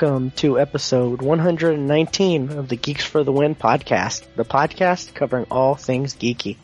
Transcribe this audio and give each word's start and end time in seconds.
Welcome 0.00 0.30
to 0.36 0.58
episode 0.58 1.20
119 1.20 2.52
of 2.52 2.70
the 2.70 2.76
Geeks 2.76 3.04
for 3.04 3.22
the 3.22 3.32
Win 3.32 3.54
podcast, 3.54 4.24
the 4.34 4.46
podcast 4.46 5.12
covering 5.12 5.44
all 5.50 5.74
things 5.74 6.14
geeky. 6.14 6.56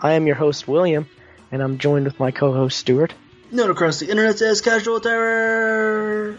I 0.00 0.12
am 0.12 0.26
your 0.26 0.36
host, 0.36 0.66
William, 0.66 1.06
and 1.52 1.60
I'm 1.62 1.76
joined 1.76 2.06
with 2.06 2.18
my 2.18 2.30
co-host, 2.30 2.78
Stuart. 2.78 3.12
Known 3.50 3.68
across 3.72 4.00
the 4.00 4.08
internet 4.08 4.40
as 4.40 4.62
Casual 4.62 5.00
Terror. 5.00 6.38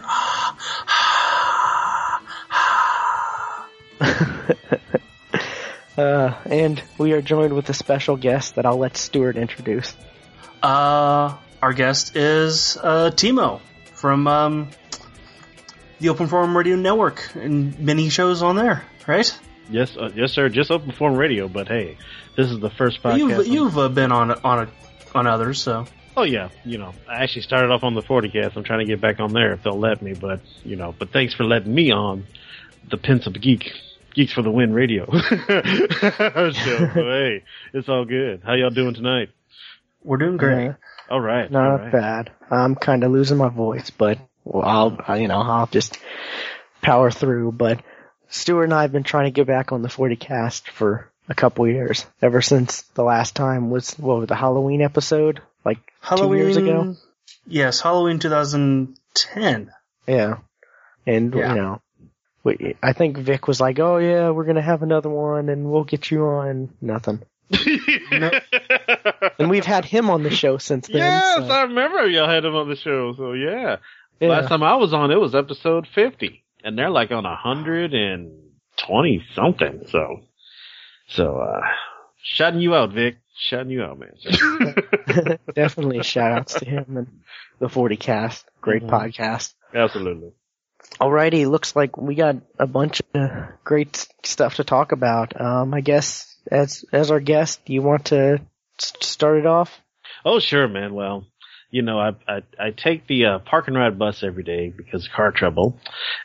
uh, 5.96 6.34
and 6.46 6.82
we 6.98 7.12
are 7.12 7.22
joined 7.22 7.54
with 7.54 7.68
a 7.68 7.74
special 7.74 8.16
guest 8.16 8.56
that 8.56 8.66
I'll 8.66 8.78
let 8.78 8.96
Stuart 8.96 9.36
introduce. 9.36 9.94
Uh, 10.60 11.36
our 11.62 11.72
guest 11.74 12.16
is 12.16 12.76
uh, 12.76 13.12
Timo 13.14 13.60
from 13.94 14.26
um, 14.26 14.70
the 16.00 16.08
Open 16.08 16.26
Forum 16.26 16.56
Radio 16.56 16.76
Network 16.76 17.34
and 17.34 17.78
many 17.78 18.08
shows 18.08 18.42
on 18.42 18.56
there, 18.56 18.82
right? 19.06 19.38
Yes, 19.68 19.96
uh, 19.96 20.10
yes, 20.14 20.32
sir. 20.32 20.48
Just 20.48 20.70
Open 20.70 20.92
Forum 20.92 21.16
Radio, 21.16 21.46
but 21.46 21.68
hey, 21.68 21.96
this 22.36 22.50
is 22.50 22.58
the 22.58 22.70
first 22.70 23.02
podcast. 23.02 23.18
You've 23.18 23.46
you've 23.46 23.78
uh, 23.78 23.88
been 23.88 24.10
on 24.10 24.32
on 24.32 24.66
a, 24.66 24.68
on 25.16 25.26
others, 25.26 25.62
so. 25.62 25.86
Oh 26.16 26.24
yeah, 26.24 26.48
you 26.64 26.76
know, 26.76 26.92
I 27.08 27.22
actually 27.22 27.42
started 27.42 27.70
off 27.70 27.84
on 27.84 27.94
the 27.94 28.02
40cast. 28.02 28.56
I'm 28.56 28.64
trying 28.64 28.80
to 28.80 28.84
get 28.84 29.00
back 29.00 29.20
on 29.20 29.32
there 29.32 29.52
if 29.52 29.62
they'll 29.62 29.78
let 29.78 30.02
me, 30.02 30.12
but 30.12 30.40
you 30.64 30.74
know, 30.74 30.92
but 30.98 31.12
thanks 31.12 31.34
for 31.34 31.44
letting 31.44 31.72
me 31.72 31.92
on 31.92 32.26
the 32.90 32.96
Pence 32.96 33.26
of 33.26 33.40
Geek. 33.40 33.70
Geeks 34.12 34.32
for 34.32 34.42
the 34.42 34.50
Win 34.50 34.72
Radio. 34.72 35.06
so, 35.12 35.20
hey, 36.94 37.44
it's 37.72 37.88
all 37.88 38.04
good. 38.04 38.42
How 38.44 38.54
y'all 38.54 38.70
doing 38.70 38.94
tonight? 38.94 39.28
We're 40.02 40.16
doing 40.16 40.36
great. 40.36 40.64
Yeah, 40.64 40.74
All 41.08 41.20
right. 41.20 41.48
not 41.48 41.70
all 41.70 41.78
right. 41.78 41.92
bad. 41.92 42.32
I'm 42.50 42.74
kind 42.74 43.04
of 43.04 43.12
losing 43.12 43.36
my 43.36 43.48
voice, 43.50 43.90
but 43.90 44.18
well, 44.44 44.64
I'll, 44.66 44.98
I- 45.06 45.16
you 45.18 45.28
know, 45.28 45.40
I'll 45.40 45.66
just 45.66 45.98
power 46.82 47.10
through. 47.10 47.52
But 47.52 47.80
Stuart 48.28 48.64
and 48.64 48.74
I 48.74 48.82
have 48.82 48.92
been 48.92 49.02
trying 49.02 49.24
to 49.26 49.30
get 49.30 49.46
back 49.46 49.72
on 49.72 49.82
the 49.82 49.88
40 49.88 50.16
cast 50.16 50.68
for 50.70 51.10
a 51.28 51.34
couple 51.34 51.66
years, 51.68 52.06
ever 52.20 52.42
since 52.42 52.82
the 52.94 53.04
last 53.04 53.34
time 53.36 53.70
was, 53.70 53.92
what 53.94 54.18
was 54.18 54.28
the 54.28 54.34
Halloween 54.34 54.82
episode? 54.82 55.40
Like 55.64 55.78
Halloween 56.00 56.40
two 56.40 56.44
years 56.44 56.56
ago? 56.56 56.96
Yes, 57.46 57.80
Halloween 57.80 58.18
2010. 58.18 59.70
Yeah. 60.06 60.38
And, 61.06 61.34
Yeah. 61.34 61.54
you 61.54 61.60
know, 61.60 61.82
we, 62.42 62.76
I 62.82 62.92
think 62.94 63.18
Vic 63.18 63.46
was 63.46 63.60
like, 63.60 63.78
oh 63.78 63.98
yeah, 63.98 64.30
we're 64.30 64.44
gonna 64.44 64.62
have 64.62 64.82
another 64.82 65.08
one 65.10 65.48
and 65.50 65.70
we'll 65.70 65.84
get 65.84 66.10
you 66.10 66.24
on. 66.26 66.70
Nothing. 66.80 67.20
And 69.38 69.48
we've 69.50 69.64
had 69.64 69.84
him 69.84 70.10
on 70.10 70.22
the 70.22 70.30
show 70.30 70.58
since 70.58 70.86
then. 70.86 70.98
yes, 70.98 71.36
so, 71.36 71.42
I 71.48 71.62
remember 71.62 72.06
y'all 72.06 72.28
had 72.28 72.44
him 72.44 72.54
on 72.54 72.68
the 72.68 72.76
show. 72.76 73.14
So 73.16 73.32
yeah. 73.32 73.76
Yeah. 74.20 74.28
last 74.28 74.48
time 74.48 74.62
I 74.62 74.74
was 74.76 74.92
on, 74.92 75.10
it 75.10 75.20
was 75.20 75.34
episode 75.34 75.86
50, 75.94 76.42
and 76.64 76.78
they're 76.78 76.90
like 76.90 77.10
on 77.10 77.24
120 77.24 79.24
something. 79.34 79.82
So, 79.88 80.20
so 81.08 81.36
uh, 81.38 81.60
shouting 82.22 82.60
you 82.60 82.74
out, 82.74 82.92
Vic. 82.92 83.16
Shouting 83.36 83.70
you 83.70 83.82
out, 83.82 83.98
man. 83.98 84.12
Definitely 85.54 86.02
shout 86.02 86.32
outs 86.32 86.54
to 86.54 86.64
him 86.66 86.96
and 86.96 87.06
the 87.58 87.68
40 87.68 87.96
cast. 87.96 88.44
Great 88.60 88.82
Mhm. 88.82 88.90
podcast. 88.90 89.54
Absolutely. 89.74 90.32
Alrighty, 91.00 91.48
looks 91.48 91.74
like 91.76 91.96
we 91.96 92.14
got 92.14 92.36
a 92.58 92.66
bunch 92.66 93.00
of 93.14 93.30
great 93.64 94.06
stuff 94.24 94.56
to 94.56 94.64
talk 94.64 94.92
about. 94.92 95.38
Um, 95.40 95.72
I 95.72 95.80
guess 95.80 96.36
as, 96.50 96.84
as 96.92 97.10
our 97.10 97.20
guest, 97.20 97.64
do 97.64 97.72
you 97.72 97.80
want 97.82 98.06
to 98.06 98.40
s- 98.78 98.92
start 99.00 99.38
it 99.38 99.46
off? 99.46 99.80
Oh, 100.24 100.40
sure, 100.40 100.68
man. 100.68 100.94
Well, 100.94 101.24
you 101.70 101.82
know, 101.82 101.98
I 101.98 102.10
I, 102.28 102.42
I 102.58 102.70
take 102.70 103.06
the 103.06 103.26
uh, 103.26 103.38
park 103.40 103.68
and 103.68 103.76
ride 103.76 103.98
bus 103.98 104.22
every 104.22 104.42
day 104.42 104.72
because 104.74 105.06
of 105.06 105.12
car 105.12 105.32
trouble, 105.32 105.78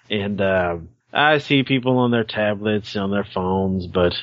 and 0.09 0.41
uh, 0.41 0.77
I 1.13 1.37
see 1.37 1.63
people 1.63 1.97
on 1.99 2.11
their 2.11 2.23
tablets, 2.23 2.95
on 2.95 3.11
their 3.11 3.23
phones, 3.25 3.87
but 3.87 4.13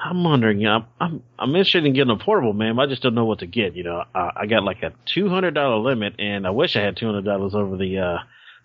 I'm 0.00 0.22
wondering, 0.22 0.60
know, 0.60 0.84
I'm 1.00 1.22
I'm 1.38 1.50
interested 1.50 1.84
in 1.84 1.92
getting 1.92 2.12
a 2.12 2.16
portable, 2.16 2.52
man. 2.52 2.78
I 2.78 2.86
just 2.86 3.02
don't 3.02 3.14
know 3.14 3.24
what 3.24 3.40
to 3.40 3.46
get. 3.46 3.74
You 3.74 3.84
know, 3.84 4.04
I, 4.14 4.30
I 4.36 4.46
got 4.46 4.62
like 4.62 4.82
a 4.82 4.92
two 5.06 5.28
hundred 5.28 5.54
dollar 5.54 5.78
limit, 5.78 6.14
and 6.18 6.46
I 6.46 6.50
wish 6.50 6.76
I 6.76 6.82
had 6.82 6.96
two 6.96 7.06
hundred 7.06 7.24
dollars 7.24 7.54
over 7.54 7.76
the 7.76 7.98
uh, 7.98 8.18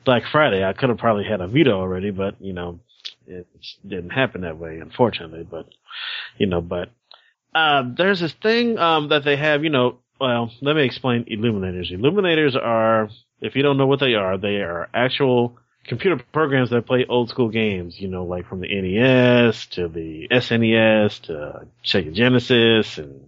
Black 0.05 0.23
Friday. 0.31 0.63
I 0.63 0.73
could 0.73 0.89
have 0.89 0.99
probably 0.99 1.23
had 1.23 1.41
a 1.41 1.47
Vita 1.47 1.71
already, 1.71 2.11
but 2.11 2.39
you 2.39 2.53
know, 2.53 2.79
it 3.25 3.47
didn't 3.87 4.11
happen 4.11 4.41
that 4.41 4.59
way, 4.59 4.77
unfortunately. 4.79 5.47
But 5.49 5.67
you 6.37 6.45
know, 6.45 6.61
but 6.61 6.89
uh, 7.55 7.83
there's 7.97 8.19
this 8.19 8.33
thing 8.33 8.77
um, 8.77 9.09
that 9.09 9.23
they 9.23 9.35
have, 9.35 9.63
you 9.63 9.69
know. 9.69 9.99
Well, 10.19 10.51
let 10.61 10.75
me 10.75 10.83
explain 10.83 11.25
Illuminators. 11.25 11.91
Illuminators 11.91 12.55
are, 12.55 13.09
if 13.41 13.55
you 13.55 13.63
don't 13.63 13.77
know 13.77 13.87
what 13.87 13.99
they 13.99 14.13
are, 14.13 14.37
they 14.37 14.57
are 14.57 14.89
actual 14.93 15.57
computer 15.85 16.23
programs 16.31 16.69
that 16.69 16.85
play 16.85 17.05
old 17.07 17.29
school 17.29 17.49
games. 17.49 17.99
You 17.99 18.07
know, 18.07 18.25
like 18.25 18.47
from 18.47 18.61
the 18.61 18.69
NES 18.69 19.65
to 19.67 19.87
the 19.87 20.27
SNES 20.31 21.21
to 21.23 21.67
Sega 21.83 22.13
Genesis 22.13 22.97
and 22.97 23.27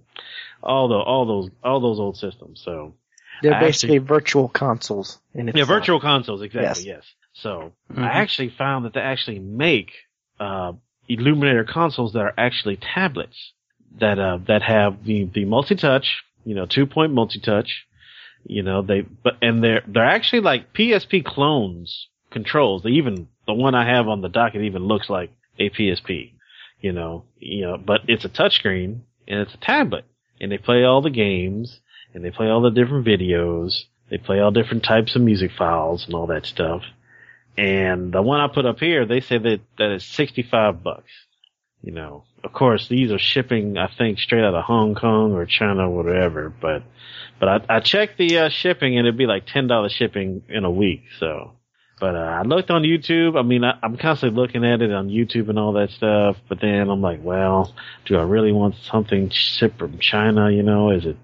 all 0.64 0.88
the 0.88 0.96
all 0.96 1.26
those 1.26 1.50
all 1.64 1.80
those 1.80 2.00
old 2.00 2.18
systems. 2.18 2.62
So 2.64 2.94
They're 3.42 3.54
I 3.54 3.60
basically 3.60 3.98
virtual 4.00 4.48
consoles. 4.48 5.20
In 5.34 5.52
yeah, 5.54 5.66
virtual 5.66 6.00
consoles, 6.00 6.42
exactly. 6.42 6.86
Yes. 6.86 6.86
Yes. 6.86 7.04
So 7.34 7.74
Mhm. 7.92 8.04
I 8.04 8.22
actually 8.22 8.50
found 8.50 8.86
that 8.86 8.94
they 8.94 9.02
actually 9.02 9.40
make 9.40 9.92
uh, 10.40 10.74
Illuminator 11.08 11.64
consoles 11.66 12.14
that 12.14 12.22
are 12.22 12.34
actually 12.38 12.78
tablets 12.78 13.54
that 14.00 14.18
uh, 14.18 14.40
that 14.48 14.62
have 14.64 15.04
the 15.06 15.26
the 15.26 15.46
multi 15.46 15.76
touch, 15.76 16.24
you 16.46 16.56
know, 16.56 16.66
two 16.66 16.86
point 16.86 17.14
multi 17.14 17.40
touch. 17.40 17.86
You 18.46 18.64
know, 18.64 18.82
they 18.82 19.02
but 19.02 19.38
and 19.42 19.64
they're 19.64 19.84
they're 19.88 20.06
actually 20.06 20.42
like 20.42 20.74
PSP 20.74 21.26
clones 21.26 22.08
controls. 22.30 22.84
They 22.84 22.92
even 22.92 23.28
the 23.48 23.54
one 23.54 23.76
I 23.76 23.86
have 23.90 24.08
on 24.08 24.22
the 24.22 24.30
docket 24.30 24.62
even 24.62 24.86
looks 24.86 25.10
like 25.10 25.32
a 25.60 25.70
PSP. 25.70 26.32
You 26.80 26.94
know, 26.94 27.26
you 27.40 27.66
know, 27.66 27.78
but 27.78 28.02
it's 28.08 28.26
a 28.26 28.30
touchscreen 28.30 29.00
and 29.28 29.40
it's 29.40 29.54
a 29.56 29.58
tablet, 29.58 30.06
and 30.40 30.52
they 30.52 30.60
play 30.60 30.84
all 30.84 31.02
the 31.02 31.10
games 31.10 31.80
and 32.14 32.24
they 32.24 32.32
play 32.32 32.48
all 32.48 32.62
the 32.62 32.70
different 32.70 33.06
videos. 33.06 33.84
They 34.10 34.18
play 34.20 34.40
all 34.40 34.52
different 34.52 34.84
types 34.84 35.16
of 35.16 35.24
music 35.24 35.52
files 35.58 36.06
and 36.06 36.14
all 36.14 36.28
that 36.28 36.46
stuff. 36.46 36.84
And 37.58 38.14
the 38.14 38.22
one 38.22 38.40
I 38.40 38.48
put 38.48 38.66
up 38.66 38.80
here, 38.80 39.06
they 39.06 39.22
say 39.22 39.38
that 39.40 39.62
that 39.78 39.92
is 39.92 40.06
sixty 40.06 40.44
five 40.44 40.84
bucks. 40.84 41.12
You 41.86 41.92
know, 41.92 42.24
of 42.44 42.52
course, 42.52 42.88
these 42.88 43.12
are 43.12 43.20
shipping, 43.20 43.78
I 43.78 43.88
think, 43.96 44.18
straight 44.18 44.44
out 44.44 44.56
of 44.56 44.64
Hong 44.64 44.96
Kong 44.96 45.34
or 45.34 45.46
China 45.46 45.88
or 45.88 46.04
whatever. 46.04 46.50
But, 46.50 46.82
but 47.40 47.48
I, 47.70 47.78
I 47.78 47.80
checked 47.80 48.18
the 48.18 48.40
uh, 48.40 48.50
shipping 48.50 48.98
and 48.98 49.06
it'd 49.06 49.20
be 49.20 49.28
like 49.28 49.46
ten 49.46 49.68
dollars 49.68 49.92
shipping 49.92 50.42
in 50.50 50.66
a 50.66 50.72
week. 50.72 51.04
So, 51.20 51.52
but 52.00 52.16
uh, 52.16 52.18
I 52.18 52.42
looked 52.42 52.72
on 52.72 52.82
YouTube. 52.82 53.38
I 53.38 53.44
mean, 53.44 53.64
I, 53.64 53.78
I'm 53.84 53.98
constantly 53.98 54.36
looking 54.36 54.66
at 54.66 54.82
it 54.82 54.92
on 54.92 55.10
YouTube 55.10 55.48
and 55.50 55.60
all 55.60 55.74
that 55.74 55.92
stuff. 55.92 56.38
But 56.50 56.60
then 56.60 56.90
I'm 56.90 57.02
like, 57.02 57.20
well, 57.24 57.72
do 58.06 58.18
I 58.18 58.24
really 58.24 58.52
want 58.52 58.78
something 58.90 59.30
shipped 59.30 59.78
from 59.78 60.00
China? 60.00 60.50
You 60.50 60.64
know, 60.64 60.90
is 60.90 61.06
it 61.06 61.18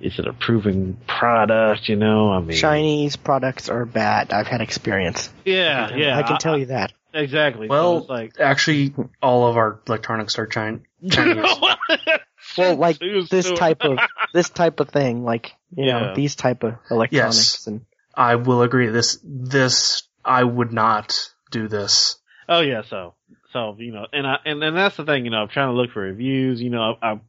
is 0.00 0.20
it 0.20 0.28
a 0.28 0.32
proven 0.32 0.98
product? 1.08 1.88
You 1.88 1.96
know, 1.96 2.30
I 2.30 2.38
mean, 2.38 2.56
Chinese 2.56 3.16
products 3.16 3.68
are 3.68 3.84
bad. 3.84 4.32
I've 4.32 4.46
had 4.46 4.60
experience. 4.60 5.30
Yeah, 5.44 5.96
yeah, 5.96 6.16
I 6.16 6.22
can 6.22 6.38
tell 6.38 6.56
you 6.56 6.66
that. 6.66 6.92
Exactly. 7.16 7.68
Well, 7.68 7.98
it's 7.98 8.08
like 8.08 8.40
actually, 8.40 8.94
all 9.22 9.48
of 9.48 9.56
our 9.56 9.80
electronics 9.86 10.38
are 10.38 10.46
Chin- 10.46 10.86
Chinese. 11.10 11.44
Well, 12.56 12.76
like 12.76 12.98
this 12.98 13.50
type 13.50 13.82
of 13.82 13.98
this 14.32 14.48
type 14.50 14.80
of 14.80 14.88
thing, 14.88 15.24
like 15.24 15.54
you 15.76 15.86
know, 15.86 16.14
these 16.14 16.36
type 16.36 16.62
of 16.62 16.76
electronics 16.90 17.66
and 17.66 17.84
I 18.14 18.36
will 18.36 18.62
agree. 18.62 18.88
This, 18.88 19.18
this, 19.22 20.04
I 20.24 20.42
would 20.42 20.72
not 20.72 21.30
do 21.50 21.68
this. 21.68 22.16
Oh 22.48 22.60
yeah, 22.60 22.82
so 22.88 23.14
so 23.52 23.76
you 23.78 23.92
know, 23.92 24.06
and 24.12 24.26
I 24.26 24.36
and, 24.44 24.62
and 24.62 24.76
that's 24.76 24.96
the 24.96 25.04
thing, 25.04 25.24
you 25.24 25.30
know, 25.30 25.38
I'm 25.38 25.48
trying 25.48 25.68
to 25.68 25.74
look 25.74 25.90
for 25.90 26.00
reviews. 26.00 26.60
You 26.62 26.70
know, 26.70 26.96
I, 27.02 27.12
I 27.12 27.20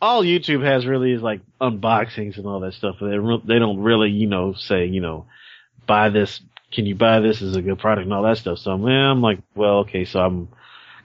all 0.00 0.22
YouTube 0.22 0.64
has 0.64 0.86
really 0.86 1.12
is 1.12 1.22
like 1.22 1.40
unboxings 1.60 2.36
and 2.36 2.46
all 2.46 2.60
that 2.60 2.74
stuff. 2.74 2.96
They 3.00 3.18
re- 3.18 3.42
they 3.44 3.58
don't 3.58 3.80
really, 3.80 4.10
you 4.10 4.28
know, 4.28 4.52
say 4.52 4.86
you 4.86 5.00
know, 5.00 5.26
buy 5.86 6.10
this. 6.10 6.40
Can 6.72 6.86
you 6.86 6.94
buy 6.94 7.20
this? 7.20 7.42
Is 7.42 7.56
a 7.56 7.62
good 7.62 7.78
product 7.78 8.04
and 8.04 8.14
all 8.14 8.22
that 8.22 8.38
stuff. 8.38 8.58
So 8.58 8.76
man, 8.78 9.10
I'm 9.10 9.22
like, 9.22 9.40
well, 9.54 9.78
okay, 9.80 10.04
so 10.04 10.20
I'm 10.20 10.48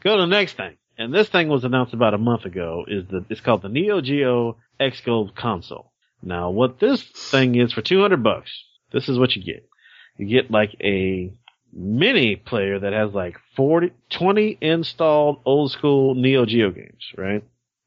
go 0.04 0.16
to 0.16 0.22
the 0.22 0.28
next 0.28 0.58
thing. 0.58 0.78
And 0.98 1.14
this 1.14 1.28
thing 1.28 1.50
was 1.50 1.66
announced 1.66 1.94
about 1.94 2.14
a 2.14 2.18
month 2.18 2.46
ago. 2.46 2.86
Is 2.88 3.06
the 3.08 3.26
it's 3.30 3.42
called 3.42 3.62
the 3.62 3.70
Neo 3.70 4.02
Geo 4.02 4.58
Gold 5.06 5.36
console. 5.36 5.92
Now, 6.22 6.50
what 6.50 6.80
this 6.80 7.04
thing 7.04 7.56
is 7.56 7.74
for 7.74 7.82
200 7.82 8.24
bucks, 8.24 8.52
this 8.92 9.10
is 9.10 9.20
what 9.20 9.36
you 9.36 9.44
get. 9.44 9.68
You 10.18 10.28
get 10.28 10.50
like 10.50 10.76
a 10.82 11.34
mini 11.74 12.36
player 12.36 12.80
that 12.80 12.94
has 12.94 13.14
like 13.14 13.38
40, 13.56 13.92
20 14.10 14.58
installed 14.62 15.42
old 15.46 15.72
school 15.72 16.16
Neo 16.16 16.46
Geo 16.46 16.72
games, 16.72 17.12
right? 17.18 17.44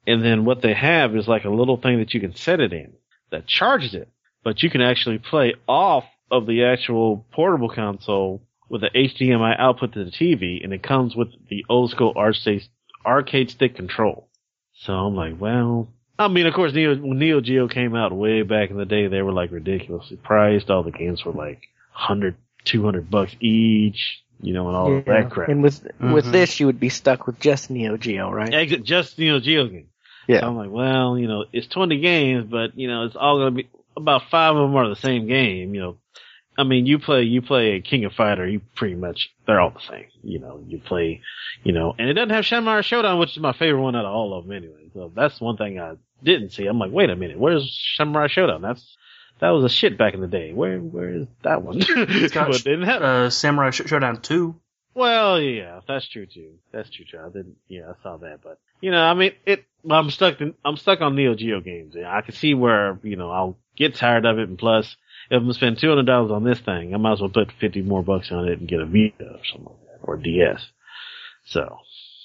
And 0.07 0.23
then 0.23 0.45
what 0.45 0.63
they 0.63 0.75
have 0.75 1.17
is 1.17 1.27
like 1.27 1.45
a 1.45 1.51
little 1.51 1.79
thing 1.79 1.99
that 1.99 2.15
you 2.15 2.21
can 2.21 2.35
set 2.35 2.61
it 2.61 2.73
in 2.73 2.93
that 3.31 3.47
charges 3.47 3.95
it, 3.95 4.09
but 4.45 4.63
you 4.63 4.71
can 4.71 4.81
actually 4.81 5.19
play 5.19 5.55
off 5.67 6.05
of 6.31 6.47
the 6.47 6.65
actual 6.65 7.25
portable 7.33 7.69
console 7.69 8.43
with 8.69 8.83
the 8.83 8.91
HDMI 8.95 9.59
output 9.59 9.95
to 9.95 10.05
the 10.05 10.11
TV, 10.11 10.63
and 10.63 10.73
it 10.73 10.83
comes 10.83 11.17
with 11.17 11.29
the 11.49 11.65
old 11.69 11.91
school 11.91 12.13
arcade 12.17 12.63
arcade 13.07 13.51
stick 13.51 13.75
control. 13.77 14.29
So 14.75 14.93
I'm 14.93 15.15
like, 15.15 15.41
well, 15.41 15.89
I 16.19 16.29
mean, 16.29 16.47
of 16.47 16.55
course, 16.55 16.75
Neo, 16.75 16.95
when 16.97 17.19
Neo 17.19 17.41
Geo 17.41 17.69
came 17.69 17.95
out 17.95 18.13
way 18.13 18.43
back 18.43 18.71
in 18.71 18.77
the 18.77 18.85
day, 18.85 19.07
they 19.09 19.23
were 19.23 19.33
like 19.33 19.51
ridiculously 19.53 20.17
priced. 20.19 20.71
All 20.71 20.83
the 20.83 20.91
games 20.91 21.25
were 21.25 21.33
like 21.33 21.63
100, 21.93 22.37
200 22.65 23.11
bucks 23.11 23.35
each. 23.41 24.23
you 24.41 24.53
know, 24.53 24.69
and 24.69 24.77
all 24.77 24.91
Yeah. 24.93 25.23
that 25.23 25.31
crap. 25.33 25.49
And 25.49 25.65
with 25.65 25.83
with 25.99 26.27
Mhm. 26.27 26.31
this, 26.31 26.61
you 26.61 26.67
would 26.67 26.79
be 26.79 26.91
stuck 26.91 27.27
with 27.27 27.41
just 27.41 27.71
Neo 27.71 27.97
Geo, 27.97 28.31
right? 28.31 28.55
Exit 28.55 28.85
just 28.85 29.19
Neo 29.19 29.41
Geo 29.41 29.67
game. 29.67 29.89
Yeah. 30.29 30.41
So 30.43 30.47
I'm 30.47 30.57
like, 30.57 30.71
well, 30.71 31.19
you 31.19 31.27
know, 31.27 31.45
it's 31.53 31.67
20 31.67 31.99
games, 31.99 32.47
but 32.49 32.79
you 32.79 32.87
know, 32.87 33.03
it's 33.03 33.17
all 33.17 33.39
gonna 33.39 33.51
be 33.51 33.69
about 33.99 34.31
five 34.31 34.57
of 34.57 34.69
them 34.69 34.77
are 34.77 34.89
the 34.89 34.97
same 34.97 35.27
game. 35.27 35.75
You 35.75 35.81
know, 35.81 35.97
I 36.57 36.65
mean, 36.65 36.87
you 36.87 36.99
play 36.99 37.23
you 37.23 37.43
play 37.43 37.73
a 37.73 37.81
King 37.81 38.05
of 38.05 38.13
Fighter, 38.15 38.47
you 38.47 38.61
pretty 38.75 38.95
much 38.97 39.31
they're 39.47 39.61
all 39.61 39.71
the 39.71 39.81
same. 39.89 40.07
You 40.23 40.39
know, 40.41 40.63
you 40.67 40.79
play, 40.79 41.21
you 41.63 41.73
know, 41.73 41.95
and 41.99 42.09
it 42.09 42.15
doesn't 42.15 42.31
have 42.31 42.47
Samurai 42.47 42.81
Shodown, 42.81 43.21
which 43.21 43.33
is 43.37 43.39
my 43.43 43.53
favorite 43.53 43.83
one 43.83 43.95
out 43.97 44.05
of 44.05 44.13
all 44.13 44.37
of 44.37 44.47
them 44.47 44.57
anyway. 44.57 44.91
So 44.95 45.13
that's 45.15 45.41
one 45.41 45.57
thing 45.57 45.79
I 45.79 45.95
didn't 46.23 46.51
see. 46.51 46.67
I'm 46.67 46.79
like, 46.79 46.91
wait 46.93 47.11
a 47.11 47.17
minute, 47.17 47.39
where's 47.39 47.79
Samurai 47.97 48.27
Shodown? 48.27 48.63
That's 48.63 48.97
that 49.41 49.51
was 49.51 49.65
a 49.65 49.69
shit 49.69 49.97
back 49.97 50.15
in 50.15 50.21
the 50.21 50.27
day. 50.27 50.53
Where 50.53 50.79
where 50.79 51.11
is 51.11 51.27
that 51.43 51.63
one? 51.63 51.79
got- 51.79 52.49
but 52.49 52.57
it 52.57 52.65
didn't 52.65 52.83
have. 52.85 53.03
Uh, 53.03 53.31
Samurai 53.31 53.71
Sh- 53.71 53.87
Showdown 53.87 54.21
2. 54.21 54.55
Well, 54.95 55.41
yeah, 55.41 55.81
that's 55.87 56.09
true 56.09 56.27
too. 56.27 56.55
That's 56.73 56.91
true 56.91 57.05
too. 57.09 57.19
I 57.19 57.29
didn't, 57.29 57.57
yeah, 57.69 57.83
I 57.89 58.03
saw 58.03 58.17
that, 58.17 58.41
but 58.43 58.59
you 58.81 58.91
know, 58.91 59.01
I 59.01 59.15
mean, 59.15 59.33
it. 59.47 59.65
I'm 59.89 60.11
stuck. 60.11 60.41
In, 60.41 60.55
I'm 60.65 60.77
stuck 60.77 61.01
on 61.01 61.15
Neo 61.15 61.37
Geo 61.37 61.61
games. 61.61 61.95
I 61.97 62.21
can 62.23 62.35
see 62.35 62.53
where 62.55 62.99
you 63.05 63.15
know 63.15 63.31
I'll 63.31 63.57
get 63.79 63.95
tired 63.95 64.27
of 64.27 64.39
it, 64.39 64.49
and 64.49 64.59
plus, 64.59 64.97
if 65.31 65.37
I'm 65.37 65.43
gonna 65.43 65.55
spend 65.55 65.79
two 65.79 65.89
hundred 65.89 66.07
dollars 66.07 66.31
on 66.31 66.45
this 66.45 66.61
thing, 66.61 66.95
I 66.95 66.99
might 66.99 67.15
as 67.15 67.21
well 67.21 67.31
put 67.31 67.53
fifty 67.53 67.83
more 67.83 68.03
bucks 68.03 68.31
on 68.33 68.49
it 68.49 68.59
and 68.59 68.69
get 68.69 68.81
a 68.81 68.87
Vita 68.87 69.25
or 69.25 69.41
something 69.45 69.67
like 69.67 69.87
that, 69.87 69.99
or 70.03 70.17
DS. 70.17 70.67
So, 71.47 71.79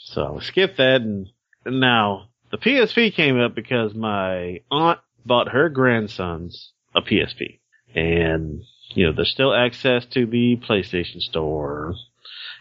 so 0.06 0.22
I'll 0.24 0.42
skip 0.42 0.78
that, 0.78 1.02
and, 1.02 1.28
and 1.66 1.80
now 1.80 2.30
the 2.52 2.58
PSP 2.58 3.14
came 3.14 3.40
up 3.40 3.56
because 3.56 3.94
my 3.94 4.62
aunt 4.70 5.00
bought 5.26 5.50
her 5.50 5.70
grandsons 5.70 6.72
a 6.96 7.02
PSP, 7.02 7.60
and 7.96 8.64
you 8.90 9.06
know, 9.08 9.14
there's 9.14 9.32
still 9.32 9.54
access 9.54 10.06
to 10.08 10.26
the 10.26 10.58
PlayStation 10.58 11.20
Store 11.20 11.96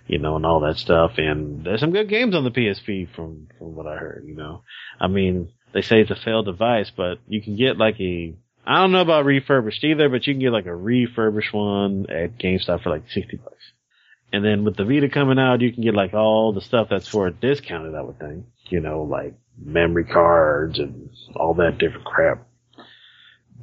you 0.06 0.18
know, 0.18 0.36
and 0.36 0.46
all 0.46 0.60
that 0.60 0.78
stuff. 0.78 1.12
And 1.16 1.64
there's 1.64 1.80
some 1.80 1.92
good 1.92 2.08
games 2.08 2.34
on 2.34 2.44
the 2.44 2.50
PSP 2.50 3.14
from, 3.14 3.48
from 3.58 3.74
what 3.74 3.86
I 3.86 3.96
heard, 3.96 4.24
you 4.26 4.34
know. 4.34 4.62
I 5.00 5.08
mean, 5.08 5.52
they 5.72 5.82
say 5.82 6.00
it's 6.00 6.10
a 6.10 6.16
failed 6.16 6.46
device, 6.46 6.90
but 6.94 7.18
you 7.26 7.42
can 7.42 7.56
get 7.56 7.78
like 7.78 8.00
a, 8.00 8.34
I 8.64 8.80
don't 8.80 8.92
know 8.92 9.00
about 9.00 9.24
refurbished 9.24 9.82
either, 9.84 10.08
but 10.08 10.26
you 10.26 10.34
can 10.34 10.40
get 10.40 10.52
like 10.52 10.66
a 10.66 10.74
refurbished 10.74 11.52
one 11.52 12.06
at 12.10 12.38
GameStop 12.38 12.82
for 12.82 12.90
like 12.90 13.08
60 13.10 13.36
bucks. 13.38 13.56
And 14.32 14.44
then 14.44 14.64
with 14.64 14.76
the 14.76 14.84
Vita 14.84 15.08
coming 15.08 15.38
out, 15.38 15.60
you 15.60 15.72
can 15.72 15.82
get 15.82 15.94
like 15.94 16.14
all 16.14 16.52
the 16.52 16.60
stuff 16.60 16.88
that's 16.90 17.08
for 17.08 17.30
discounted, 17.30 17.94
I 17.94 18.02
would 18.02 18.18
think. 18.18 18.46
You 18.68 18.80
know, 18.80 19.02
like 19.02 19.34
memory 19.58 20.04
cards 20.04 20.78
and 20.78 21.10
all 21.36 21.54
that 21.54 21.78
different 21.78 22.06
crap. 22.06 22.46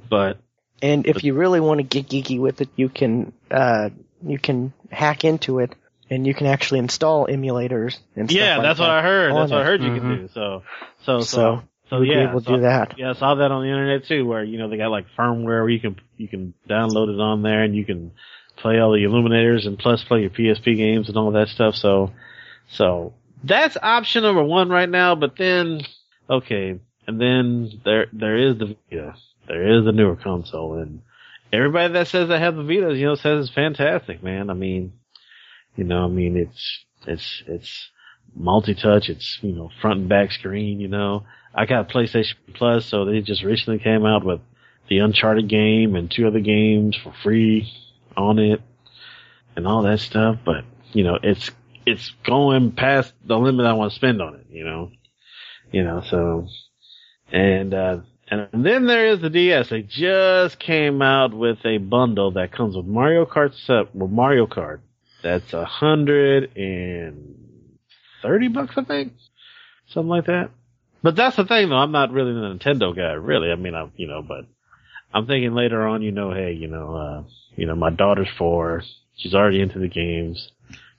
But 0.10 0.38
And 0.82 1.08
if 1.08 1.24
you 1.24 1.34
really 1.34 1.60
want 1.60 1.80
to 1.80 1.84
get 1.84 2.08
geeky 2.08 2.40
with 2.40 2.62
it, 2.62 2.70
you 2.76 2.90
can 2.90 3.34
uh 3.50 3.90
you 4.26 4.38
can 4.38 4.74
hack 4.92 5.24
into 5.24 5.60
it 5.60 5.74
and 6.10 6.28
you 6.28 6.34
can 6.34 6.48
actually 6.48 6.80
install 6.80 7.28
emulators 7.28 7.98
and 8.16 8.30
stuff 8.30 8.40
yeah, 8.40 8.58
like 8.58 8.68
that's 8.68 8.80
that 8.80 8.86
what 8.86 8.92
I 8.92 9.02
heard. 9.02 9.36
That's 9.36 9.52
what 9.52 9.62
I 9.62 9.66
heard 9.66 9.82
you 9.82 9.92
Mhm. 9.92 9.96
can 9.96 10.18
do. 10.18 10.28
So, 10.34 10.64
so, 11.04 11.20
so, 11.20 11.24
So, 11.24 11.64
so, 11.90 12.02
yeah. 12.02 12.32
to 12.32 12.42
so- 12.42 12.56
do 12.56 12.62
that. 12.62 12.96
Yeah, 12.98 13.12
I 13.12 13.14
saw 13.14 13.36
that 13.36 13.52
on 13.52 13.64
the 13.64 13.70
internet 13.70 14.06
too, 14.06 14.26
where 14.26 14.44
you 14.44 14.58
know 14.58 14.70
they 14.70 14.78
got 14.78 14.92
like 14.92 15.06
firmware 15.18 15.46
where 15.46 15.70
you 15.70 15.80
can 15.80 15.96
you 16.18 16.28
can 16.28 16.54
download 16.70 17.14
it 17.14 17.20
on 17.20 17.42
there 17.42 17.64
and 17.64 17.76
you 17.76 17.86
can 17.86 18.12
play 18.58 18.80
all 18.80 18.92
the 18.92 19.04
Illuminators 19.04 19.66
and 19.66 19.78
plus 19.78 20.04
play 20.04 20.22
your 20.22 20.30
PSP 20.30 20.76
games 20.76 21.08
and 21.08 21.18
all 21.18 21.32
that 21.32 21.48
stuff. 21.48 21.76
So, 21.76 22.12
so 22.70 23.14
that's 23.44 23.78
option 23.82 24.24
number 24.24 24.44
one 24.44 24.70
right 24.70 24.90
now. 24.90 25.16
But 25.16 25.38
then, 25.38 25.82
okay, 26.30 26.80
and 27.08 27.22
then 27.22 27.82
there 27.84 28.08
there 28.14 28.38
is 28.38 28.58
the 28.58 28.76
Vita, 28.90 29.16
there 29.48 29.78
is 29.78 29.86
the 29.86 29.92
newer 29.92 30.16
console, 30.16 30.76
and 30.76 31.02
everybody 31.52 31.94
that 31.94 32.08
says 32.08 32.30
they 32.30 32.40
have 32.40 32.56
the 32.56 32.64
Vita, 32.64 32.94
you 32.96 33.06
know, 33.06 33.16
says 33.16 33.46
it's 33.46 33.56
fantastic, 33.56 34.22
man. 34.22 34.50
I 34.50 34.54
mean, 34.54 34.94
you 35.76 35.84
know, 35.84 36.06
I 36.06 36.08
mean 36.08 36.38
it's 36.38 36.86
it's 37.08 37.44
it's 37.48 37.90
multi-touch, 38.36 39.10
it's 39.10 39.40
you 39.42 39.54
know 39.54 39.72
front 39.82 40.02
and 40.02 40.10
back 40.10 40.32
screen, 40.32 40.80
you 40.80 40.88
know. 40.88 41.24
I 41.54 41.66
got 41.66 41.90
PlayStation 41.90 42.36
Plus, 42.54 42.86
so 42.86 43.06
they 43.06 43.22
just 43.22 43.44
recently 43.44 43.80
came 43.80 44.06
out 44.06 44.24
with 44.24 44.42
the 44.88 45.00
Uncharted 45.00 45.48
game 45.48 45.96
and 45.96 46.10
two 46.10 46.28
other 46.28 46.40
games 46.40 46.98
for 47.02 47.14
free 47.24 47.72
on 48.16 48.40
it 48.40 48.62
and 49.56 49.68
all 49.68 49.84
that 49.84 50.00
stuff. 50.00 50.38
But 50.46 50.66
you 50.94 51.04
know, 51.04 51.18
it's 51.22 51.52
it's 51.86 52.14
going 52.24 52.72
past 52.72 53.14
the 53.26 53.38
limit 53.38 53.66
I 53.66 53.74
want 53.74 53.92
to 53.92 53.96
spend 53.96 54.22
on 54.22 54.36
it. 54.36 54.48
You 54.50 54.66
know, 54.66 54.92
you 55.72 55.84
know. 55.84 56.02
So 56.10 56.48
and 57.32 57.74
uh, 57.74 57.98
and 58.28 58.48
then 58.54 58.86
there 58.86 59.08
is 59.08 59.22
the 59.22 59.30
DS. 59.30 59.70
They 59.70 59.82
just 59.82 60.60
came 60.60 61.02
out 61.02 61.34
with 61.34 61.66
a 61.66 61.78
bundle 61.78 62.32
that 62.32 62.52
comes 62.52 62.76
with 62.76 62.86
Mario 62.86 63.26
Kart 63.26 63.54
set 63.66 63.96
with 63.96 64.12
Mario 64.12 64.48
Kart. 64.48 64.80
That's 65.24 65.54
a 65.54 65.66
hundred 65.66 66.56
and 66.56 67.36
thirty 68.22 68.48
bucks, 68.48 68.76
I 68.78 68.84
think, 68.84 69.14
something 69.88 70.10
like 70.10 70.26
that. 70.26 70.52
But 71.02 71.16
that's 71.16 71.36
the 71.38 71.46
thing, 71.46 71.70
though. 71.70 71.78
I'm 71.78 71.92
not 71.92 72.12
really 72.12 72.34
the 72.34 72.40
Nintendo 72.58 72.96
guy, 72.96 73.14
really. 73.14 73.52
I 73.52 73.56
mean, 73.56 73.74
I'm 73.76 73.92
you 73.96 74.08
know, 74.08 74.22
but 74.22 74.46
I'm 75.14 75.26
thinking 75.28 75.54
later 75.54 75.88
on, 75.88 76.02
you 76.02 76.12
know, 76.12 76.32
hey, 76.34 76.54
you 76.54 76.68
know, 76.68 76.96
uh, 76.96 77.24
you 77.56 77.66
know, 77.66 77.76
my 77.76 77.90
daughter's 77.90 78.28
four. 78.38 78.84
She's 79.18 79.34
already 79.34 79.62
into 79.62 79.80
the 79.80 79.88
games. 79.88 80.50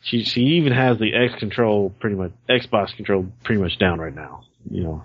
She 0.03 0.25
she 0.25 0.41
even 0.57 0.73
has 0.73 0.99
the 0.99 1.15
X 1.15 1.35
control 1.39 1.91
pretty 2.01 2.17
much 2.17 2.33
Xbox 2.49 2.95
control 2.97 3.27
pretty 3.45 3.61
much 3.61 3.79
down 3.79 3.99
right 4.01 4.15
now. 4.15 4.45
You 4.71 4.83
know, 4.83 5.03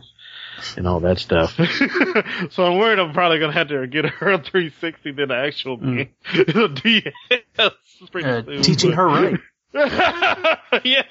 and 0.77 0.87
all 0.87 1.01
that 1.01 1.19
stuff. 1.19 1.53
so 2.51 2.63
I'm 2.65 2.77
worried 2.77 2.99
I'm 2.99 3.13
probably 3.13 3.39
gonna 3.39 3.51
have 3.53 3.67
to 3.69 3.87
get 3.87 4.05
her 4.05 4.31
a 4.31 4.37
360 4.41 5.11
than 5.11 5.31
an 5.31 5.45
actual 5.45 5.77
Mm. 5.77 5.97
game. 5.97 6.09
a 6.63 6.67
DS 6.69 7.71
pretty 8.11 8.27
Uh, 8.29 8.43
soon, 8.43 8.61
teaching 8.61 8.91
but- 8.91 8.95
her 8.97 9.07
right. 9.07 9.39
yeah. 10.85 11.03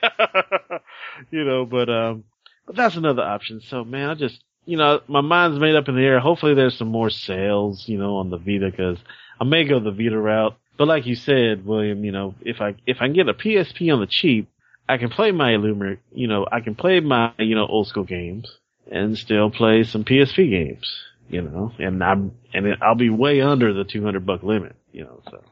you 1.30 1.44
know, 1.44 1.66
but 1.66 1.88
um 1.90 2.24
but 2.66 2.76
that's 2.76 2.96
another 2.96 3.22
option. 3.22 3.60
So 3.60 3.84
man, 3.84 4.10
I 4.10 4.14
just 4.14 4.42
you 4.66 4.78
know, 4.78 5.00
my 5.08 5.20
mind's 5.20 5.58
made 5.58 5.74
up 5.74 5.88
in 5.88 5.94
the 5.94 6.02
air. 6.02 6.20
Hopefully 6.20 6.54
there's 6.54 6.78
some 6.78 6.88
more 6.88 7.10
sales, 7.10 7.86
you 7.86 7.98
know, 7.98 8.16
on 8.16 8.30
the 8.30 8.38
Vita 8.38 8.72
cuz 8.72 8.98
I 9.40 9.44
may 9.44 9.64
go 9.64 9.80
the 9.80 9.90
Vita 9.90 10.18
route. 10.18 10.56
But 10.76 10.88
like 10.88 11.06
you 11.06 11.14
said, 11.14 11.64
William, 11.64 12.04
you 12.04 12.12
know, 12.12 12.34
if 12.40 12.60
I 12.60 12.74
if 12.86 12.98
I 13.00 13.06
can 13.06 13.14
get 13.14 13.28
a 13.28 13.34
PSP 13.34 13.92
on 13.92 14.00
the 14.00 14.06
cheap, 14.06 14.48
I 14.88 14.98
can 14.98 15.08
play 15.08 15.32
my 15.32 15.52
Illuminer, 15.52 15.98
you 16.12 16.26
know, 16.26 16.46
I 16.50 16.60
can 16.60 16.74
play 16.74 17.00
my, 17.00 17.32
you 17.38 17.54
know, 17.54 17.66
old 17.66 17.86
school 17.86 18.04
games 18.04 18.50
and 18.90 19.16
still 19.16 19.50
play 19.50 19.84
some 19.84 20.04
PSP 20.04 20.50
games, 20.50 21.02
you 21.28 21.42
know, 21.42 21.72
and 21.78 22.02
I'm 22.02 22.32
and 22.52 22.76
I'll 22.82 22.94
be 22.94 23.10
way 23.10 23.40
under 23.40 23.72
the 23.72 23.84
200 23.84 24.26
buck 24.26 24.42
limit, 24.42 24.76
you 24.92 25.04
know, 25.04 25.20
so 25.30 25.42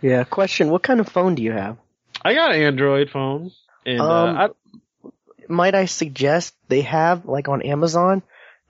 Yeah. 0.00 0.24
Question: 0.24 0.70
What 0.70 0.82
kind 0.82 1.00
of 1.00 1.08
phone 1.08 1.34
do 1.34 1.42
you 1.42 1.52
have? 1.52 1.76
I 2.24 2.34
got 2.34 2.54
an 2.54 2.62
Android 2.62 3.10
phone 3.10 3.52
and 3.84 4.00
Um, 4.00 4.10
uh, 4.10 4.32
I, 4.32 4.48
Might 5.48 5.74
I 5.74 5.86
suggest 5.86 6.54
they 6.68 6.82
have 6.82 7.26
like 7.26 7.48
on 7.48 7.62
Amazon? 7.62 8.22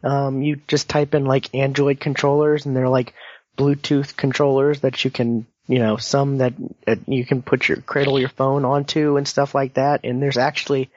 Um, 0.02 0.42
you 0.42 0.61
just 0.68 0.88
type 0.88 1.14
in 1.14 1.25
like 1.25 1.54
Android 1.54 2.00
controllers, 2.00 2.66
and 2.66 2.76
they're 2.76 2.88
like 2.88 3.14
Bluetooth 3.56 4.16
controllers 4.16 4.80
that 4.80 5.04
you 5.04 5.11
can, 5.11 5.47
you 5.66 5.80
know, 5.80 5.97
some 5.97 6.38
that, 6.38 6.54
you 7.06 7.25
can 7.25 7.42
put 7.42 7.68
your 7.68 7.78
cradle 7.78 8.20
your 8.20 8.28
phone 8.28 8.64
onto 8.64 9.16
and 9.16 9.26
stuff 9.26 9.54
like 9.54 9.75
that. 9.75 10.04
And 10.04 10.23
there's 10.23 10.38
actually 10.38 10.90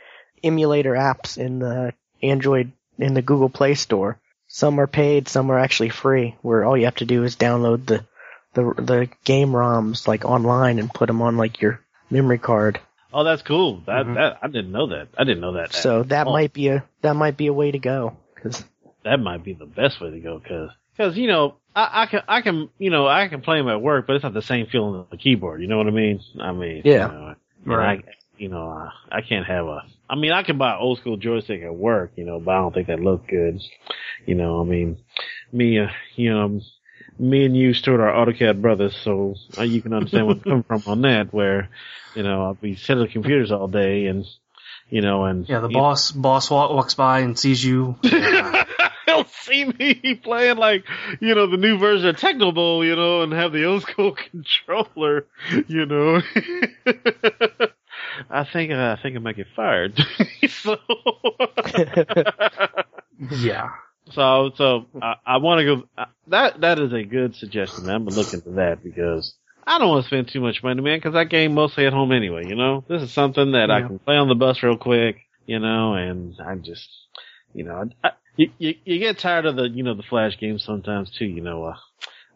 emulator 0.44 0.94
apps 0.94 1.38
in 1.38 1.60
the 1.60 1.94
Android 2.22 2.72
in 3.00 3.14
the 3.14 3.22
Google 3.22 3.50
Play 3.50 3.74
Store. 3.74 4.20
Some 4.48 4.80
are 4.80 4.88
paid, 4.88 5.28
some 5.28 5.50
are 5.50 5.60
actually 5.60 5.90
free. 5.90 6.36
Where 6.42 6.64
all 6.64 6.78
you 6.78 6.86
have 6.86 6.96
to 6.96 7.06
do 7.06 7.24
is 7.24 7.36
download 7.36 7.86
the 7.86 8.06
the 8.54 8.74
the 8.78 9.10
game 9.24 9.50
ROMs 9.50 10.08
like 10.08 10.26
online 10.26 10.78
and 10.78 10.94
put 10.94 11.08
them 11.08 11.22
on 11.22 11.38
like 11.38 11.62
your 11.62 11.80
memory 12.10 12.38
card. 12.38 12.80
Oh, 13.14 13.24
that's 13.24 13.42
cool. 13.42 13.82
That 13.86 14.06
Mhm. 14.06 14.16
that 14.16 14.38
I 14.42 14.48
didn't 14.48 14.72
know 14.72 14.88
that. 14.88 15.10
I 15.18 15.24
didn't 15.24 15.42
know 15.42 15.54
that. 15.54 15.74
So 15.74 16.04
that 16.04 16.28
all. 16.28 16.34
might 16.34 16.54
be 16.54 16.70
a 16.70 16.84
that 17.02 17.16
might 17.16 17.38
be 17.38 17.48
a 17.48 17.54
way 17.54 17.72
to 17.72 17.80
go. 17.80 18.16
'Cause- 18.42 18.66
that 19.04 19.20
might 19.20 19.44
be 19.44 19.54
the 19.54 19.66
best 19.66 20.00
way 20.00 20.12
to 20.12 20.20
go 20.20 20.38
because 20.40 20.70
because 20.96 21.18
you 21.18 21.28
know 21.28 21.56
I, 21.76 22.04
I 22.04 22.06
can 22.06 22.22
I 22.28 22.42
can 22.42 22.70
you 22.78 22.90
know 22.90 23.08
I 23.08 23.28
can 23.28 23.42
play 23.42 23.58
them 23.58 23.68
at 23.68 23.82
work, 23.82 24.08
but 24.08 24.16
it's 24.16 24.24
not 24.24 24.34
the 24.34 24.42
same 24.42 24.68
feeling 24.68 24.96
on 24.96 25.08
the 25.10 25.18
keyboard. 25.18 25.62
You 25.62 25.68
know 25.68 25.78
what 25.78 25.88
I 25.88 25.92
mean? 25.92 26.20
I 26.40 26.52
mean, 26.52 26.82
Yeah. 26.86 27.08
You 27.08 27.14
know, 27.14 27.36
Right. 27.76 28.04
I, 28.06 28.12
you 28.38 28.50
know, 28.50 28.68
I, 28.70 29.18
I 29.18 29.22
can't 29.22 29.46
have 29.46 29.66
a. 29.68 29.84
I 30.10 30.16
mean, 30.16 30.32
I 30.32 30.42
can 30.44 30.58
buy 30.58 30.72
an 30.74 30.80
old 30.82 30.98
school 30.98 31.16
joystick 31.18 31.62
at 31.62 31.74
work, 31.76 32.12
you 32.16 32.24
know, 32.26 32.40
but 32.40 32.52
I 32.52 32.58
don't 32.58 32.74
think 32.74 32.88
that 32.88 33.00
look 33.00 33.28
good. 33.28 33.62
You 34.26 34.34
know, 34.36 34.62
I 34.62 34.64
mean, 34.64 34.98
me, 35.52 35.78
uh, 35.80 35.88
you 36.16 36.32
know, 36.34 36.60
me 37.20 37.46
and 37.46 37.56
you, 37.56 37.74
Stuart, 37.74 38.02
are 38.02 38.26
AutoCAD 38.26 38.62
brothers, 38.62 38.96
so 38.96 39.36
you 39.60 39.82
can 39.82 39.94
understand 39.94 40.28
where 40.28 40.36
I'm 40.36 40.42
coming 40.42 40.64
from 40.64 40.84
on 40.88 41.02
that. 41.02 41.34
Where, 41.34 41.70
you 42.16 42.24
know, 42.24 42.44
I'll 42.46 42.54
be 42.54 42.76
sitting 42.76 43.04
at 43.04 43.08
the 43.08 43.14
computers 43.14 43.52
all 43.52 43.68
day, 43.68 44.08
and 44.08 44.26
you 44.90 45.02
know, 45.02 45.26
and 45.26 45.48
Yeah, 45.48 45.60
the 45.62 45.70
boss 45.70 46.12
boss 46.12 46.50
walk, 46.50 46.72
walks 46.72 46.94
by 46.96 47.20
and 47.20 47.38
sees 47.40 47.64
you. 47.64 47.96
He'll 49.06 49.26
see 49.26 49.66
me 49.66 50.16
playing 50.24 50.58
like, 50.58 50.86
you 51.20 51.36
know, 51.36 51.48
the 51.48 51.58
new 51.58 51.78
version 51.78 52.08
of 52.10 52.18
Tecmo 52.18 52.54
Bowl, 52.54 52.86
you 52.86 52.96
know, 52.96 53.24
and 53.24 53.34
have 53.34 53.52
the 53.52 53.66
old 53.66 53.82
school 53.84 54.16
controller, 54.32 55.26
you 55.68 55.86
know. 55.86 56.22
I 58.30 58.44
think 58.44 58.72
uh, 58.72 58.96
I 58.98 59.02
think 59.02 59.16
I 59.16 59.20
might 59.20 59.38
get 59.38 59.48
fired. 59.56 60.00
so, 60.48 60.78
yeah. 63.40 63.70
So, 64.14 64.52
so 64.56 64.86
I, 65.02 65.16
I 65.26 65.38
want 65.38 65.60
to 65.60 65.66
go. 65.66 66.06
That 66.28 66.62
that 66.62 66.80
is 66.80 66.94
a 66.94 67.04
good 67.04 67.36
suggestion. 67.36 67.86
man. 67.86 67.96
I'm 67.96 68.06
gonna 68.06 68.16
look 68.16 68.34
into 68.34 68.52
that 68.52 68.84
because 68.84 69.34
I 69.66 69.78
don't 69.78 69.90
want 69.90 70.04
to 70.04 70.08
spend 70.08 70.28
too 70.30 70.42
much 70.42 70.64
money, 70.64 70.82
man, 70.82 70.98
because 70.98 71.16
I 71.16 71.24
game 71.24 71.54
mostly 71.54 71.86
at 71.86 71.94
home 71.94 72.12
anyway. 72.12 72.48
You 72.48 72.56
know, 72.56 72.84
this 72.88 73.02
is 73.02 73.12
something 73.12 73.54
that 73.54 73.72
I 73.72 73.82
can 73.82 74.00
play 74.00 74.16
on 74.16 74.28
the 74.28 74.36
bus 74.36 74.64
real 74.64 74.78
quick. 74.78 75.18
You 75.46 75.60
know, 75.60 75.96
and 75.96 76.36
I'm 76.40 76.64
just, 76.64 76.88
you 77.54 77.64
know, 77.64 77.90
I, 78.04 78.12
you, 78.38 78.52
you 78.58 78.76
you 78.86 79.00
get 79.00 79.18
tired 79.18 79.46
of 79.46 79.56
the 79.56 79.68
you 79.68 79.84
know 79.84 79.96
the 79.96 80.04
flash 80.04 80.38
games 80.38 80.64
sometimes 80.64 81.12
too. 81.12 81.26
You 81.26 81.42
know, 81.42 81.66
uh, 81.66 81.78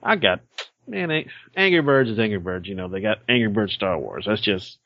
I 0.04 0.16
got 0.16 0.42
man, 0.88 1.26
Angry 1.56 1.82
Birds 1.82 2.10
is 2.10 2.20
Angry 2.20 2.40
Birds. 2.40 2.68
You 2.68 2.76
know, 2.76 2.88
they 2.88 3.02
got 3.02 3.20
Angry 3.30 3.50
Birds 3.50 3.74
Star 3.74 3.98
Wars. 3.98 4.26
That's 4.28 4.42
just 4.42 4.78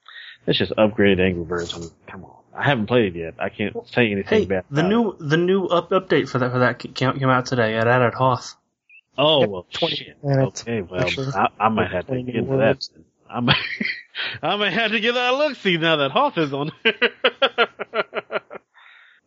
that's 0.46 0.58
just 0.58 0.72
upgraded 0.74 1.20
Angry 1.20 1.44
Birds. 1.44 1.74
I 1.74 1.80
mean, 1.80 1.92
come 2.08 2.26
on, 2.26 2.36
I 2.56 2.64
haven't 2.64 2.88
played 2.88 3.16
it 3.16 3.20
yet. 3.20 3.36
I 3.40 3.50
can't 3.50 3.76
say 3.88 4.12
anything 4.12 4.26
Hey, 4.26 4.46
bad. 4.46 4.66
the 4.72 4.82
about 4.82 4.86
it. 4.92 4.96
new 4.96 5.16
the 5.20 5.38
new 5.38 5.66
up 5.66 5.90
update 5.92 6.30
for 6.30 6.40
that 6.40 6.52
for 6.52 6.60
that 6.60 6.80
came, 6.80 6.94
came 7.20 7.30
out 7.30 7.46
today 7.46 7.76
at 7.76 7.88
at 7.88 8.14
Hoth. 8.14 8.56
Oh 9.18 9.42
Yep, 9.42 9.50
well, 9.50 9.66
20 9.74 9.96
shit. 9.96 10.24
minutes, 10.24 10.62
Okay, 10.62 10.82
well, 10.82 11.08
sure. 11.10 11.32
I, 11.36 11.50
I 11.60 11.70
might 11.70 11.92
have 11.92 12.08
to 12.08 12.22
get 12.24 12.36
into 12.36 12.52
that. 12.58 12.58
words. 12.58 12.92
I 13.30 13.42
might, 13.42 13.58
I 14.42 14.56
might 14.56 14.74
have 14.74 14.92
to 14.92 15.00
give 15.00 15.16
that 15.16 15.34
a 15.34 15.38
look. 15.38 15.56
See 15.58 15.78
now 15.78 15.98
that 15.98 16.12
Hoth 16.12 16.38
is 16.38 16.54
on 16.54 16.72
there. 16.84 16.94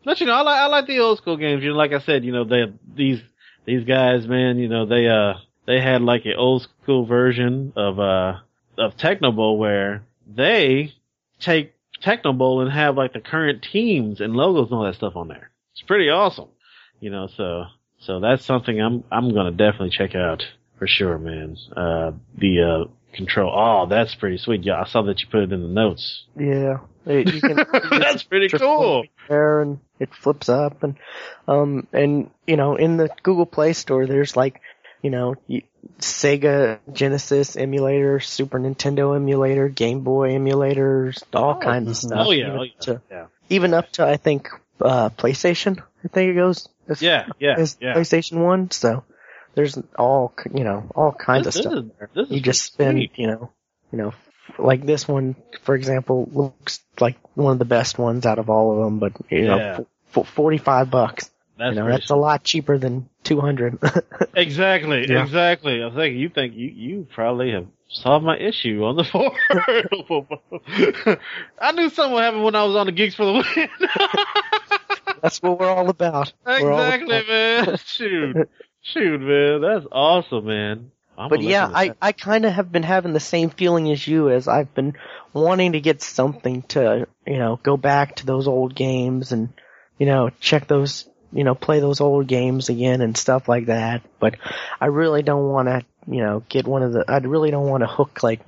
but 0.04 0.20
you 0.20 0.26
know, 0.26 0.32
I 0.34 0.42
like 0.42 0.58
I 0.60 0.66
like 0.66 0.86
the 0.86 0.98
old 1.00 1.18
school 1.18 1.36
games. 1.36 1.62
You 1.62 1.70
know, 1.70 1.76
like 1.76 1.92
I 1.92 2.00
said, 2.00 2.24
you 2.24 2.32
know, 2.32 2.44
they 2.44 2.72
these 2.94 3.20
these 3.64 3.84
guys, 3.84 4.26
man. 4.26 4.58
You 4.58 4.68
know, 4.68 4.86
they 4.86 5.08
uh 5.08 5.34
they 5.66 5.80
had 5.80 6.02
like 6.02 6.24
an 6.24 6.34
old 6.36 6.62
school 6.82 7.04
version 7.04 7.72
of 7.76 7.98
uh 8.00 8.38
of 8.78 8.96
Tecmo 8.96 9.34
Bowl 9.34 9.58
where 9.58 10.04
they 10.26 10.94
take 11.42 11.74
Tecmo 12.02 12.36
Bowl 12.36 12.60
and 12.62 12.72
have 12.72 12.96
like 12.96 13.12
the 13.12 13.20
current 13.20 13.62
teams 13.70 14.20
and 14.20 14.34
logos 14.34 14.70
and 14.70 14.78
all 14.78 14.84
that 14.84 14.94
stuff 14.96 15.16
on 15.16 15.28
there. 15.28 15.50
It's 15.72 15.82
pretty 15.82 16.08
awesome. 16.08 16.48
You 17.00 17.10
know, 17.10 17.28
so 17.36 17.64
so 18.00 18.20
that's 18.20 18.44
something 18.44 18.80
I'm 18.80 19.04
I'm 19.10 19.32
gonna 19.34 19.50
definitely 19.52 19.90
check 19.90 20.14
out 20.14 20.42
for 20.78 20.86
sure, 20.86 21.18
man. 21.18 21.56
Uh, 21.76 22.12
the 22.36 22.62
uh, 22.86 22.90
control. 23.14 23.52
Oh, 23.54 23.86
that's 23.88 24.14
pretty 24.14 24.38
sweet. 24.38 24.64
Yeah, 24.64 24.80
I 24.80 24.84
saw 24.88 25.02
that 25.02 25.20
you 25.20 25.26
put 25.30 25.42
it 25.42 25.52
in 25.52 25.62
the 25.62 25.68
notes. 25.68 26.24
Yeah, 26.38 26.78
It- 27.06 27.32
you 27.34 27.40
can. 27.40 27.56
that's 28.00 28.22
pretty 28.24 28.48
cool. 28.48 29.04
There 29.28 29.60
and 29.62 29.78
it 30.00 30.12
flips 30.14 30.48
up 30.48 30.82
and 30.82 30.96
um 31.46 31.86
and 31.92 32.30
you 32.46 32.56
know 32.56 32.74
in 32.76 32.96
the 32.96 33.08
Google 33.22 33.46
Play 33.46 33.72
Store 33.72 34.06
there's 34.06 34.36
like 34.36 34.60
you 35.02 35.10
know 35.10 35.34
Sega 35.98 36.78
Genesis 36.92 37.56
emulator, 37.56 38.20
Super 38.20 38.58
Nintendo 38.58 39.14
emulator, 39.16 39.68
Game 39.68 40.00
Boy 40.00 40.30
emulators, 40.32 41.22
all 41.34 41.54
Oh, 41.56 41.60
kinds 41.60 41.88
of 41.90 41.96
stuff. 41.96 42.26
Oh 42.28 42.30
yeah, 42.32 42.46
even 42.48 42.58
oh 42.58 42.62
up 42.62 42.68
yeah, 42.68 42.80
to- 42.94 43.02
yeah, 43.10 43.26
even 43.50 43.74
up 43.74 43.90
to 43.92 44.06
I 44.06 44.16
think 44.16 44.48
uh 44.80 45.10
PlayStation. 45.10 45.78
I 46.04 46.08
think 46.08 46.30
it 46.30 46.34
goes. 46.34 46.68
as- 46.88 47.02
yeah, 47.02 47.26
yeah. 47.38 47.54
as 47.58 47.76
yeah. 47.80 47.94
PlayStation 47.94 48.38
One. 48.44 48.70
So 48.70 49.04
there's 49.54 49.78
all 49.98 50.34
you 50.54 50.64
know 50.64 50.88
all 50.94 51.12
kinds 51.12 51.44
This, 51.46 51.56
of 51.56 51.64
this 51.64 51.72
stuff. 51.72 51.84
is, 51.84 52.14
this 52.14 52.26
is 52.28 52.32
you 52.34 52.40
just 52.40 52.62
spend 52.64 52.98
sweet. 52.98 53.12
you 53.16 53.26
know 53.28 53.50
you 53.92 53.98
know 53.98 54.14
like 54.58 54.84
this 54.84 55.06
one 55.06 55.36
for 55.62 55.74
example 55.74 56.28
looks 56.32 56.80
like 57.00 57.16
one 57.34 57.52
of 57.52 57.58
the 57.58 57.64
best 57.64 57.98
ones 57.98 58.26
out 58.26 58.38
of 58.38 58.50
all 58.50 58.72
of 58.78 58.84
them, 58.84 58.98
but 58.98 59.12
you 59.30 59.46
know 59.46 59.56
Yeah. 59.56 59.78
f- 60.16 60.28
forty 60.28 60.58
five 60.58 60.90
bucks. 60.90 61.30
That's 61.58 61.70
you 61.70 61.76
know 61.76 61.84
pretty 61.86 61.98
that's 61.98 62.10
a 62.10 62.16
lot 62.16 62.42
cheaper 62.44 62.78
than 62.78 63.08
two 63.24 63.40
hundred. 63.40 63.78
Exactly, 64.34 65.06
Yeah. 65.08 65.22
exactly. 65.24 65.84
I 65.84 65.90
think 65.94 66.16
you 66.16 66.28
think 66.30 66.54
you 66.54 66.68
you 66.68 67.06
probably 67.14 67.52
have 67.52 67.66
solved 67.88 68.24
my 68.24 68.38
issue 68.38 68.82
on 68.84 68.96
the 68.96 69.04
forum. 69.12 69.34
I 71.60 71.72
knew 71.72 71.90
something 71.90 72.14
would 72.14 72.22
happen 72.22 72.42
when 72.42 72.54
I 72.54 72.64
was 72.64 72.76
on 72.76 72.86
the 72.86 72.92
Geeks 72.92 73.14
for 73.14 73.26
the 73.26 73.32
Win. 73.34 73.68
that's 75.22 75.42
what 75.42 75.58
we're 75.60 75.68
all 75.68 75.88
about. 75.90 76.32
We're 76.46 76.72
all 76.72 76.78
exactly, 76.80 77.16
about- 77.18 77.66
man. 77.68 77.76
Shoot, 77.84 78.48
shoot, 78.82 79.20
man. 79.20 79.60
That's 79.60 79.86
awesome, 79.92 80.46
man. 80.46 80.90
I'm 81.16 81.28
But 81.28 81.42
yeah, 81.42 81.68
I, 81.72 81.88
that. 81.88 81.96
I 82.00 82.12
kind 82.12 82.46
of 82.46 82.52
have 82.54 82.72
been 82.72 82.82
having 82.82 83.12
the 83.12 83.20
same 83.20 83.50
feeling 83.50 83.90
as 83.90 84.06
you 84.08 84.30
as 84.30 84.48
I've 84.48 84.72
been 84.74 84.94
wanting 85.34 85.72
to 85.72 85.80
get 85.80 86.00
something 86.02 86.62
to, 86.68 87.06
you 87.26 87.38
know, 87.38 87.60
go 87.62 87.76
back 87.76 88.16
to 88.16 88.26
those 88.26 88.48
old 88.48 88.74
games 88.74 89.30
and, 89.32 89.50
you 89.98 90.06
know, 90.06 90.30
check 90.40 90.66
those, 90.68 91.06
you 91.32 91.44
know, 91.44 91.54
play 91.54 91.80
those 91.80 92.00
old 92.00 92.26
games 92.26 92.68
again 92.68 93.00
and 93.00 93.16
stuff 93.16 93.48
like 93.48 93.66
that. 93.66 94.02
But 94.18 94.36
I 94.80 94.86
really 94.86 95.22
don't 95.22 95.48
want 95.48 95.68
to, 95.68 95.84
you 96.06 96.22
know, 96.22 96.42
get 96.48 96.66
one 96.66 96.82
of 96.82 96.92
the, 96.92 97.04
I 97.08 97.18
really 97.18 97.50
don't 97.50 97.68
want 97.68 97.82
to 97.82 97.86
hook 97.86 98.22
like, 98.22 98.40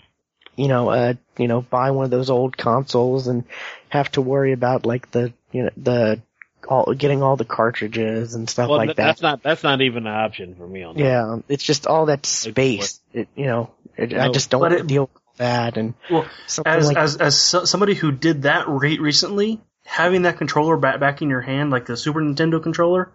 you 0.56 0.68
know, 0.68 0.90
uh, 0.90 1.14
you 1.38 1.48
know, 1.48 1.62
buy 1.62 1.90
one 1.90 2.04
of 2.04 2.10
those 2.10 2.30
old 2.30 2.56
consoles 2.56 3.26
and 3.26 3.44
have 3.88 4.10
to 4.12 4.20
worry 4.20 4.52
about 4.52 4.86
like 4.86 5.10
the, 5.10 5.32
you 5.50 5.64
know, 5.64 5.70
the, 5.76 6.22
all, 6.68 6.94
getting 6.94 7.22
all 7.22 7.36
the 7.36 7.44
cartridges 7.44 8.34
and 8.34 8.48
stuff 8.48 8.68
well, 8.68 8.78
like 8.78 8.88
th- 8.88 8.96
that. 8.96 9.04
that's 9.04 9.22
not 9.22 9.42
that's 9.42 9.62
not 9.62 9.80
even 9.82 10.06
an 10.06 10.14
option 10.14 10.54
for 10.54 10.66
me 10.66 10.82
on 10.82 10.96
that. 10.96 11.02
Yeah, 11.02 11.36
it's 11.48 11.64
just 11.64 11.86
all 11.86 12.06
that 12.06 12.24
space. 12.24 13.00
It, 13.12 13.28
you 13.34 13.46
know, 13.46 13.70
it, 13.96 14.14
I 14.14 14.30
just 14.30 14.50
don't 14.50 14.60
but 14.60 14.70
want 14.70 14.82
to 14.82 14.86
deal 14.86 15.10
with 15.12 15.36
that 15.36 15.76
and 15.76 15.94
Well, 16.10 16.26
as 16.64 16.86
like 16.86 16.96
as 16.96 17.16
as 17.16 17.36
so, 17.36 17.64
somebody 17.64 17.94
who 17.94 18.12
did 18.12 18.42
that 18.42 18.64
rate 18.68 19.00
recently, 19.00 19.60
having 19.84 20.22
that 20.22 20.38
controller 20.38 20.76
back 20.76 21.00
back 21.00 21.22
in 21.22 21.30
your 21.30 21.40
hand, 21.40 21.70
like 21.70 21.86
the 21.86 21.96
Super 21.96 22.20
Nintendo 22.20 22.62
controller, 22.62 23.12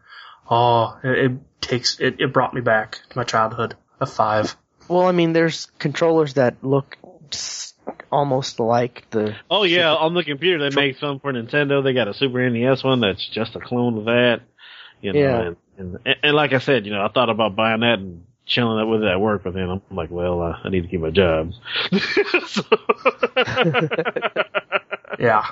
oh, 0.49 0.97
it, 1.03 1.31
it 1.31 1.61
takes 1.61 1.99
it, 1.99 2.19
it 2.19 2.33
brought 2.33 2.53
me 2.53 2.61
back 2.61 2.99
to 3.09 3.17
my 3.17 3.23
childhood 3.23 3.75
of 3.99 4.11
five. 4.11 4.55
well, 4.87 5.07
I 5.07 5.11
mean, 5.11 5.33
there's 5.33 5.65
controllers 5.79 6.35
that 6.35 6.63
look 6.63 6.97
almost 8.11 8.59
like 8.59 9.05
the 9.11 9.35
Oh 9.51 9.63
yeah, 9.63 9.93
on 9.93 10.13
the 10.13 10.23
computer 10.23 10.69
they 10.69 10.75
make 10.75 10.97
some 10.97 11.19
for 11.19 11.31
Nintendo. 11.33 11.83
They 11.83 11.93
got 11.93 12.07
a 12.07 12.13
Super 12.13 12.49
NES 12.49 12.83
one 12.83 13.01
that's 13.01 13.27
just 13.29 13.55
a 13.55 13.59
clone 13.59 13.97
of 13.99 14.05
that. 14.05 14.41
You 15.01 15.13
know, 15.13 15.19
Yeah. 15.19 15.53
and, 15.77 15.99
and 16.05 16.15
and 16.23 16.35
like 16.35 16.53
I 16.53 16.59
said, 16.59 16.85
you 16.85 16.91
know, 16.91 17.03
I 17.05 17.09
thought 17.09 17.29
about 17.29 17.55
buying 17.55 17.81
that 17.81 17.99
and 17.99 18.23
chilling 18.45 18.79
it 18.79 18.89
with 18.89 19.03
it 19.03 19.07
at 19.07 19.21
work, 19.21 19.43
but 19.43 19.53
then 19.53 19.69
I'm 19.69 19.81
like, 19.95 20.09
well, 20.09 20.41
uh, 20.41 20.57
I 20.63 20.69
need 20.69 20.81
to 20.81 20.87
keep 20.87 21.01
my 21.01 21.11
job. 21.11 21.51
Yeah, 25.19 25.45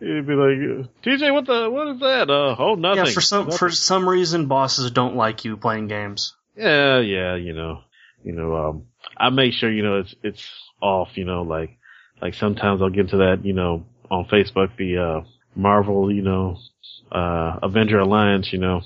He'd 0.00 0.26
be 0.26 0.34
like, 0.34 0.88
TJ, 1.02 1.32
what 1.32 1.46
the, 1.46 1.70
what 1.70 1.88
is 1.88 2.00
that? 2.00 2.28
Uh, 2.28 2.54
oh, 2.58 2.74
nothing. 2.74 3.06
yeah. 3.06 3.12
For 3.12 3.20
some 3.20 3.50
for 3.50 3.70
some 3.70 4.08
reason, 4.08 4.46
bosses 4.46 4.90
don't 4.90 5.16
like 5.16 5.44
you 5.44 5.56
playing 5.56 5.88
games. 5.88 6.34
Yeah, 6.56 7.00
yeah, 7.00 7.36
you 7.36 7.52
know, 7.54 7.80
you 8.22 8.32
know, 8.32 8.56
um, 8.56 8.86
I 9.16 9.30
make 9.30 9.52
sure, 9.52 9.70
you 9.70 9.82
know, 9.82 9.98
it's, 10.00 10.14
it's 10.22 10.48
off, 10.80 11.16
you 11.16 11.24
know, 11.24 11.42
like, 11.42 11.78
like 12.20 12.34
sometimes 12.34 12.82
I'll 12.82 12.90
get 12.90 13.10
to 13.10 13.18
that, 13.18 13.44
you 13.44 13.52
know, 13.52 13.86
on 14.10 14.26
Facebook, 14.26 14.76
the, 14.76 14.98
uh, 14.98 15.28
Marvel, 15.54 16.12
you 16.12 16.22
know, 16.22 16.58
uh, 17.10 17.58
Avenger 17.62 17.98
Alliance, 17.98 18.52
you 18.52 18.58
know, 18.58 18.82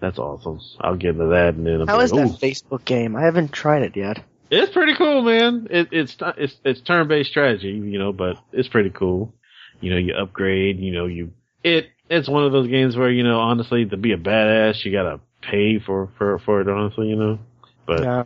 that's 0.00 0.18
awesome. 0.18 0.60
I'll 0.80 0.96
get 0.96 1.10
into 1.10 1.26
that 1.28 1.54
and 1.54 1.66
then 1.66 1.80
I'll 1.82 1.86
How 1.86 1.98
be 1.98 2.04
is 2.04 2.10
that 2.12 2.26
"Ooh." 2.26 2.36
Facebook 2.36 2.84
game? 2.84 3.16
I 3.16 3.22
haven't 3.22 3.52
tried 3.52 3.82
it 3.82 3.96
yet. 3.96 4.22
It's 4.50 4.72
pretty 4.72 4.94
cool, 4.96 5.22
man. 5.22 5.68
It, 5.70 5.88
it's, 5.92 6.16
it's, 6.36 6.56
it's 6.64 6.80
turn-based 6.80 7.30
strategy, 7.30 7.68
you 7.68 7.98
know, 7.98 8.12
but 8.12 8.36
it's 8.52 8.68
pretty 8.68 8.90
cool. 8.90 9.34
You 9.80 9.90
know, 9.90 9.96
you 9.96 10.14
upgrade, 10.14 10.78
you 10.78 10.92
know, 10.92 11.06
you, 11.06 11.32
it, 11.64 11.88
it's 12.08 12.28
one 12.28 12.44
of 12.44 12.52
those 12.52 12.68
games 12.68 12.96
where, 12.96 13.10
you 13.10 13.22
know, 13.22 13.40
honestly, 13.40 13.84
to 13.86 13.96
be 13.96 14.12
a 14.12 14.18
badass, 14.18 14.84
you 14.84 14.92
gotta 14.92 15.20
pay 15.42 15.78
for, 15.78 16.10
for, 16.18 16.38
for 16.40 16.60
it, 16.60 16.68
honestly, 16.68 17.08
you 17.08 17.16
know, 17.16 17.38
but. 17.86 18.02
Yeah, 18.02 18.24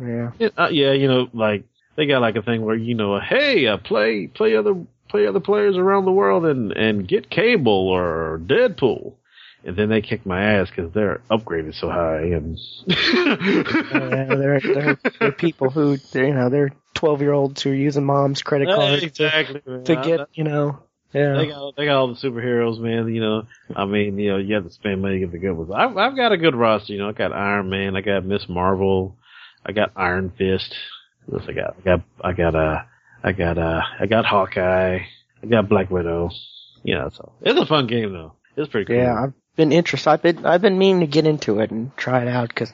yeah. 0.00 0.30
Yeah, 0.38 0.48
uh, 0.56 0.68
yeah, 0.70 0.92
you 0.92 1.08
know, 1.08 1.28
like 1.32 1.64
they 1.96 2.06
got 2.06 2.20
like 2.20 2.36
a 2.36 2.42
thing 2.42 2.62
where 2.62 2.76
you 2.76 2.94
know, 2.94 3.18
hey, 3.18 3.66
uh, 3.66 3.78
play 3.78 4.26
play 4.26 4.56
other 4.56 4.74
play 5.08 5.26
other 5.26 5.40
players 5.40 5.76
around 5.76 6.04
the 6.04 6.12
world 6.12 6.44
and 6.44 6.72
and 6.72 7.08
get 7.08 7.30
Cable 7.30 7.88
or 7.88 8.40
Deadpool, 8.44 9.14
and 9.64 9.76
then 9.76 9.88
they 9.88 10.02
kick 10.02 10.26
my 10.26 10.42
ass 10.42 10.68
because 10.68 10.92
they're 10.92 11.22
upgraded 11.30 11.74
so 11.74 11.88
high 11.88 12.22
and. 12.22 12.58
yeah 12.86 14.26
they're, 14.26 14.60
they're, 14.60 14.98
they're 15.18 15.32
people 15.32 15.70
who, 15.70 15.96
they're, 16.12 16.28
you 16.28 16.34
know, 16.34 16.48
they're 16.50 16.70
12 16.94 17.20
year 17.20 17.32
olds 17.32 17.62
who 17.62 17.70
are 17.70 17.74
using 17.74 18.04
mom's 18.04 18.42
credit 18.42 18.68
card 18.74 19.02
exactly. 19.02 19.62
man. 19.66 19.84
to 19.84 19.96
get, 19.96 20.28
you 20.34 20.44
know, 20.44 20.78
yeah. 21.16 21.34
They 21.36 21.46
got 21.46 21.76
they 21.76 21.84
got 21.86 21.96
all 21.96 22.08
the 22.08 22.20
superheroes, 22.20 22.78
man. 22.78 23.12
You 23.12 23.20
know, 23.20 23.42
I 23.74 23.84
mean, 23.86 24.18
you 24.18 24.32
know, 24.32 24.38
you 24.38 24.54
have 24.54 24.64
to 24.64 24.70
spend 24.70 25.00
money 25.00 25.14
to 25.14 25.20
get 25.20 25.32
the 25.32 25.38
good 25.38 25.54
ones. 25.54 25.70
I've 25.74 25.96
I've 25.96 26.16
got 26.16 26.32
a 26.32 26.36
good 26.36 26.54
roster. 26.54 26.92
You 26.92 26.98
know, 26.98 27.08
I 27.08 27.12
got 27.12 27.32
Iron 27.32 27.70
Man, 27.70 27.96
I 27.96 28.02
got 28.02 28.24
Miss 28.24 28.48
Marvel, 28.48 29.16
I 29.64 29.72
got 29.72 29.92
Iron 29.96 30.30
Fist. 30.36 30.74
What 31.24 31.40
else 31.40 31.48
I 31.48 31.52
got? 31.52 31.76
I 31.78 31.82
got 31.82 32.00
I 32.22 32.32
got 32.32 32.54
uh 32.54 32.82
I 33.24 33.32
got 33.32 33.58
uh 33.58 33.80
I 33.98 34.06
got 34.06 34.26
Hawkeye, 34.26 34.98
I 35.42 35.46
got 35.46 35.68
Black 35.68 35.90
Widow. 35.90 36.30
You 36.82 36.94
know, 36.94 37.10
so 37.12 37.32
it's 37.40 37.58
a 37.58 37.66
fun 37.66 37.86
game 37.86 38.12
though. 38.12 38.34
It's 38.56 38.70
pretty 38.70 38.86
cool. 38.86 38.96
Yeah, 38.96 39.14
I've 39.24 39.32
been 39.56 39.72
interested. 39.72 40.10
I've 40.10 40.22
been, 40.22 40.46
I've 40.46 40.62
been 40.62 40.78
meaning 40.78 41.00
to 41.00 41.06
get 41.06 41.26
into 41.26 41.60
it 41.60 41.70
and 41.70 41.96
try 41.96 42.22
it 42.22 42.28
out 42.28 42.48
because 42.48 42.72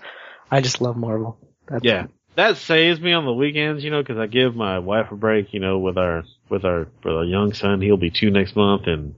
I 0.50 0.60
just 0.60 0.80
love 0.80 0.96
Marvel. 0.96 1.38
That's, 1.68 1.84
Yeah. 1.84 2.06
That 2.34 2.56
saves 2.56 3.00
me 3.00 3.12
on 3.12 3.26
the 3.26 3.32
weekends, 3.32 3.84
you 3.84 3.90
know, 3.90 4.02
because 4.02 4.18
I 4.18 4.26
give 4.26 4.56
my 4.56 4.78
wife 4.78 5.10
a 5.10 5.16
break, 5.16 5.52
you 5.52 5.60
know, 5.60 5.78
with 5.78 5.98
our 5.98 6.24
with 6.48 6.64
our 6.64 6.88
with 7.04 7.14
our 7.14 7.24
young 7.24 7.52
son. 7.52 7.80
He'll 7.82 7.96
be 7.98 8.10
two 8.10 8.30
next 8.30 8.56
month, 8.56 8.86
and 8.86 9.14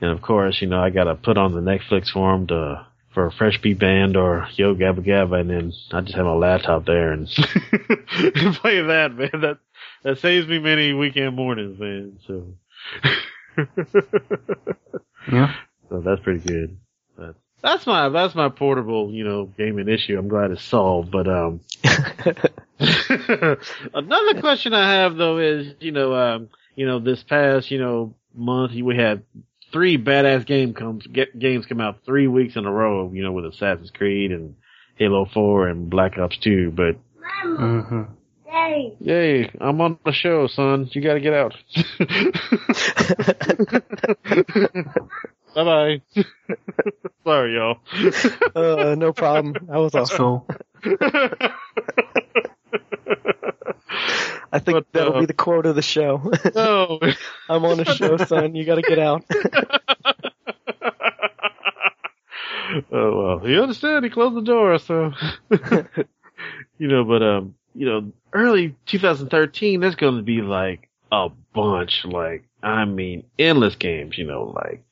and 0.00 0.10
of 0.10 0.20
course, 0.22 0.60
you 0.60 0.66
know, 0.66 0.82
I 0.82 0.90
got 0.90 1.04
to 1.04 1.14
put 1.14 1.38
on 1.38 1.52
the 1.54 1.60
Netflix 1.60 2.10
for 2.10 2.34
him 2.34 2.48
to 2.48 2.86
for 3.14 3.26
a 3.26 3.32
Fresh 3.32 3.60
Beat 3.60 3.78
Band 3.78 4.16
or 4.16 4.48
Yo 4.54 4.74
Gabba 4.74 5.06
Gabba, 5.06 5.40
and 5.40 5.50
then 5.50 5.72
I 5.92 6.00
just 6.00 6.14
have 6.16 6.26
my 6.26 6.32
laptop 6.32 6.86
there 6.86 7.12
and, 7.12 7.28
and 7.32 8.54
play 8.56 8.80
that, 8.82 9.14
man. 9.14 9.30
That 9.40 9.58
that 10.02 10.18
saves 10.18 10.48
me 10.48 10.58
many 10.58 10.92
weekend 10.92 11.36
mornings, 11.36 11.78
man. 11.78 12.18
So. 12.26 12.54
Yeah. 15.30 15.54
So 15.90 16.00
that's 16.02 16.22
pretty 16.22 16.38
good. 16.38 16.78
But 17.62 17.72
that's 17.72 17.86
my 17.86 18.08
that's 18.08 18.34
my 18.34 18.48
portable, 18.48 19.10
you 19.12 19.24
know, 19.24 19.46
gaming 19.46 19.88
issue. 19.88 20.18
I'm 20.18 20.28
glad 20.28 20.50
it's 20.50 20.62
solved. 20.62 21.10
But 21.10 21.28
um, 21.28 21.60
Another 22.80 24.40
question 24.40 24.72
I 24.72 24.94
have 24.94 25.16
though 25.16 25.38
is, 25.38 25.74
you 25.80 25.92
know, 25.92 26.14
um, 26.14 26.48
you 26.74 26.86
know, 26.86 26.98
this 26.98 27.22
past, 27.22 27.70
you 27.70 27.78
know, 27.78 28.14
month 28.34 28.72
we 28.72 28.96
had 28.96 29.22
three 29.72 29.98
badass 29.98 30.46
game 30.46 30.74
comes 30.74 31.06
get, 31.06 31.38
games 31.38 31.66
come 31.66 31.80
out 31.80 32.04
three 32.04 32.26
weeks 32.26 32.56
in 32.56 32.64
a 32.64 32.72
row, 32.72 33.12
you 33.12 33.22
know, 33.22 33.32
with 33.32 33.44
Assassin's 33.46 33.90
Creed 33.90 34.32
and 34.32 34.56
Halo 34.96 35.26
4 35.32 35.68
and 35.68 35.90
Black 35.90 36.18
Ops 36.18 36.38
2, 36.38 36.72
but 36.74 36.96
hmm 37.42 38.02
Daddy. 38.46 38.96
yay, 39.00 39.50
I'm 39.60 39.80
on 39.80 39.98
the 40.04 40.12
show, 40.12 40.46
son. 40.48 40.88
You 40.92 41.02
gotta 41.02 41.20
get 41.20 41.34
out. 41.34 41.54
bye 45.54 45.64
bye. 45.64 46.02
Sorry, 47.24 47.54
y'all. 47.54 47.78
uh, 48.54 48.94
no 48.96 49.12
problem. 49.12 49.54
That 49.68 49.76
was 49.78 49.92
That's 49.92 50.10
awesome. 50.12 50.42
cool. 50.42 50.46
I 54.52 54.58
think 54.58 54.74
But, 54.76 54.86
that'll 54.92 55.14
uh, 55.16 55.20
be 55.20 55.26
the 55.26 55.32
quote 55.34 55.64
of 55.66 55.76
the 55.76 55.82
show. 55.82 56.30
no. 56.54 56.98
I'm 57.48 57.64
on 57.64 57.78
a 57.80 57.84
show, 57.84 58.16
son. 58.16 58.54
You 58.56 58.64
gotta 58.64 58.82
get 58.82 58.98
out. 58.98 59.24
oh 62.92 63.22
well, 63.22 63.38
he 63.40 63.58
understood. 63.58 64.04
He 64.04 64.10
closed 64.10 64.36
the 64.36 64.42
door, 64.42 64.78
so 64.78 65.12
you 66.78 66.88
know. 66.88 67.04
But 67.04 67.22
um, 67.22 67.54
you 67.74 67.86
know, 67.86 68.12
early 68.32 68.74
2013, 68.86 69.80
there's 69.80 69.94
going 69.96 70.16
to 70.16 70.22
be 70.22 70.40
like 70.42 70.88
a 71.12 71.28
bunch, 71.54 72.04
like 72.04 72.44
I 72.62 72.84
mean, 72.84 73.24
endless 73.38 73.76
games. 73.76 74.18
You 74.18 74.26
know, 74.26 74.52
like 74.54 74.84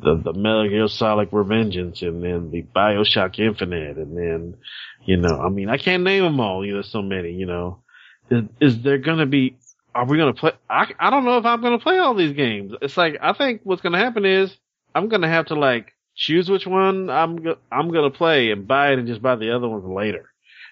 the 0.00 0.16
the 0.16 0.32
Metal 0.32 0.68
Gear 0.68 0.88
Solid 0.88 1.30
Revengeance, 1.30 2.02
and 2.02 2.22
then 2.22 2.50
the 2.50 2.62
Bioshock 2.62 3.38
Infinite, 3.38 3.96
and 3.96 4.16
then 4.16 4.56
you 5.04 5.16
know, 5.16 5.40
I 5.40 5.48
mean, 5.48 5.68
I 5.68 5.76
can't 5.76 6.02
name 6.02 6.22
them 6.22 6.40
all. 6.40 6.64
You 6.64 6.76
know, 6.76 6.82
so 6.82 7.02
many. 7.02 7.32
You 7.32 7.46
know, 7.46 7.82
is, 8.30 8.44
is 8.60 8.82
there 8.82 8.98
to 9.18 9.26
be? 9.26 9.56
Are 9.94 10.06
we 10.06 10.16
to 10.34 10.40
play? 10.40 10.52
I 10.68 10.92
I 10.98 11.10
don't 11.10 11.24
know 11.24 11.38
if 11.38 11.44
I'm 11.44 11.60
to 11.78 11.82
play 11.82 11.98
all 11.98 12.14
these 12.14 12.34
games. 12.34 12.72
It's 12.82 12.96
like 12.96 13.16
I 13.22 13.32
think 13.32 13.60
what's 13.64 13.82
to 13.92 13.98
happen 13.98 14.24
is 14.24 14.54
I'm 14.94 15.08
to 15.22 15.28
have 15.28 15.46
to 15.46 15.54
like 15.54 15.92
choose 16.16 16.48
which 16.48 16.66
one 16.66 17.10
I'm 17.10 17.36
go- 17.36 17.58
I'm 17.70 17.90
to 18.10 18.16
play 18.16 18.50
and 18.50 18.66
buy 18.66 18.92
it 18.92 18.98
and 18.98 19.06
just 19.06 19.22
buy 19.22 19.36
the 19.36 19.54
other 19.54 19.68
ones 19.68 19.84
later, 19.84 20.30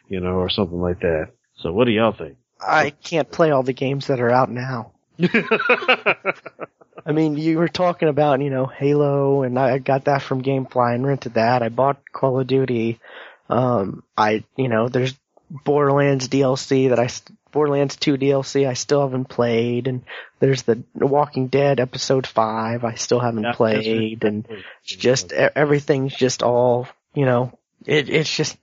you 0.08 0.20
know, 0.20 0.34
or 0.34 0.48
something 0.48 0.80
like 0.80 1.00
that. 1.00 1.30
So 1.56 1.72
what 1.72 1.84
do 1.84 1.92
y'all 1.92 2.12
think? 2.12 2.36
I 2.60 2.90
can't 2.90 3.30
play 3.30 3.50
all 3.50 3.62
the 3.62 3.72
games 3.72 4.06
that 4.06 4.20
are 4.20 4.30
out 4.30 4.50
now. 4.50 4.91
I 7.04 7.12
mean, 7.12 7.36
you 7.36 7.58
were 7.58 7.68
talking 7.68 8.08
about, 8.08 8.40
you 8.40 8.50
know, 8.50 8.66
Halo, 8.66 9.42
and 9.42 9.58
I 9.58 9.78
got 9.78 10.04
that 10.04 10.22
from 10.22 10.42
GameFly 10.42 10.94
and 10.94 11.06
rented 11.06 11.34
that. 11.34 11.62
I 11.62 11.68
bought 11.68 12.00
Call 12.12 12.40
of 12.40 12.46
Duty. 12.46 13.00
Um, 13.48 14.02
I, 14.16 14.44
you 14.56 14.68
know, 14.68 14.88
there's 14.88 15.14
Borderlands 15.50 16.28
DLC 16.28 16.88
that 16.90 16.98
I, 17.00 17.08
Borderlands 17.50 17.96
2 17.96 18.16
DLC 18.16 18.66
I 18.68 18.74
still 18.74 19.02
haven't 19.02 19.26
played, 19.26 19.88
and 19.88 20.02
there's 20.40 20.62
the 20.62 20.82
Walking 20.94 21.48
Dead 21.48 21.80
episode 21.80 22.26
5 22.26 22.84
I 22.84 22.94
still 22.94 23.20
haven't 23.20 23.44
Yeah, 23.44 23.52
played, 23.52 24.24
and 24.24 24.46
it's 24.48 24.96
just, 24.96 25.32
everything's 25.32 26.14
just 26.14 26.42
all, 26.42 26.88
you 27.14 27.26
know, 27.26 27.58
it, 27.84 28.08
it's 28.08 28.34
just 28.34 28.56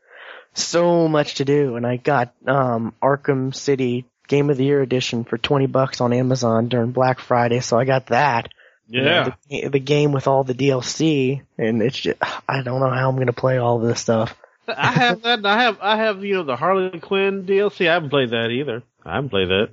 so 0.53 1.07
much 1.07 1.35
to 1.35 1.45
do, 1.45 1.75
and 1.75 1.85
I 1.85 1.97
got, 1.97 2.33
um, 2.47 2.95
Arkham 3.03 3.53
City 3.53 4.05
Game 4.29 4.49
of 4.49 4.55
the 4.55 4.63
Year 4.63 4.81
edition 4.81 5.25
for 5.25 5.37
20 5.37 5.65
bucks 5.65 5.99
on 5.99 6.13
Amazon 6.13 6.69
during 6.69 6.91
Black 6.91 7.19
Friday, 7.19 7.59
so 7.59 7.77
I 7.77 7.83
got 7.83 8.07
that. 8.07 8.47
You 8.87 9.03
know, 9.03 9.33
yeah. 9.49 9.63
the, 9.63 9.67
the 9.69 9.79
game 9.79 10.13
with 10.13 10.27
all 10.27 10.43
the 10.43 10.55
DLC, 10.55 11.41
and 11.57 11.81
it's 11.81 11.99
just, 11.99 12.17
I 12.47 12.61
don't 12.63 12.79
know 12.79 12.89
how 12.89 13.09
I'm 13.09 13.17
gonna 13.17 13.33
play 13.33 13.57
all 13.57 13.79
this 13.79 13.99
stuff. 13.99 14.35
I 14.67 14.91
have 14.91 15.21
that. 15.23 15.45
I 15.45 15.63
have 15.63 15.77
I 15.81 15.97
have 15.97 16.23
you 16.23 16.35
know 16.35 16.43
the 16.43 16.55
Harley 16.55 16.99
Quinn 16.99 17.45
DLC. 17.45 17.87
I 17.87 17.93
haven't 17.93 18.09
played 18.09 18.31
that 18.31 18.49
either. 18.49 18.83
I 19.05 19.15
haven't 19.15 19.29
played 19.29 19.49
that. 19.49 19.69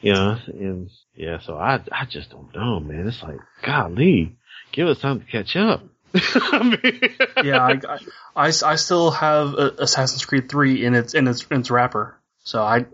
You 0.00 0.12
know, 0.12 0.38
and 0.46 0.90
yeah, 1.14 1.38
so 1.40 1.56
I 1.56 1.80
I 1.90 2.04
just 2.04 2.30
don't 2.30 2.54
know, 2.54 2.78
man. 2.80 3.08
It's 3.08 3.22
like 3.22 3.40
golly, 3.62 4.36
give 4.72 4.86
us 4.88 5.00
time 5.00 5.20
to 5.20 5.26
catch 5.26 5.56
up. 5.56 5.82
I 6.14 6.62
mean, 6.82 7.00
Yeah, 7.44 7.62
I, 7.62 7.80
I, 7.88 7.98
I, 8.36 8.46
I 8.46 8.76
still 8.76 9.10
have 9.10 9.54
uh, 9.54 9.70
Assassin's 9.78 10.24
Creed 10.24 10.48
3 10.48 10.84
in 10.84 10.94
its 10.94 11.14
in 11.14 11.26
its 11.26 11.44
in 11.50 11.60
its 11.60 11.70
wrapper. 11.70 12.18
So 12.44 12.62
I 12.62 12.86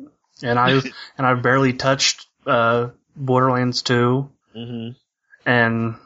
and 0.44 0.58
I 0.58 0.70
and 1.18 1.26
I've 1.26 1.42
barely 1.42 1.72
touched 1.72 2.26
uh 2.46 2.90
Borderlands 3.16 3.82
2 3.82 4.30
hmm 4.54 4.88
and 5.46 5.96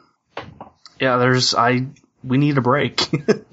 yeah, 0.99 1.17
there's 1.17 1.55
I 1.55 1.87
we 2.23 2.37
need 2.37 2.57
a 2.57 2.61
break. 2.61 3.01
exactly, 3.11 3.49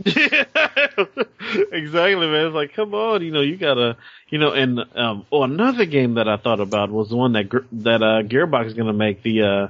man. 2.27 2.47
It's 2.47 2.55
like, 2.55 2.75
come 2.75 2.95
on, 2.95 3.23
you 3.23 3.31
know, 3.31 3.41
you 3.41 3.57
gotta, 3.57 3.97
you 4.29 4.39
know, 4.39 4.53
and 4.53 4.81
um, 4.95 5.27
oh, 5.31 5.45
another 5.45 5.87
game 5.87 6.15
that 6.15 6.29
I 6.29 6.37
thought 6.37 6.61
about 6.61 6.91
was 6.91 7.09
the 7.09 7.17
one 7.17 7.33
that 7.33 7.49
that 7.73 8.03
uh, 8.03 8.23
Gearbox 8.23 8.67
is 8.67 8.75
gonna 8.75 8.93
make 8.93 9.23
the 9.23 9.43
uh, 9.43 9.69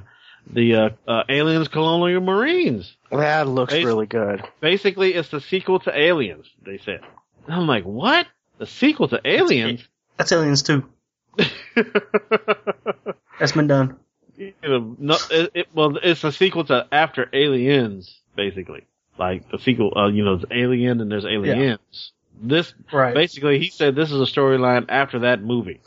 the 0.51 0.75
uh, 0.75 0.89
uh, 1.07 1.23
Aliens 1.29 1.67
Colonial 1.67 2.21
Marines. 2.21 2.95
That 3.11 3.47
looks 3.47 3.73
Bas- 3.73 3.85
really 3.85 4.07
good. 4.07 4.43
Basically, 4.59 5.13
it's 5.13 5.29
the 5.29 5.41
sequel 5.41 5.79
to 5.81 5.97
Aliens. 5.97 6.47
They 6.63 6.79
said. 6.79 7.01
I'm 7.47 7.67
like, 7.67 7.85
what? 7.85 8.27
The 8.57 8.65
sequel 8.65 9.07
to 9.09 9.21
Aliens? 9.23 9.87
That's 10.17 10.31
Aliens 10.33 10.63
2. 10.63 10.83
That's 13.39 13.51
been 13.51 13.67
done. 13.67 13.97
you 14.37 14.53
know, 14.63 14.95
no, 14.97 15.17
it, 15.31 15.51
it, 15.53 15.67
well, 15.73 15.97
it's 16.01 16.23
a 16.23 16.31
sequel 16.31 16.65
to 16.65 16.87
After 16.91 17.29
Aliens, 17.33 18.19
basically. 18.35 18.85
Like 19.17 19.49
the 19.49 19.57
sequel, 19.59 19.93
uh, 19.95 20.07
you 20.07 20.23
know, 20.23 20.37
there's 20.37 20.51
Alien 20.51 21.01
and 21.01 21.11
there's 21.11 21.25
Aliens. 21.25 22.11
This 22.39 22.73
Right. 22.91 23.15
basically, 23.15 23.59
he 23.59 23.69
said 23.69 23.95
this 23.95 24.11
is 24.11 24.21
a 24.21 24.31
storyline 24.31 24.85
after 24.89 25.19
that 25.19 25.41
movie. 25.41 25.81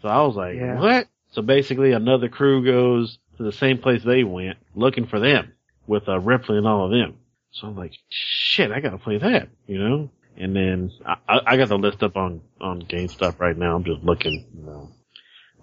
So 0.00 0.08
I 0.08 0.22
was 0.22 0.34
like, 0.36 0.56
Yeah. 0.56 0.78
what? 0.78 1.08
So 1.32 1.42
basically, 1.42 1.92
another 1.92 2.28
crew 2.28 2.64
goes 2.64 3.18
to 3.36 3.42
the 3.42 3.52
same 3.52 3.78
place 3.78 4.02
they 4.02 4.24
went, 4.24 4.56
looking 4.74 5.06
for 5.06 5.20
them 5.20 5.52
with 5.86 6.08
uh, 6.08 6.18
Ripley 6.20 6.56
and 6.56 6.66
all 6.66 6.86
of 6.86 6.90
them. 6.90 7.16
So 7.50 7.66
I'm 7.66 7.76
like, 7.76 7.92
shit, 8.08 8.72
I 8.72 8.80
gotta 8.80 8.98
play 8.98 9.18
that, 9.18 9.48
you 9.66 9.78
know. 9.78 10.10
And 10.36 10.54
then 10.56 10.90
I, 11.06 11.16
I 11.28 11.40
I 11.46 11.56
got 11.56 11.68
the 11.68 11.78
list 11.78 12.02
up 12.02 12.16
on 12.16 12.40
on 12.60 12.82
GameStop 12.82 13.38
right 13.38 13.56
now. 13.56 13.76
I'm 13.76 13.84
just 13.84 14.02
looking, 14.02 14.44
you 14.56 14.64
know. 14.64 14.90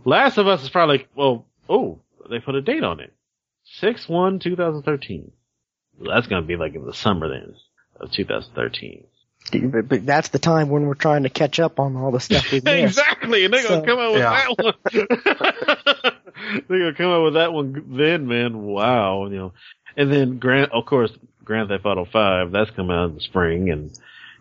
Last 0.05 0.37
of 0.37 0.47
Us 0.47 0.63
is 0.63 0.69
probably 0.69 1.07
well, 1.15 1.45
oh, 1.69 1.99
they 2.29 2.39
put 2.39 2.55
a 2.55 2.61
date 2.61 2.83
on 2.83 2.99
it, 2.99 3.13
Six 3.63 4.07
one 4.07 4.39
two 4.39 4.55
thousand 4.55 4.83
thirteen. 4.83 5.31
Well, 5.99 6.15
that's 6.15 6.27
gonna 6.27 6.45
be 6.45 6.55
like 6.55 6.73
in 6.75 6.85
the 6.85 6.93
summer 6.93 7.27
then 7.29 7.55
of 7.99 8.11
2013. 8.11 9.03
But, 9.51 9.87
but 9.89 10.05
that's 10.05 10.29
the 10.29 10.39
time 10.39 10.69
when 10.69 10.85
we're 10.85 10.93
trying 10.93 11.23
to 11.23 11.29
catch 11.29 11.59
up 11.59 11.79
on 11.79 11.95
all 11.95 12.11
the 12.11 12.19
stuff 12.19 12.51
we've 12.51 12.63
missed. 12.63 12.99
exactly, 12.99 13.43
and 13.45 13.53
they're 13.53 13.67
gonna 13.67 13.85
come 13.85 13.99
out 13.99 14.11
with 14.13 14.21
Yeah. 14.21 14.45
that 14.47 14.63
one. 14.63 16.13
they're 16.69 16.79
gonna 16.79 16.93
come 16.93 17.11
out 17.11 17.23
with 17.25 17.33
that 17.35 17.51
one 17.53 17.95
then, 17.97 18.27
man. 18.27 18.61
Wow, 18.61 19.27
you 19.27 19.35
know. 19.37 19.53
And 19.97 20.11
then 20.11 20.39
Grand, 20.39 20.71
of 20.71 20.85
course, 20.85 21.11
Grand 21.43 21.69
Theft 21.69 21.85
Auto 21.85 22.05
Five. 22.05 22.51
That's 22.51 22.71
coming 22.71 22.95
out 22.95 23.09
in 23.09 23.15
the 23.15 23.21
spring, 23.21 23.69
and 23.69 23.91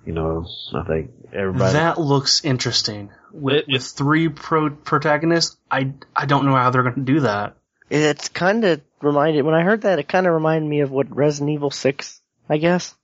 you 0.06 0.12
know, 0.12 0.46
I 0.74 0.82
think 0.84 1.10
everybody. 1.32 1.72
That 1.74 2.00
looks 2.00 2.44
interesting. 2.44 3.10
With, 3.32 3.54
It- 3.56 3.66
with 3.68 3.84
three 3.84 4.28
pro- 4.28 4.70
protagonists, 4.70 5.56
I, 5.70 5.92
I 6.16 6.26
don't 6.26 6.44
know 6.46 6.54
how 6.54 6.70
they're 6.70 6.82
going 6.82 6.94
to 6.94 7.00
do 7.12 7.20
that. 7.20 7.56
It's 7.90 8.28
kind 8.28 8.64
of 8.64 8.80
reminded, 9.02 9.42
when 9.44 9.54
I 9.54 9.62
heard 9.62 9.82
that, 9.82 9.98
it 9.98 10.08
kind 10.08 10.26
of 10.26 10.32
reminded 10.34 10.68
me 10.68 10.80
of 10.80 10.90
what 10.90 11.14
Resident 11.14 11.50
Evil 11.50 11.70
6, 11.70 12.20
I 12.48 12.56
guess. 12.58 12.94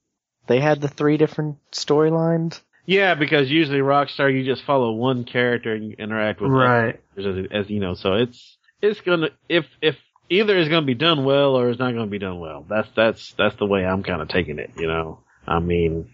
They 0.47 0.61
had 0.61 0.81
the 0.81 0.89
three 0.89 1.17
different 1.17 1.57
storylines. 1.73 2.61
yeah, 2.85 3.15
because 3.17 3.51
usually 3.51 3.81
Rockstar, 3.81 4.33
you 4.33 4.45
just 4.45 4.63
follow 4.65 4.93
one 4.93 5.25
character 5.25 5.75
and 5.75 5.85
you 5.91 5.97
interact 5.99 6.41
with 6.41 6.53
Right. 6.53 7.01
others 7.19 7.47
as, 7.53 7.65
as 7.65 7.71
you 7.71 7.81
know. 7.81 7.95
So 7.95 8.15
it's 8.15 8.57
it's 8.81 9.01
gonna 9.01 9.31
if 9.49 9.65
if 9.83 9.97
either 10.31 10.57
is 10.57 10.69
gonna 10.69 10.87
be 10.87 10.95
done 10.95 11.25
well 11.25 11.57
or 11.57 11.69
it's 11.71 11.81
not 11.81 11.93
gonna 11.95 12.07
be 12.07 12.21
done 12.21 12.39
well. 12.39 12.65
That's 12.69 12.89
that's 12.95 13.33
that's 13.33 13.57
the 13.57 13.67
way 13.67 13.85
I'm 13.85 14.05
kind 14.05 14.23
of 14.23 14.29
taking 14.29 14.61
it. 14.61 14.71
You 14.77 14.87
know, 14.87 15.19
I 15.49 15.59
mean, 15.59 16.11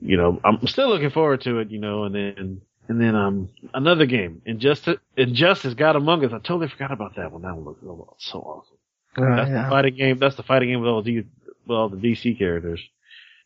you 0.00 0.16
know, 0.16 0.40
I'm 0.44 0.66
still 0.66 0.88
looking 0.88 1.10
forward 1.10 1.42
to 1.42 1.58
it. 1.58 1.70
You 1.70 1.78
know, 1.80 2.04
and 2.04 2.14
then 2.14 2.60
and 2.88 3.00
then 3.00 3.14
um 3.14 3.48
another 3.74 4.06
game, 4.06 4.42
Injustice 4.46 4.98
Injustice 5.16 5.74
God 5.74 5.96
Among 5.96 6.24
Us. 6.24 6.32
I 6.32 6.38
totally 6.38 6.68
forgot 6.68 6.92
about 6.92 7.16
that 7.16 7.32
one. 7.32 7.42
That 7.42 7.54
one 7.54 7.64
looks 7.64 7.80
oh, 7.86 8.14
so 8.18 8.38
awesome. 8.40 8.76
Uh, 9.16 9.36
That's 9.36 9.50
the 9.50 9.70
fighting 9.70 9.94
game. 9.96 10.18
That's 10.18 10.36
the 10.36 10.42
fighting 10.42 10.68
game 10.68 10.80
with 10.80 10.88
all 10.90 11.02
the 11.02 11.18
with 11.66 11.76
all 11.76 11.88
the 11.88 11.96
DC 11.96 12.38
characters. 12.38 12.80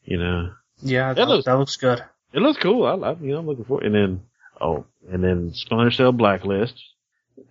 You 0.04 0.18
know. 0.18 0.50
Yeah, 0.82 1.12
That 1.14 1.28
looks- 1.28 1.46
that 1.46 1.58
looks 1.58 1.76
good. 1.76 2.02
It 2.32 2.40
looks 2.40 2.60
cool. 2.60 2.84
I, 2.84 2.94
I 2.94 3.12
you 3.20 3.28
know, 3.32 3.38
I'm 3.38 3.46
looking 3.46 3.64
forward. 3.64 3.86
And 3.86 3.94
then, 3.94 4.22
oh, 4.60 4.86
and 5.10 5.22
then 5.22 5.52
Splinter 5.54 5.92
Cell 5.92 6.12
Blacklist. 6.12 6.74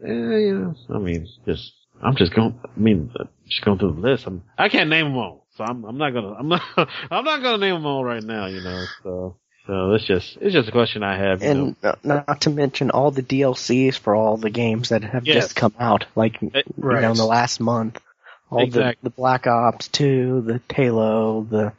Eh, 0.04 0.08
you 0.12 0.60
know, 0.60 0.76
I 0.94 1.00
mean, 1.00 1.28
just 1.46 1.74
I'm 2.02 2.16
just 2.16 2.34
going. 2.34 2.60
I 2.64 2.80
mean, 2.80 3.10
uh, 3.18 3.26
just 3.48 3.64
going 3.64 3.80
through 3.80 3.94
the 3.94 4.02
list. 4.02 4.28
I'm. 4.28 4.44
I 4.58 4.68
can't 4.70 4.90
name 4.90 5.06
them 5.06 5.18
all, 5.18 5.43
so 5.58 5.64
I'm. 5.64 5.84
I'm 5.86 5.98
not 5.98 6.12
gonna. 6.12 6.34
I'm 6.40 6.48
not. 6.48 6.62
I'm 6.78 7.26
not 7.26 7.42
gonna 7.42 7.58
name 7.58 7.76
them 7.76 7.86
all 7.86 8.04
right 8.04 8.24
now. 8.24 8.48
You 8.48 8.62
know. 8.62 8.88
So. 9.04 9.38
So 9.66 9.92
it's 9.94 10.06
just. 10.06 10.38
It's 10.42 10.54
just 10.54 10.68
a 10.68 10.72
question 10.74 11.04
I 11.04 11.18
have. 11.18 11.42
You 11.42 11.54
know. 11.54 11.64
And 11.64 11.76
not, 11.82 12.06
not 12.28 12.42
to 12.42 12.50
mention 12.50 12.92
all 12.92 13.12
the 13.12 13.24
DLCs 13.24 13.98
for 13.98 14.14
all 14.14 14.36
the 14.38 14.50
games 14.50 14.90
that 14.90 15.04
have 15.04 15.26
Yes. 15.26 15.36
just 15.36 15.56
come 15.56 15.74
out, 15.80 16.06
like 16.16 16.42
you 16.42 16.52
Right. 16.78 17.02
know, 17.02 17.12
in 17.12 17.18
the 17.18 17.26
last 17.26 17.60
month. 17.60 18.00
All 18.50 18.62
Exactly. 18.62 19.00
the, 19.02 19.10
the 19.10 19.16
Black 19.16 19.48
Ops 19.48 19.88
2, 19.88 20.42
the 20.42 20.62
Halo, 20.76 21.42
the 21.50 21.74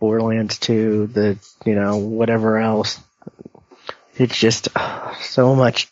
Borderlands 0.00 0.58
2, 0.58 1.06
the, 1.06 1.38
you 1.64 1.74
know, 1.74 1.96
whatever 1.96 2.58
else. 2.58 3.00
It's 4.16 4.36
just 4.36 4.68
uh, 4.74 5.14
so 5.20 5.54
much, 5.54 5.88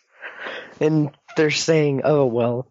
and 0.81 1.11
they're 1.37 1.51
saying, 1.51 2.03
oh 2.05 2.27
well, 2.27 2.67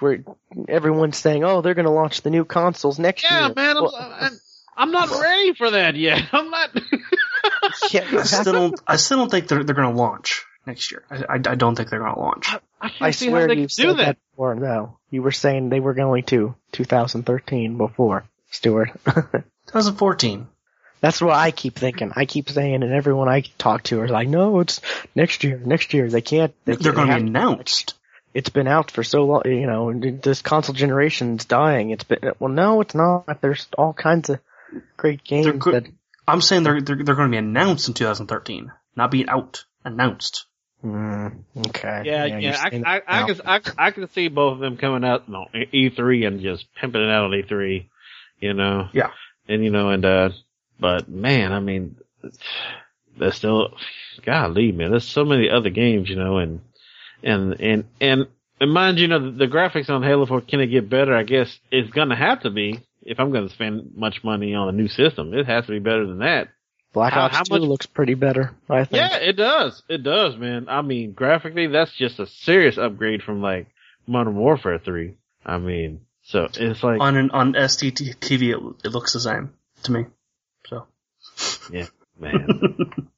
we're 0.00 0.22
everyone's 0.68 1.16
saying, 1.16 1.44
oh, 1.44 1.60
they're 1.62 1.74
going 1.74 1.84
to 1.86 1.90
launch 1.92 2.22
the 2.22 2.30
new 2.30 2.44
consoles 2.44 2.98
next 2.98 3.22
Yeah, 3.24 3.40
year. 3.46 3.48
Yeah, 3.56 3.62
man, 3.62 3.76
I'm, 3.76 3.82
Well, 3.84 3.96
I'm, 4.20 4.32
I'm 4.76 4.90
not 4.92 5.10
ready 5.10 5.54
for 5.54 5.70
that 5.70 5.96
yet. 5.96 6.22
I'm 6.32 6.50
not. 6.50 6.70
yeah, 7.90 8.06
I 8.12 8.22
still 8.22 8.52
don't. 8.52 8.80
I 8.86 8.96
still 8.96 9.18
don't 9.18 9.30
think 9.30 9.48
they're 9.48 9.64
they're 9.64 9.74
going 9.74 9.92
to 9.92 9.96
launch 10.00 10.44
next 10.66 10.90
year. 10.92 11.02
I, 11.10 11.16
I, 11.16 11.34
I 11.34 11.54
don't 11.54 11.74
think 11.74 11.90
they're 11.90 11.98
going 12.00 12.14
to 12.14 12.20
launch. 12.20 12.48
I 12.80 12.88
can't 12.88 13.02
I 13.02 13.10
swear 13.10 13.48
they 13.48 13.54
you 13.54 13.68
said 13.68 13.86
that. 13.90 13.96
that. 13.96 14.16
before. 14.32 14.54
No, 14.54 14.98
you 15.10 15.22
were 15.22 15.32
saying 15.32 15.68
they 15.68 15.80
were 15.80 15.94
going 15.94 16.22
to 16.24 16.54
2013 16.72 17.76
before, 17.76 18.24
Stuart. 18.50 18.90
2014. 19.04 20.46
That's 21.00 21.20
what 21.20 21.32
I 21.34 21.52
keep 21.52 21.76
thinking. 21.76 22.12
I 22.16 22.24
keep 22.24 22.50
saying, 22.50 22.82
and 22.82 22.92
everyone 22.92 23.28
I 23.28 23.42
talk 23.56 23.84
to 23.84 24.02
is 24.02 24.10
like, 24.10 24.26
"No, 24.28 24.58
it's 24.60 24.80
next 25.14 25.44
year. 25.44 25.60
Next 25.64 25.94
year. 25.94 26.08
They 26.08 26.20
can't. 26.22 26.52
They 26.64 26.74
They're 26.74 26.92
can't- 26.92 26.96
going 26.96 27.08
to 27.08 27.14
be 27.14 27.20
have- 27.20 27.28
announced. 27.28 27.94
It's 28.38 28.50
been 28.50 28.68
out 28.68 28.92
for 28.92 29.02
so 29.02 29.24
long. 29.24 29.42
You 29.46 29.66
know, 29.66 29.92
this 29.92 30.42
console 30.42 30.72
generation's 30.72 31.44
dying. 31.44 31.90
It's 31.90 32.04
been 32.04 32.20
well, 32.38 32.52
no, 32.52 32.80
it's 32.80 32.94
not. 32.94 33.40
There's 33.40 33.66
all 33.76 33.92
kinds 33.92 34.30
of 34.30 34.38
great 34.96 35.24
games 35.24 35.46
They're 35.46 35.80
that. 35.80 35.88
I'm 36.28 36.40
saying 36.40 36.62
they're 36.62 36.80
they're, 36.80 37.02
they're 37.02 37.16
going 37.16 37.32
to 37.32 37.32
be 37.32 37.36
announced 37.36 37.88
in 37.88 37.94
2013, 37.94 38.70
not 38.94 39.10
being 39.10 39.28
out. 39.28 39.64
Announced. 39.84 40.46
Mm, 40.84 41.42
okay. 41.66 42.02
Yeah, 42.04 42.26
you're 42.26 42.38
yeah, 42.38 42.60
I, 42.62 42.68
I, 42.68 43.02
I 43.08 43.26
can, 43.26 43.40
I, 43.44 43.60
I 43.76 43.90
can 43.90 44.08
see 44.10 44.28
both 44.28 44.52
of 44.52 44.58
them 44.60 44.76
coming 44.76 45.04
out, 45.04 45.28
no, 45.28 45.46
E3 45.52 46.28
and 46.28 46.40
just 46.40 46.72
pimping 46.74 47.02
it 47.02 47.10
out 47.10 47.24
on 47.24 47.30
E3, 47.32 47.86
you 48.38 48.54
know? 48.54 48.88
Yeah. 48.92 49.10
And, 49.48 49.64
you 49.64 49.70
know, 49.70 49.90
and, 49.90 50.04
uh, 50.04 50.30
but 50.78 51.08
man, 51.08 51.52
I 51.52 51.58
mean, 51.58 51.96
there's 53.18 53.34
still, 53.34 53.70
golly, 54.24 54.70
man, 54.70 54.90
there's 54.90 55.08
so 55.08 55.24
many 55.24 55.50
other 55.50 55.70
games, 55.70 56.08
you 56.08 56.14
know, 56.14 56.38
and, 56.38 56.60
and, 57.22 57.60
and, 57.60 57.84
and, 58.00 58.26
and 58.60 58.72
mind 58.72 58.98
you, 58.98 59.08
know, 59.08 59.30
the, 59.30 59.30
the 59.30 59.46
graphics 59.46 59.88
on 59.90 60.02
Halo 60.02 60.26
4, 60.26 60.40
can 60.42 60.60
it 60.60 60.66
get 60.68 60.88
better? 60.90 61.14
I 61.16 61.22
guess 61.22 61.58
it's 61.70 61.90
gonna 61.90 62.16
have 62.16 62.42
to 62.42 62.50
be, 62.50 62.80
if 63.02 63.18
I'm 63.20 63.32
gonna 63.32 63.48
spend 63.48 63.92
much 63.96 64.22
money 64.24 64.54
on 64.54 64.68
a 64.68 64.72
new 64.72 64.88
system, 64.88 65.32
it 65.34 65.46
has 65.46 65.66
to 65.66 65.72
be 65.72 65.78
better 65.78 66.06
than 66.06 66.18
that. 66.18 66.48
Black 66.92 67.12
how- 67.12 67.26
Ops 67.26 67.36
how 67.36 67.42
2 67.44 67.54
much- 67.54 67.68
looks 67.68 67.86
pretty 67.86 68.14
better. 68.14 68.54
I 68.68 68.84
think. 68.84 69.00
Yeah, 69.02 69.16
it 69.18 69.34
does. 69.36 69.82
It 69.88 70.02
does, 70.02 70.36
man. 70.36 70.66
I 70.68 70.82
mean, 70.82 71.12
graphically, 71.12 71.66
that's 71.68 71.92
just 71.92 72.18
a 72.18 72.26
serious 72.26 72.78
upgrade 72.78 73.22
from 73.22 73.42
like 73.42 73.66
Modern 74.06 74.36
Warfare 74.36 74.78
3. 74.78 75.14
I 75.44 75.58
mean, 75.58 76.00
so 76.22 76.48
it's 76.54 76.82
like, 76.82 77.00
On 77.00 77.16
an 77.16 77.30
on 77.30 77.52
STT 77.54 78.16
TV, 78.18 78.50
it, 78.54 78.86
it 78.86 78.90
looks 78.90 79.12
the 79.12 79.20
same 79.20 79.52
to 79.84 79.92
me. 79.92 80.06
So 80.66 80.86
yeah, 81.72 81.86
man. 82.18 82.48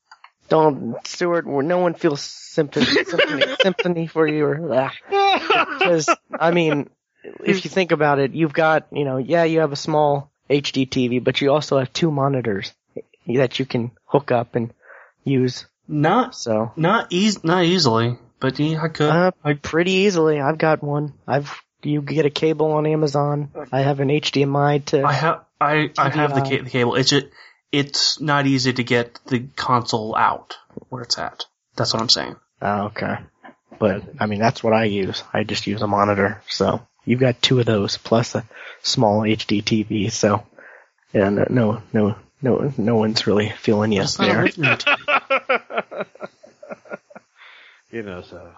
Don't, 0.51 0.97
Stuart. 1.07 1.47
No 1.47 1.79
one 1.79 1.95
feels 1.95 2.21
symphony, 2.51 2.85
sympathy, 2.85 3.55
symphony 3.63 4.07
for 4.07 4.27
you, 4.27 4.45
or 4.45 4.91
because 5.09 6.09
I 6.39 6.51
mean, 6.51 6.91
if 7.45 7.65
you 7.65 7.71
think 7.71 7.93
about 7.93 8.19
it, 8.19 8.33
you've 8.33 8.53
got 8.53 8.89
you 8.93 9.05
know, 9.05 9.17
yeah, 9.17 9.45
you 9.45 9.61
have 9.61 9.73
a 9.73 9.77
small 9.77 10.31
HD 10.51 10.87
TV, 10.89 11.23
but 11.23 11.41
you 11.41 11.53
also 11.53 11.79
have 11.79 11.93
two 11.93 12.11
monitors 12.11 12.75
that 13.27 13.59
you 13.59 13.65
can 13.65 13.93
hook 14.05 14.31
up 14.33 14.57
and 14.57 14.75
use. 15.25 15.67
not 15.87 16.35
So 16.35 16.73
not 16.77 17.13
eas 17.13 17.43
not 17.45 17.65
easily, 17.65 18.19
but 18.41 18.59
yeah, 18.59 18.83
I 18.83 18.89
could. 18.89 19.09
uh, 19.11 19.31
I, 19.45 19.55
pretty 19.55 19.93
easily, 19.93 20.41
I've 20.41 20.59
got 20.59 20.83
one. 20.83 21.15
I've 21.27 21.51
you 21.83 22.03
get 22.03 22.27
a 22.27 22.31
cable 22.31 22.73
on 22.73 22.87
Amazon. 22.87 23.51
I 23.73 23.81
have 23.83 24.01
an 24.01 24.09
HDMI 24.09 24.85
to. 24.87 25.05
I 25.05 25.13
have 25.13 25.45
I 25.61 25.91
I 25.97 26.11
have 26.11 26.35
the, 26.35 26.41
ca- 26.43 26.63
the 26.65 26.71
cable. 26.71 26.95
It's 26.97 27.11
just 27.11 27.27
it's 27.73 28.21
not 28.21 28.47
easy 28.47 28.73
to 28.73 28.85
get 28.85 29.19
the 29.27 29.47
console 29.57 30.17
out 30.17 30.57
where 30.89 31.03
it's 31.03 31.19
at. 31.19 31.47
That's 31.77 31.93
what 31.93 32.03
I'm 32.03 32.09
saying. 32.09 32.37
Oh, 32.61 32.85
okay. 32.87 33.19
But 33.79 34.03
I 34.19 34.27
mean, 34.27 34.41
that's 34.41 34.63
what 34.63 34.73
I 34.73 34.85
use. 34.85 35.23
I 35.33 35.45
just 35.45 35.67
use 35.67 35.83
a 35.83 35.87
monitor. 35.87 36.43
So 36.49 36.87
you've 37.05 37.21
got 37.21 37.41
two 37.41 37.61
of 37.61 37.67
those 37.67 37.97
plus 37.97 38.35
a 38.35 38.45
small 38.83 39.21
HD 39.21 39.63
TV. 39.63 40.11
So 40.11 40.45
yeah, 41.13 41.29
no, 41.31 41.47
no, 41.49 41.83
no, 41.93 42.17
no, 42.43 42.73
no 42.77 42.97
one's 42.97 43.27
really 43.27 43.51
feeling 43.51 43.93
you 43.93 44.01
That's 44.01 44.19
not 44.19 44.49
a 44.59 44.87
there. 45.09 46.07
you 47.91 48.03
know, 48.03 48.23
so. 48.23 48.53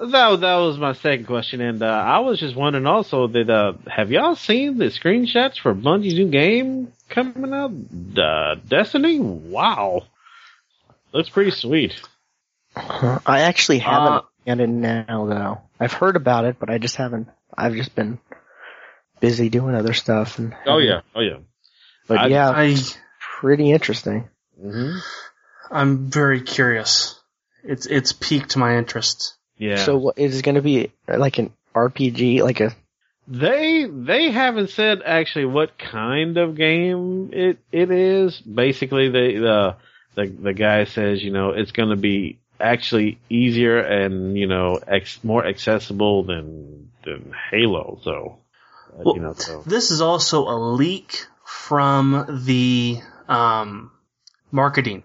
That, 0.00 0.40
that 0.40 0.54
was 0.56 0.78
my 0.78 0.92
second 0.92 1.26
question, 1.26 1.60
and 1.60 1.82
uh, 1.82 1.86
I 1.86 2.20
was 2.20 2.38
just 2.38 2.54
wondering 2.54 2.86
also 2.86 3.26
that 3.26 3.50
uh, 3.50 3.72
have 3.88 4.12
y'all 4.12 4.36
seen 4.36 4.78
the 4.78 4.86
screenshots 4.86 5.58
for 5.58 5.74
Bungie's 5.74 6.14
new 6.14 6.28
game 6.28 6.92
coming 7.08 7.52
out, 7.52 7.72
uh, 8.16 8.54
Destiny? 8.68 9.18
Wow, 9.18 10.04
looks 11.12 11.28
pretty 11.28 11.50
sweet. 11.50 12.00
I 12.76 13.40
actually 13.40 13.78
haven't 13.80 14.12
Uh, 14.12 14.20
get 14.46 14.60
it 14.60 14.68
now 14.68 15.26
though. 15.26 15.60
I've 15.80 15.92
heard 15.92 16.14
about 16.14 16.44
it, 16.44 16.58
but 16.60 16.70
I 16.70 16.78
just 16.78 16.94
haven't. 16.94 17.28
I've 17.56 17.74
just 17.74 17.96
been 17.96 18.20
busy 19.20 19.48
doing 19.48 19.74
other 19.74 19.94
stuff. 19.94 20.38
And 20.38 20.54
Oh 20.64 20.78
yeah, 20.78 21.00
oh 21.16 21.20
yeah. 21.20 21.38
but 22.06 22.18
I- 22.18 22.26
yeah, 22.28 22.50
I 22.50 22.76
pretty 23.40 23.72
interesting. 23.72 24.28
hmm 24.60 24.98
I'm 25.72 26.08
very 26.10 26.40
curious. 26.42 27.18
It's 27.64 27.86
it's 27.86 28.12
piqued 28.12 28.56
my 28.56 28.78
interest. 28.78 29.34
Yeah. 29.58 29.84
So 29.84 29.98
what 29.98 30.18
is 30.18 30.38
it 30.38 30.44
going 30.44 30.54
to 30.54 30.62
be 30.62 30.92
like 31.06 31.38
an 31.38 31.52
RPG, 31.74 32.42
like 32.42 32.60
a 32.60 32.74
They 33.26 33.84
they 33.84 34.30
haven't 34.30 34.70
said 34.70 35.02
actually 35.04 35.46
what 35.46 35.78
kind 35.78 36.38
of 36.38 36.56
game 36.56 37.30
it 37.32 37.58
it 37.72 37.90
is. 37.90 38.40
Basically, 38.40 39.08
the 39.10 39.38
the 39.38 39.76
the, 40.14 40.42
the 40.42 40.54
guy 40.54 40.84
says 40.84 41.22
you 41.22 41.30
know 41.30 41.50
it's 41.50 41.72
going 41.72 41.90
to 41.90 41.96
be 41.96 42.38
actually 42.60 43.18
easier 43.28 43.78
and 43.78 44.36
you 44.36 44.46
know 44.46 44.80
ex, 44.86 45.22
more 45.22 45.44
accessible 45.44 46.24
than 46.24 46.90
than 47.04 47.32
Halo. 47.50 48.00
So 48.02 48.38
uh, 48.92 49.02
Well, 49.04 49.16
you 49.16 49.22
know 49.22 49.34
so 49.34 49.62
This 49.66 49.90
is 49.90 50.00
also 50.00 50.48
a 50.48 50.56
leak 50.56 51.26
from 51.44 52.42
the 52.46 53.00
um, 53.28 53.90
marketing 54.50 55.04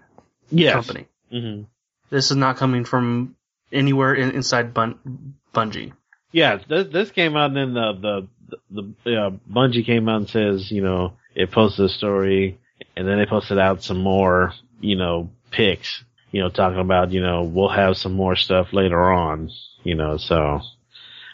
yes. 0.50 0.74
company. 0.74 1.06
hmm 1.30 1.62
This 2.10 2.30
is 2.30 2.36
not 2.36 2.56
coming 2.56 2.84
from 2.84 3.36
anywhere 3.72 4.14
in, 4.14 4.30
inside 4.30 4.74
Bun- 4.74 5.34
Bungie. 5.54 5.92
Yeah, 6.32 6.58
this 6.68 6.88
this 6.92 7.10
came 7.10 7.36
out 7.36 7.50
and 7.50 7.56
then 7.56 7.74
the 7.74 7.92
the 7.92 8.28
the, 8.70 8.94
the 9.04 9.16
uh, 9.16 9.30
Bungie 9.50 9.86
came 9.86 10.08
out 10.08 10.16
and 10.16 10.28
says 10.28 10.70
you 10.70 10.82
know 10.82 11.14
it 11.34 11.50
posted 11.50 11.86
a 11.86 11.88
story 11.88 12.58
and 12.96 13.06
then 13.06 13.18
they 13.18 13.26
posted 13.26 13.58
out 13.58 13.82
some 13.82 13.98
more 13.98 14.52
you 14.80 14.96
know 14.96 15.30
pics 15.50 16.04
you 16.32 16.40
know 16.40 16.48
talking 16.48 16.80
about 16.80 17.12
you 17.12 17.20
know 17.20 17.44
we'll 17.44 17.68
have 17.68 17.96
some 17.96 18.12
more 18.12 18.36
stuff 18.36 18.72
later 18.72 19.12
on 19.12 19.50
you 19.84 19.94
know 19.94 20.16
so 20.16 20.60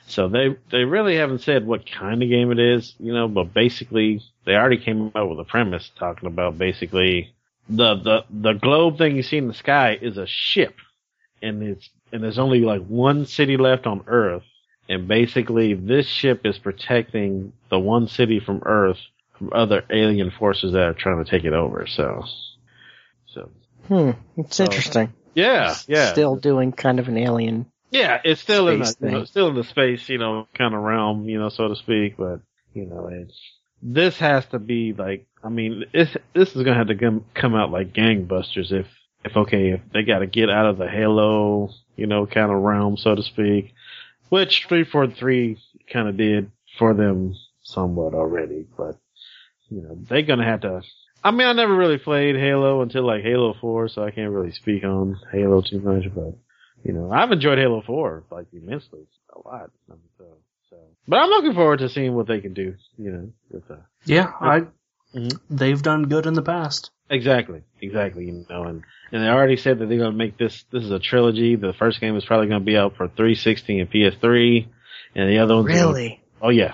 so 0.07 0.29
they 0.29 0.57
they 0.71 0.85
really 0.85 1.17
haven't 1.17 1.41
said 1.41 1.67
what 1.67 1.91
kind 1.91 2.23
of 2.23 2.29
game 2.29 2.53
it 2.53 2.59
is 2.59 2.95
you 2.99 3.13
know 3.13 3.27
but 3.29 3.55
basically 3.55 4.23
they 4.45 4.53
already 4.53 4.79
came 4.79 5.11
out 5.15 5.31
with 5.31 5.41
a 5.41 5.45
premise 5.45 5.91
talking 5.99 6.27
about 6.27 6.59
basically 6.59 7.33
the 7.69 7.95
the 7.95 8.25
the 8.31 8.53
globe 8.53 8.99
thing 8.99 9.17
you 9.17 9.23
see 9.23 9.39
in 9.39 9.49
the 9.49 9.55
sky 9.55 9.99
is 10.01 10.19
a 10.19 10.27
ship 10.27 10.77
and 11.43 11.63
it's 11.63 11.89
and 12.13 12.23
there's 12.23 12.39
only 12.39 12.61
like 12.61 12.85
one 12.87 13.27
city 13.27 13.57
left 13.57 13.87
on 13.87 14.05
Earth 14.07 14.43
and 14.89 15.07
basically 15.07 15.75
this 15.75 16.07
ship 16.07 16.43
is 16.45 16.59
protecting 16.59 17.53
the 17.71 17.79
one 17.79 18.09
city 18.09 18.41
from 18.41 18.63
Earth 18.67 18.99
from 19.39 19.51
other 19.55 19.85
alien 19.91 20.31
forces 20.31 20.73
that 20.73 20.83
are 20.83 20.93
trying 20.95 21.25
to 21.25 21.31
take 21.31 21.45
it 21.45 21.53
over. 21.53 21.87
So, 21.87 22.25
so 23.27 23.51
hmm? 23.89 24.11
It's 24.37 24.57
So- 24.57 24.65
interesting. 24.65 25.13
yeah, 25.35 25.75
yeah, 25.87 26.13
Still 26.13 26.37
doing 26.37 26.73
kind 26.73 26.99
of 26.99 27.09
an 27.09 27.17
alien. 27.17 27.67
yeah. 27.91 28.21
It's 28.25 28.41
still 28.41 28.69
in 28.69 28.81
the 28.81 28.87
Space 28.87 29.03
you 29.03 29.11
know, 29.19 29.25
still 29.25 29.49
in 29.49 29.55
the 29.55 29.65
space, 29.65 30.09
you 30.09 30.19
know, 30.19 30.47
kind 30.55 30.75
of 30.75 30.83
realm, 30.83 31.29
you 31.29 31.39
know, 31.39 31.49
so 31.49 31.69
to 31.69 31.77
speak. 31.77 32.17
But 32.17 32.41
you 32.75 32.87
know, 32.87 33.09
it's 33.13 33.39
this 33.83 34.19
has 34.19 34.45
to 34.47 34.59
be 34.59 34.93
like, 34.93 35.27
I 35.43 35.49
mean, 35.49 35.85
this 35.93 36.15
this 36.35 36.55
is 36.55 36.63
gonna 36.63 36.77
have 36.77 36.89
to 36.89 36.97
come 36.97 37.25
come 37.35 37.55
out 37.55 37.71
like 37.71 37.93
gangbusters 37.95 38.73
if 38.73 38.87
if 39.25 39.37
okay 39.37 39.71
if 39.71 39.81
they 39.93 40.03
got 40.03 40.19
to 40.21 40.27
get 40.27 40.51
out 40.51 40.67
of 40.67 40.77
the 40.79 40.89
Halo, 40.89 41.71
you 42.01 42.07
know, 42.07 42.27
kind 42.27 42.51
of 42.51 42.63
realm, 42.63 42.97
so 42.97 43.15
to 43.15 43.23
speak, 43.23 43.75
which 44.31 44.67
three 44.69 44.85
four 44.85 45.07
three 45.07 45.59
kind 45.93 46.09
of 46.09 46.17
did 46.17 46.51
for 46.79 46.95
them 46.95 47.35
somewhat 47.63 48.15
already, 48.15 48.67
but 48.77 48.97
you 49.69 49.83
know, 49.83 49.99
they're 50.09 50.23
gonna 50.23 50.45
have 50.45 50.63
to. 50.63 50.83
I 51.23 51.31
mean, 51.33 51.47
I 51.47 51.53
never 51.53 51.77
really 51.77 51.99
played 51.99 52.35
Halo 52.37 52.81
until 52.81 53.07
like 53.07 53.23
Halo 53.23 53.55
4, 53.61 53.89
so 53.89 54.03
I 54.03 54.11
can't 54.11 54.33
really 54.33 54.53
speak 54.53 54.85
on 54.85 55.19
Halo 55.31 55.61
too 55.61 55.79
much, 55.79 56.05
but, 56.15 56.35
you 56.83 56.95
know, 56.95 57.11
I've 57.13 57.31
enjoyed 57.31 57.59
Halo 57.59 57.83
4, 57.83 58.25
like, 58.31 58.47
immensely, 58.55 59.07
a 59.35 59.47
lot. 59.47 59.71
I 59.91 59.93
mean, 59.93 60.01
so, 60.17 60.25
so. 60.71 60.77
But 61.07 61.19
I'm 61.19 61.29
looking 61.29 61.53
forward 61.53 61.81
to 61.81 61.91
seeing 61.91 62.15
what 62.15 62.27
they 62.27 62.41
can 62.41 62.55
do, 62.55 62.75
you 62.97 63.13
know, 63.13 63.33
with, 63.51 63.71
uh, 63.71 63.77
Yeah, 64.07 64.33
I. 64.41 64.61
Mhm. 65.15 65.41
They've 65.51 65.83
done 65.83 66.05
good 66.05 66.25
in 66.25 66.33
the 66.35 66.43
past. 66.43 66.91
Exactly, 67.11 67.63
exactly, 67.81 68.27
you 68.27 68.47
know, 68.49 68.63
and, 68.65 68.83
and 69.13 69.23
they 69.23 69.29
already 69.29 69.57
said 69.57 69.79
that 69.79 69.89
they're 69.89 69.99
gonna 69.99 70.13
make 70.13 70.39
this, 70.39 70.65
this 70.73 70.85
is 70.85 70.91
a 70.91 70.99
trilogy. 70.99 71.57
The 71.57 71.73
first 71.73 72.01
game 72.01 72.17
is 72.17 72.25
probably 72.25 72.47
gonna 72.49 72.61
be 72.65 72.77
out 72.77 72.97
for 72.97 73.09
360 73.09 73.81
and 73.81 73.91
PS3, 73.91 74.67
and 75.15 75.29
the 75.31 75.39
other 75.39 75.57
one's 75.57 75.69
gonna- 75.69 75.81
Really? 75.89 76.21
oh 76.41 76.51
yeah. 76.51 76.73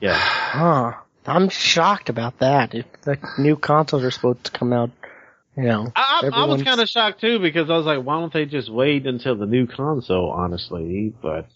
Yeah. 0.00 0.18
Huh. 0.52 0.92
I'm 1.24 1.48
shocked 1.50 2.08
about 2.08 2.40
that. 2.40 2.74
If 2.74 2.84
the 3.02 3.16
new 3.38 3.56
consoles 3.56 4.02
are 4.02 4.10
supposed 4.10 4.44
to 4.44 4.50
come 4.50 4.72
out 4.72 4.90
You 5.56 5.62
know, 5.64 5.92
I, 5.94 6.22
I, 6.32 6.42
I 6.42 6.44
was 6.46 6.62
kind 6.62 6.80
of 6.80 6.88
shocked 6.88 7.20
too 7.20 7.38
because 7.38 7.68
I 7.70 7.76
was 7.76 7.84
like, 7.86 8.02
why 8.02 8.18
don't 8.18 8.32
they 8.32 8.44
just 8.46 8.68
wait 8.70 9.06
until 9.06 9.36
the 9.36 9.46
new 9.46 9.66
console? 9.66 10.30
Honestly, 10.30 11.12
but 11.22 11.46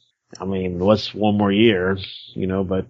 I 0.41 0.45
mean, 0.45 0.79
what's 0.79 1.15
one 1.15 1.37
more 1.39 1.51
year? 1.51 1.97
You 2.35 2.47
know, 2.47 2.63
but 2.63 2.87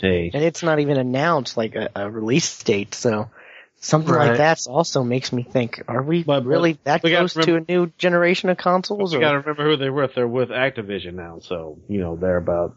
hey, 0.00 0.30
and 0.34 0.42
it's 0.42 0.62
not 0.62 0.80
even 0.80 0.96
announced 0.98 1.56
like 1.56 1.74
a, 1.76 1.88
a 1.94 2.10
release 2.10 2.62
date, 2.62 2.94
so 2.94 3.30
something 3.80 4.12
Right. 4.12 4.28
like 4.30 4.38
that 4.38 4.66
also 4.68 5.02
makes 5.04 5.32
me 5.32 5.42
think: 5.42 5.82
Are 5.88 6.02
we 6.02 6.22
But- 6.22 6.40
but 6.44 6.46
really 6.48 6.78
that 6.84 7.02
we 7.02 7.10
gotta 7.10 7.28
close 7.28 7.44
to 7.46 7.56
a 7.56 7.60
new 7.68 7.92
generation 7.98 8.50
of 8.50 8.58
consoles? 8.58 9.12
you 9.12 9.20
got 9.20 9.32
to 9.32 9.38
remember 9.40 9.64
who 9.64 9.76
they're 9.76 9.92
with. 9.92 10.14
They're 10.14 10.26
with 10.28 10.48
Activision 10.50 11.14
now, 11.14 11.38
so 11.40 11.78
you 11.88 12.00
know 12.00 12.16
they're 12.16 12.36
about, 12.36 12.74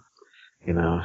you 0.66 0.74
know, 0.74 1.02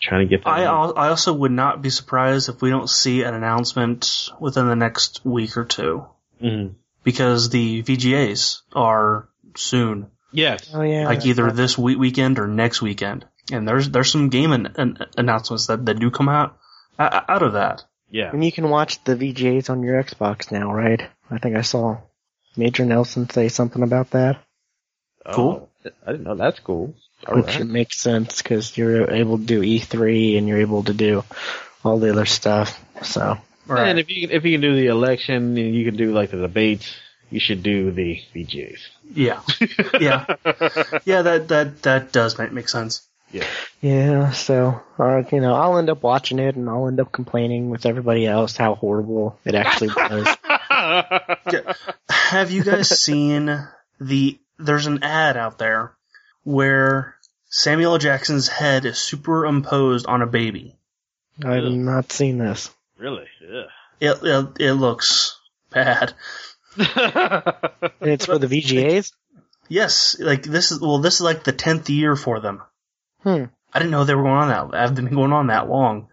trying 0.00 0.28
to 0.28 0.36
get. 0.36 0.46
I 0.46 0.64
al- 0.64 0.96
I 0.96 1.08
also 1.08 1.32
would 1.32 1.52
not 1.52 1.82
be 1.82 1.90
surprised 1.90 2.48
if 2.48 2.60
we 2.62 2.70
don't 2.70 2.88
see 2.90 3.22
an 3.22 3.34
announcement 3.34 4.30
within 4.40 4.66
the 4.68 4.76
next 4.76 5.20
week 5.24 5.56
or 5.56 5.64
two 5.64 6.04
Mhm. 6.42 6.74
because 7.04 7.50
the 7.50 7.82
VGAs 7.82 8.62
are 8.74 9.28
soon, 9.56 10.06
Yes. 10.30 10.70
oh 10.74 10.82
yeah, 10.82 11.06
like 11.06 11.24
either 11.26 11.50
this 11.50 11.76
week 11.78 11.98
weekend 11.98 12.38
or 12.38 12.46
next 12.46 12.82
weekend. 12.82 13.24
And 13.50 13.66
there's 13.66 13.88
there's 13.88 14.12
some 14.12 14.28
game 14.28 14.52
an, 14.52 14.74
an 14.76 14.98
announcements 15.16 15.68
that, 15.68 15.86
that 15.86 15.98
do 15.98 16.10
come 16.10 16.28
out 16.28 16.58
uh, 16.98 17.22
out 17.28 17.42
of 17.42 17.54
that. 17.54 17.84
Yeah. 18.10 18.30
And 18.30 18.44
you 18.44 18.52
can 18.52 18.70
watch 18.70 19.02
the 19.04 19.16
VGAs 19.16 19.70
on 19.70 19.82
your 19.82 20.02
Xbox 20.02 20.50
now, 20.50 20.72
right? 20.72 21.02
I 21.30 21.38
think 21.38 21.56
I 21.56 21.62
saw 21.62 21.98
Major 22.56 22.84
Nelson 22.84 23.28
say 23.28 23.48
something 23.48 23.82
about 23.82 24.10
that, 24.10 24.38
Cool. 25.30 25.68
Oh, 25.84 25.90
I 26.06 26.12
didn't 26.12 26.24
know 26.24 26.34
that's 26.34 26.60
cool. 26.60 26.94
All 27.26 27.36
which 27.36 27.56
right. 27.56 27.66
makes 27.66 28.00
sense 28.00 28.40
because 28.40 28.76
you're 28.76 29.10
able 29.10 29.38
to 29.38 29.44
do 29.44 29.60
E3 29.60 30.38
and 30.38 30.48
you're 30.48 30.60
able 30.60 30.84
to 30.84 30.94
do 30.94 31.24
all 31.84 31.98
the 31.98 32.10
other 32.10 32.26
stuff. 32.26 32.82
So 33.02 33.38
Right. 33.68 33.88
And 33.88 33.98
if 33.98 34.10
you 34.10 34.26
can, 34.26 34.34
if 34.34 34.44
you 34.44 34.52
can 34.52 34.62
do 34.62 34.74
the 34.74 34.86
election 34.86 35.58
and 35.58 35.74
you 35.74 35.84
can 35.84 35.96
do 35.96 36.12
like 36.12 36.30
the 36.30 36.38
debates, 36.38 36.96
you 37.30 37.38
should 37.38 37.62
do 37.62 37.90
the 37.90 38.22
VGAs. 38.34 38.80
Yeah, 39.12 39.42
yeah, 40.00 40.24
yeah. 41.04 41.22
That 41.22 41.48
that 41.48 41.82
that 41.82 42.10
does 42.10 42.38
make 42.38 42.50
make 42.50 42.70
sense. 42.70 43.06
Yeah. 43.30 43.46
yeah, 43.82 44.30
so 44.30 44.80
uh, 44.98 45.22
you 45.30 45.40
know, 45.40 45.54
I'll 45.54 45.76
end 45.78 45.90
up 45.90 46.02
watching 46.02 46.38
it 46.38 46.56
and 46.56 46.68
I'll 46.68 46.88
end 46.88 46.98
up 46.98 47.12
complaining 47.12 47.68
with 47.68 47.84
everybody 47.84 48.26
else 48.26 48.56
how 48.56 48.74
horrible 48.74 49.38
it 49.44 49.54
actually 49.54 49.88
was. 49.88 50.36
Have 52.08 52.50
you 52.50 52.64
guys 52.64 52.88
seen 53.00 53.68
the? 54.00 54.38
There's 54.58 54.86
an 54.86 55.02
ad 55.02 55.36
out 55.36 55.58
there 55.58 55.92
where 56.44 57.16
Samuel 57.50 57.92
L. 57.92 57.98
Jackson's 57.98 58.48
head 58.48 58.84
is 58.84 58.98
superimposed 58.98 60.06
on 60.06 60.22
a 60.22 60.26
baby. 60.26 60.74
I've 61.44 61.64
not 61.64 62.10
seen 62.10 62.38
this. 62.38 62.70
really? 62.96 63.26
Yeah. 63.40 63.64
It 64.00 64.18
it, 64.22 64.48
it 64.60 64.72
looks 64.74 65.38
bad. 65.70 66.14
It's 68.00 68.26
for 68.26 68.38
the 68.38 68.46
VGAs. 68.46 69.12
Yes, 69.68 70.16
like 70.18 70.42
this 70.44 70.72
is 70.72 70.80
well, 70.80 70.98
this 70.98 71.16
is 71.16 71.20
like 71.20 71.44
the 71.44 71.52
tenth 71.52 71.90
year 71.90 72.16
for 72.16 72.40
them. 72.40 72.62
Hmm. 73.22 73.44
I 73.72 73.78
didn't 73.78 73.90
know 73.90 74.04
they 74.04 74.14
were 74.14 74.22
going 74.22 74.34
on 74.34 74.70
that. 74.70 74.78
I've 74.78 74.94
been 74.94 75.12
going 75.12 75.32
on 75.32 75.48
that 75.48 75.68
long. 75.68 76.08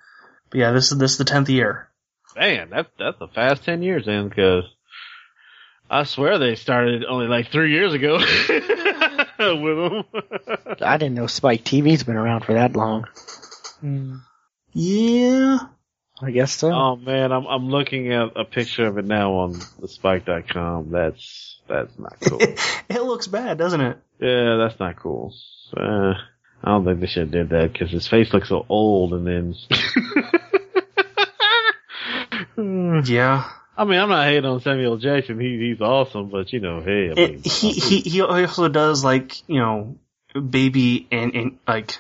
But 0.50 0.60
yeah, 0.60 0.72
this 0.72 0.92
is 0.92 0.98
this 0.98 1.12
is 1.14 1.18
the 1.18 1.26
tenth 1.26 1.50
year. 1.50 1.90
Man, 2.36 2.70
that's 2.70 2.90
that's 3.00 3.22
a 3.22 3.28
fast 3.28 3.64
ten 3.64 3.82
years 3.82 4.06
then, 4.06 4.28
because 4.28 4.66
I 5.90 6.04
swear 6.04 6.38
they 6.38 6.56
started 6.56 7.06
only 7.06 7.28
like 7.28 7.52
three 7.52 7.72
years 7.72 7.94
ago 7.94 8.18
with 8.18 9.38
them. 9.38 10.04
I 10.82 10.98
didn't 10.98 11.16
know 11.16 11.28
Spike 11.28 11.64
TV's 11.64 12.04
been 12.04 12.18
around 12.18 12.44
for 12.44 12.54
that 12.54 12.76
long. 12.76 13.08
Yeah, 14.74 15.60
I 16.22 16.32
guess 16.32 16.52
so. 16.54 16.72
oh 16.72 16.96
man, 16.98 17.32
I'm 17.32 17.46
I'm 17.46 17.70
looking 17.70 18.12
at 18.12 18.36
a 18.36 18.44
picture 18.44 18.88
of 18.88 18.98
it 18.98 19.06
now 19.06 19.34
on 19.34 19.60
the 19.80 19.88
Spike.com. 19.88 20.92
That's 20.92 21.60
that's 21.68 21.98
not 21.98 22.20
cool. 22.20 22.40
it 22.90 23.02
looks 23.04 23.28
bad, 23.28 23.58
doesn't 23.58 23.82
it? 23.82 23.98
yeah, 24.20 24.58
that's 24.58 24.80
not 24.80 24.98
cool. 24.98 25.34
Uh, 25.76 26.16
I 26.64 26.70
don't 26.70 26.86
think 26.86 27.00
they 27.00 27.08
should 27.08 27.24
have 27.24 27.32
did 27.32 27.50
that 27.50 27.74
because 27.74 27.92
his 27.92 28.08
face 28.08 28.34
looks 28.34 28.50
so 28.50 28.66
old, 28.70 29.14
and 29.14 29.28
then. 29.28 29.56
Yeah. 32.58 33.50
I 33.78 33.84
mean, 33.84 34.00
I'm 34.00 34.10
not 34.10 34.26
hating 34.26 34.46
on 34.46 34.62
Samuel 34.62 34.98
Jackson. 34.98 35.40
He 35.40 35.58
he's 35.60 35.82
awesome, 35.82 36.30
but 36.30 36.54
you 36.54 36.62
know, 36.62 36.82
hey, 36.82 37.12
I 37.12 37.14
mean, 37.14 37.42
It, 37.44 37.46
he 37.46 37.72
he 37.72 38.00
he 38.00 38.22
also 38.22 38.70
does 38.70 39.04
like 39.04 39.48
you 39.50 39.60
know 39.60 39.98
baby 40.34 41.08
and 41.12 41.36
and 41.36 41.60
like 41.68 41.98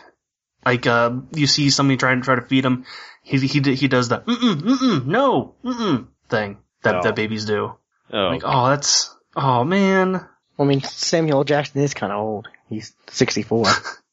like 0.66 0.88
uh 0.88 1.12
you 1.34 1.48
see 1.48 1.70
somebody 1.70 1.98
trying 1.98 2.22
to 2.22 2.26
try 2.26 2.36
to 2.36 2.42
feed 2.42 2.66
him 2.66 2.86
he 3.24 3.38
he 3.40 3.76
he 3.76 3.88
does 3.88 4.10
the 4.10 4.20
mm 4.20 4.36
mm 4.36 4.62
mm 4.62 5.06
no 5.06 5.56
mm 5.64 5.74
mm 5.74 6.08
thing 6.30 6.58
that 6.84 6.96
Oh. 6.96 7.02
that 7.04 7.16
babies 7.16 7.46
do 7.46 7.76
oh, 8.12 8.18
like 8.18 8.42
oh 8.46 8.70
that's 8.70 9.16
oh 9.36 9.64
man 9.64 10.26
I 10.58 10.64
mean, 10.64 10.82
Samuel 10.82 11.44
Jackson 11.44 11.82
is 11.82 11.94
kind 11.94 12.14
of 12.14 12.20
old. 12.20 12.48
He's 12.70 12.94
64. 13.10 13.66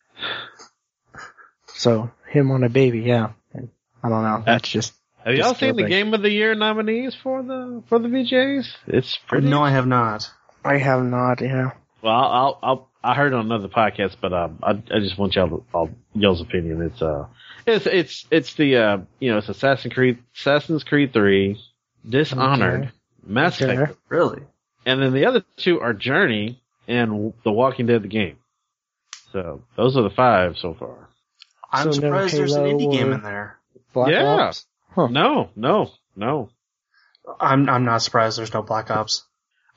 so, 1.67 2.11
him 2.29 2.51
on 2.51 2.65
a 2.65 2.69
baby, 2.69 3.01
yeah. 3.01 3.33
I 4.05 4.09
don't 4.09 4.23
know. 4.23 4.43
That's 4.45 4.69
just, 4.69 4.95
have 5.25 5.35
y'all 5.35 5.51
just 5.51 5.61
seen 5.61 5.77
the. 5.77 5.85
Game 5.85 6.13
of 6.13 6.23
the 6.23 6.31
Year 6.31 6.55
nominees 6.55 7.15
for 7.15 7.43
the 7.43 7.83
for 7.89 8.01
the 8.01 8.09
VJs? 8.09 8.67
It's 8.89 9.17
pretty. 9.29 9.49
no 9.49 9.63
I 9.63 9.71
have 9.71 9.87
not 9.87 10.29
I 10.65 10.79
have 10.79 11.03
not, 11.05 11.41
yeah. 11.41 11.71
Well, 12.03 12.13
I'll, 12.13 12.33
I'll, 12.33 12.59
I'll 12.63 12.89
I 13.05 13.15
heard 13.15 13.33
on 13.33 13.47
another 13.47 13.69
podcast, 13.69 14.17
but 14.21 14.33
um, 14.33 14.59
I 14.63 14.71
I 14.71 15.01
just 15.01 15.19
want 15.19 15.35
y'all 15.35 15.65
all, 15.73 15.91
y'all's 16.15 16.41
opinion. 16.41 16.83
It's 16.83 17.01
uh, 17.01 17.27
it's 17.67 17.87
it's 17.87 18.27
it's 18.31 18.55
the 18.55 18.77
uh, 18.77 18.99
you 19.21 19.31
know, 19.31 19.39
it's 19.39 19.49
Assassin's 19.49 19.95
Creed 19.95 20.19
Assassin's 20.37 20.85
Creed 20.85 21.13
Three, 21.13 21.61
Dishonored, 22.09 22.83
Okay. 22.83 22.91
Mass 23.25 23.61
Okay. 23.61 23.75
Effect, 23.75 23.99
really 24.09 24.43
and 24.85 25.03
then 25.03 25.13
the 25.13 25.27
other 25.27 25.45
two 25.57 25.81
are 25.81 25.93
Journey 25.93 26.61
and 26.89 27.33
The 27.45 27.53
Walking 27.53 27.87
Dead 27.87 28.03
the 28.03 28.09
game. 28.09 28.37
So 29.33 29.63
those 29.77 29.97
are 29.97 30.03
the 30.03 30.11
five 30.11 30.57
so 30.59 30.75
far. 30.75 31.09
I'm 31.71 31.85
So 31.85 32.01
no 32.01 32.07
surprised 32.07 32.37
there's 32.37 32.55
an 32.55 32.65
indie 32.65 32.93
game 32.93 33.13
in 33.13 33.23
there 33.23 33.59
Black 33.93 34.13
Yeah. 34.13 34.25
Ops. 34.25 34.67
Huh. 34.91 35.09
No, 35.09 35.51
no, 35.57 35.91
no. 36.17 36.51
I'm 37.41 37.69
I'm 37.69 37.85
not 37.85 38.03
surprised 38.03 38.39
there's 38.39 38.53
no 38.53 38.63
Black 38.63 38.91
Ops 38.91 39.25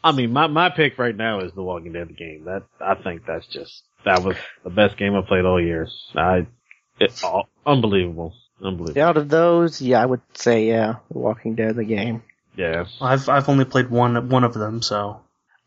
I 0.05 0.11
mean, 0.11 0.31
my 0.31 0.45
my 0.45 0.69
pick 0.69 0.99
right 0.99 1.17
now 1.17 1.39
is 1.39 1.51
The 1.53 1.63
Walking 1.63 1.93
Dead 1.93 2.15
game. 2.15 2.45
That 2.45 2.61
I 2.79 2.93
think 2.93 3.25
that's 3.25 3.47
just 3.47 3.81
that 4.05 4.23
was 4.23 4.37
the 4.63 4.69
best 4.69 4.97
game 4.97 5.15
I 5.15 5.21
played 5.27 5.45
all 5.45 5.59
year. 5.59 5.87
I 6.13 6.45
it 6.99 7.23
all, 7.23 7.49
unbelievable, 7.65 8.35
unbelievable. 8.63 9.01
Out 9.01 9.17
of 9.17 9.29
those, 9.29 9.81
yeah, 9.81 9.99
I 9.99 10.05
would 10.05 10.21
say, 10.35 10.67
yeah, 10.67 10.97
The 11.11 11.17
Walking 11.17 11.55
Dead, 11.55 11.75
the 11.75 11.83
game. 11.83 12.21
Yeah. 12.55 12.85
I've 13.01 13.27
I've 13.29 13.49
only 13.49 13.65
played 13.65 13.89
one 13.89 14.29
one 14.29 14.43
of 14.43 14.53
them 14.53 14.83
so 14.83 15.21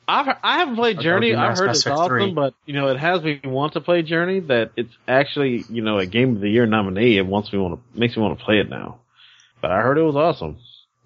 I've 0.09 0.37
I 0.43 0.59
haven't 0.59 0.77
played 0.77 1.01
Journey. 1.01 1.35
I've 1.35 1.51
Mass 1.51 1.61
heard 1.61 1.71
it's 1.71 1.81
Effect 1.81 1.97
awesome, 1.99 2.09
3. 2.09 2.33
but 2.33 2.55
you 2.67 2.73
know 2.75 2.89
it 2.89 2.99
has 2.99 3.23
me 3.23 3.41
want 3.45 3.75
to 3.75 3.81
play 3.83 4.03
Journey. 4.03 4.41
That 4.41 4.71
it's 4.77 4.93
actually 5.07 5.65
you 5.69 5.83
know 5.83 5.99
a 5.99 6.07
Game 6.07 6.35
of 6.37 6.41
the 6.41 6.49
Year 6.49 6.67
nominee. 6.67 7.19
It 7.19 7.27
wants 7.27 7.53
me 7.53 7.59
want 7.59 7.75
to 7.95 7.99
makes 7.99 8.17
me 8.17 8.23
want 8.23 8.39
to 8.39 8.45
play 8.45 8.59
it 8.59 8.69
now. 8.71 9.01
But 9.61 9.71
I 9.73 9.83
heard 9.83 9.99
it 9.99 10.03
was 10.03 10.17
awesome. 10.17 10.57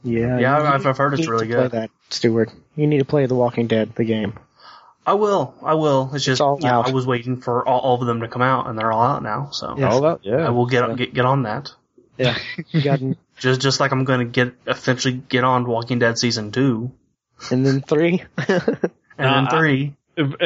Yeah. 0.04 0.38
Yeah, 0.38 0.56
I've- 0.74 0.88
I've 0.88 0.96
heard 0.98 1.12
it's 1.14 1.20
need 1.22 1.28
really 1.28 1.48
to 1.48 1.54
play 1.54 1.62
good. 1.62 1.70
that, 1.72 1.90
Stuart. 2.10 2.50
You 2.76 2.86
need 2.86 2.98
to 2.98 3.04
play 3.04 3.26
The 3.26 3.34
Walking 3.34 3.66
Dead, 3.66 3.94
the 3.94 4.04
game. 4.04 4.34
I 5.06 5.14
will 5.14 5.54
I 5.64 5.74
will 5.74 6.10
it's 6.14 6.24
just 6.24 6.34
It's 6.34 6.40
all 6.40 6.58
you. 6.60 6.68
I 6.68 6.90
was 6.90 7.06
waiting 7.06 7.40
for 7.40 7.66
all, 7.66 7.80
all 7.80 8.00
of 8.00 8.06
them 8.06 8.20
to 8.20 8.28
come 8.28 8.42
out 8.42 8.68
and 8.68 8.78
they're 8.78 8.92
all 8.92 9.02
out 9.02 9.22
now 9.24 9.50
so 9.50 9.74
Yeah. 9.76 9.86
Yes. 9.86 9.94
All 9.94 10.06
out. 10.06 10.20
yeah. 10.22 10.46
I 10.46 10.50
will 10.50 10.66
get 10.66 10.96
get 10.96 11.12
get 11.14 11.24
on 11.24 11.42
that. 11.42 11.72
Yeah. 12.18 12.38
You 12.70 13.16
Just 13.38 13.60
just 13.60 13.80
like 13.80 13.90
I'm 13.90 14.04
gonna 14.04 14.26
get 14.26 14.52
eventually 14.66 15.14
get 15.14 15.42
on 15.42 15.66
Walking 15.66 15.98
Dead 15.98 16.18
season 16.18 16.52
two 16.52 16.92
and 17.50 17.64
then 17.66 17.81
three. 17.83 18.22
and 18.48 18.59
Nah, 19.18 19.35
then 19.35 19.46
I- 19.48 19.59
three. 19.59 19.96
And, 20.14 20.37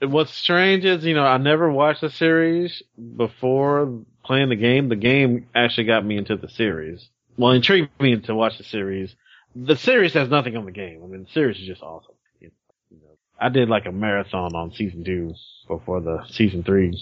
and 0.00 0.12
what's 0.12 0.34
strange 0.34 0.84
is, 0.84 1.04
you 1.04 1.14
know, 1.14 1.22
I 1.24 1.38
never 1.38 1.70
watched 1.70 2.00
the 2.00 2.10
series 2.10 2.82
before 3.16 4.00
playing 4.24 4.48
the 4.48 4.56
game. 4.56 4.88
The 4.88 4.96
game 4.96 5.46
actually 5.54 5.84
got 5.84 6.04
me 6.04 6.16
into 6.16 6.36
the 6.36 6.48
series. 6.48 7.08
Well, 7.38 7.52
intrigued 7.52 7.90
me 8.00 8.16
to 8.22 8.34
watch 8.34 8.58
the 8.58 8.64
series. 8.64 9.14
The 9.54 9.76
series 9.76 10.14
has 10.14 10.28
nothing 10.28 10.56
on 10.56 10.64
the 10.64 10.72
game. 10.72 11.00
I 11.04 11.06
mean, 11.06 11.24
the 11.24 11.30
series 11.30 11.58
is 11.60 11.66
just 11.66 11.80
awesome. 11.80 12.16
You 12.40 12.50
know, 12.90 13.16
I 13.38 13.50
did 13.50 13.68
like 13.68 13.86
a 13.86 13.92
marathon 13.92 14.56
on 14.56 14.72
season 14.72 15.04
two 15.04 15.34
before 15.68 16.00
the 16.00 16.24
season 16.30 16.64
three 16.64 16.98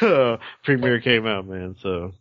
uh, 0.00 0.36
premiere 0.62 1.00
came 1.00 1.26
out, 1.26 1.46
man. 1.46 1.74
So, 1.82 2.12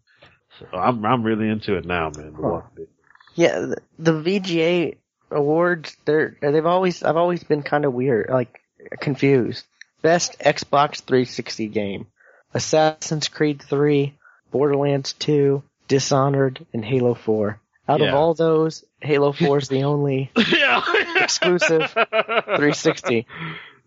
so 0.59 0.65
I'm 0.73 1.05
I'm 1.05 1.21
really 1.21 1.47
into 1.47 1.75
it 1.75 1.85
now, 1.85 2.09
man. 2.17 2.33
The 2.33 2.87
yeah, 3.35 3.59
the, 3.59 3.77
the 3.99 4.11
VGA 4.13 4.97
awards, 5.31 5.95
they're, 6.05 6.35
they've 6.41 6.65
always, 6.65 7.03
I've 7.03 7.17
always 7.17 7.43
been 7.43 7.63
kind 7.63 7.85
of 7.85 7.93
weird, 7.93 8.29
like, 8.29 8.61
confused. 8.99 9.65
Best 10.01 10.39
Xbox 10.39 11.01
360 11.01 11.67
game. 11.67 12.07
Assassin's 12.53 13.27
Creed 13.27 13.61
3, 13.61 14.13
Borderlands 14.51 15.13
2, 15.13 15.63
Dishonored, 15.87 16.65
and 16.73 16.83
Halo 16.83 17.13
4. 17.13 17.59
Out 17.87 18.01
of 18.01 18.13
all 18.13 18.33
those, 18.33 18.83
Halo 19.01 19.31
4 19.31 19.57
is 19.57 19.67
the 19.67 19.83
only. 19.85 20.31
Exclusive 20.35 21.91
360. 21.91 23.25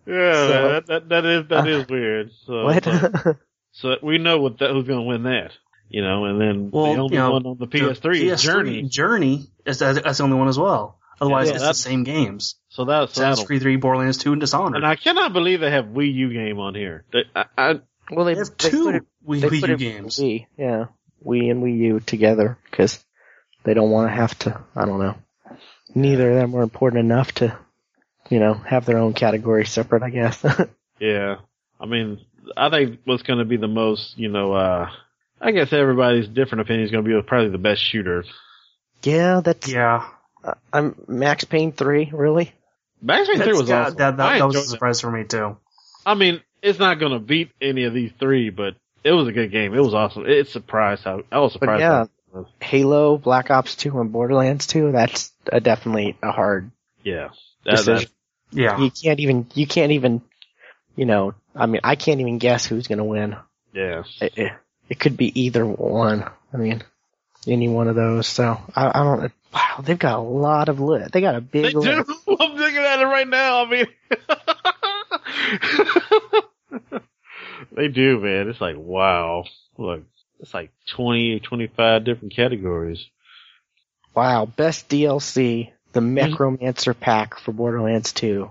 Yeah, 0.07 0.33
So- 0.33 0.69
that, 0.73 0.87
that 0.87 1.09
that 1.09 1.25
is 1.25 1.47
that 1.49 1.65
Uh, 1.67 1.69
is 1.69 1.89
weird. 1.89 2.31
So, 2.47 2.65
What? 2.65 2.85
so, 2.85 3.37
so 3.73 3.97
we 4.03 4.19
know 4.19 4.39
what 4.39 4.59
that, 4.59 4.71
who's 4.71 4.87
going 4.87 5.01
to 5.01 5.07
win 5.07 5.23
that, 5.25 5.53
you 5.89 6.03
know, 6.03 6.27
and 6.27 6.41
then 6.41 6.71
Well, 6.71 6.93
the 6.93 7.01
only 7.01 7.15
you 7.17 7.21
know, 7.23 7.31
one 7.33 7.47
on 7.47 7.57
the 7.59 7.67
The 7.67 7.79
PS3 7.79 8.31
is 8.33 8.43
Journey. 8.43 8.83
Journey 8.83 9.47
is 9.65 9.79
that's 9.79 10.01
that's 10.03 10.19
the 10.19 10.25
only 10.25 10.37
one 10.37 10.49
as 10.49 10.59
well. 10.59 10.99
Otherwise, 11.21 11.49
Yeah, 11.49 11.55
it's 11.55 11.65
the 11.65 11.75
same 11.75 12.05
games. 12.05 12.57
So 12.69 12.85
that's 12.85 13.15
so 13.15 13.23
Assassin's 13.23 13.47
Creed 13.47 13.63
3, 13.63 13.77
Borderlands 13.77 14.19
2, 14.19 14.33
and 14.33 14.41
Dishonored. 14.41 14.77
and 14.77 14.87
I 14.87 14.97
cannot 14.97 15.33
believe 15.33 15.61
they 15.61 15.71
have 15.71 15.87
Wii 15.87 16.13
U 16.15 16.33
game 16.33 16.59
on 16.59 16.75
here. 16.75 17.05
They, 17.13 17.25
I, 17.35 17.45
I, 17.57 17.81
Well, 18.11 18.25
they, 18.25 18.35
they 18.35 18.39
have 18.41 18.57
they 18.59 18.71
two 18.71 18.85
put 18.85 18.95
it, 18.97 19.03
Wii, 19.27 19.41
they 19.41 19.49
Wii 19.49 19.61
put 19.61 19.69
U 19.71 19.75
it 19.75 19.79
games. 19.79 20.17
Wii, 20.19 20.47
yeah, 20.59 20.87
Wii 21.25 21.51
and 21.51 21.63
Wii 21.63 21.77
U 21.79 22.01
together 22.01 22.59
because 22.71 23.05
they 23.65 23.75
don't 23.75 23.91
want 23.91 24.11
to 24.11 24.15
have 24.15 24.39
to. 24.41 24.61
I 24.75 24.85
don't 24.85 24.99
know. 25.01 25.15
Neither 25.95 26.31
of 26.33 26.37
them 26.37 26.53
were 26.53 26.63
important 26.63 27.01
enough 27.01 27.33
to, 27.35 27.57
you 28.29 28.41
know, 28.41 28.55
have 28.55 28.85
their 28.85 28.99
own 28.99 29.13
category 29.15 29.65
separate. 29.67 30.03
I 30.03 30.11
guess. 30.11 30.45
yeah. 30.99 31.37
I 31.81 31.87
mean, 31.87 32.21
I 32.57 32.71
think 32.71 33.01
what's 33.05 33.23
going 33.23 33.39
to 33.39 33.45
be 33.45 33.57
the 33.57 33.69
most, 33.69 34.19
you 34.19 34.29
know, 34.29 34.53
uh, 34.53 34.91
I 35.41 35.51
guess 35.53 35.73
everybody's 35.73 36.27
different 36.29 36.63
opinion 36.63 36.85
is 36.87 36.91
going 36.91 37.05
to 37.05 37.09
be 37.23 37.27
probably 37.27 37.51
the 37.51 37.59
best 37.59 37.83
shooter. 37.83 38.25
yeah, 39.03 39.41
that's. 39.45 39.69
Yeah. 39.71 40.09
Uh, 40.45 40.55
I'm 40.73 40.95
Max 41.09 41.45
Payne 41.45 41.73
three. 41.73 42.11
Really? 42.13 42.53
Max 43.01 43.29
Payne 43.29 43.39
3 43.39 43.53
was 43.53 43.69
yeah, 43.69 43.83
awesome. 43.83 43.97
that, 43.97 44.17
that, 44.17 44.39
that 44.39 44.47
was 44.47 44.55
a 44.55 44.59
enjoyed 44.59 44.63
it. 44.63 44.69
surprise 44.69 45.01
for 45.01 45.11
me, 45.11 45.25
too. 45.25 45.59
I 46.07 46.15
mean, 46.15 46.41
it's 46.63 46.79
not 46.79 46.99
going 46.99 47.13
to 47.13 47.19
beat 47.19 47.51
any 47.61 47.85
of 47.85 47.93
these 47.93 48.13
three, 48.19 48.49
but 48.49 48.77
it 49.03 49.13
was 49.13 49.29
a 49.29 49.33
good 49.33 49.51
game. 49.51 49.75
It 49.75 49.81
was 49.81 49.93
awesome. 49.93 50.25
It 50.27 50.49
surprised 50.49 51.05
how, 51.05 51.23
I 51.31 51.41
was 51.41 51.53
surprised. 51.53 51.79
But 51.79 51.81
yeah. 51.81 51.91
how- 51.91 52.09
Halo, 52.61 53.17
Black 53.17 53.51
Ops 53.51 53.77
two, 53.77 54.01
and 54.01 54.11
Borderlands 54.11 54.67
two. 54.67 54.91
That's 54.91 55.31
a, 55.53 55.61
definitely 55.61 56.17
a 56.21 56.33
hard 56.33 56.73
yeah. 57.05 57.29
That, 57.65 57.77
decision. 57.77 58.11
Yeah. 58.51 58.81
You 58.81 58.91
can't 58.91 59.21
even. 59.21 59.47
You 59.55 59.69
can't 59.69 59.93
even. 59.93 60.21
You 60.97 61.07
know. 61.07 61.35
I 61.55 61.67
mean, 61.67 61.83
I 61.85 61.95
can't 61.95 62.21
even 62.21 62.39
guess 62.39 62.67
who's 62.67 62.89
gonna 62.89 63.05
win. 63.05 63.37
yeah. 63.73 64.03
it, 64.21 64.37
it, 64.37 64.53
it 64.89 64.99
could 64.99 65.17
be 65.17 65.43
either 65.43 65.65
one. 65.65 66.29
I 66.53 66.57
mean, 66.57 66.83
any 67.47 67.69
one 67.69 67.87
of 67.87 67.95
those. 67.95 68.27
So 68.27 68.61
I, 68.75 68.89
I 68.89 69.05
don't. 69.05 69.33
Wow, 69.55 69.83
they've 69.85 69.99
got 69.99 70.19
a 70.19 70.23
lot 70.23 70.69
of 70.69 70.81
lit. 70.81 71.13
They 71.13 71.21
got 71.21 71.37
a 71.37 71.41
They 71.41 71.63
big 71.63 71.73
do. 71.73 72.05
I'm 72.41 72.55
looking 72.57 72.79
at 72.79 73.01
it 73.01 73.05
right 73.05 73.29
now. 73.29 73.65
I 73.65 73.71
mean, 73.71 73.87
they 77.77 77.89
do, 77.89 78.19
man. 78.21 78.49
It's 78.49 78.61
like, 78.61 78.77
wow. 78.77 79.45
Look, 79.79 80.03
it's 80.41 80.53
like 80.55 80.73
20, 80.91 81.41
25 81.41 82.05
different 82.05 82.35
categories. 82.35 83.07
Wow, 84.15 84.47
best 84.47 84.89
DLC, 84.89 85.71
the 85.93 86.01
Mm-hmm. 86.01 86.15
Necromancer 86.15 86.95
pack 86.95 87.39
for 87.39 87.53
Borderlands 87.53 88.13
2. 88.13 88.51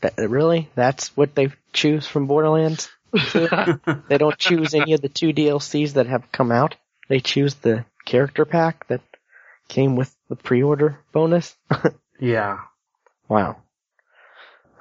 That, 0.00 0.14
really? 0.18 0.68
That's 0.74 1.16
what 1.16 1.34
they 1.36 1.52
choose 1.72 2.06
from 2.06 2.26
Borderlands? 2.26 2.90
they 3.12 4.18
don't 4.18 4.38
choose 4.38 4.74
any 4.74 4.94
of 4.94 5.00
the 5.00 5.08
two 5.08 5.32
DLCs 5.32 5.92
that 5.94 6.06
have 6.06 6.32
come 6.32 6.50
out. 6.50 6.74
They 7.08 7.20
choose 7.20 7.54
the 7.54 7.84
character 8.04 8.44
pack 8.44 8.86
that 8.88 9.00
came 9.72 9.96
with 9.96 10.14
the 10.28 10.36
pre-order 10.36 10.98
bonus. 11.12 11.56
Yeah. 12.20 12.58
Wow. 13.28 13.56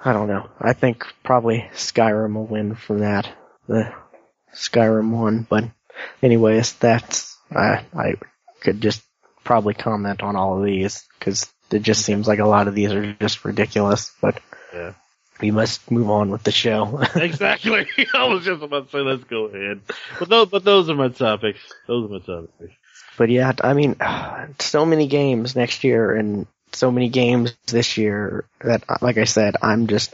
I 0.05 0.13
don't 0.13 0.27
know. 0.27 0.47
I 0.59 0.73
think 0.73 1.07
probably 1.23 1.67
Skyrim 1.73 2.35
will 2.35 2.45
win 2.45 2.75
from 2.75 2.99
that. 2.99 3.27
The 3.67 3.91
Skyrim 4.53 5.09
one, 5.09 5.47
but 5.49 5.63
anyways, 6.21 6.73
that's 6.73 7.35
I 7.49 7.85
I 7.95 8.15
could 8.61 8.79
just 8.79 9.01
probably 9.43 9.73
comment 9.73 10.21
on 10.21 10.35
all 10.35 10.59
of 10.59 10.63
these 10.65 11.03
because 11.17 11.51
it 11.71 11.81
just 11.81 12.05
seems 12.05 12.27
like 12.27 12.37
a 12.39 12.45
lot 12.47 12.67
of 12.67 12.75
these 12.75 12.91
are 12.91 13.13
just 13.13 13.43
ridiculous. 13.43 14.11
But 14.21 14.39
Yeah. 14.71 14.93
we 15.41 15.49
must 15.49 15.89
move 15.89 16.11
on 16.11 16.29
with 16.29 16.43
the 16.43 16.51
show. 16.51 17.01
exactly. 17.15 17.87
I 18.13 18.25
was 18.27 18.45
just 18.45 18.61
about 18.61 18.85
to 18.85 18.91
say, 18.91 18.99
let's 18.99 19.23
go 19.23 19.45
ahead. 19.45 19.81
But 20.19 20.29
those, 20.29 20.49
but 20.49 20.63
those 20.63 20.89
are 20.91 20.95
my 20.95 21.09
topics. 21.09 21.59
Those 21.87 22.05
are 22.05 22.13
my 22.13 22.19
topics. 22.19 22.75
But 23.17 23.29
yeah, 23.29 23.51
I 23.61 23.73
mean, 23.73 23.95
so 24.59 24.85
many 24.85 25.07
games 25.07 25.55
next 25.55 25.83
year 25.83 26.15
and 26.15 26.47
so 26.73 26.91
many 26.91 27.09
games 27.09 27.55
this 27.67 27.97
year 27.97 28.45
that, 28.61 28.83
like 29.01 29.17
I 29.17 29.25
said, 29.25 29.55
I'm 29.61 29.87
just, 29.87 30.13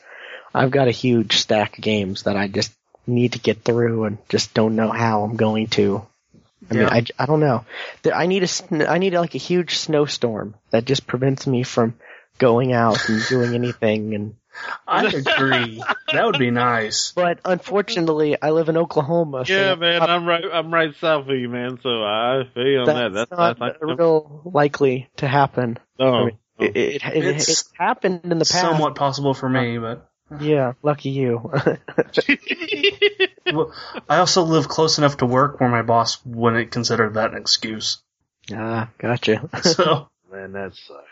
I've 0.54 0.72
got 0.72 0.88
a 0.88 0.92
huge 0.92 1.38
stack 1.38 1.78
of 1.78 1.84
games 1.84 2.24
that 2.24 2.36
I 2.36 2.48
just 2.48 2.74
need 3.06 3.34
to 3.34 3.40
get 3.40 3.64
through 3.64 4.06
and 4.06 4.18
just 4.30 4.54
don't 4.54 4.76
know 4.76 4.90
how 4.90 5.24
I'm 5.24 5.36
going 5.36 5.68
to. 5.68 6.06
I 6.70 6.74
mean, 6.74 6.84
Yeah. 6.84 6.90
I, 6.92 7.06
I 7.20 7.26
don't 7.26 7.40
know. 7.40 7.64
I 8.14 8.26
need 8.26 8.44
a, 8.44 8.90
I 8.90 8.98
need 8.98 9.14
like 9.14 9.36
a 9.36 9.40
huge 9.40 9.78
snowstorm 9.78 10.56
that 10.72 10.86
just 10.86 11.08
prevents 11.08 11.48
me 11.48 11.64
from 11.64 11.94
going 12.40 12.74
out 12.74 13.08
and 13.10 13.22
doing 13.28 13.54
anything 13.56 14.14
and 14.16 14.36
I 14.88 15.06
agree. 15.14 15.84
that 16.12 16.26
would 16.26 16.38
be 16.40 16.52
nice. 16.52 17.12
but 17.12 17.40
unfortunately 17.46 18.42
I 18.42 18.52
live 18.52 18.70
in 18.70 18.78
Oklahoma. 18.78 19.46
so 19.46 19.52
Yeah, 19.54 19.76
that's 19.76 19.80
man, 19.80 20.02
I'm 20.04 20.26
right. 20.26 20.44
I'm 20.52 20.74
right 20.74 20.94
south 20.96 21.28
of 21.30 21.36
you, 21.36 21.50
man. 21.50 21.80
So 21.82 21.90
I 22.04 22.44
feel 22.54 22.68
you 22.68 22.80
on 22.80 22.86
that. 22.86 23.14
that's 23.14 23.30
That's 23.30 23.32
not 23.32 23.60
that's 23.60 23.82
like 23.82 23.98
real 24.00 24.42
likely 24.46 25.10
to 25.18 25.28
happen. 25.28 25.78
no. 26.00 26.14
I 26.14 26.26
mean, 26.26 26.38
It, 26.60 26.76
it, 26.76 27.04
it, 27.06 27.26
It's 27.26 27.50
it's 27.50 27.72
happened 27.78 28.22
in 28.24 28.30
the 28.40 28.46
past. 28.46 28.62
Somewhat 28.62 28.96
possible 28.96 29.34
for 29.34 29.48
me, 29.50 29.78
but 29.78 30.10
Yeah, 30.40 30.74
lucky 30.82 31.10
you. 31.10 31.52
well, 33.54 33.74
I 34.10 34.18
also 34.18 34.44
live 34.44 34.68
close 34.68 34.98
enough 34.98 35.18
to 35.18 35.26
work 35.26 35.60
where 35.60 35.70
my 35.70 35.82
boss 35.84 36.24
wouldn't 36.26 36.72
consider 36.72 37.10
that 37.12 37.32
an 37.32 37.38
excuse. 37.38 38.00
ah, 38.54 38.90
gotcha. 38.98 39.48
So 39.64 40.10
Man, 40.32 40.52
that 40.54 40.74
sucks. 40.76 41.08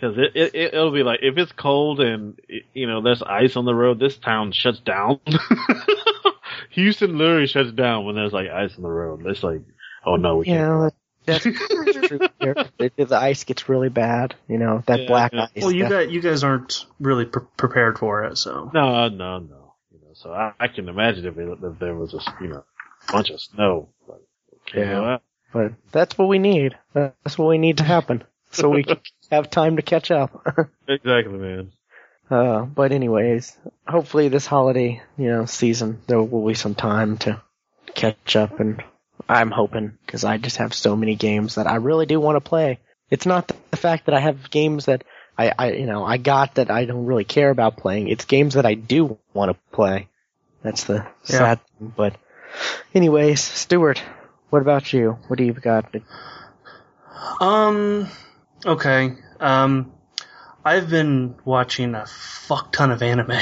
Cause 0.00 0.14
it, 0.16 0.30
it, 0.36 0.54
it, 0.54 0.74
it'll 0.74 0.92
be 0.92 1.02
like, 1.02 1.20
if 1.22 1.36
it's 1.38 1.50
cold 1.52 1.98
and, 2.00 2.38
you 2.72 2.86
know, 2.86 3.02
there's 3.02 3.20
ice 3.22 3.56
on 3.56 3.64
the 3.64 3.74
road, 3.74 3.98
this 3.98 4.16
town 4.16 4.52
shuts 4.52 4.78
down. 4.78 5.18
Houston 6.70 7.18
literally 7.18 7.46
shuts 7.46 7.72
down 7.72 8.04
when 8.04 8.14
there's 8.14 8.32
like 8.32 8.48
ice 8.48 8.76
on 8.76 8.82
the 8.82 8.88
road. 8.88 9.26
It's 9.26 9.42
like, 9.42 9.62
oh 10.04 10.16
no, 10.16 10.36
we 10.36 10.44
can't. 10.44 10.92
yeah, 11.26 11.40
that's 11.40 11.42
true. 12.08 12.20
here. 12.40 12.54
If 12.78 12.92
if 12.96 13.08
the 13.08 13.16
ice 13.18 13.44
gets 13.44 13.68
really 13.68 13.88
bad, 13.88 14.34
you 14.48 14.58
know, 14.58 14.82
that 14.86 15.00
Yeah, 15.00 15.06
black 15.08 15.32
yeah. 15.32 15.42
ice. 15.54 15.62
well, 15.62 15.72
you 15.72 15.84
that- 15.84 15.90
guys 16.06 16.10
you 16.12 16.20
guys 16.20 16.44
aren't 16.44 16.86
really 17.00 17.24
pre- 17.24 17.42
prepared 17.56 17.98
for 17.98 18.24
it, 18.24 18.38
so 18.38 18.70
No, 18.72 19.08
no, 19.08 19.38
no. 19.38 19.74
You 19.90 19.98
know, 20.00 20.12
so 20.14 20.32
I, 20.32 20.52
I 20.60 20.68
can 20.68 20.88
imagine 20.88 21.26
if, 21.26 21.36
it, 21.38 21.58
if 21.62 21.78
there 21.78 21.94
was 21.94 22.14
a, 22.14 22.20
you 22.40 22.48
know, 22.48 22.64
bunch 23.12 23.30
of 23.30 23.40
snow. 23.40 23.88
Like, 24.06 24.20
okay, 24.68 24.80
Yeah. 24.80 25.00
well, 25.00 25.22
but 25.52 25.72
that's 25.92 26.16
what 26.16 26.28
we 26.28 26.38
need. 26.38 26.76
That's 26.94 27.36
what 27.38 27.48
we 27.48 27.58
need 27.58 27.78
to 27.78 27.84
happen. 27.84 28.22
So 28.50 28.70
we 28.70 28.82
can 28.84 29.00
have 29.30 29.50
time 29.50 29.76
to 29.76 29.82
catch 29.82 30.10
up. 30.10 30.46
exactly, 30.88 31.38
man. 31.38 31.72
Uh, 32.30 32.62
but 32.62 32.92
anyways, 32.92 33.56
hopefully 33.86 34.28
this 34.28 34.46
holiday, 34.46 35.02
you 35.16 35.28
know, 35.28 35.46
season, 35.46 36.00
there 36.06 36.22
will 36.22 36.46
be 36.46 36.54
some 36.54 36.74
time 36.74 37.16
to 37.18 37.40
catch 37.94 38.36
up 38.36 38.60
and 38.60 38.82
I'm 39.28 39.50
hoping 39.50 39.96
because 40.04 40.24
I 40.24 40.36
just 40.38 40.58
have 40.58 40.74
so 40.74 40.94
many 40.94 41.14
games 41.14 41.56
that 41.56 41.66
I 41.66 41.76
really 41.76 42.06
do 42.06 42.20
want 42.20 42.36
to 42.36 42.46
play. 42.46 42.78
It's 43.10 43.26
not 43.26 43.50
the 43.70 43.76
fact 43.76 44.06
that 44.06 44.14
I 44.14 44.20
have 44.20 44.50
games 44.50 44.86
that 44.86 45.04
I, 45.36 45.52
I, 45.58 45.72
you 45.72 45.86
know, 45.86 46.04
I 46.04 46.18
got 46.18 46.56
that 46.56 46.70
I 46.70 46.84
don't 46.84 47.06
really 47.06 47.24
care 47.24 47.50
about 47.50 47.76
playing. 47.76 48.08
It's 48.08 48.24
games 48.24 48.54
that 48.54 48.66
I 48.66 48.74
do 48.74 49.18
want 49.32 49.50
to 49.52 49.58
play. 49.74 50.08
That's 50.62 50.84
the 50.84 51.06
sad 51.22 51.60
thing. 51.78 51.92
But 51.96 52.16
anyways, 52.94 53.40
Stuart, 53.40 54.02
what 54.50 54.62
about 54.62 54.92
you? 54.92 55.18
What 55.28 55.38
do 55.38 55.44
you 55.44 55.52
got? 55.52 55.94
Um, 57.40 58.08
okay. 58.64 59.16
Um, 59.40 59.92
I've 60.64 60.90
been 60.90 61.36
watching 61.44 61.94
a 61.94 62.06
fuck 62.06 62.72
ton 62.72 62.90
of 62.90 63.02
anime. 63.02 63.38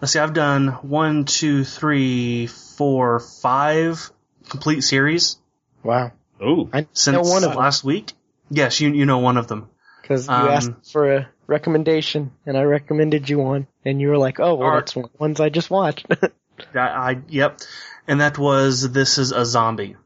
Let's 0.00 0.12
see, 0.12 0.18
I've 0.18 0.32
done 0.32 0.68
one, 0.68 1.24
two, 1.24 1.64
three, 1.64 2.46
four, 2.46 3.18
five 3.18 4.10
complete 4.48 4.82
series 4.82 5.38
Wow. 5.82 6.12
Oh, 6.40 6.68
I 6.72 6.86
since 6.92 7.14
know 7.14 7.22
one 7.22 7.44
of 7.44 7.50
them 7.50 7.58
last 7.58 7.84
week. 7.84 8.12
Yes, 8.50 8.80
you 8.80 8.90
you 8.92 9.06
know 9.06 9.18
one 9.18 9.36
of 9.36 9.48
them. 9.48 9.70
because 10.02 10.26
you 10.26 10.34
um, 10.34 10.48
asked 10.48 10.92
for 10.92 11.16
a 11.16 11.28
recommendation 11.46 12.32
and 12.46 12.56
I 12.56 12.62
recommended 12.62 13.28
you 13.28 13.38
one 13.38 13.66
and 13.84 14.00
you 14.00 14.08
were 14.08 14.18
like, 14.18 14.38
oh, 14.38 14.54
well, 14.54 14.74
that's 14.74 14.94
one 14.94 15.06
of 15.06 15.12
the 15.12 15.18
ones 15.18 15.40
I 15.40 15.48
just 15.48 15.70
watched. 15.70 16.06
I, 16.74 16.78
I 16.78 17.20
yep, 17.28 17.60
and 18.06 18.20
that 18.20 18.38
was 18.38 18.90
this 18.92 19.18
is 19.18 19.32
a 19.32 19.44
zombie. 19.44 19.96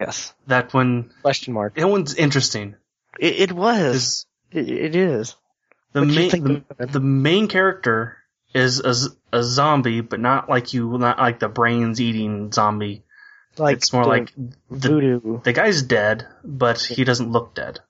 yes. 0.00 0.32
That 0.46 0.72
one, 0.74 1.12
Question 1.22 1.54
mark. 1.54 1.74
that 1.76 1.88
one's 1.88 2.14
interesting. 2.14 2.76
It, 3.20 3.50
it 3.50 3.52
was. 3.52 4.26
It, 4.50 4.68
it 4.68 4.96
is. 4.96 5.36
the 5.92 6.00
What'd 6.00 6.14
main 6.14 6.30
think 6.30 6.66
the, 6.78 6.86
the 6.86 7.00
main 7.00 7.48
character 7.48 8.16
is 8.54 8.80
a 9.32 9.42
zombie, 9.42 10.00
but 10.00 10.18
not 10.18 10.48
like 10.48 10.72
you, 10.72 10.96
not 10.98 11.18
like 11.18 11.38
the 11.38 11.48
brains 11.48 12.00
eating 12.00 12.50
zombie. 12.50 13.04
Like 13.58 13.76
it's 13.76 13.92
more 13.92 14.04
the 14.04 14.08
like 14.08 14.32
the 14.34 14.88
voodoo. 14.88 15.40
the 15.42 15.52
guy's 15.52 15.82
dead, 15.82 16.26
but 16.42 16.80
he 16.80 17.04
doesn't 17.04 17.30
look 17.30 17.54
dead. 17.54 17.80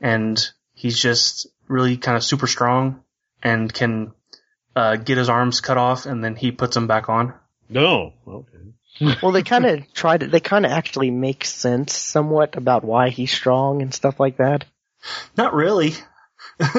And 0.00 0.40
he's 0.72 0.98
just 0.98 1.48
really 1.68 1.96
kind 1.96 2.16
of 2.16 2.24
super 2.24 2.46
strong 2.46 3.02
and 3.42 3.72
can 3.72 4.12
uh, 4.76 4.96
get 4.96 5.18
his 5.18 5.28
arms 5.28 5.60
cut 5.60 5.78
off 5.78 6.06
and 6.06 6.22
then 6.22 6.36
he 6.36 6.52
puts 6.52 6.74
them 6.74 6.86
back 6.86 7.08
on. 7.08 7.34
no. 7.68 8.12
Okay. 8.26 8.56
Well, 9.22 9.32
they 9.32 9.42
kind 9.42 9.66
of 9.66 9.92
tried 9.94 10.20
to. 10.20 10.26
They 10.26 10.40
kind 10.40 10.66
of 10.66 10.72
actually 10.72 11.10
make 11.10 11.44
sense 11.44 11.96
somewhat 11.96 12.56
about 12.56 12.84
why 12.84 13.10
he's 13.10 13.32
strong 13.32 13.82
and 13.82 13.94
stuff 13.94 14.20
like 14.20 14.38
that. 14.38 14.64
Not 15.36 15.54
really. 15.54 15.94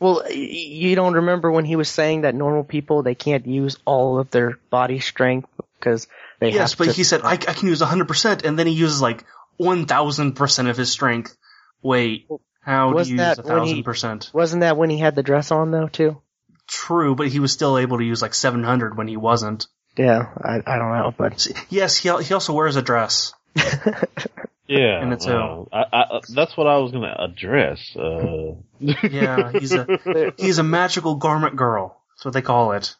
Well, 0.00 0.32
you 0.32 0.96
don't 0.96 1.12
remember 1.12 1.50
when 1.50 1.66
he 1.66 1.76
was 1.76 1.90
saying 1.90 2.22
that 2.22 2.34
normal 2.34 2.64
people 2.64 3.02
they 3.02 3.14
can't 3.14 3.46
use 3.46 3.76
all 3.84 4.18
of 4.18 4.30
their 4.30 4.58
body 4.70 4.98
strength 4.98 5.50
because 5.78 6.08
they 6.40 6.52
yes, 6.52 6.74
but 6.74 6.84
to. 6.86 6.92
he 6.92 7.04
said, 7.04 7.20
I, 7.22 7.32
I 7.32 7.36
can 7.36 7.68
use 7.68 7.82
100% 7.82 8.44
and 8.44 8.58
then 8.58 8.66
he 8.66 8.72
uses 8.72 9.02
like 9.02 9.26
1000% 9.60 10.70
of 10.70 10.76
his 10.78 10.90
strength. 10.90 11.36
Wait, 11.82 12.26
How 12.62 12.94
do 12.94 13.10
you 13.10 13.18
that 13.18 13.36
use 13.36 13.46
a 13.46 13.48
thousand 13.48 13.82
percent? 13.84 14.30
Wasn't 14.32 14.62
that 14.62 14.78
when 14.78 14.88
he 14.88 14.96
had 14.96 15.14
the 15.14 15.22
dress 15.22 15.50
on 15.50 15.70
though 15.70 15.88
too? 15.88 16.22
True, 16.66 17.14
but 17.14 17.28
he 17.28 17.38
was 17.38 17.52
still 17.52 17.76
able 17.76 17.98
to 17.98 18.04
use 18.04 18.22
like 18.22 18.32
700 18.32 18.96
when 18.96 19.06
he 19.06 19.18
wasn't. 19.18 19.66
Yeah, 19.96 20.28
I 20.42 20.62
I 20.66 20.78
don't 20.78 20.92
know, 20.92 21.14
but 21.16 21.46
Yes, 21.68 21.96
he 21.96 22.08
he 22.22 22.34
also 22.34 22.52
wears 22.54 22.76
a 22.76 22.82
dress. 22.82 23.32
Yeah, 24.66 25.02
And 25.02 25.12
it's 25.12 25.26
a- 25.26 25.36
uh, 25.36 25.64
I, 25.72 25.84
I, 25.92 26.20
that's 26.32 26.56
what 26.56 26.68
I 26.68 26.76
was 26.78 26.92
gonna 26.92 27.12
address. 27.18 27.96
Uh, 27.96 28.54
Yeah, 29.10 29.50
he's 29.50 29.72
a 29.72 30.32
he's 30.36 30.58
a 30.58 30.62
magical 30.62 31.16
garment 31.16 31.56
girl. 31.56 32.00
That's 32.14 32.24
what 32.24 32.34
they 32.34 32.42
call 32.42 32.70
it. 32.72 32.94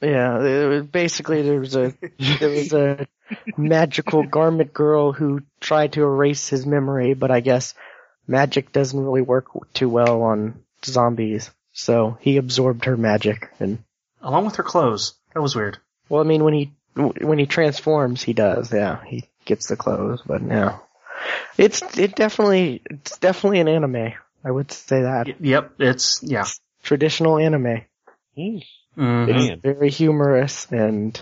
yeah, 0.00 0.42
it 0.42 0.66
was 0.66 0.82
basically 0.86 1.42
there 1.42 1.60
was 1.60 1.76
a 1.76 1.94
there 2.40 2.48
was 2.50 2.72
a 2.72 3.06
magical 3.56 4.24
garment 4.24 4.72
girl 4.72 5.12
who 5.12 5.42
tried 5.60 5.92
to 5.92 6.02
erase 6.02 6.48
his 6.48 6.66
memory, 6.66 7.14
but 7.14 7.30
I 7.30 7.38
guess 7.38 7.74
magic 8.26 8.72
doesn't 8.72 8.98
really 8.98 9.22
work 9.22 9.46
too 9.74 9.88
well 9.88 10.22
on 10.22 10.64
zombies. 10.84 11.52
So 11.72 12.18
he 12.20 12.36
absorbed 12.36 12.84
her 12.86 12.96
magic 12.96 13.48
and 13.60 13.78
Along 14.20 14.44
with 14.44 14.56
her 14.56 14.64
clothes. 14.64 15.14
That 15.34 15.40
was 15.40 15.54
weird. 15.54 15.78
Well, 16.12 16.20
I 16.20 16.24
mean 16.24 16.44
when 16.44 16.52
he 16.52 16.72
when 16.94 17.38
he 17.38 17.46
transforms, 17.46 18.22
he 18.22 18.34
does. 18.34 18.70
Yeah, 18.70 19.02
he 19.06 19.24
gets 19.46 19.68
the 19.68 19.76
clothes, 19.76 20.22
but 20.26 20.42
yeah, 20.42 20.78
it's 21.56 21.80
it 21.98 22.14
definitely 22.14 22.82
it's 22.84 23.16
definitely 23.18 23.60
an 23.60 23.68
anime. 23.68 24.12
I 24.44 24.50
would 24.50 24.70
say 24.70 25.02
that 25.02 25.26
Y- 25.26 25.36
yep, 25.40 25.72
it's 25.78 26.22
yeah. 26.22 26.44
traditional 26.82 27.38
anime. 27.38 27.86
hmm, 28.36 28.58
Mhm. 28.96 29.50
It's 29.50 29.62
very 29.62 29.88
humorous 29.90 30.66
and 30.70 31.20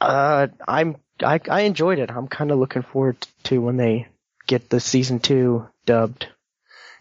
uh 0.00 0.46
I'm 0.68 0.96
I 1.20 1.40
I 1.50 1.62
enjoyed 1.62 1.98
it. 1.98 2.10
I'm 2.10 2.28
kind 2.28 2.52
of 2.52 2.58
looking 2.58 2.82
forward 2.82 3.16
to 3.44 3.60
when 3.60 3.76
they 3.76 4.06
get 4.46 4.68
the 4.70 4.78
season 4.78 5.18
2 5.18 5.66
dubbed. 5.84 6.28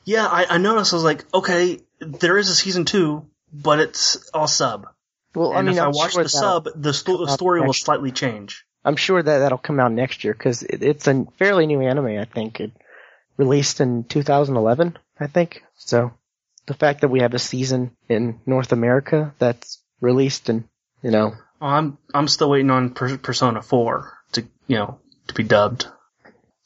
Yeah, 0.05 0.25
I, 0.25 0.55
I 0.55 0.57
noticed. 0.57 0.93
I 0.93 0.95
was 0.95 1.03
like, 1.03 1.25
okay, 1.33 1.79
there 1.99 2.37
is 2.39 2.49
a 2.49 2.55
season 2.55 2.85
two, 2.85 3.27
but 3.53 3.79
it's 3.79 4.27
all 4.33 4.47
sub. 4.47 4.87
Well, 5.33 5.51
and 5.51 5.59
I 5.59 5.61
mean, 5.61 5.77
if 5.77 5.81
I 5.81 5.85
I'm 5.85 5.91
watch 5.93 6.13
sure 6.13 6.23
the 6.23 6.29
sub, 6.29 6.67
the, 6.75 6.93
sto- 6.93 7.25
the 7.25 7.31
story 7.31 7.61
will 7.61 7.73
slightly 7.73 8.11
change. 8.11 8.65
I'm 8.83 8.95
sure 8.95 9.21
that 9.21 9.39
that'll 9.39 9.57
come 9.57 9.79
out 9.79 9.91
next 9.91 10.23
year 10.23 10.33
cuz 10.33 10.63
it, 10.63 10.81
it's 10.81 11.07
a 11.07 11.25
fairly 11.37 11.67
new 11.67 11.81
anime, 11.81 12.19
I 12.19 12.25
think. 12.25 12.59
It 12.59 12.71
released 13.37 13.79
in 13.79 14.03
2011, 14.03 14.97
I 15.19 15.27
think. 15.27 15.63
So 15.75 16.11
the 16.65 16.73
fact 16.73 17.01
that 17.01 17.09
we 17.09 17.21
have 17.21 17.33
a 17.33 17.39
season 17.39 17.91
in 18.09 18.39
North 18.45 18.71
America 18.71 19.33
that's 19.39 19.81
released 19.99 20.49
and, 20.49 20.65
you 21.01 21.11
know, 21.11 21.33
I'm 21.61 21.97
I'm 22.13 22.27
still 22.27 22.49
waiting 22.49 22.71
on 22.71 22.89
per- 22.93 23.17
Persona 23.17 23.61
Four 23.61 24.17
to 24.33 24.41
you 24.67 24.77
know 24.77 24.99
to 25.27 25.33
be 25.33 25.43
dubbed. 25.43 25.85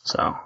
So 0.03 0.38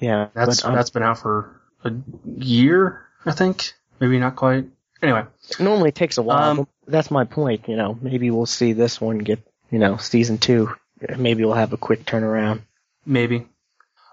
yeah, 0.00 0.28
that's 0.34 0.62
but, 0.62 0.68
um, 0.68 0.74
that's 0.74 0.90
been 0.90 1.04
out 1.04 1.18
for 1.18 1.60
a 1.84 1.92
year, 2.36 3.06
I 3.24 3.32
think. 3.32 3.72
Maybe 4.00 4.18
not 4.18 4.34
quite. 4.34 4.66
Anyway, 5.04 5.24
It 5.50 5.60
normally 5.60 5.92
takes 5.92 6.16
a 6.18 6.22
while. 6.22 6.60
Um, 6.60 6.68
That's 6.86 7.10
my 7.10 7.24
point. 7.24 7.68
You 7.68 7.76
know, 7.76 7.98
maybe 8.00 8.30
we'll 8.30 8.46
see 8.46 8.72
this 8.72 9.00
one 9.00 9.18
get, 9.18 9.40
you 9.70 9.78
know, 9.78 9.98
season 9.98 10.38
two. 10.38 10.74
Maybe 11.18 11.44
we'll 11.44 11.54
have 11.54 11.72
a 11.74 11.76
quick 11.76 12.04
turnaround. 12.06 12.62
maybe. 13.04 13.46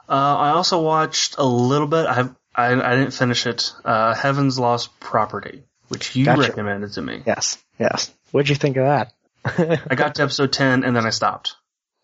Uh, 0.09 0.35
I 0.37 0.49
also 0.49 0.81
watched 0.81 1.35
a 1.37 1.45
little 1.45 1.87
bit. 1.87 2.05
I 2.05 2.29
I, 2.53 2.73
I 2.73 2.95
didn't 2.97 3.13
finish 3.13 3.47
it. 3.47 3.71
Uh, 3.85 4.13
Heaven's 4.13 4.59
Lost 4.59 4.99
Property, 4.99 5.63
which 5.87 6.13
you 6.17 6.25
Gotcha. 6.25 6.41
recommended 6.41 6.91
to 6.93 7.01
me. 7.01 7.23
Yes, 7.25 7.57
yes. 7.79 8.11
What'd 8.31 8.49
you 8.49 8.55
think 8.55 8.75
of 8.75 8.83
that? 8.85 9.13
I 9.89 9.95
got 9.95 10.15
to 10.15 10.23
episode 10.23 10.51
ten 10.51 10.83
and 10.83 10.93
then 10.93 11.05
I 11.05 11.11
stopped. 11.11 11.55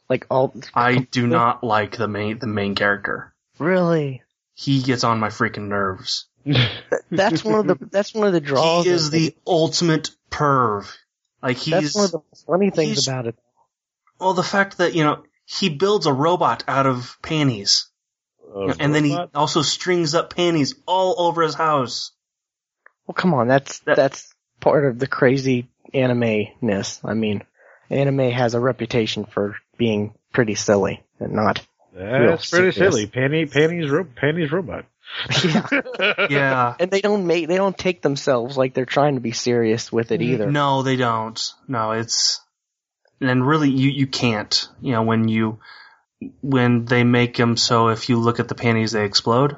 like 0.08 0.26
all. 0.30 0.56
I 0.74 1.00
do 1.12 1.28
not 1.28 1.66
like 1.66 1.98
the 1.98 2.08
main 2.08 2.40
the 2.40 2.48
main 2.48 2.76
character. 2.76 3.34
really. 3.60 4.22
He 4.54 4.82
gets 4.82 5.04
on 5.04 5.20
my 5.20 5.28
freaking 5.28 5.68
nerves. 5.68 6.27
That's 7.12 7.44
one 7.44 7.60
of 7.60 7.68
the. 7.80 7.86
That's 7.92 8.14
one 8.14 8.28
of 8.28 8.34
the 8.34 8.42
draws. 8.42 8.86
He 8.86 8.92
is 8.92 9.10
the 9.10 9.36
ultimate 9.46 10.10
perv. 10.32 10.86
Like 11.42 11.58
That's 11.58 11.66
he's 11.66 11.96
one 11.96 12.06
of 12.06 12.12
the 12.12 12.20
funny 12.46 12.70
things 12.70 13.08
about 13.08 13.28
it. 13.28 13.36
well, 14.20 14.34
the 14.34 14.44
fact 14.44 14.80
that 14.80 14.96
you 14.96 15.04
know 15.04 15.24
he 15.46 15.70
builds 15.70 16.06
a 16.06 16.14
robot 16.14 16.64
out 16.68 16.86
of 16.88 17.18
panties, 17.22 17.90
Uh, 18.56 18.74
and 18.80 18.94
then 18.94 19.04
he 19.06 19.16
also 19.36 19.62
strings 19.62 20.16
up 20.16 20.34
panties 20.36 20.76
all 20.86 21.16
over 21.28 21.42
his 21.44 21.54
house. 21.56 22.12
Well, 23.06 23.14
come 23.16 23.34
on. 23.34 23.48
That's 23.48 23.80
That- 23.80 23.96
that's 23.96 24.34
part 24.60 24.86
of 24.86 25.00
the 25.00 25.08
crazy 25.08 25.70
anime-ness. 25.94 27.00
I 27.06 27.14
mean, 27.14 27.44
anime 27.90 28.32
has 28.32 28.54
a 28.56 28.60
reputation 28.60 29.26
for 29.26 29.56
being 29.78 30.14
pretty 30.34 30.56
silly 30.56 31.04
and 31.20 31.34
not. 31.34 31.66
That's 31.94 32.52
real 32.54 32.60
pretty 32.60 32.72
serious. 32.78 32.94
silly. 32.96 33.08
Penny, 33.08 33.46
panties, 33.46 33.90
ro- 33.90 34.08
Penny's 34.16 34.52
robot. 34.52 34.86
Yeah. 35.44 35.68
Yeah. 36.30 36.76
And 36.80 36.92
they 36.92 37.02
don't 37.02 37.28
make. 37.28 37.48
They 37.48 37.56
don't 37.56 37.78
take 37.78 38.02
themselves 38.02 38.58
like 38.58 38.74
they're 38.74 38.86
trying 38.86 39.16
to 39.16 39.22
be 39.22 39.32
serious 39.32 39.92
with 39.92 40.12
it 40.12 40.22
either. 40.22 40.50
No, 40.52 40.84
they 40.84 40.96
don't. 40.96 41.42
No, 41.68 41.92
it's 41.92 42.42
and 43.22 43.48
really 43.48 43.70
you 43.70 43.90
you 43.90 44.08
can't. 44.08 44.68
You 44.82 44.94
know 44.94 45.04
when 45.04 45.28
you 45.28 45.60
when 46.42 46.86
they 46.86 47.04
make 47.04 47.38
them 47.38 47.58
so 47.58 47.90
if 47.90 48.10
you 48.10 48.18
look 48.18 48.40
at 48.40 48.48
the 48.48 48.56
panties 48.56 48.92
they 48.92 49.06
explode. 49.06 49.58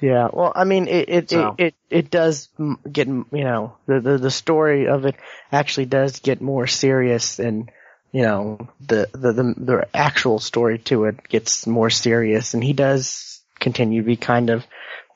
Yeah, 0.00 0.28
well, 0.32 0.52
I 0.54 0.64
mean, 0.64 0.88
it 0.88 1.08
it 1.08 1.30
So- 1.30 1.54
it, 1.56 1.66
it, 1.66 1.74
it 1.90 2.10
does 2.10 2.48
get 2.90 3.06
you 3.06 3.26
know 3.32 3.76
the, 3.86 4.00
the 4.00 4.18
the 4.18 4.30
story 4.30 4.88
of 4.88 5.04
it 5.06 5.14
actually 5.52 5.86
does 5.86 6.18
get 6.20 6.40
more 6.40 6.66
serious, 6.66 7.38
and 7.38 7.70
you 8.12 8.22
know 8.22 8.68
the 8.80 9.08
the 9.12 9.32
the, 9.32 9.54
the 9.56 9.88
actual 9.94 10.40
story 10.40 10.78
to 10.78 11.04
it 11.04 11.28
gets 11.28 11.66
more 11.66 11.90
serious, 11.90 12.54
and 12.54 12.62
he 12.64 12.72
does 12.72 13.33
continue 13.64 14.02
to 14.02 14.06
be 14.06 14.16
kind 14.16 14.50
of 14.50 14.64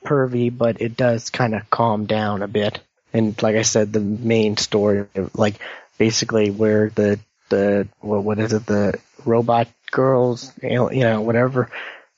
pervy, 0.05 0.51
but 0.57 0.80
it 0.80 0.96
does 0.96 1.30
kind 1.30 1.55
of 1.55 1.68
calm 1.70 2.07
down 2.07 2.42
a 2.42 2.49
bit. 2.49 2.80
And 3.12 3.40
like 3.42 3.57
I 3.57 3.62
said, 3.62 3.92
the 3.92 4.01
main 4.01 4.57
story, 4.57 5.07
like 5.34 5.61
basically 5.99 6.51
where 6.51 6.90
the 6.90 7.20
the 7.49 7.88
what 8.01 8.22
what 8.24 8.38
is 8.38 8.53
it 8.53 8.66
the 8.66 8.99
robot 9.24 9.68
girls, 9.90 10.53
you 10.62 10.90
know, 10.90 11.20
whatever 11.22 11.70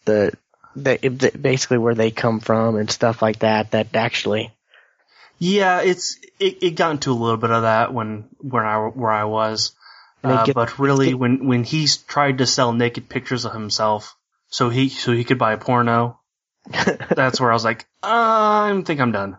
the 0.05 0.33
they, 0.77 0.99
it- 1.03 1.43
basically 1.43 1.79
where 1.79 1.95
they 1.95 2.11
come 2.11 2.41
from 2.41 2.77
and 2.77 2.91
stuff 2.91 3.23
like 3.23 3.41
that. 3.41 3.73
That 3.73 3.95
actually, 3.95 4.53
Yeah, 5.39 5.81
it's 5.81 6.17
it, 6.39 6.63
it 6.63 6.71
got 6.77 6.93
into 6.93 7.13
a 7.13 7.15
little 7.23 7.37
bit 7.39 7.51
of 7.51 7.63
that 7.63 7.93
when 7.95 8.29
when 8.39 8.65
I 8.65 8.77
where 8.89 9.11
I 9.11 9.25
was, 9.25 9.73
uh, 10.23 10.45
get- 10.45 10.55
but 10.55 10.79
really 10.79 11.09
get- 11.11 11.19
when 11.19 11.47
when 11.47 11.65
he's 11.65 11.97
tried 11.97 12.39
to 12.39 12.47
sell 12.47 12.73
naked 12.73 13.09
pictures 13.09 13.45
of 13.45 13.53
himself 13.53 14.17
so 14.49 14.69
he 14.71 14.89
so 14.89 15.13
he 15.13 15.25
could 15.25 15.39
buy 15.39 15.53
a 15.55 15.59
porno, 15.59 16.20
that's 16.67 17.41
where 17.41 17.51
I 17.51 17.55
was 17.55 17.65
like, 17.65 17.87
I 18.03 18.83
think 18.85 19.01
I'm 19.01 19.13
done. 19.13 19.37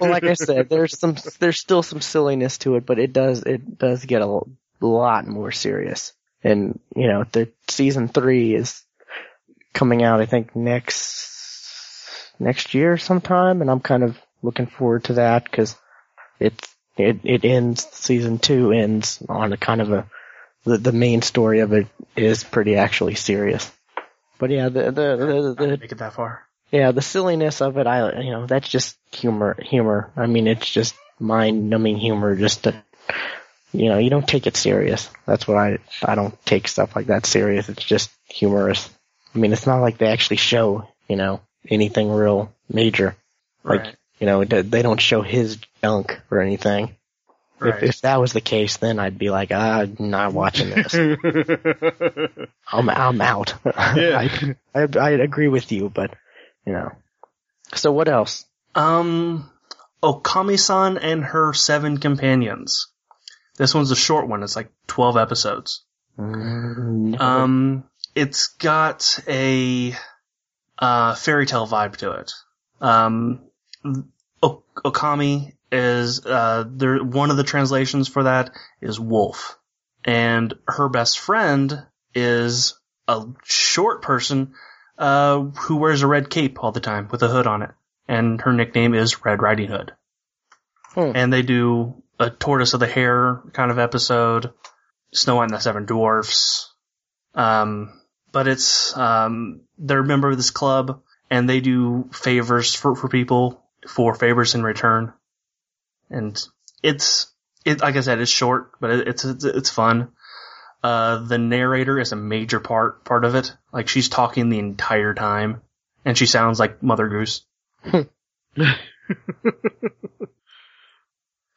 well, 0.00 0.10
like 0.10 0.24
I 0.24 0.34
said, 0.34 0.68
there's 0.68 0.98
some, 0.98 1.16
there's 1.38 1.58
still 1.58 1.82
some 1.82 2.00
silliness 2.00 2.58
to 2.58 2.76
it, 2.76 2.86
but 2.86 2.98
it 2.98 3.12
does, 3.12 3.42
it 3.42 3.78
does 3.78 4.04
get 4.04 4.22
a 4.22 4.40
lot 4.80 5.26
more 5.26 5.52
serious. 5.52 6.12
And 6.42 6.78
you 6.94 7.08
know, 7.08 7.24
the 7.30 7.50
season 7.68 8.08
three 8.08 8.54
is 8.54 8.82
coming 9.72 10.02
out, 10.02 10.20
I 10.20 10.26
think 10.26 10.54
next 10.54 11.28
next 12.38 12.74
year 12.74 12.96
sometime, 12.96 13.60
and 13.60 13.70
I'm 13.70 13.80
kind 13.80 14.04
of 14.04 14.18
looking 14.42 14.66
forward 14.66 15.04
to 15.04 15.14
that 15.14 15.44
because 15.44 15.76
it's 16.38 16.74
it 16.96 17.20
it 17.24 17.44
ends 17.44 17.86
season 17.92 18.38
two 18.38 18.72
ends 18.72 19.22
on 19.28 19.52
a 19.52 19.56
kind 19.56 19.80
of 19.80 19.92
a 19.92 20.06
the 20.64 20.78
the 20.78 20.92
main 20.92 21.22
story 21.22 21.60
of 21.60 21.72
it 21.72 21.88
is 22.16 22.44
pretty 22.44 22.76
actually 22.76 23.14
serious. 23.14 23.70
But 24.38 24.50
yeah, 24.50 24.68
the 24.68 24.84
the 24.84 24.92
the, 24.92 25.54
I 25.58 25.66
the, 25.66 25.78
make 25.78 25.92
it 25.92 25.98
that 25.98 26.14
far. 26.14 26.42
yeah, 26.70 26.92
the 26.92 27.02
silliness 27.02 27.60
of 27.60 27.76
it, 27.78 27.86
I, 27.86 28.20
you 28.20 28.30
know, 28.30 28.46
that's 28.46 28.68
just 28.68 28.96
humor, 29.12 29.56
humor. 29.60 30.10
I 30.16 30.26
mean, 30.26 30.46
it's 30.46 30.68
just 30.70 30.94
mind-numbing 31.18 31.96
humor, 31.98 32.36
just 32.36 32.64
to, 32.64 32.74
you 33.72 33.88
know, 33.88 33.98
you 33.98 34.10
don't 34.10 34.26
take 34.28 34.46
it 34.46 34.56
serious. 34.56 35.10
That's 35.26 35.48
what 35.48 35.56
I, 35.56 35.78
I 36.04 36.14
don't 36.14 36.34
take 36.46 36.68
stuff 36.68 36.94
like 36.94 37.06
that 37.06 37.26
serious. 37.26 37.68
It's 37.68 37.84
just 37.84 38.10
humorous. 38.28 38.88
I 39.34 39.38
mean, 39.38 39.52
it's 39.52 39.66
not 39.66 39.80
like 39.80 39.98
they 39.98 40.06
actually 40.08 40.36
show, 40.36 40.88
you 41.08 41.16
know, 41.16 41.40
anything 41.68 42.10
real 42.10 42.52
major. 42.68 43.16
Like, 43.64 43.80
Right. 43.80 43.96
you 44.20 44.26
know, 44.26 44.44
they 44.44 44.82
don't 44.82 45.00
show 45.00 45.22
his 45.22 45.58
junk 45.82 46.20
or 46.30 46.40
anything. 46.40 46.94
Right. 47.60 47.82
If, 47.82 47.90
if 47.90 48.00
that 48.02 48.20
was 48.20 48.32
the 48.32 48.40
case, 48.40 48.76
then 48.76 48.98
I'd 48.98 49.18
be 49.18 49.30
like, 49.30 49.50
ah, 49.52 49.80
I'm 49.80 49.96
not 49.98 50.32
watching 50.32 50.70
this. 50.70 50.94
I'm, 52.72 52.88
I'm 52.90 53.20
out. 53.20 53.54
Yeah. 53.64 54.28
I, 54.74 54.80
I, 54.80 54.88
I 54.98 55.10
agree 55.10 55.48
with 55.48 55.72
you, 55.72 55.88
but, 55.88 56.14
you 56.66 56.72
know. 56.72 56.92
So 57.74 57.92
what 57.92 58.08
else? 58.08 58.44
Um, 58.74 59.50
Okami-san 60.02 60.98
and 60.98 61.24
her 61.24 61.52
seven 61.52 61.98
companions. 61.98 62.88
This 63.56 63.74
one's 63.74 63.90
a 63.90 63.96
short 63.96 64.28
one. 64.28 64.42
It's 64.42 64.56
like 64.56 64.70
12 64.86 65.16
episodes. 65.16 65.82
Mm, 66.18 67.20
Um, 67.20 67.84
it's 68.14 68.48
got 68.48 69.18
a, 69.28 69.94
uh, 70.78 71.14
fairy 71.16 71.46
tale 71.46 71.66
vibe 71.66 71.96
to 71.96 72.12
it. 72.12 72.32
Um, 72.80 73.40
o- 74.42 74.62
Okami 74.76 75.54
is, 75.70 76.24
uh, 76.24 76.64
there, 76.68 77.02
one 77.02 77.30
of 77.30 77.36
the 77.36 77.44
translations 77.44 78.08
for 78.08 78.24
that 78.24 78.50
is 78.80 78.98
wolf. 78.98 79.58
And 80.04 80.54
her 80.66 80.88
best 80.88 81.18
friend 81.18 81.86
is 82.14 82.78
a 83.06 83.26
short 83.44 84.02
person, 84.02 84.54
uh, 84.96 85.40
who 85.40 85.76
wears 85.76 86.02
a 86.02 86.06
red 86.06 86.30
cape 86.30 86.62
all 86.62 86.72
the 86.72 86.80
time 86.80 87.08
with 87.10 87.22
a 87.22 87.28
hood 87.28 87.46
on 87.46 87.62
it. 87.62 87.70
and 88.08 88.40
her 88.40 88.52
nickname 88.52 88.94
is 88.94 89.22
Red 89.24 89.42
Riding 89.42 89.68
Hood. 89.68 89.92
Hmm. 90.94 91.12
And 91.14 91.32
they 91.32 91.42
do 91.42 92.02
a 92.18 92.30
Tortoise 92.30 92.74
of 92.74 92.80
the 92.80 92.86
Hare 92.86 93.42
kind 93.52 93.70
of 93.70 93.78
episode, 93.78 94.52
Snow 95.12 95.36
White 95.36 95.44
and 95.44 95.54
the 95.54 95.60
Seven 95.60 95.84
Dwarfs. 95.84 96.72
Um, 97.34 98.00
but 98.32 98.48
it's 98.48 98.96
um, 98.96 99.60
they're 99.78 100.00
a 100.00 100.06
member 100.06 100.30
of 100.30 100.36
this 100.36 100.50
club, 100.50 101.02
and 101.30 101.48
they 101.48 101.60
do 101.60 102.08
favors 102.12 102.74
for 102.74 102.96
for 102.96 103.08
people 103.08 103.62
for 103.86 104.14
favors 104.14 104.54
in 104.54 104.62
return. 104.62 105.12
And 106.10 106.40
it's 106.82 107.32
it 107.64 107.80
like 107.80 107.96
I 107.96 108.00
said, 108.00 108.20
it's 108.20 108.30
short, 108.30 108.72
but 108.80 108.90
it, 108.90 109.08
it's 109.08 109.24
it's 109.24 109.44
it's 109.44 109.70
fun. 109.70 110.12
Uh, 110.82 111.18
the 111.24 111.38
narrator 111.38 111.98
is 111.98 112.12
a 112.12 112.16
major 112.16 112.60
part 112.60 113.04
part 113.04 113.24
of 113.24 113.34
it. 113.34 113.54
Like 113.72 113.88
she's 113.88 114.08
talking 114.08 114.48
the 114.48 114.58
entire 114.58 115.14
time, 115.14 115.62
and 116.04 116.16
she 116.16 116.26
sounds 116.26 116.58
like 116.58 116.82
Mother 116.82 117.08
Goose. 117.08 117.44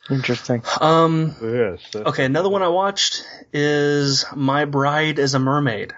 Interesting. 0.10 0.64
Um, 0.80 1.36
yes. 1.42 1.80
okay, 1.96 2.26
another 2.26 2.50
one 2.50 2.64
I 2.64 2.68
watched 2.68 3.26
is 3.54 4.26
My 4.36 4.66
Bride 4.66 5.20
is 5.20 5.36
a 5.36 5.40
Mermaid. 5.40 5.94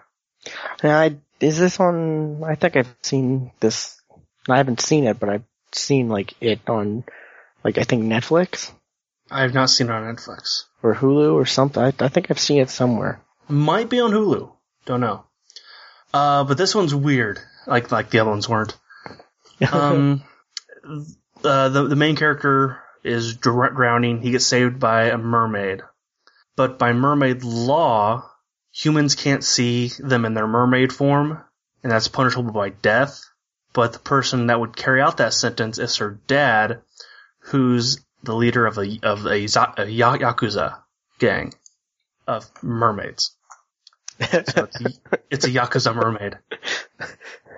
Now, 0.83 0.99
I, 0.99 1.17
is 1.39 1.57
this 1.57 1.79
on? 1.79 2.43
I 2.43 2.55
think 2.55 2.75
I've 2.75 2.93
seen 3.01 3.51
this. 3.59 3.99
I 4.47 4.57
haven't 4.57 4.81
seen 4.81 5.05
it, 5.05 5.19
but 5.19 5.29
I've 5.29 5.45
seen 5.71 6.09
like 6.09 6.33
it 6.41 6.59
on, 6.67 7.05
like 7.63 7.77
I 7.77 7.83
think 7.83 8.03
Netflix 8.03 8.71
I 9.31 9.41
have 9.41 9.53
not 9.53 9.69
seen 9.69 9.87
it 9.87 9.93
on 9.93 10.15
Netflix. 10.15 10.63
or 10.83 10.93
Hulu 10.93 11.33
or 11.33 11.45
something. 11.45 11.81
I, 11.81 11.93
I 11.99 12.07
think 12.09 12.29
I've 12.29 12.39
seen 12.39 12.61
it 12.61 12.69
somewhere. 12.69 13.21
Might 13.47 13.89
be 13.89 13.99
on 13.99 14.11
Hulu. 14.11 14.51
Don't 14.85 14.99
know. 14.99 15.25
Uh, 16.13 16.43
but 16.43 16.57
this 16.57 16.75
one's 16.75 16.93
weird. 16.93 17.39
Like 17.65 17.91
like 17.91 18.09
the 18.09 18.19
other 18.19 18.29
ones 18.29 18.47
weren't. 18.47 18.77
Um, 19.71 20.23
uh, 21.43 21.69
the 21.69 21.87
the 21.87 21.95
main 21.95 22.15
character 22.17 22.81
is 23.03 23.35
drowning. 23.35 24.21
He 24.21 24.31
gets 24.31 24.45
saved 24.45 24.79
by 24.79 25.05
a 25.05 25.17
mermaid, 25.17 25.81
but 26.57 26.77
by 26.77 26.91
mermaid 26.91 27.43
law, 27.43 28.29
humans 28.71 29.15
can't 29.15 29.43
see 29.43 29.91
them 29.99 30.25
in 30.25 30.33
their 30.33 30.47
mermaid 30.47 30.91
form, 30.91 31.41
and 31.81 31.91
that's 31.91 32.09
punishable 32.09 32.51
by 32.51 32.69
death. 32.69 33.23
But 33.71 33.93
the 33.93 33.99
person 33.99 34.47
that 34.47 34.59
would 34.59 34.75
carry 34.75 35.01
out 35.01 35.17
that 35.17 35.33
sentence 35.33 35.77
is 35.77 35.97
her 35.97 36.19
dad, 36.27 36.81
who's 37.45 38.03
the 38.23 38.35
leader 38.35 38.65
of 38.65 38.77
a 38.77 38.99
of 39.03 39.25
a, 39.25 39.43
a 39.43 39.47
yakuza 39.47 40.79
gang 41.19 41.53
of 42.27 42.49
mermaids. 42.61 43.35
So 44.19 44.27
it's, 44.31 44.81
a, 44.81 44.89
it's 45.29 45.45
a 45.45 45.49
yakuza 45.49 45.95
mermaid. 45.95 46.37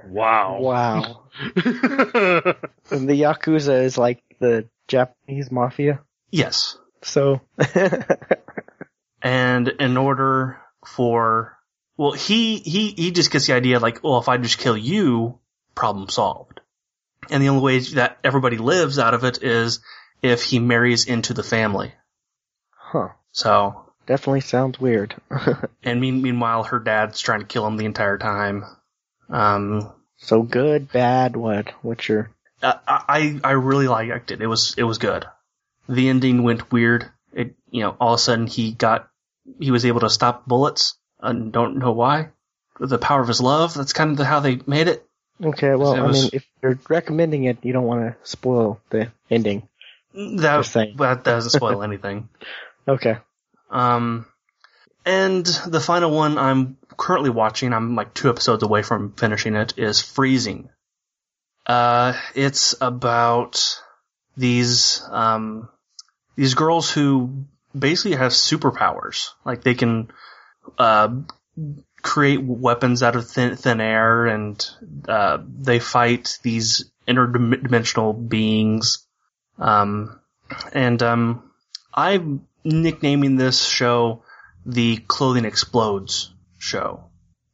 Wow. 0.07 0.59
wow. 0.59 1.21
And 2.91 3.09
the 3.09 3.21
Yakuza 3.21 3.83
is 3.83 3.97
like 3.97 4.23
the 4.39 4.69
Japanese 4.87 5.51
mafia. 5.51 6.01
Yes. 6.29 6.77
So, 7.01 7.41
and 9.21 9.67
in 9.67 9.97
order 9.97 10.59
for 10.85 11.57
well 11.97 12.11
he 12.11 12.57
he 12.57 12.91
he 12.91 13.11
just 13.11 13.31
gets 13.31 13.47
the 13.47 13.53
idea 13.53 13.79
like 13.79 14.03
well 14.03 14.19
if 14.19 14.29
i 14.29 14.37
just 14.37 14.59
kill 14.59 14.77
you 14.77 15.39
problem 15.73 16.09
solved 16.09 16.61
and 17.29 17.41
the 17.41 17.49
only 17.49 17.63
way 17.63 17.79
that 17.79 18.17
everybody 18.23 18.57
lives 18.57 18.99
out 18.99 19.13
of 19.13 19.23
it 19.23 19.41
is 19.43 19.79
if 20.21 20.43
he 20.43 20.59
marries 20.59 21.05
into 21.05 21.33
the 21.33 21.43
family 21.43 21.93
huh. 22.71 23.09
so 23.31 23.81
Definitely 24.07 24.41
sounds 24.41 24.79
weird. 24.79 25.15
and 25.83 25.99
mean, 25.99 26.21
meanwhile 26.21 26.65
her 26.65 26.77
dad's 26.77 27.19
trying 27.19 27.39
to 27.39 27.47
kill 27.47 27.65
him 27.65 27.75
the 27.75 27.85
entire 27.85 28.19
time 28.19 28.63
um 29.31 29.91
so 30.17 30.41
good, 30.41 30.91
bad, 30.91 31.35
what? 31.35 31.71
What's 31.81 32.07
your, 32.07 32.31
I 32.61 32.77
I 32.87 33.39
I 33.43 33.51
really 33.51 33.87
liked 33.87 34.31
it. 34.31 34.41
It 34.41 34.47
was 34.47 34.75
it 34.77 34.83
was 34.83 34.97
good. 34.97 35.25
The 35.87 36.09
ending 36.09 36.43
went 36.43 36.71
weird. 36.71 37.11
It 37.33 37.55
you 37.69 37.81
know 37.81 37.95
all 37.99 38.13
of 38.13 38.19
a 38.19 38.21
sudden 38.21 38.47
he 38.47 38.71
got 38.71 39.09
he 39.59 39.71
was 39.71 39.85
able 39.85 39.99
to 40.01 40.09
stop 40.09 40.45
bullets 40.45 40.97
and 41.19 41.51
don't 41.51 41.77
know 41.77 41.91
why. 41.91 42.29
With 42.79 42.89
the 42.89 42.97
power 42.97 43.21
of 43.21 43.27
his 43.27 43.41
love. 43.41 43.73
That's 43.73 43.93
kind 43.93 44.19
of 44.19 44.25
how 44.25 44.39
they 44.39 44.59
made 44.65 44.87
it. 44.87 45.04
Okay, 45.43 45.75
well, 45.75 45.95
I 45.95 46.01
was- 46.01 46.23
mean, 46.23 46.29
if 46.33 46.45
you're 46.61 46.79
recommending 46.89 47.45
it, 47.45 47.57
you 47.63 47.73
don't 47.73 47.85
want 47.85 48.01
to 48.01 48.15
spoil 48.29 48.79
the 48.89 49.11
ending. 49.29 49.67
That 50.13 50.65
that 50.97 51.23
doesn't 51.23 51.49
spoil 51.51 51.83
anything. 51.89 52.29
Okay. 52.87 53.17
Um, 53.69 54.25
and 55.05 55.45
the 55.45 55.79
final 55.81 56.11
one 56.11 56.37
I'm 56.37 56.77
currently 56.97 57.29
watching, 57.29 57.73
I'm 57.73 57.95
like 57.95 58.13
two 58.13 58.29
episodes 58.29 58.63
away 58.63 58.81
from 58.81 59.11
finishing 59.13 59.55
it, 59.55 59.73
is 59.77 60.01
Freezing. 60.01 60.69
Uh, 61.65 62.13
it's 62.35 62.75
about 62.79 63.81
these, 64.37 65.01
um, 65.09 65.67
these 66.35 66.53
girls 66.53 66.91
who 66.91 67.45
basically 67.77 68.15
have 68.15 68.31
superpowers. 68.31 69.29
Like 69.43 69.63
they 69.63 69.73
can, 69.73 70.11
uh, 70.77 71.09
create 72.05 72.43
weapons 72.43 73.01
out 73.01 73.15
of 73.15 73.27
thin, 73.27 73.55
thin 73.55 73.81
air 73.81 74.27
and, 74.27 74.63
uh, 75.07 75.39
they 75.41 75.79
fight 75.79 76.37
these 76.43 76.91
interdimensional 77.07 78.29
beings. 78.29 79.07
Um, 79.57 80.19
and, 80.71 81.01
um, 81.01 81.51
I'm 81.91 82.47
nicknaming 82.63 83.37
this 83.37 83.65
show 83.65 84.23
the 84.67 84.97
Clothing 84.97 85.45
Explodes 85.45 86.31
show. 86.59 87.05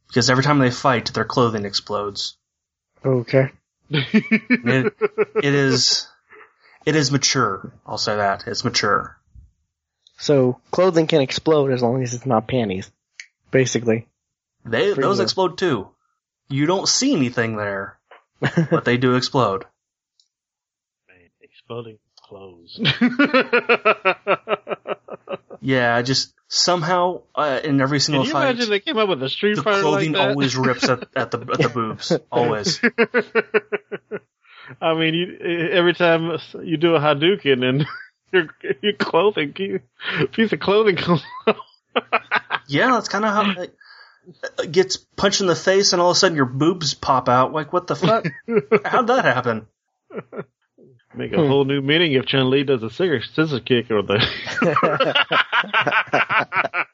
Because 0.06 0.28
every 0.28 0.44
time 0.44 0.58
they 0.58 0.70
fight, 0.70 1.14
their 1.14 1.24
clothing 1.24 1.64
explodes. 1.64 2.36
Okay. 3.02 3.50
It, 3.88 4.94
it 5.36 5.54
is, 5.54 6.06
it 6.84 6.94
is 6.94 7.10
mature. 7.10 7.72
I'll 7.86 7.96
say 7.96 8.16
that. 8.16 8.44
It's 8.46 8.64
mature. 8.64 9.18
So, 10.18 10.60
clothing 10.70 11.06
can 11.06 11.22
explode 11.22 11.72
as 11.72 11.82
long 11.82 12.02
as 12.02 12.12
it's 12.12 12.26
not 12.26 12.46
panties. 12.46 12.90
Basically. 13.50 14.06
They, 14.64 14.94
Pretty 14.94 15.02
those 15.02 15.20
explode 15.20 15.58
too. 15.58 15.88
You 16.48 16.66
don't 16.66 16.88
see 16.88 17.14
anything 17.14 17.56
there, 17.56 17.98
but 18.70 18.84
they 18.84 18.96
do 18.96 19.16
explode. 19.16 19.64
Man, 21.08 21.30
exploding 21.40 21.98
clothes. 22.16 22.80
Yeah, 25.62 26.02
just 26.02 26.34
somehow, 26.48 27.22
uh, 27.36 27.60
in 27.62 27.80
every 27.80 28.00
single 28.00 28.24
Can 28.24 28.26
single 28.26 28.26
you 28.26 28.32
fight, 28.32 28.50
imagine 28.50 28.70
they 28.70 28.80
came 28.80 28.98
up 28.98 29.08
with 29.08 29.22
a 29.22 29.28
Street 29.28 29.54
the 29.54 29.62
Fighter 29.62 29.82
clothing 29.82 30.12
like 30.12 30.22
that? 30.22 30.30
always 30.30 30.56
rips 30.56 30.88
at, 30.88 31.04
at 31.14 31.30
the, 31.30 31.38
at 31.38 31.62
the 31.62 31.68
boobs. 31.74 32.12
Always. 32.32 32.80
I 34.80 34.94
mean, 34.94 35.14
you, 35.14 35.38
every 35.70 35.94
time 35.94 36.36
you 36.62 36.76
do 36.76 36.96
a 36.96 37.00
Hadouken 37.00 37.64
and 37.64 37.86
your 38.32 38.48
your 38.82 38.94
clothing, 38.94 39.52
piece 40.32 40.52
of 40.52 40.58
clothing 40.58 40.96
comes 40.96 41.22
off. 41.46 41.56
Yeah, 42.66 42.90
that's 42.90 43.08
kind 43.08 43.24
of 43.24 43.32
how 43.32 43.62
it 43.62 43.68
it 43.68 43.76
gets 44.70 44.96
punched 44.96 45.40
in 45.40 45.46
the 45.46 45.56
face, 45.56 45.92
and 45.92 46.02
all 46.02 46.10
of 46.10 46.16
a 46.16 46.18
sudden 46.18 46.36
your 46.36 46.46
boobs 46.46 46.94
pop 46.94 47.28
out. 47.28 47.52
Like, 47.52 47.72
what 47.72 47.86
the 47.86 47.96
fuck? 47.96 48.24
How'd 48.84 49.06
that 49.08 49.24
happen? 49.24 49.66
Make 51.14 51.32
a 51.32 51.36
Hmm. 51.42 51.48
whole 51.48 51.64
new 51.64 51.80
meaning 51.82 52.12
if 52.12 52.26
Chun 52.26 52.50
Li 52.50 52.64
does 52.64 52.82
a 52.82 52.90
scissor, 52.90 53.22
scissor 53.22 53.60
kick 53.60 53.90
or 53.90 54.02
the. 54.02 54.18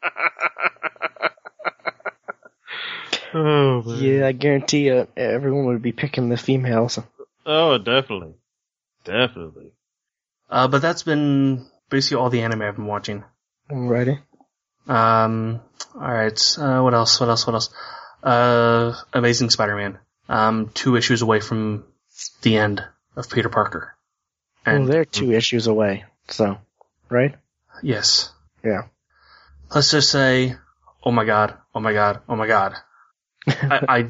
oh 3.35 3.83
man. 3.83 3.99
yeah, 4.03 4.27
I 4.27 4.33
guarantee 4.33 4.87
you, 4.87 5.07
everyone 5.17 5.67
would 5.67 5.83
be 5.83 5.93
picking 5.93 6.29
the 6.29 6.37
females. 6.37 6.99
Oh, 7.47 7.79
definitely, 7.79 8.35
definitely. 9.05 9.73
Uh, 10.51 10.69
but 10.69 10.83
that's 10.83 11.03
been 11.03 11.67
basically 11.91 12.23
all 12.23 12.31
the 12.31 12.43
anime 12.43 12.63
I've 12.63 12.77
been 12.77 12.87
watching. 12.87 13.25
Alrighty. 13.71 14.21
Um, 14.89 15.61
alright, 15.95 16.57
uh, 16.59 16.81
what 16.81 16.95
else, 16.95 17.21
what 17.21 17.29
else, 17.29 17.47
what 17.47 17.55
else? 17.55 17.71
Uh, 18.23 18.95
Amazing 19.13 19.51
Spider-Man. 19.51 19.99
Um, 20.29 20.71
two 20.75 20.97
issues 20.97 21.23
away 21.23 21.41
from 21.41 21.85
the 22.43 22.57
end 22.57 22.85
of 23.17 23.31
Peter 23.31 23.49
Parker. 23.49 23.95
well, 24.67 24.87
they're 24.87 25.05
two 25.05 25.33
issues 25.33 25.67
away. 25.67 26.05
So, 26.29 26.59
right? 27.09 27.35
yes. 27.83 28.31
Yeah. 28.65 28.83
Let's 29.75 29.91
just 29.91 30.11
say, 30.11 30.57
oh 31.03 31.11
my 31.11 31.25
god, 31.25 31.57
oh 31.75 31.81
my 31.81 31.93
god, 31.93 32.21
oh 32.29 32.37
my 32.37 32.47
god. 32.47 32.75
I, 33.47 33.81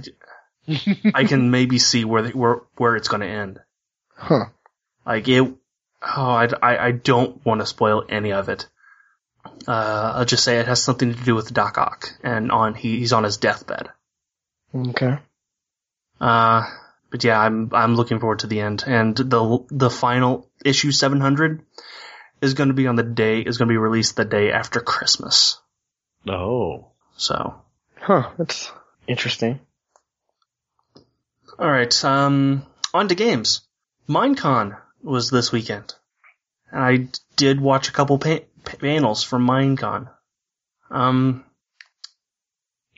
I, 0.68 1.12
I 1.14 1.24
can 1.24 1.51
maybe 1.51 1.79
see 1.79 2.05
where 2.05 2.22
the, 2.22 2.31
where 2.31 2.61
where 2.76 2.97
it's 2.97 3.09
going 3.09 3.20
to 3.20 3.26
end. 3.26 3.61
Huh. 4.14 4.47
Like 5.07 5.29
it. 5.29 5.43
Oh, 5.43 6.31
I, 6.31 6.49
I, 6.62 6.87
I 6.87 6.91
don't 6.93 7.45
want 7.45 7.61
to 7.61 7.66
spoil 7.66 8.05
any 8.09 8.33
of 8.33 8.49
it. 8.49 8.68
Uh, 9.67 10.13
I'll 10.17 10.25
just 10.25 10.45
say 10.45 10.59
it 10.59 10.67
has 10.67 10.83
something 10.83 11.15
to 11.15 11.25
do 11.25 11.35
with 11.35 11.53
Doc 11.53 11.79
Ock, 11.79 12.13
and 12.23 12.51
on 12.51 12.75
he, 12.75 12.99
he's 12.99 13.13
on 13.13 13.25
his 13.25 13.37
deathbed. 13.37 13.89
Okay. 14.75 15.19
Uh, 16.21 16.63
but 17.11 17.25
yeah, 17.25 17.39
I'm 17.41 17.71
I'm 17.73 17.95
looking 17.95 18.19
forward 18.21 18.41
to 18.41 18.47
the 18.47 18.61
end, 18.61 18.85
and 18.87 19.17
the 19.17 19.65
the 19.71 19.91
final 19.91 20.49
issue 20.65 20.91
700 20.93 21.63
is 22.41 22.55
going 22.55 22.69
to 22.69 22.75
be 22.75 22.87
on 22.87 22.97
the 22.97 23.03
day 23.03 23.41
is 23.41 23.59
going 23.59 23.69
to 23.69 23.73
be 23.73 23.79
released 23.79 24.17
the 24.17 24.25
day 24.25 24.53
after 24.53 24.81
Christmas. 24.81 25.59
Oh. 26.29 26.89
So, 27.17 27.63
Huh. 28.01 28.31
That's 28.39 28.71
interesting. 29.07 29.61
all 31.59 31.71
right. 31.71 32.05
Um, 32.05 32.65
on 32.95 33.09
to 33.09 33.15
games. 33.15 33.63
Minecon 34.09 34.79
was 35.03 35.31
this 35.31 35.53
weekend, 35.53 35.95
and 36.71 36.83
I 36.83 37.09
did 37.37 37.61
watch 37.61 37.89
a 37.89 37.93
couple 37.93 38.19
pa- 38.19 38.47
panels 38.65 39.23
from 39.23 39.47
Minecon. 39.47 40.09
Um, 40.91 41.45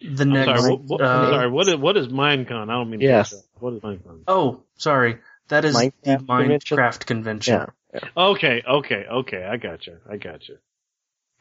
the 0.00 0.22
I'm 0.22 0.32
next, 0.32 0.60
sorry, 0.60 0.72
what, 0.72 0.82
what, 0.84 1.00
uh, 1.00 1.04
I'm 1.04 1.32
sorry, 1.32 1.50
what 1.50 1.68
is, 1.68 1.76
what 1.76 1.96
is 1.96 2.08
Minecon? 2.08 2.68
I 2.68 2.72
don't 2.72 2.90
mean 2.90 3.00
to 3.00 3.06
Yes. 3.06 3.34
What 3.58 3.74
is 3.74 3.80
Minecon? 3.80 4.22
oh, 4.28 4.62
sorry, 4.76 5.18
that 5.48 5.64
is 5.64 5.74
the 5.74 5.92
Minecraft 6.04 7.04
convention? 7.06 7.58
Convention. 7.58 7.66
Yeah. 7.92 8.00
Okay, 8.16 8.62
okay, 8.66 9.04
okay. 9.10 9.44
I 9.44 9.56
got 9.56 9.86
you. 9.86 9.98
I 10.08 10.16
got 10.16 10.48
you. 10.48 10.58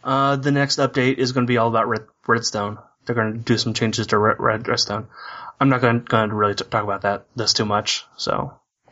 Uh, 0.04 0.36
the 0.38 0.52
next 0.52 0.80
update 0.80 1.18
is 1.18 1.32
going 1.32 1.46
to 1.46 1.52
be 1.52 1.58
all 1.58 1.68
about 1.68 1.88
Red, 1.88 2.06
Redstone. 2.28 2.80
They're 3.06 3.16
going 3.16 3.34
to 3.34 3.40
do 3.40 3.58
some 3.58 3.74
changes 3.74 4.08
to 4.08 4.18
Red, 4.18 4.38
Red 4.40 4.68
Redstone. 4.68 5.08
I'm 5.60 5.70
not 5.70 5.82
going 5.82 6.06
to 6.06 6.36
really 6.36 6.56
t- 6.56 6.66
talk 6.70 6.84
about 6.84 7.02
that 7.02 7.26
this 7.36 7.54
too 7.54 7.66
much. 7.66 8.06
So, 8.18 8.54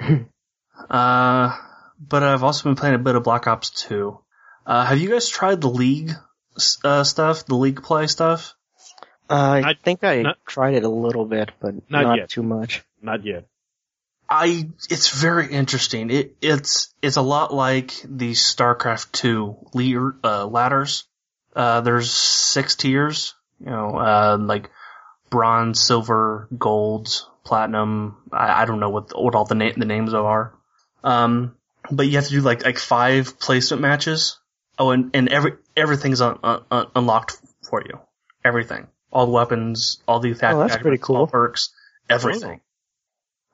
uh, 0.90 1.58
but 2.00 2.24
I've 2.24 2.44
also 2.44 2.64
been 2.64 2.76
playing 2.76 2.96
a 2.96 3.00
bit 3.00 3.16
of 3.16 3.24
Black 3.24 3.48
Ops 3.48 3.70
2. 3.72 4.20
Uh, 4.68 4.86
have 4.86 5.00
you 5.00 5.10
guys 5.10 5.30
tried 5.30 5.62
the 5.62 5.70
League 5.70 6.12
uh, 6.84 7.04
stuff, 7.06 7.46
the 7.46 7.56
League 7.56 7.82
play 7.82 8.06
stuff? 8.08 8.54
Uh, 9.30 9.62
I 9.64 9.74
think 9.82 10.04
I 10.04 10.22
not- 10.22 10.38
tried 10.46 10.76
it 10.76 10.84
a 10.84 10.90
little 10.90 11.26
bit, 11.26 11.52
but 11.62 11.74
Not 11.90 12.04
not, 12.04 12.18
yet. 12.18 12.30
too 12.30 12.44
much. 12.44 12.84
Not 13.02 13.24
yet. 13.26 13.46
I 14.30 14.68
it's 14.90 15.10
very 15.10 15.50
interesting. 15.50 16.10
It 16.12 16.36
it's 16.42 16.94
it's 17.02 17.16
a 17.16 17.22
lot 17.22 17.54
like 17.54 17.94
the 18.04 18.32
StarCraft 18.32 19.14
two 19.14 19.56
leader, 19.74 20.16
uh, 20.22 20.46
ladders. 20.46 21.06
Uh, 21.56 21.80
there's 21.80 22.12
six 22.12 22.76
tiers. 22.76 23.36
You 23.62 23.68
know, 23.72 23.98
uh, 23.98 24.38
like 24.40 24.70
bronze, 25.30 25.80
silver, 25.80 26.50
gold, 26.58 27.08
platinum. 27.46 28.18
I, 28.34 28.64
I 28.64 28.66
don't 28.66 28.82
know 28.82 28.90
what 28.90 29.18
what 29.18 29.34
all 29.34 29.46
the 29.46 29.56
na- 29.56 29.72
the 29.78 29.86
names 29.86 30.14
are. 30.14 30.54
Um, 31.06 31.56
but 31.90 32.08
you 32.08 32.18
have 32.18 32.26
to 32.26 32.32
do 32.32 32.42
like 32.42 32.66
like 32.66 32.80
five 32.80 33.40
placement 33.40 33.82
matches. 33.82 34.38
Oh, 34.80 34.92
and 34.92 35.12
and 35.16 35.30
every 35.30 35.54
everything's 35.76 36.22
un, 36.22 36.38
un, 36.44 36.88
unlocked 36.96 37.38
for 37.70 37.82
you. 37.84 38.00
Everything, 38.46 38.88
all 39.12 39.26
the 39.26 39.32
weapons, 39.32 40.02
all 40.08 40.20
the 40.20 40.32
attack. 40.32 40.54
Oh, 40.54 40.60
that's 40.60 40.74
pretty 40.76 40.98
attributes, 41.00 41.10
all 41.10 41.16
cool. 41.18 41.28
Perks, 41.28 41.70
everything. 42.10 42.62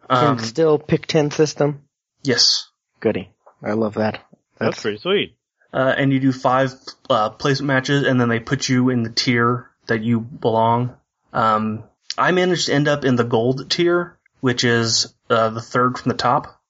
Can 0.09 0.27
Um, 0.27 0.39
still 0.39 0.77
pick 0.79 1.07
10 1.07 1.31
system? 1.31 1.83
yes. 2.23 2.69
Goody. 2.99 3.31
I 3.61 3.71
love 3.73 3.93
that. 3.95 4.19
That's, 4.59 4.81
pretty 4.81 4.97
sweet. 4.97 5.35
uh, 5.73 5.93
and 5.97 6.11
you 6.13 6.19
do 6.19 6.31
five 6.33 6.73
uh, 7.09 7.29
placement 7.31 7.67
matches, 7.67 8.03
and 8.05 8.19
then 8.19 8.27
they 8.29 8.39
put 8.39 8.67
you 8.69 8.89
in 8.89 9.03
the 9.03 9.09
tier 9.09 9.69
that 9.87 10.01
you 10.03 10.19
belong. 10.19 10.95
Um, 11.33 11.83
I 12.17 12.31
managed 12.31 12.67
to 12.67 12.73
end 12.73 12.87
up 12.87 13.03
in 13.05 13.15
the 13.15 13.23
gold 13.23 13.69
tier, 13.71 14.17
which 14.41 14.63
is 14.65 15.13
uh, 15.29 15.49
the 15.49 15.61
third 15.61 15.97
from 15.97 16.09
the 16.11 16.17
top, 16.17 16.61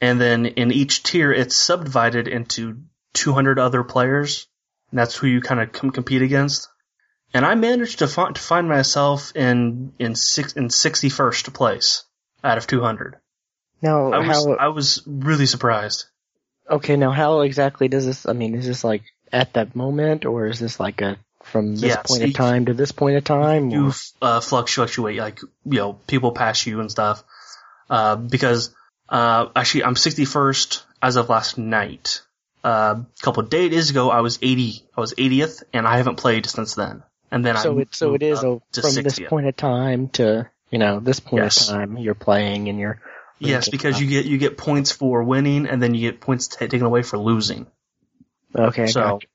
and 0.00 0.20
then 0.20 0.46
in 0.46 0.72
each 0.72 1.02
tier, 1.02 1.30
it's 1.32 1.54
subdivided 1.56 2.26
into 2.28 2.78
200 3.14 3.58
other 3.58 3.82
players, 3.84 4.46
and 4.90 4.98
that's 4.98 5.16
who 5.16 5.26
you 5.26 5.40
kind 5.40 5.60
of 5.60 5.72
com- 5.72 5.90
compete 5.90 6.22
against. 6.22 6.68
And 7.34 7.44
I 7.46 7.54
managed 7.54 8.00
to, 8.00 8.08
fi- 8.08 8.32
to 8.32 8.40
find 8.40 8.68
myself 8.68 9.34
in 9.34 9.92
in 9.98 10.14
six 10.14 10.52
in 10.52 10.68
61st 10.68 11.54
place 11.54 12.04
out 12.44 12.58
of 12.58 12.66
200. 12.66 13.16
Now, 13.80 14.12
I 14.12 14.18
was 14.18 14.46
how, 14.46 14.52
I 14.54 14.68
was 14.68 15.02
really 15.06 15.46
surprised. 15.46 16.04
okay, 16.70 16.96
now 16.96 17.10
how 17.10 17.40
exactly 17.40 17.88
does 17.88 18.06
this, 18.06 18.26
I 18.26 18.32
mean, 18.32 18.54
is 18.54 18.66
this 18.66 18.84
like 18.84 19.02
at 19.32 19.54
that 19.54 19.74
moment, 19.74 20.24
or 20.24 20.46
is 20.46 20.60
this 20.60 20.78
like 20.78 21.00
a, 21.00 21.16
from 21.44 21.72
this 21.74 21.82
Yes, 21.82 22.06
point 22.06 22.22
of 22.22 22.34
time 22.34 22.66
to 22.66 22.74
this 22.74 22.92
point 22.92 23.16
of 23.16 23.24
time? 23.24 23.70
you 23.70 23.88
or- 23.88 23.92
uh, 24.20 24.40
fluctuate, 24.40 25.18
like 25.18 25.40
you 25.40 25.78
know, 25.78 25.94
people 26.06 26.32
pass 26.32 26.66
you 26.66 26.80
and 26.80 26.90
stuff. 26.90 27.24
Uh, 27.90 28.16
because 28.16 28.74
uh, 29.08 29.48
actually, 29.56 29.84
I'm 29.84 29.94
61st 29.96 30.82
as 31.02 31.16
of 31.16 31.28
last 31.28 31.58
night. 31.58 32.22
Uh, 32.64 33.02
a 33.18 33.22
couple 33.22 33.42
of 33.42 33.50
days 33.50 33.90
ago, 33.90 34.10
I 34.10 34.20
was 34.20 34.38
80. 34.40 34.84
I 34.96 35.00
was 35.00 35.14
80th, 35.14 35.62
and 35.72 35.86
I 35.86 35.96
haven't 35.96 36.16
played 36.16 36.46
since 36.46 36.74
then. 36.74 37.02
And 37.30 37.44
then 37.44 37.56
so 37.56 37.78
I 37.78 37.82
it, 37.82 37.94
so 37.94 38.08
it 38.14 38.20
moved 38.20 38.22
is 38.22 38.38
up 38.38 38.44
a, 38.44 38.72
to 38.74 38.82
from 38.82 39.02
this 39.02 39.18
point 39.18 39.46
of 39.46 39.56
time 39.56 40.08
to, 40.10 40.48
you 40.70 40.78
know, 40.78 41.00
this 41.00 41.18
point 41.18 41.42
Yes. 41.44 41.68
of 41.68 41.74
time, 41.74 41.96
you're 41.96 42.14
playing 42.14 42.68
and 42.68 42.78
you're, 42.78 43.00
Yes, 43.38 43.68
because 43.68 44.00
you 44.00 44.06
get 44.06 44.26
you 44.26 44.38
get 44.38 44.56
points 44.56 44.92
for 44.92 45.24
winning, 45.24 45.66
and 45.66 45.82
then 45.82 45.94
you 45.94 46.08
get 46.10 46.20
points 46.20 46.46
ta 46.46 46.58
taken 46.66 46.82
away 46.82 47.02
for 47.02 47.18
losing. 47.18 47.66
okay, 48.54 48.86
so, 48.86 49.00
gotcha. 49.00 49.26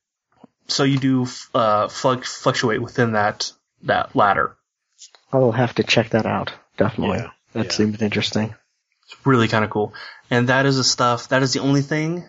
so 0.68 0.84
you 0.86 0.98
do 0.98 1.28
uh, 1.54 1.90
fluctuate 1.90 2.82
within 2.82 3.14
that 3.14 3.52
that 3.84 4.16
ladder. 4.16 4.56
I'll 5.34 5.52
have 5.52 5.76
to 5.76 5.84
check 5.84 6.12
that 6.12 6.26
out. 6.26 6.54
Definitely. 6.78 7.18
Yeah, 7.18 7.30
That 7.54 7.66
yeah. 7.66 7.72
seems 7.72 8.02
interesting. 8.02 8.56
It's 9.04 9.26
really 9.26 9.48
kind 9.50 9.66
of 9.66 9.72
cool. 9.72 9.94
And 10.30 10.48
that 10.50 10.66
is 10.66 10.78
the 10.78 10.84
stuff, 10.86 11.30
that 11.30 11.44
is 11.44 11.52
the 11.54 11.60
only 11.60 11.82
thing 11.82 12.24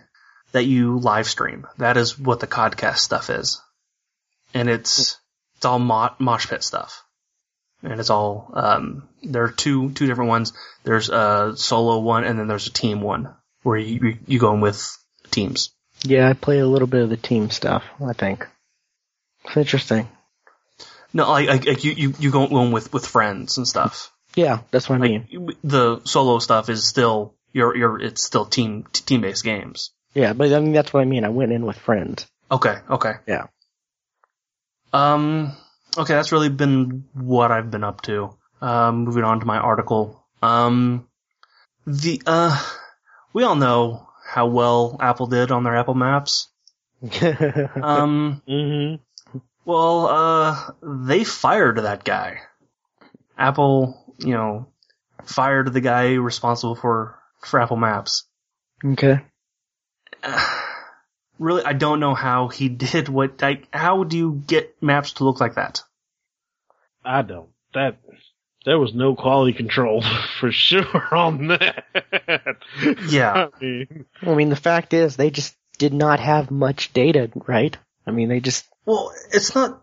that 0.51 0.65
you 0.65 0.97
live 0.99 1.27
stream. 1.27 1.67
That 1.77 1.97
is 1.97 2.17
what 2.17 2.39
the 2.39 2.47
Codcast 2.47 2.97
stuff 2.97 3.29
is. 3.29 3.61
And 4.53 4.69
it's, 4.69 5.17
it's 5.57 5.65
all 5.65 5.79
mo- 5.79 6.15
mosh 6.19 6.47
pit 6.47 6.63
stuff. 6.63 7.03
And 7.83 7.99
it's 7.99 8.09
all, 8.09 8.51
um, 8.53 9.07
there 9.23 9.43
are 9.43 9.51
two, 9.51 9.91
two 9.91 10.07
different 10.07 10.29
ones. 10.29 10.53
There's 10.83 11.09
a 11.09 11.53
solo 11.55 11.99
one 11.99 12.23
and 12.23 12.37
then 12.39 12.47
there's 12.47 12.67
a 12.67 12.71
team 12.73 13.01
one 13.01 13.33
where 13.63 13.77
you, 13.77 13.99
you, 14.01 14.17
you 14.27 14.39
go 14.39 14.53
in 14.53 14.61
with 14.61 14.97
teams. 15.31 15.69
Yeah, 16.03 16.29
I 16.29 16.33
play 16.33 16.59
a 16.59 16.67
little 16.67 16.87
bit 16.87 17.03
of 17.03 17.09
the 17.09 17.17
team 17.17 17.49
stuff, 17.49 17.83
I 18.05 18.13
think. 18.13 18.47
It's 19.45 19.57
interesting. 19.57 20.07
No, 21.13 21.29
like, 21.29 21.47
like, 21.47 21.65
like 21.65 21.83
you, 21.83 21.91
you, 21.91 22.13
you 22.19 22.31
go 22.31 22.45
in 22.63 22.71
with, 22.71 22.91
with 22.93 23.05
friends 23.05 23.57
and 23.57 23.67
stuff. 23.67 24.11
Yeah, 24.35 24.59
that's 24.71 24.87
what 24.89 24.95
I 24.97 24.99
Like, 24.99 25.31
mean. 25.31 25.49
the 25.63 26.01
solo 26.03 26.39
stuff 26.39 26.69
is 26.69 26.85
still, 26.85 27.35
you're, 27.51 27.75
you're, 27.75 27.99
it's 27.99 28.23
still 28.23 28.45
team, 28.45 28.85
team 28.93 29.21
based 29.21 29.43
games. 29.43 29.91
Yeah, 30.13 30.33
but 30.33 30.51
I 30.51 30.59
mean, 30.59 30.73
that's 30.73 30.91
what 30.93 31.01
I 31.01 31.05
mean. 31.05 31.23
I 31.23 31.29
went 31.29 31.51
in 31.51 31.65
with 31.65 31.77
friends. 31.77 32.27
Okay, 32.51 32.75
okay. 32.89 33.13
Yeah. 33.27 33.47
Um, 34.91 35.55
okay, 35.97 36.13
that's 36.15 36.31
really 36.31 36.49
been 36.49 37.05
what 37.13 37.51
I've 37.51 37.69
been 37.69 37.83
up 37.83 38.01
to. 38.03 38.35
Um, 38.61 39.03
moving 39.05 39.23
on 39.23 39.39
to 39.39 39.45
my 39.45 39.57
article. 39.57 40.25
Um, 40.41 41.07
the, 41.85 42.21
uh, 42.25 42.59
we 43.33 43.43
all 43.43 43.55
know 43.55 44.07
how 44.25 44.47
well 44.47 44.97
Apple 44.99 45.27
did 45.27 45.51
on 45.51 45.63
their 45.63 45.75
Apple 45.77 45.93
Maps. 45.95 46.47
Um, 47.11 48.41
Mm-hmm. 48.47 49.37
well, 49.63 50.07
uh, 50.07 50.71
they 50.81 51.23
fired 51.23 51.77
that 51.77 52.03
guy. 52.03 52.39
Apple, 53.37 54.15
you 54.17 54.33
know, 54.33 54.67
fired 55.23 55.71
the 55.71 55.81
guy 55.81 56.15
responsible 56.15 56.75
for, 56.75 57.17
for 57.41 57.61
Apple 57.61 57.77
Maps. 57.77 58.25
okay. 58.83 59.21
Really, 61.39 61.63
I 61.63 61.71
don't 61.71 62.01
know 62.01 62.13
how 62.13 62.49
he 62.49 62.67
did 62.85 63.07
what, 63.07 63.41
like, 63.41 63.65
how 63.71 64.03
do 64.03 64.17
you 64.17 64.43
get 64.45 64.75
maps 64.83 65.13
to 65.13 65.23
look 65.23 65.39
like 65.39 65.55
that? 65.55 65.81
I 67.03 67.21
don't. 67.21 67.49
That 67.73 67.97
there 68.65 68.77
was 68.77 68.93
no 68.93 69.15
quality 69.15 69.53
control 69.53 70.03
for 70.39 70.51
sure 70.51 71.15
on 71.15 71.47
that. 71.47 72.57
Yeah. 73.07 73.47
I 73.53 73.63
mean, 73.63 74.05
I 74.21 74.35
mean, 74.35 74.49
the 74.49 74.55
fact 74.57 74.93
is, 74.93 75.15
they 75.15 75.29
just 75.29 75.55
did 75.77 75.93
not 75.93 76.19
have 76.19 76.51
much 76.51 76.91
data, 76.91 77.31
right? 77.47 77.77
I 78.05 78.11
mean, 78.11 78.27
they 78.27 78.41
just, 78.41 78.67
Well, 78.85 79.13
it's 79.31 79.55
not. 79.55 79.81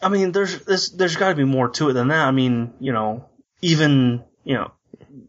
I 0.00 0.10
mean, 0.10 0.32
there's 0.32 0.64
there's, 0.64 0.90
there's 0.90 1.16
got 1.16 1.30
to 1.30 1.34
be 1.34 1.44
more 1.44 1.70
to 1.70 1.88
it 1.88 1.94
than 1.94 2.08
that. 2.08 2.26
I 2.26 2.30
mean, 2.30 2.74
you 2.80 2.92
know, 2.92 3.28
even 3.62 4.22
you 4.44 4.54
know, 4.54 4.72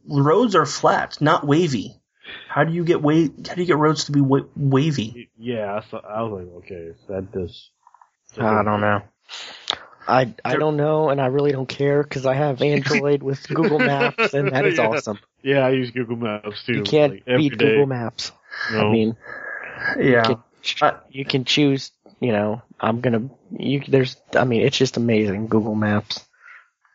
roads 0.07 0.55
are 0.55 0.65
flat, 0.65 1.21
not 1.21 1.47
wavy. 1.47 1.98
How 2.47 2.63
do 2.63 2.73
you 2.73 2.83
get 2.83 3.01
wa- 3.01 3.13
How 3.47 3.55
do 3.55 3.61
you 3.61 3.67
get 3.67 3.77
roads 3.77 4.05
to 4.05 4.11
be 4.11 4.21
wa- 4.21 4.47
wavy? 4.55 5.29
yeah, 5.37 5.75
I, 5.75 5.89
saw, 5.89 5.99
I 5.99 6.21
was 6.23 6.43
like, 6.43 6.55
okay, 6.65 6.91
that 7.07 7.31
does. 7.31 7.69
I 8.37 8.63
don't 8.63 8.81
know. 8.81 9.01
I, 10.07 10.33
I 10.43 10.55
don't 10.55 10.75
know, 10.77 11.09
and 11.09 11.21
I 11.21 11.27
really 11.27 11.51
don't 11.51 11.69
care 11.69 12.01
because 12.01 12.25
I 12.25 12.33
have 12.33 12.61
Android 12.63 13.21
with 13.21 13.47
Google 13.47 13.79
Maps, 13.79 14.33
and 14.33 14.51
that 14.51 14.65
is 14.65 14.77
Yeah. 14.77 14.87
awesome. 14.87 15.19
Yeah, 15.43 15.59
I 15.65 15.69
use 15.71 15.91
Google 15.91 16.15
Maps 16.17 16.63
too. 16.65 16.73
You 16.73 16.83
can't 16.83 17.13
like, 17.13 17.25
beat 17.25 17.57
day. 17.57 17.65
Google 17.65 17.85
Maps. 17.85 18.31
No. 18.71 18.89
I 18.89 18.91
mean, 18.91 19.17
Yeah, 19.99 20.29
you 20.29 20.35
can, 20.75 20.95
you 21.09 21.25
can 21.25 21.45
choose. 21.45 21.91
You 22.19 22.31
know, 22.33 22.61
I'm 22.79 22.99
gonna. 23.01 23.29
You 23.51 23.81
there's. 23.87 24.17
I 24.35 24.43
mean, 24.43 24.61
it's 24.61 24.77
just 24.77 24.97
amazing. 24.97 25.47
Google 25.47 25.75
Maps, 25.75 26.25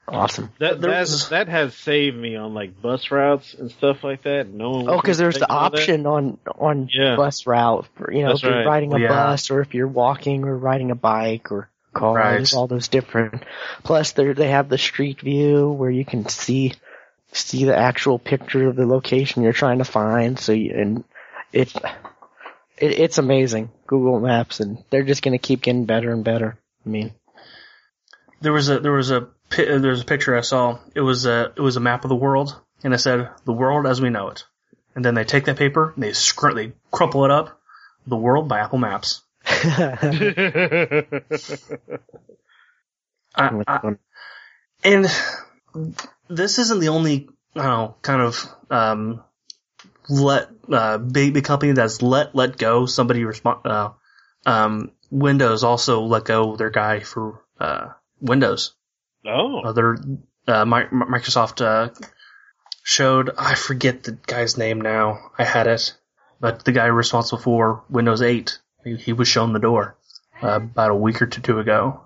awesome. 0.08 0.50
that 0.58 0.80
there 0.80 0.90
that 0.90 1.00
was- 1.00 1.28
that 1.30 1.48
has 1.48 1.74
saved 1.74 2.16
me 2.16 2.36
on 2.36 2.54
like 2.54 2.80
bus 2.80 3.10
routes 3.10 3.54
and 3.54 3.70
stuff 3.70 4.04
like 4.04 4.22
that. 4.24 4.48
No 4.48 4.70
one. 4.70 4.88
Oh, 4.88 4.96
because 5.00 5.18
there's 5.18 5.34
the 5.34 5.40
thinks 5.40 5.50
about 5.52 5.72
that. 5.72 5.78
option 5.80 6.06
on 6.06 6.38
on 6.58 6.88
Yeah. 6.92 7.16
bus 7.16 7.46
route 7.46 7.86
for 7.96 8.12
you 8.12 8.22
know 8.22 8.28
That's 8.28 8.40
if 8.42 8.48
you're 8.48 8.58
right. 8.58 8.66
riding 8.66 8.92
a 8.94 8.98
Yeah. 8.98 9.08
bus 9.08 9.50
or 9.50 9.60
if 9.60 9.74
you're 9.74 9.88
walking 9.88 10.44
or 10.44 10.56
riding 10.56 10.90
a 10.90 10.94
bike 10.94 11.50
or 11.52 11.68
car. 11.92 12.16
Right. 12.16 12.30
There's 12.32 12.54
all 12.54 12.66
those 12.66 12.88
different. 12.88 13.42
Plus, 13.82 14.12
they 14.12 14.32
they 14.32 14.48
have 14.50 14.68
the 14.68 14.78
street 14.78 15.20
view 15.20 15.70
where 15.70 15.90
you 15.90 16.04
can 16.04 16.26
see 16.28 16.72
see 17.32 17.64
the 17.64 17.76
actual 17.76 18.18
picture 18.18 18.68
of 18.68 18.76
the 18.76 18.86
location 18.86 19.42
you're 19.42 19.52
trying 19.52 19.78
to 19.78 19.84
find. 19.84 20.38
So 20.38 20.52
you, 20.52 20.72
and 20.76 21.04
it's 21.52 21.74
it, 22.76 22.98
it's 22.98 23.18
amazing 23.18 23.70
Google 23.86 24.18
Maps, 24.20 24.60
and 24.60 24.82
they're 24.90 25.04
just 25.04 25.22
gonna 25.22 25.38
keep 25.38 25.62
getting 25.62 25.84
better 25.84 26.12
and 26.12 26.24
better. 26.24 26.56
I 26.84 26.88
mean, 26.88 27.12
there 28.40 28.52
was 28.52 28.68
a 28.68 28.80
there 28.80 28.92
was 28.92 29.10
a 29.10 29.28
pi- 29.54 29.78
there 29.78 29.90
was 29.90 30.02
a 30.02 30.04
picture 30.04 30.36
I 30.36 30.40
saw. 30.42 30.78
It 30.94 31.00
was 31.00 31.26
a 31.26 31.52
it 31.56 31.60
was 31.60 31.76
a 31.76 31.80
map 31.80 32.04
of 32.04 32.08
the 32.08 32.16
world, 32.16 32.58
and 32.82 32.94
it 32.94 32.98
said 32.98 33.28
the 33.44 33.52
world 33.52 33.86
as 33.86 34.00
we 34.00 34.10
know 34.10 34.28
it. 34.28 34.44
and 34.94 35.04
then 35.04 35.14
they 35.14 35.24
take 35.24 35.44
that 35.46 35.56
paper 35.58 35.92
and 35.94 36.02
they 36.04 36.12
scr- 36.12 36.52
they 36.54 36.72
crumple 36.90 37.24
it 37.24 37.30
up. 37.30 37.60
The 38.06 38.16
World 38.16 38.48
by 38.48 38.60
Apple 38.60 38.78
Maps. 38.78 39.22
I, 39.46 41.04
I, 43.36 43.96
and 44.84 45.06
this 46.28 46.58
isn't 46.58 46.80
the 46.80 46.88
only, 46.88 47.28
I 47.56 47.62
don't 47.62 47.66
know, 47.66 47.94
kind 48.02 48.20
of 48.22 48.46
um, 48.70 49.22
let 50.08 50.48
uh, 50.70 50.98
big, 50.98 51.34
big 51.34 51.44
company 51.44 51.72
that's 51.72 52.02
let 52.02 52.34
let 52.34 52.56
go 52.58 52.86
somebody 52.86 53.24
respond. 53.24 53.66
Uh, 53.66 53.90
um, 54.46 54.90
Windows 55.10 55.64
also 55.64 56.02
let 56.02 56.24
go 56.24 56.56
their 56.56 56.70
guy 56.70 57.00
for 57.00 57.42
uh, 57.60 57.88
Windows. 58.20 58.74
Oh, 59.26 59.60
Other 59.60 59.96
uh, 60.46 60.64
Mi- 60.64 60.90
Microsoft 60.92 61.60
uh, 61.64 61.90
showed 62.82 63.30
I 63.38 63.54
forget 63.54 64.02
the 64.02 64.12
guy's 64.12 64.56
name 64.58 64.80
now. 64.80 65.30
I 65.38 65.44
had 65.44 65.66
it, 65.66 65.94
but 66.40 66.64
the 66.64 66.72
guy 66.72 66.86
responsible 66.86 67.42
for 67.42 67.84
Windows 67.88 68.22
8, 68.22 68.58
he, 68.84 68.96
he 68.96 69.12
was 69.12 69.28
shown 69.28 69.52
the 69.52 69.58
door 69.58 69.96
uh, 70.42 70.56
about 70.56 70.90
a 70.90 70.94
week 70.96 71.22
or 71.22 71.26
two 71.26 71.58
ago. 71.58 72.00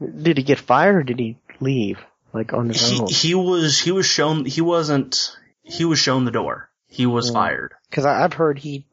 Did 0.00 0.38
he 0.38 0.42
get 0.42 0.58
fired 0.58 0.96
or 0.96 1.02
did 1.02 1.18
he 1.18 1.36
leave? 1.60 1.98
Like 2.32 2.52
on 2.52 2.68
his 2.68 2.80
He 2.88 3.00
own? 3.00 3.06
he 3.08 3.34
was 3.34 3.78
he 3.80 3.90
was 3.92 4.06
shown 4.06 4.44
he 4.44 4.60
wasn't 4.60 5.36
he 5.62 5.84
was 5.84 5.98
shown 5.98 6.24
the 6.24 6.30
door. 6.30 6.70
He 6.88 7.04
was 7.06 7.30
Mm. 7.30 7.34
fired. 7.34 7.72
Because 7.90 8.06
I've 8.06 8.32
heard 8.34 8.58
he 8.58 8.86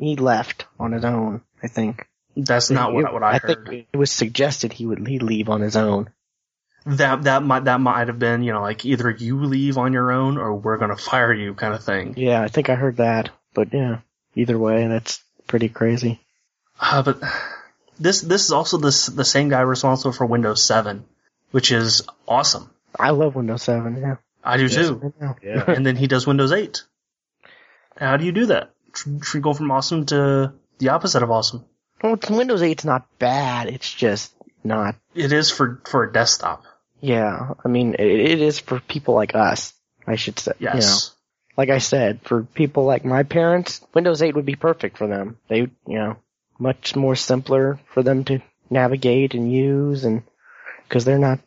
he 0.00 0.16
left 0.16 0.66
on 0.78 0.92
his 0.92 1.04
own. 1.04 1.42
I 1.62 1.66
think. 1.68 2.08
That's 2.36 2.70
not 2.70 2.92
what, 2.94 3.12
what 3.12 3.22
I, 3.22 3.38
heard. 3.38 3.66
think 3.66 3.86
it 3.92 3.96
was 3.96 4.10
suggested 4.10 4.72
he 4.72 4.86
would 4.86 5.06
he 5.06 5.18
leave 5.18 5.48
on 5.48 5.60
his 5.60 5.76
own. 5.76 6.08
That 6.86 7.22
that 7.24 7.42
might 7.42 7.64
that 7.64 7.80
might 7.80 8.08
have 8.08 8.18
been 8.18 8.42
you 8.42 8.52
know 8.52 8.60
like 8.60 8.84
either 8.84 9.10
you 9.10 9.44
leave 9.44 9.78
on 9.78 9.92
your 9.92 10.12
own 10.12 10.36
or 10.38 10.54
we're 10.54 10.76
gonna 10.78 10.96
fire 10.96 11.32
you 11.32 11.54
kind 11.54 11.74
of 11.74 11.82
thing. 11.84 12.14
Yeah, 12.16 12.42
I 12.42 12.48
think 12.48 12.68
I 12.70 12.74
heard 12.74 12.96
that. 12.98 13.30
But 13.54 13.72
yeah, 13.72 13.98
either 14.34 14.58
way, 14.58 14.86
that's 14.88 15.22
pretty 15.46 15.68
crazy. 15.68 16.20
Uh, 16.80 17.02
but 17.02 17.22
this 17.98 18.20
this 18.20 18.44
is 18.44 18.50
also 18.52 18.76
the 18.78 19.12
the 19.14 19.24
same 19.24 19.48
guy 19.48 19.60
responsible 19.60 20.12
for 20.12 20.26
Windows 20.26 20.62
7, 20.64 21.04
which 21.52 21.70
is 21.72 22.02
awesome. 22.26 22.70
I 22.98 23.10
love 23.10 23.34
Windows 23.36 23.62
7. 23.62 23.96
Yeah. 24.00 24.16
I 24.42 24.56
do 24.56 24.64
Yes. 24.64 24.74
too. 24.74 25.14
Yeah. 25.20 25.32
yeah. 25.42 25.64
and 25.68 25.86
then 25.86 25.96
he 25.96 26.06
does 26.06 26.26
Windows 26.26 26.52
8. 26.52 26.82
How 27.96 28.16
do 28.16 28.24
you 28.24 28.32
do 28.32 28.46
that? 28.46 28.72
Should 28.94 29.24
should 29.24 29.42
go 29.42 29.54
from 29.54 29.70
awesome 29.70 30.04
to 30.06 30.52
the 30.78 30.88
opposite 30.90 31.22
of 31.22 31.30
awesome. 31.30 31.64
Well, 32.02 32.14
it's- 32.14 32.30
Windows 32.30 32.60
8's 32.60 32.84
not 32.84 33.06
bad. 33.18 33.68
It's 33.68 33.92
just 33.92 34.34
not. 34.62 34.96
It 35.14 35.32
is 35.32 35.50
for 35.50 35.80
for 35.84 36.04
a 36.04 36.12
desktop. 36.12 36.64
Yeah, 37.04 37.52
I 37.62 37.68
mean, 37.68 37.94
it, 37.98 38.06
it 38.06 38.40
is 38.40 38.58
for 38.60 38.80
people 38.80 39.14
like 39.14 39.34
us. 39.34 39.74
I 40.06 40.16
should 40.16 40.38
say. 40.38 40.52
You 40.58 40.66
know, 40.68 40.74
Yes. 40.76 41.14
like 41.56 41.68
I 41.68 41.78
said, 41.78 42.20
for 42.22 42.42
people 42.44 42.84
like 42.84 43.04
my 43.04 43.22
parents, 43.24 43.80
Windows 43.94 44.22
8 44.22 44.34
would 44.36 44.46
be 44.46 44.54
perfect 44.56 44.96
for 44.96 45.06
them. 45.06 45.36
They, 45.48 45.60
you 45.60 45.70
know, 45.86 46.16
much 46.58 46.96
more 46.96 47.14
simpler 47.16 47.78
for 47.92 48.02
them 48.02 48.24
to 48.24 48.40
navigate 48.70 49.34
and 49.34 49.52
use 49.52 50.04
and, 50.04 50.22
cause 50.88 51.04
they're 51.04 51.18
not, 51.18 51.40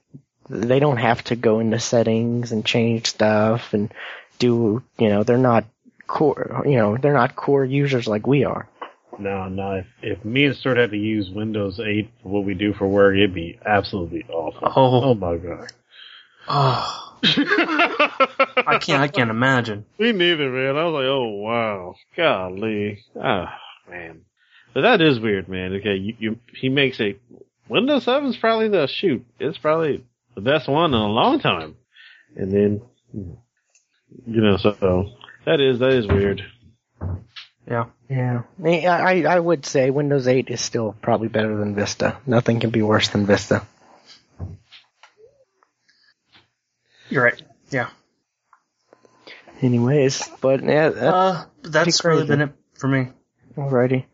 they 0.50 0.80
don't 0.80 0.98
have 0.98 1.24
to 1.26 1.36
go 1.36 1.60
into 1.60 1.80
settings 1.80 2.52
and 2.52 2.66
change 2.66 3.08
stuff 3.08 3.74
and 3.74 3.92
do, 4.40 4.84
you 5.00 5.10
know, 5.10 5.24
they're 5.24 5.38
not 5.38 5.66
core, 6.06 6.64
you 6.66 6.78
know, 6.78 6.98
they're 6.98 7.14
not 7.14 7.36
core 7.36 7.66
users 7.66 8.08
like 8.08 8.28
we 8.28 8.44
are. 8.44 8.70
No, 9.20 9.48
no. 9.48 9.72
If, 9.72 9.86
if 10.02 10.26
me 10.26 10.46
and 10.46 10.56
Stuart 10.56 10.78
had 10.78 10.92
to 10.92 10.98
use 10.98 11.30
Windows 11.30 11.80
8 11.80 12.10
for 12.22 12.30
what 12.30 12.46
we 12.46 12.54
do 12.54 12.74
for 12.74 12.88
work, 12.88 13.16
it'd 13.16 13.34
be 13.34 13.60
absolutely 13.66 14.26
awful. 14.30 14.72
Oh. 14.76 15.04
Oh 15.04 15.14
my 15.16 15.38
god. 15.38 15.72
Oh, 16.48 17.14
I 17.24 18.80
can't. 18.82 19.02
I 19.02 19.08
can't 19.08 19.30
imagine. 19.30 19.86
Me 20.00 20.12
neither, 20.12 20.50
man. 20.50 20.78
I 20.78 20.86
was 20.86 20.94
like, 20.94 21.06
oh 21.06 21.28
wow, 21.28 21.96
golly, 22.16 23.04
ah 23.22 23.54
man. 23.90 24.22
But 24.74 24.82
that 24.82 25.02
is 25.02 25.20
weird, 25.20 25.50
man. 25.50 25.74
Okay, 25.74 25.96
you, 25.96 26.16
you 26.20 26.40
he 26.54 26.70
makes 26.70 27.02
a 27.02 27.18
Windows 27.68 28.06
7 28.06 28.30
is 28.30 28.38
probably 28.38 28.70
the 28.70 28.88
shoot. 28.88 29.26
It's 29.40 29.58
probably 29.58 30.06
the 30.36 30.42
best 30.42 30.70
one 30.70 30.94
in 30.94 31.00
a 31.00 31.08
long 31.08 31.40
time. 31.40 31.76
And 32.36 32.52
then, 32.52 32.82
you 33.14 34.42
know, 34.42 34.58
so 34.58 35.10
that 35.46 35.60
is 35.60 35.80
that 35.80 35.92
is 35.92 36.08
weird. 36.08 36.44
Yeah. 37.70 37.86
Yeah. 38.10 38.44
I, 38.64 38.86
I, 38.86 39.22
I 39.24 39.40
would 39.40 39.66
say 39.66 39.90
Windows 39.90 40.28
8 40.28 40.50
is 40.50 40.62
still 40.62 40.96
probably 41.02 41.28
better 41.28 41.58
than 41.58 41.76
Vista. 41.76 42.18
Nothing 42.26 42.60
can 42.60 42.70
be 42.70 42.82
worse 42.82 43.10
than 43.10 43.26
Vista. 43.26 43.66
You're 47.10 47.24
right. 47.24 47.42
Yeah. 47.70 47.90
Anyways, 49.62 50.30
but 50.42 50.64
yeah, 50.64 50.90
that's 50.90 51.02
Uh, 51.02 51.46
that's 51.64 52.06
really 52.06 52.28
been 52.28 52.42
it 52.42 52.52
for 52.76 52.88
me. 52.88 53.10
Alrighty. 53.58 54.06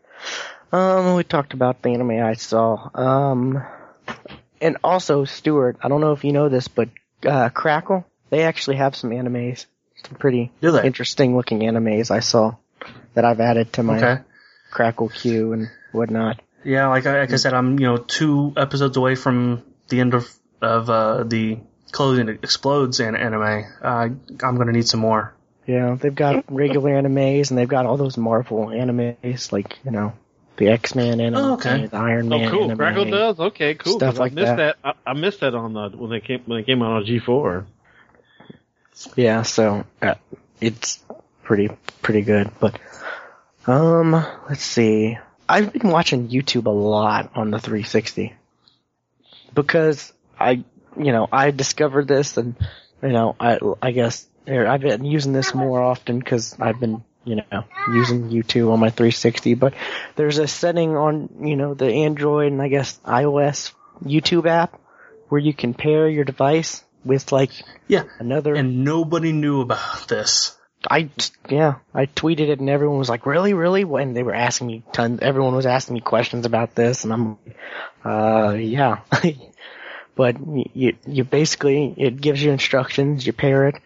Um, 0.72 1.14
we 1.14 1.22
talked 1.22 1.52
about 1.52 1.82
the 1.82 1.90
anime 1.90 2.22
I 2.22 2.34
saw. 2.34 2.88
Um, 2.94 3.62
and 4.60 4.78
also, 4.82 5.24
Stuart, 5.24 5.76
I 5.82 5.88
don't 5.88 6.00
know 6.00 6.12
if 6.12 6.24
you 6.24 6.32
know 6.32 6.48
this, 6.48 6.66
but, 6.66 6.88
uh, 7.26 7.50
Crackle, 7.50 8.06
they 8.30 8.42
actually 8.42 8.76
have 8.76 8.96
some 8.96 9.10
animes. 9.10 9.66
Some 10.04 10.16
pretty 10.16 10.50
interesting 10.84 11.36
looking 11.36 11.60
animes 11.60 12.10
I 12.10 12.20
saw 12.20 12.56
that 13.14 13.24
I've 13.24 13.40
added 13.40 13.72
to 13.74 13.82
my 13.82 13.96
Okay. 13.98 14.22
Crackle 14.70 15.08
queue 15.08 15.52
and 15.52 15.68
whatnot. 15.92 16.40
Yeah, 16.64 16.88
like 16.88 17.06
I, 17.06 17.20
like 17.20 17.32
I 17.32 17.36
said, 17.36 17.54
I'm 17.54 17.78
you 17.78 17.86
know 17.86 17.96
two 17.98 18.52
episodes 18.56 18.96
away 18.96 19.14
from 19.14 19.62
the 19.88 20.00
end 20.00 20.14
of 20.14 20.28
of 20.60 20.88
uh, 20.90 21.24
the 21.24 21.58
closing 21.92 22.28
explodes 22.28 23.00
an 23.00 23.14
anime. 23.14 23.64
Uh, 23.82 24.08
I'm 24.42 24.56
gonna 24.56 24.72
need 24.72 24.86
some 24.88 25.00
more. 25.00 25.34
Yeah, 25.66 25.96
they've 26.00 26.14
got 26.14 26.44
regular 26.50 26.90
animes 26.90 27.50
and 27.50 27.58
they've 27.58 27.68
got 27.68 27.86
all 27.86 27.96
those 27.96 28.18
Marvel 28.18 28.66
animes, 28.66 29.50
like, 29.50 29.78
you 29.82 29.92
know, 29.92 30.12
the 30.58 30.68
X-Men 30.68 31.20
anime, 31.22 31.40
Oh, 31.42 31.54
okay. 31.54 31.86
the 31.86 31.96
Iron 31.96 32.28
Man. 32.28 32.46
Oh, 32.46 32.50
cool. 32.50 32.64
anime. 32.64 32.76
Crackle 32.76 33.10
does. 33.10 33.40
Okay, 33.40 33.74
cool. 33.74 33.94
Stuff 33.98 34.14
'cause 34.14 34.18
like 34.18 34.32
I 34.32 34.34
missed 34.34 34.56
that. 34.56 34.76
that. 34.82 34.96
I, 35.06 35.10
I 35.10 35.14
missed 35.14 35.40
that 35.40 35.54
on 35.54 35.72
the 35.72 35.88
when 35.90 36.10
they 36.10 36.20
came 36.20 36.42
when 36.46 36.60
they 36.60 36.64
came 36.64 36.82
out 36.82 36.92
on 36.92 37.04
G4. 37.06 37.64
Yeah, 39.16 39.42
so 39.42 39.84
uh, 40.02 40.14
it's 40.60 41.02
pretty 41.44 41.70
pretty 42.02 42.22
good. 42.22 42.50
But 42.58 42.78
um, 43.66 44.12
let's 44.48 44.64
see. 44.64 45.18
I've 45.48 45.72
been 45.72 45.90
watching 45.90 46.28
YouTube 46.28 46.66
a 46.66 46.70
lot 46.70 47.32
on 47.34 47.50
the 47.50 47.58
360 47.58 48.34
because 49.54 50.12
I, 50.38 50.64
you 50.96 51.12
know, 51.12 51.28
I 51.30 51.50
discovered 51.50 52.08
this, 52.08 52.36
and 52.36 52.56
you 53.02 53.10
know, 53.10 53.36
I 53.38 53.58
I 53.80 53.92
guess 53.92 54.26
I've 54.46 54.80
been 54.80 55.04
using 55.04 55.32
this 55.32 55.54
more 55.54 55.80
often 55.82 56.18
because 56.18 56.56
I've 56.58 56.80
been 56.80 57.04
you 57.24 57.36
know 57.36 57.64
using 57.92 58.30
YouTube 58.30 58.72
on 58.72 58.80
my 58.80 58.90
360. 58.90 59.54
But 59.54 59.74
there's 60.16 60.38
a 60.38 60.48
setting 60.48 60.96
on 60.96 61.28
you 61.42 61.56
know 61.56 61.74
the 61.74 61.86
Android 61.86 62.52
and 62.52 62.62
I 62.62 62.68
guess 62.68 62.98
iOS 63.04 63.72
YouTube 64.02 64.46
app 64.46 64.80
where 65.28 65.40
you 65.40 65.54
can 65.54 65.74
pair 65.74 66.08
your 66.08 66.24
device 66.24 66.82
with 67.04 67.32
like 67.32 67.50
Yeah, 67.88 68.04
another 68.18 68.54
and 68.54 68.84
nobody 68.84 69.32
knew 69.32 69.60
about 69.60 70.08
this. 70.08 70.56
I 70.90 71.08
yeah, 71.48 71.76
I 71.92 72.06
tweeted 72.06 72.48
it 72.48 72.60
and 72.60 72.68
everyone 72.70 72.98
was 72.98 73.08
like, 73.08 73.26
"Really, 73.26 73.54
really?" 73.54 73.84
When 73.84 74.14
they 74.14 74.22
were 74.22 74.34
asking 74.34 74.66
me 74.66 74.82
tons, 74.92 75.20
everyone 75.22 75.54
was 75.54 75.66
asking 75.66 75.94
me 75.94 76.00
questions 76.00 76.46
about 76.46 76.74
this, 76.74 77.04
and 77.04 77.12
I'm, 77.12 77.38
uh, 78.04 78.54
yeah. 78.54 79.00
but 80.16 80.36
you 80.74 80.96
you 81.06 81.24
basically 81.24 81.94
it 81.96 82.20
gives 82.20 82.42
you 82.42 82.50
instructions, 82.50 83.26
you 83.26 83.32
pair 83.32 83.68
it, 83.68 83.76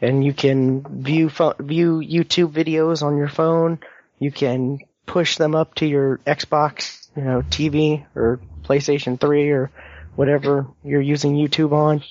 and 0.00 0.24
you 0.24 0.32
can 0.32 0.82
view 1.02 1.28
pho- 1.28 1.54
view 1.58 1.98
YouTube 1.98 2.52
videos 2.52 3.02
on 3.02 3.16
your 3.16 3.28
phone. 3.28 3.78
You 4.18 4.30
can 4.32 4.80
push 5.06 5.36
them 5.36 5.54
up 5.54 5.74
to 5.76 5.86
your 5.86 6.18
Xbox, 6.18 7.08
you 7.16 7.22
know, 7.22 7.42
TV 7.42 8.04
or 8.14 8.40
PlayStation 8.62 9.18
3 9.18 9.50
or 9.50 9.70
whatever 10.16 10.66
you're 10.84 11.00
using 11.00 11.34
YouTube 11.34 11.72
on, 11.72 12.02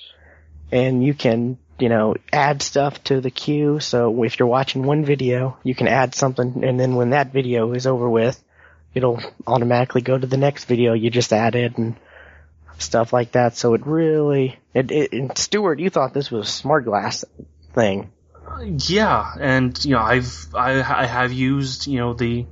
and 0.71 1.03
you 1.03 1.13
can 1.13 1.57
you 1.79 1.89
know, 1.89 2.15
add 2.31 2.61
stuff 2.61 3.03
to 3.05 3.21
the 3.21 3.31
queue. 3.31 3.79
So 3.79 4.23
if 4.23 4.39
you're 4.39 4.47
watching 4.47 4.83
one 4.83 5.05
video, 5.05 5.57
you 5.63 5.75
can 5.75 5.87
add 5.87 6.15
something, 6.15 6.63
and 6.63 6.79
then 6.79 6.95
when 6.95 7.11
that 7.11 7.31
video 7.31 7.71
is 7.73 7.87
over 7.87 8.09
with, 8.09 8.41
it'll 8.93 9.21
automatically 9.45 10.01
go 10.01 10.17
to 10.17 10.27
the 10.27 10.37
next 10.37 10.65
video 10.65 10.93
you 10.93 11.09
just 11.09 11.33
added 11.33 11.77
and 11.77 11.95
stuff 12.79 13.13
like 13.13 13.33
that. 13.33 13.55
So 13.55 13.73
it 13.73 13.85
really, 13.85 14.57
it, 14.73 14.91
it 14.91 15.13
and 15.13 15.37
Stuart, 15.37 15.79
you 15.79 15.89
thought 15.89 16.13
this 16.13 16.31
was 16.31 16.47
a 16.47 16.51
smart 16.51 16.85
glass 16.85 17.23
thing. 17.73 18.11
Yeah, 18.65 19.33
and 19.39 19.83
you 19.83 19.91
know 19.91 20.01
I've 20.01 20.47
I, 20.55 20.79
I 20.79 21.05
have 21.05 21.33
used 21.33 21.85
you 21.85 21.99
know 21.99 22.13
the 22.13 22.45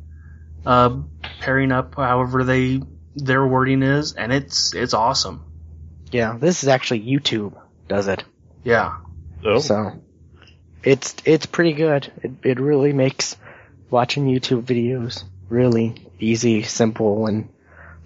uh, 0.65 0.97
pairing 1.39 1.71
up 1.71 1.95
however 1.95 2.43
they 2.43 2.81
their 3.15 3.45
wording 3.45 3.81
is, 3.81 4.13
and 4.13 4.31
it's 4.31 4.73
it's 4.75 4.93
awesome. 4.93 5.43
Yeah, 6.11 6.37
this 6.39 6.63
is 6.63 6.69
actually 6.69 7.01
YouTube 7.01 7.59
does 7.87 8.07
it. 8.07 8.23
Yeah. 8.63 8.97
Oh, 9.45 9.59
So 9.59 10.01
it's 10.83 11.15
it's 11.25 11.45
pretty 11.45 11.73
good. 11.73 12.11
It 12.23 12.31
it 12.43 12.59
really 12.59 12.93
makes 12.93 13.37
watching 13.89 14.25
YouTube 14.25 14.63
videos 14.63 15.23
really 15.49 16.09
easy, 16.19 16.63
simple, 16.63 17.27
and 17.27 17.49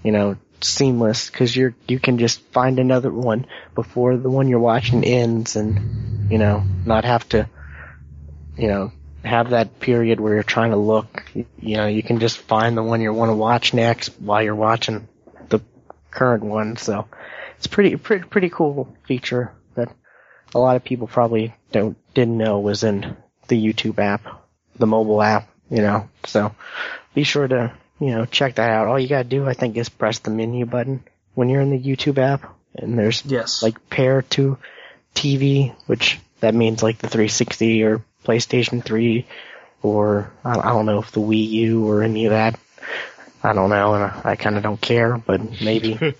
you 0.03 0.11
know 0.11 0.37
seamless 0.61 1.29
because 1.29 1.55
you're 1.55 1.73
you 1.87 1.99
can 1.99 2.17
just 2.17 2.41
find 2.51 2.79
another 2.79 3.11
one 3.11 3.47
before 3.75 4.17
the 4.17 4.29
one 4.29 4.49
you're 4.49 4.59
watching 4.59 5.03
ends, 5.05 5.55
and 5.55 6.31
you 6.31 6.37
know 6.37 6.63
not 6.85 7.05
have 7.05 7.27
to 7.29 7.49
you 8.57 8.67
know 8.67 8.91
have 9.23 9.51
that 9.51 9.79
period 9.79 10.19
where 10.19 10.33
you're 10.33 10.43
trying 10.43 10.71
to 10.71 10.77
look, 10.77 11.25
you 11.33 11.75
know, 11.75 11.87
you 11.87 12.01
can 12.01 12.19
just 12.19 12.37
find 12.37 12.77
the 12.77 12.83
one 12.83 13.01
you 13.01 13.11
want 13.13 13.29
to 13.29 13.35
watch 13.35 13.73
next 13.73 14.07
while 14.19 14.41
you're 14.41 14.55
watching 14.55 15.09
the 15.49 15.59
current 16.09 16.43
one. 16.43 16.77
So 16.77 17.07
it's 17.57 17.67
pretty 17.67 17.95
pretty 17.97 18.25
pretty 18.25 18.49
cool 18.49 18.95
feature 19.05 19.53
a 20.53 20.59
lot 20.59 20.75
of 20.75 20.83
people 20.83 21.07
probably 21.07 21.53
don't 21.71 21.97
didn't 22.13 22.37
know 22.37 22.59
was 22.59 22.83
in 22.83 23.15
the 23.47 23.63
YouTube 23.73 23.99
app, 23.99 24.23
the 24.77 24.87
mobile 24.87 25.21
app, 25.21 25.49
you 25.69 25.81
know. 25.81 26.09
So 26.25 26.53
be 27.13 27.23
sure 27.23 27.47
to 27.47 27.73
you 27.99 28.11
know 28.11 28.25
check 28.25 28.55
that 28.55 28.69
out. 28.69 28.87
All 28.87 28.99
you 28.99 29.07
gotta 29.07 29.23
do, 29.27 29.47
I 29.47 29.53
think, 29.53 29.77
is 29.77 29.89
press 29.89 30.19
the 30.19 30.31
menu 30.31 30.65
button 30.65 31.03
when 31.35 31.49
you're 31.49 31.61
in 31.61 31.71
the 31.71 31.79
YouTube 31.79 32.17
app, 32.17 32.55
and 32.75 32.97
there's 32.97 33.25
Yes. 33.25 33.61
like 33.63 33.89
pair 33.89 34.21
to 34.23 34.57
TV, 35.15 35.73
which 35.87 36.19
that 36.39 36.53
means 36.55 36.81
like 36.83 36.97
the 36.99 37.07
360 37.07 37.83
or 37.83 38.01
PlayStation 38.25 38.83
3 38.83 39.25
or 39.81 40.31
I 40.43 40.57
I 40.59 40.69
don't 40.69 40.85
know 40.85 40.99
if 40.99 41.11
the 41.11 41.21
Wii 41.21 41.49
U 41.49 41.87
or 41.89 42.03
any 42.03 42.25
of 42.25 42.31
that. 42.31 42.59
I 43.41 43.53
don't 43.53 43.69
know, 43.69 43.93
and 43.93 44.03
I, 44.03 44.21
I 44.31 44.35
kind 44.35 44.57
of 44.57 44.63
don't 44.63 44.81
care, 44.81 45.17
but 45.17 45.39
maybe. 45.61 45.93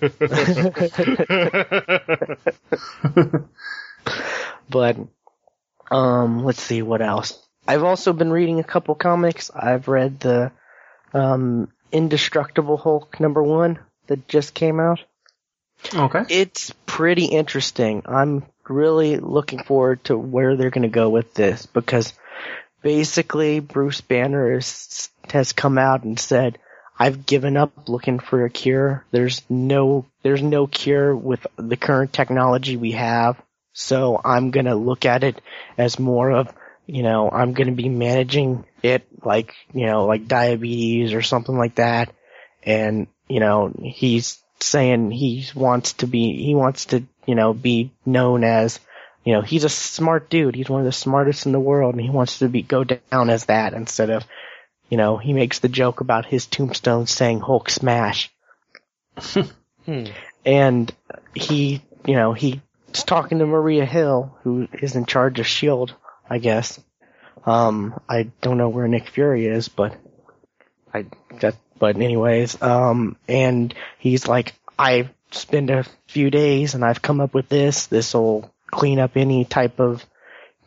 but 4.70 4.96
um, 5.90 6.44
let's 6.44 6.62
see 6.62 6.82
what 6.82 7.02
else. 7.02 7.40
I've 7.66 7.84
also 7.84 8.12
been 8.12 8.30
reading 8.30 8.58
a 8.58 8.64
couple 8.64 8.94
comics. 8.94 9.50
I've 9.54 9.88
read 9.88 10.20
the 10.20 10.52
um, 11.12 11.68
Indestructible 11.92 12.76
Hulk 12.76 13.20
number 13.20 13.42
one 13.42 13.78
that 14.06 14.28
just 14.28 14.54
came 14.54 14.80
out. 14.80 15.00
okay. 15.94 16.24
It's 16.28 16.72
pretty 16.86 17.26
interesting. 17.26 18.02
I'm 18.06 18.44
really 18.68 19.16
looking 19.16 19.62
forward 19.62 20.04
to 20.04 20.16
where 20.16 20.56
they're 20.56 20.70
going 20.70 20.82
to 20.82 20.88
go 20.88 21.10
with 21.10 21.34
this 21.34 21.66
because 21.66 22.12
basically 22.82 23.60
Bruce 23.60 24.00
Banner 24.00 24.56
is, 24.56 25.10
has 25.30 25.52
come 25.52 25.78
out 25.78 26.04
and 26.04 26.18
said, 26.18 26.58
I've 26.98 27.24
given 27.24 27.56
up 27.56 27.88
looking 27.88 28.18
for 28.18 28.44
a 28.44 28.50
cure. 28.50 29.04
There's 29.10 29.42
no, 29.48 30.06
there's 30.22 30.42
no 30.42 30.66
cure 30.66 31.16
with 31.16 31.46
the 31.56 31.76
current 31.76 32.12
technology 32.12 32.76
we 32.76 32.92
have. 32.92 33.40
So 33.72 34.20
I'm 34.24 34.50
going 34.50 34.66
to 34.66 34.74
look 34.74 35.04
at 35.04 35.24
it 35.24 35.40
as 35.78 35.98
more 35.98 36.30
of, 36.30 36.52
you 36.86 37.02
know, 37.02 37.30
I'm 37.30 37.52
going 37.52 37.68
to 37.68 37.74
be 37.74 37.88
managing 37.88 38.64
it 38.82 39.06
like, 39.24 39.54
you 39.72 39.86
know, 39.86 40.06
like 40.06 40.26
diabetes 40.26 41.12
or 41.12 41.22
something 41.22 41.56
like 41.56 41.76
that. 41.76 42.12
And, 42.62 43.06
you 43.28 43.40
know, 43.40 43.72
he's 43.82 44.42
saying 44.60 45.10
he 45.10 45.46
wants 45.54 45.94
to 45.94 46.06
be, 46.06 46.44
he 46.44 46.54
wants 46.54 46.86
to, 46.86 47.04
you 47.26 47.34
know, 47.34 47.54
be 47.54 47.92
known 48.04 48.44
as, 48.44 48.80
you 49.24 49.34
know, 49.34 49.42
he's 49.42 49.64
a 49.64 49.68
smart 49.68 50.30
dude. 50.30 50.56
He's 50.56 50.68
one 50.68 50.80
of 50.80 50.86
the 50.86 50.92
smartest 50.92 51.46
in 51.46 51.52
the 51.52 51.60
world 51.60 51.94
and 51.94 52.02
he 52.02 52.10
wants 52.10 52.40
to 52.40 52.48
be, 52.48 52.62
go 52.62 52.84
down 52.84 53.30
as 53.30 53.46
that 53.46 53.74
instead 53.74 54.10
of, 54.10 54.24
you 54.88 54.96
know, 54.96 55.16
he 55.16 55.32
makes 55.32 55.60
the 55.60 55.68
joke 55.68 56.00
about 56.00 56.26
his 56.26 56.46
tombstone 56.46 57.06
saying 57.06 57.40
Hulk 57.40 57.70
smash. 57.70 58.30
Hmm. 59.86 60.04
And 60.44 60.94
he, 61.34 61.82
you 62.04 62.14
know, 62.14 62.34
he's 62.92 63.04
talking 63.04 63.38
to 63.38 63.46
Maria 63.46 63.84
Hill, 63.84 64.36
who 64.42 64.68
is 64.72 64.96
in 64.96 65.06
charge 65.06 65.38
of 65.38 65.46
S.H.I.E.L.D., 65.46 65.92
I 66.28 66.38
guess. 66.38 66.78
Um, 67.44 68.00
I 68.08 68.30
don't 68.40 68.58
know 68.58 68.68
where 68.68 68.88
Nick 68.88 69.08
Fury 69.08 69.46
is, 69.46 69.68
but 69.68 69.96
I, 70.92 71.06
that, 71.40 71.56
but 71.78 71.96
anyways, 71.96 72.60
um, 72.62 73.16
and 73.28 73.74
he's 73.98 74.28
like, 74.28 74.54
I've 74.78 75.10
spent 75.30 75.70
a 75.70 75.84
few 76.08 76.30
days 76.30 76.74
and 76.74 76.84
I've 76.84 77.02
come 77.02 77.20
up 77.20 77.34
with 77.34 77.48
this. 77.48 77.86
This 77.86 78.14
will 78.14 78.52
clean 78.70 78.98
up 78.98 79.12
any 79.16 79.44
type 79.44 79.80
of, 79.80 80.04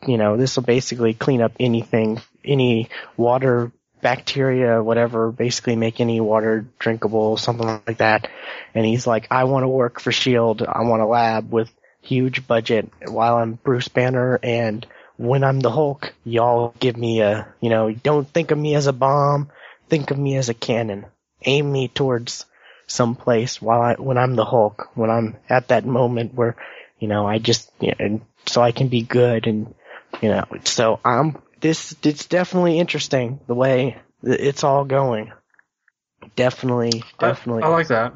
you 0.06 0.18
know, 0.18 0.36
this 0.36 0.56
will 0.56 0.64
basically 0.64 1.14
clean 1.14 1.42
up 1.42 1.52
anything, 1.60 2.20
any 2.44 2.88
water, 3.16 3.72
bacteria, 4.00 4.82
whatever, 4.82 5.30
basically 5.30 5.76
make 5.76 6.00
any 6.00 6.20
water 6.20 6.66
drinkable, 6.78 7.36
something 7.36 7.66
like 7.86 7.98
that. 7.98 8.28
And 8.74 8.84
he's 8.84 9.06
like, 9.06 9.28
I 9.30 9.44
want 9.44 9.62
to 9.62 9.68
work 9.68 10.00
for 10.00 10.10
S.H.I.E.L.D. 10.10 10.66
I 10.66 10.82
want 10.82 11.02
a 11.02 11.06
lab 11.06 11.50
with 11.52 11.70
huge 12.04 12.46
budget 12.46 12.90
while 13.06 13.36
I'm 13.36 13.54
Bruce 13.54 13.88
Banner 13.88 14.38
and 14.42 14.86
when 15.16 15.44
I'm 15.44 15.60
the 15.60 15.70
Hulk, 15.70 16.12
y'all 16.24 16.74
give 16.80 16.96
me 16.96 17.20
a, 17.20 17.48
you 17.60 17.70
know, 17.70 17.92
don't 17.92 18.28
think 18.28 18.50
of 18.50 18.58
me 18.58 18.74
as 18.74 18.86
a 18.86 18.92
bomb, 18.92 19.50
think 19.88 20.10
of 20.10 20.18
me 20.18 20.36
as 20.36 20.48
a 20.48 20.54
cannon. 20.54 21.06
Aim 21.44 21.70
me 21.70 21.88
towards 21.88 22.46
some 22.86 23.14
place 23.14 23.62
while 23.62 23.80
I, 23.80 23.94
when 23.94 24.18
I'm 24.18 24.34
the 24.34 24.44
Hulk, 24.44 24.90
when 24.94 25.10
I'm 25.10 25.36
at 25.48 25.68
that 25.68 25.86
moment 25.86 26.34
where, 26.34 26.56
you 26.98 27.08
know, 27.08 27.26
I 27.26 27.38
just, 27.38 27.70
you 27.80 27.88
know, 27.88 27.96
and 27.98 28.20
so 28.46 28.60
I 28.60 28.72
can 28.72 28.88
be 28.88 29.02
good 29.02 29.46
and, 29.46 29.74
you 30.20 30.30
know, 30.30 30.44
so 30.64 31.00
I'm, 31.04 31.38
this, 31.60 31.94
it's 32.02 32.26
definitely 32.26 32.78
interesting 32.78 33.40
the 33.46 33.54
way 33.54 33.96
it's 34.22 34.64
all 34.64 34.84
going. 34.84 35.32
Definitely, 36.36 37.04
definitely. 37.18 37.62
I, 37.62 37.68
like 37.68 37.88
that. 37.88 38.14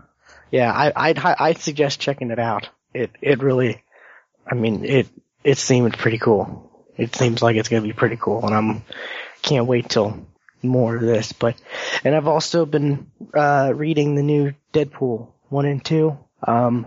Yeah, 0.51 0.73
I, 0.73 0.93
I'd 0.97 1.19
I'd 1.19 1.59
suggest 1.59 2.01
checking 2.01 2.31
it 2.31 2.39
out. 2.39 2.69
It 2.95 3.11
it 3.21 3.43
really, 3.43 3.83
I 4.47 4.55
mean 4.55 4.85
it 4.85 5.09
it 5.45 5.59
seemed 5.59 5.97
pretty 5.97 6.19
cool. 6.19 6.71
It 6.97 7.15
seems 7.15 7.43
like 7.43 7.57
it's 7.57 7.69
gonna 7.69 7.83
be 7.83 7.93
pretty 7.93 8.17
cool, 8.17 8.45
and 8.45 8.55
I'm 8.55 8.83
can't 9.43 9.67
wait 9.67 9.89
till 9.89 10.27
more 10.63 10.97
of 10.97 11.03
this. 11.03 11.33
But 11.33 11.57
and 12.05 12.15
I've 12.15 12.29
also 12.29 12.67
been 12.67 13.11
uh, 13.35 13.73
reading 13.75 14.15
the 14.15 14.23
new 14.23 14.55
Deadpool 14.73 15.29
one 15.49 15.67
and 15.67 15.85
two. 15.85 16.19
Um, 16.47 16.87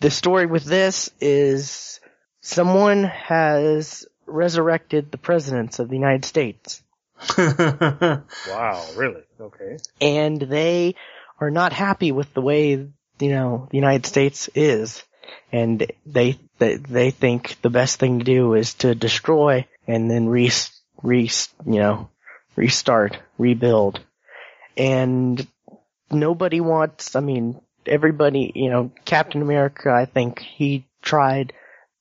the 0.00 0.10
story 0.10 0.46
with 0.46 0.64
this 0.64 1.10
is 1.20 2.00
someone 2.40 3.04
has 3.04 4.06
resurrected 4.26 5.10
the 5.10 5.18
presidents 5.18 5.78
of 5.78 5.88
the 5.88 5.96
United 5.96 6.24
States 6.24 6.82
Wow, 7.38 8.86
really? 8.96 9.22
Okay. 9.40 9.78
and 10.00 10.40
they 10.40 10.94
are 11.40 11.50
not 11.50 11.72
happy 11.72 12.12
with 12.12 12.32
the 12.34 12.40
way 12.42 12.70
you 12.70 12.90
know 13.20 13.68
the 13.70 13.76
United 13.76 14.06
States 14.06 14.48
is, 14.54 15.02
and 15.52 15.90
they 16.06 16.38
they, 16.58 16.76
they 16.76 17.10
think 17.10 17.56
the 17.62 17.70
best 17.70 17.98
thing 17.98 18.18
to 18.18 18.24
do 18.24 18.54
is 18.54 18.74
to 18.74 18.94
destroy 18.94 19.66
and 19.86 20.10
then 20.10 20.28
re 20.28 20.50
re 21.02 21.30
you 21.66 21.78
know 21.78 22.10
restart 22.56 23.18
rebuild, 23.38 24.00
and 24.76 25.46
nobody 26.10 26.60
wants. 26.60 27.16
I 27.16 27.20
mean, 27.20 27.60
everybody 27.86 28.52
you 28.54 28.70
know 28.70 28.90
Captain 29.04 29.42
America. 29.42 29.90
I 29.90 30.06
think 30.06 30.40
he 30.40 30.86
tried 31.02 31.52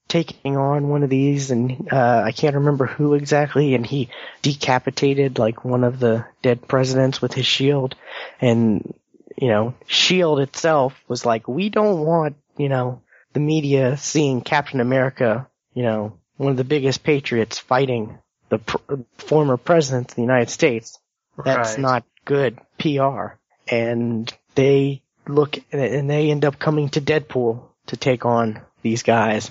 taking 0.07 0.57
on 0.57 0.89
one 0.89 1.01
of 1.03 1.09
these 1.09 1.49
and 1.49 1.87
uh 1.91 2.21
I 2.25 2.33
can't 2.33 2.55
remember 2.55 2.85
who 2.85 3.13
exactly 3.13 3.73
and 3.73 3.85
he 3.85 4.09
decapitated 4.41 5.39
like 5.39 5.63
one 5.63 5.83
of 5.83 5.99
the 5.99 6.25
dead 6.41 6.67
presidents 6.67 7.21
with 7.21 7.33
his 7.33 7.45
shield 7.45 7.95
and 8.41 8.93
you 9.37 9.47
know 9.47 9.73
shield 9.87 10.39
itself 10.39 10.93
was 11.07 11.25
like 11.25 11.47
we 11.47 11.69
don't 11.69 12.05
want 12.05 12.35
you 12.57 12.69
know 12.69 13.01
the 13.33 13.39
media 13.39 13.97
seeing 13.97 14.41
Captain 14.41 14.79
America 14.79 15.47
you 15.73 15.83
know 15.83 16.17
one 16.37 16.51
of 16.51 16.57
the 16.57 16.63
biggest 16.63 17.03
patriots 17.03 17.59
fighting 17.59 18.17
the 18.49 18.59
pr- 18.59 18.95
former 19.17 19.57
president 19.57 20.09
of 20.11 20.15
the 20.15 20.21
United 20.21 20.49
States 20.49 20.99
that's 21.43 21.71
Right. 21.73 21.79
not 21.79 22.03
good 22.25 22.59
PR 22.77 23.35
and 23.67 24.31
they 24.55 25.01
look 25.27 25.57
and 25.71 26.09
they 26.09 26.29
end 26.31 26.45
up 26.45 26.59
coming 26.59 26.89
to 26.89 27.01
Deadpool 27.01 27.63
to 27.87 27.97
take 27.97 28.25
on 28.25 28.61
these 28.81 29.03
guys 29.03 29.49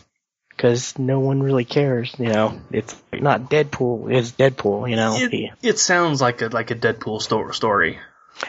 because 0.51 0.99
no 0.99 1.19
one 1.21 1.43
really 1.43 1.65
cares. 1.65 2.15
You 2.19 2.29
know, 2.29 2.61
it's 2.71 2.95
not 3.13 3.51
Deadpool. 3.51 4.15
It's 4.15 4.33
Deadpool. 4.33 4.89
You 4.91 4.97
know, 4.97 5.17
It, 5.19 5.51
it 5.63 5.79
sounds 5.79 6.21
like 6.21 6.43
a 6.43 6.49
like 6.49 6.71
a 6.71 6.75
Deadpool 6.75 7.21
story. 7.55 7.99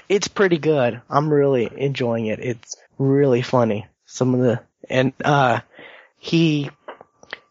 it's 0.09 0.27
pretty 0.27 0.57
good. 0.57 1.01
I'm 1.09 1.31
really 1.33 1.69
enjoying 1.75 2.27
it. 2.27 2.39
It's 2.39 2.75
really 2.97 3.41
funny. 3.41 3.87
Some 4.05 4.33
of 4.35 4.41
the 4.41 4.61
and 4.89 5.13
uh 5.23 5.59
he 6.17 6.69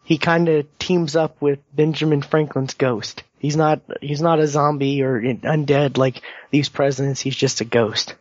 he 0.03 0.17
kind 0.17 0.49
of 0.49 0.77
teams 0.79 1.15
up 1.15 1.41
with 1.41 1.59
Benjamin 1.73 2.21
Franklin's 2.21 2.73
ghost. 2.73 3.23
He's 3.39 3.55
not 3.55 3.81
he's 4.01 4.21
not 4.21 4.39
a 4.39 4.47
zombie 4.47 5.01
or 5.03 5.21
undead 5.21 5.97
like 5.97 6.21
these 6.51 6.69
presidents. 6.69 7.21
He's 7.21 7.35
just 7.35 7.61
a 7.61 7.65
ghost. 7.65 8.15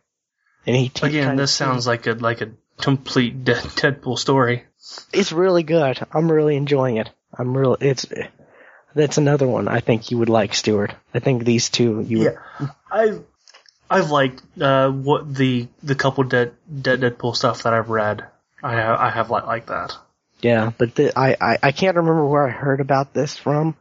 And 0.67 0.77
he 0.77 0.91
Again, 1.03 1.37
this 1.37 1.53
sounds 1.53 1.87
like 1.87 2.07
a 2.07 2.13
like 2.13 2.41
a 2.41 2.53
complete 2.77 3.45
de- 3.45 3.55
Deadpool 3.55 4.19
story. 4.19 4.65
it's 5.13 5.33
really 5.33 5.63
good. 5.63 5.99
I'm 6.13 6.31
really 6.31 6.57
enjoying 6.57 6.97
it. 6.97 7.11
I'm 7.37 7.57
really 7.57 7.79
it's 7.81 8.07
that's 8.95 9.19
another 9.19 9.47
one 9.47 9.69
I 9.69 9.81
think 9.81 10.11
you 10.11 10.19
would 10.19 10.29
like, 10.29 10.55
Stuart. 10.55 10.95
I 11.15 11.19
think 11.19 11.45
these 11.45 11.71
two 11.71 12.01
you 12.01 12.19
would 12.19 12.37
Yeah, 12.61 12.69
I've 12.91 13.25
I've 13.91 14.11
liked 14.11 14.43
uh, 14.61 14.91
what 14.91 15.35
the 15.35 15.69
the 15.83 15.95
couple 15.95 16.25
dead, 16.25 16.55
dead 16.81 17.01
Deadpool 17.01 17.37
stuff 17.37 17.65
that 17.65 17.75
I've 17.75 17.91
read. 17.91 18.27
I 18.63 18.73
have, 18.75 18.99
I 18.99 19.11
have 19.11 19.31
like 19.31 19.47
like 19.47 19.67
that. 19.67 19.97
Yeah, 20.41 20.73
but 20.77 20.95
the, 20.95 21.19
I, 21.19 21.37
I 21.41 21.59
I 21.63 21.73
can't 21.73 21.97
remember 21.97 22.27
where 22.27 22.47
I 22.47 22.51
heard 22.51 22.81
about 22.81 23.15
this 23.15 23.37
from. 23.37 23.77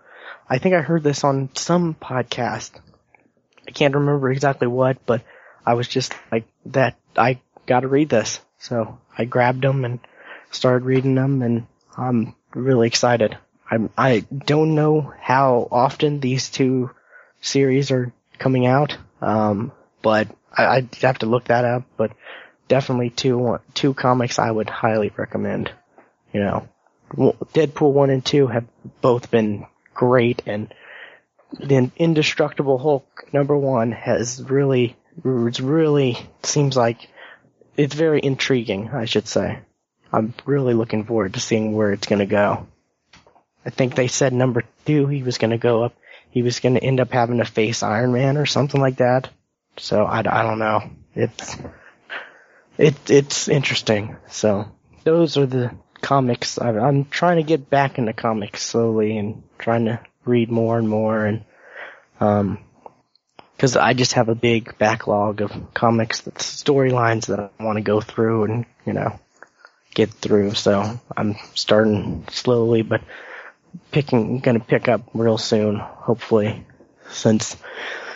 I 0.49 0.57
think 0.57 0.75
I 0.75 0.81
heard 0.81 1.03
this 1.03 1.23
on 1.23 1.49
some 1.55 1.95
podcast. 1.95 2.71
I 3.67 3.71
can't 3.71 3.95
remember 3.95 4.31
exactly 4.31 4.67
what, 4.67 5.05
but 5.05 5.21
I 5.65 5.75
was 5.75 5.87
just 5.87 6.13
like 6.31 6.45
that. 6.67 6.97
I 7.15 7.39
got 7.65 7.81
to 7.81 7.87
read 7.87 8.09
this, 8.09 8.39
so 8.59 8.99
I 9.17 9.25
grabbed 9.25 9.63
them 9.63 9.85
and 9.85 9.99
started 10.51 10.85
reading 10.85 11.15
them, 11.15 11.41
and 11.41 11.67
I'm 11.97 12.35
really 12.53 12.87
excited. 12.87 13.37
I'm 13.69 13.89
I 13.97 14.25
don't 14.45 14.75
know 14.75 15.13
how 15.19 15.67
often 15.71 16.19
these 16.19 16.49
two 16.49 16.91
series 17.41 17.91
are 17.91 18.13
coming 18.37 18.65
out. 18.65 18.97
Um, 19.21 19.71
but 20.01 20.27
I, 20.55 20.65
I'd 20.65 20.95
have 20.95 21.19
to 21.19 21.25
look 21.25 21.45
that 21.45 21.65
up. 21.65 21.83
But 21.97 22.11
definitely 22.71 23.09
two 23.09 23.59
two 23.73 23.93
comics 23.93 24.39
I 24.39 24.49
would 24.49 24.69
highly 24.69 25.11
recommend. 25.17 25.69
You 26.31 26.39
know, 26.39 26.69
Deadpool 27.53 27.91
one 27.91 28.09
and 28.09 28.23
two 28.23 28.47
have 28.47 28.63
both 29.01 29.29
been 29.29 29.65
great, 29.93 30.43
and 30.45 30.73
the 31.59 31.91
Indestructible 31.97 32.77
Hulk 32.77 33.25
number 33.33 33.57
one 33.57 33.91
has 33.91 34.41
really, 34.41 34.95
it's 35.25 35.59
really 35.59 36.17
seems 36.43 36.77
like 36.77 37.09
it's 37.75 37.93
very 37.93 38.21
intriguing. 38.23 38.89
I 38.93 39.03
should 39.03 39.27
say. 39.27 39.59
I'm 40.13 40.33
really 40.45 40.73
looking 40.73 41.03
forward 41.03 41.33
to 41.33 41.41
seeing 41.41 41.73
where 41.73 41.91
it's 41.91 42.07
going 42.07 42.19
to 42.19 42.25
go. 42.25 42.67
I 43.65 43.69
think 43.69 43.95
they 43.95 44.07
said 44.07 44.31
number 44.31 44.63
two 44.85 45.07
he 45.07 45.23
was 45.23 45.37
going 45.37 45.51
to 45.51 45.57
go 45.57 45.83
up. 45.83 45.93
He 46.29 46.41
was 46.41 46.61
going 46.61 46.75
to 46.75 46.83
end 46.83 47.01
up 47.01 47.11
having 47.11 47.39
to 47.39 47.45
face 47.45 47.83
Iron 47.83 48.13
Man 48.13 48.37
or 48.37 48.45
something 48.45 48.79
like 48.79 48.97
that. 48.97 49.29
So 49.75 50.05
I, 50.05 50.19
I 50.19 50.43
don't 50.43 50.59
know. 50.59 50.89
It's 51.15 51.57
it 52.77 53.09
it's 53.09 53.47
interesting. 53.47 54.17
So 54.29 54.71
those 55.03 55.37
are 55.37 55.45
the 55.45 55.71
comics. 56.01 56.57
I, 56.57 56.69
I'm 56.77 57.05
trying 57.05 57.37
to 57.37 57.43
get 57.43 57.69
back 57.69 57.97
into 57.97 58.13
comics 58.13 58.63
slowly 58.63 59.17
and 59.17 59.43
trying 59.57 59.85
to 59.85 59.99
read 60.25 60.51
more 60.51 60.77
and 60.77 60.87
more 60.87 61.25
and 61.25 61.43
um 62.19 62.59
because 63.55 63.75
I 63.75 63.93
just 63.93 64.13
have 64.13 64.27
a 64.29 64.35
big 64.35 64.77
backlog 64.79 65.41
of 65.41 65.73
comics 65.75 66.21
that's 66.21 66.63
storylines 66.63 67.27
that 67.27 67.51
I 67.59 67.63
want 67.63 67.77
to 67.77 67.83
go 67.83 68.01
through 68.01 68.45
and 68.45 68.65
you 68.87 68.93
know 68.93 69.19
get 69.93 70.09
through. 70.09 70.55
So 70.55 70.99
I'm 71.15 71.35
starting 71.53 72.25
slowly, 72.29 72.81
but 72.81 73.01
picking 73.91 74.39
gonna 74.39 74.59
pick 74.59 74.87
up 74.87 75.01
real 75.13 75.37
soon, 75.37 75.77
hopefully, 75.77 76.65
since 77.11 77.55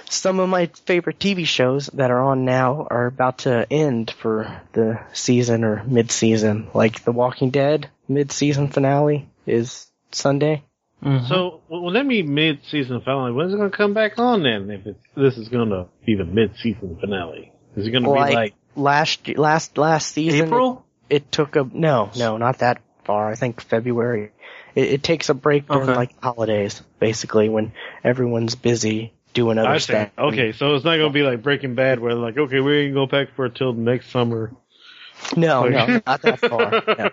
some 0.10 0.40
of 0.40 0.50
my 0.50 0.68
favorite 0.86 1.20
TV 1.20 1.46
shows 1.46 1.88
that 1.94 2.12
are 2.12 2.24
on 2.24 2.46
now 2.46 2.88
are 2.90 3.08
about 3.08 3.40
to 3.40 3.66
end 3.72 4.12
for 4.20 4.62
the 4.74 5.00
season 5.14 5.64
or 5.64 5.84
mid-season. 5.84 6.68
Like 6.74 7.04
The 7.04 7.12
Walking 7.12 7.50
Dead 7.50 7.90
mid-season 8.08 8.68
finale 8.70 9.30
is 9.46 9.90
Sunday. 10.12 10.64
Mm-hmm. 11.04 11.28
So, 11.28 11.62
well, 11.68 11.92
let 11.92 12.06
me 12.06 12.22
mid-season 12.24 13.02
finale. 13.02 13.32
When's 13.32 13.54
it 13.54 13.58
going 13.58 13.70
to 13.70 13.78
come 13.78 13.94
back 13.94 14.18
on 14.18 14.44
then? 14.44 14.70
If 14.72 14.86
it's, 14.88 15.04
this 15.16 15.38
is 15.38 15.50
going 15.50 15.70
to 15.70 15.88
be 16.06 16.16
the 16.16 16.26
mid-season 16.26 16.98
finale, 17.00 17.52
is 17.76 17.86
it 17.88 17.92
going 17.92 18.04
to 18.04 18.10
Like, 18.10 18.30
be 18.30 18.36
like? 18.36 18.54
last 18.76 19.28
last 19.38 19.78
last 19.78 20.12
season, 20.14 20.48
April? 20.48 20.86
It, 21.10 21.16
it 21.18 21.32
took 21.32 21.56
a 21.56 21.68
no, 21.72 22.12
no, 22.18 22.38
not 22.38 22.60
that 22.60 22.82
far. 23.04 23.30
I 23.30 23.36
think 23.36 23.62
February. 23.62 24.32
It, 24.74 24.88
it 24.94 25.04
takes 25.04 25.30
a 25.30 25.34
break 25.34 25.68
during 25.68 25.90
Okay. 25.90 25.96
like 25.96 26.22
holidays, 26.22 26.82
basically 27.00 27.50
when 27.50 27.74
everyone's 28.04 28.56
busy 28.56 29.14
doing 29.36 29.60
other 29.60 29.70
I 29.70 29.78
stuff. 29.78 30.10
Okay, 30.18 30.52
so 30.54 30.74
it's 30.74 30.84
not 30.84 30.98
going 30.98 31.10
to 31.10 31.14
be 31.14 31.22
like 31.22 31.44
Breaking 31.44 31.76
Bad, 31.76 32.00
where 32.00 32.16
like, 32.16 32.36
okay, 32.38 32.60
we 32.60 32.80
ain't 32.80 32.96
gonna 32.96 33.06
back 33.06 33.36
for 33.36 33.46
it 33.46 33.54
till 33.54 33.74
next 33.74 34.10
summer. 34.10 34.52
No, 35.38 35.66
no, 35.68 36.02
not 36.08 36.22
that 36.24 36.40
far. 36.50 36.72
No. 36.72 37.10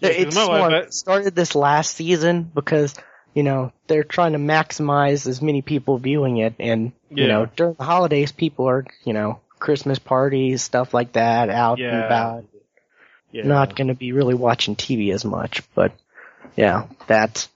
Yeah, 0.00 0.08
it's 0.08 0.34
my 0.34 0.48
wife- 0.48 0.86
it 0.86 0.94
started 0.94 1.36
this 1.36 1.54
last 1.54 1.94
season 1.94 2.50
because 2.52 2.94
you 3.34 3.44
know 3.44 3.72
they're 3.86 4.02
trying 4.02 4.32
to 4.32 4.38
maximize 4.38 5.28
as 5.28 5.40
many 5.40 5.62
people 5.62 5.98
viewing 5.98 6.38
it, 6.38 6.54
and 6.58 6.90
you 7.08 7.28
know 7.28 7.46
during 7.54 7.74
the 7.74 7.84
holidays 7.84 8.32
people 8.32 8.68
are 8.68 8.84
you 9.04 9.12
know 9.12 9.40
Christmas 9.60 10.00
parties 10.00 10.62
stuff 10.62 10.92
like 10.92 11.12
that 11.12 11.48
out 11.50 11.78
and 11.94 12.04
about. 12.04 12.44
Yeah. 13.30 13.46
Not 13.46 13.76
going 13.76 13.88
to 13.88 13.94
be 13.94 14.12
really 14.12 14.34
watching 14.34 14.76
TV 14.76 15.14
as 15.14 15.24
much, 15.24 15.62
but 15.74 15.92
yeah, 16.54 16.88
that's 17.06 17.48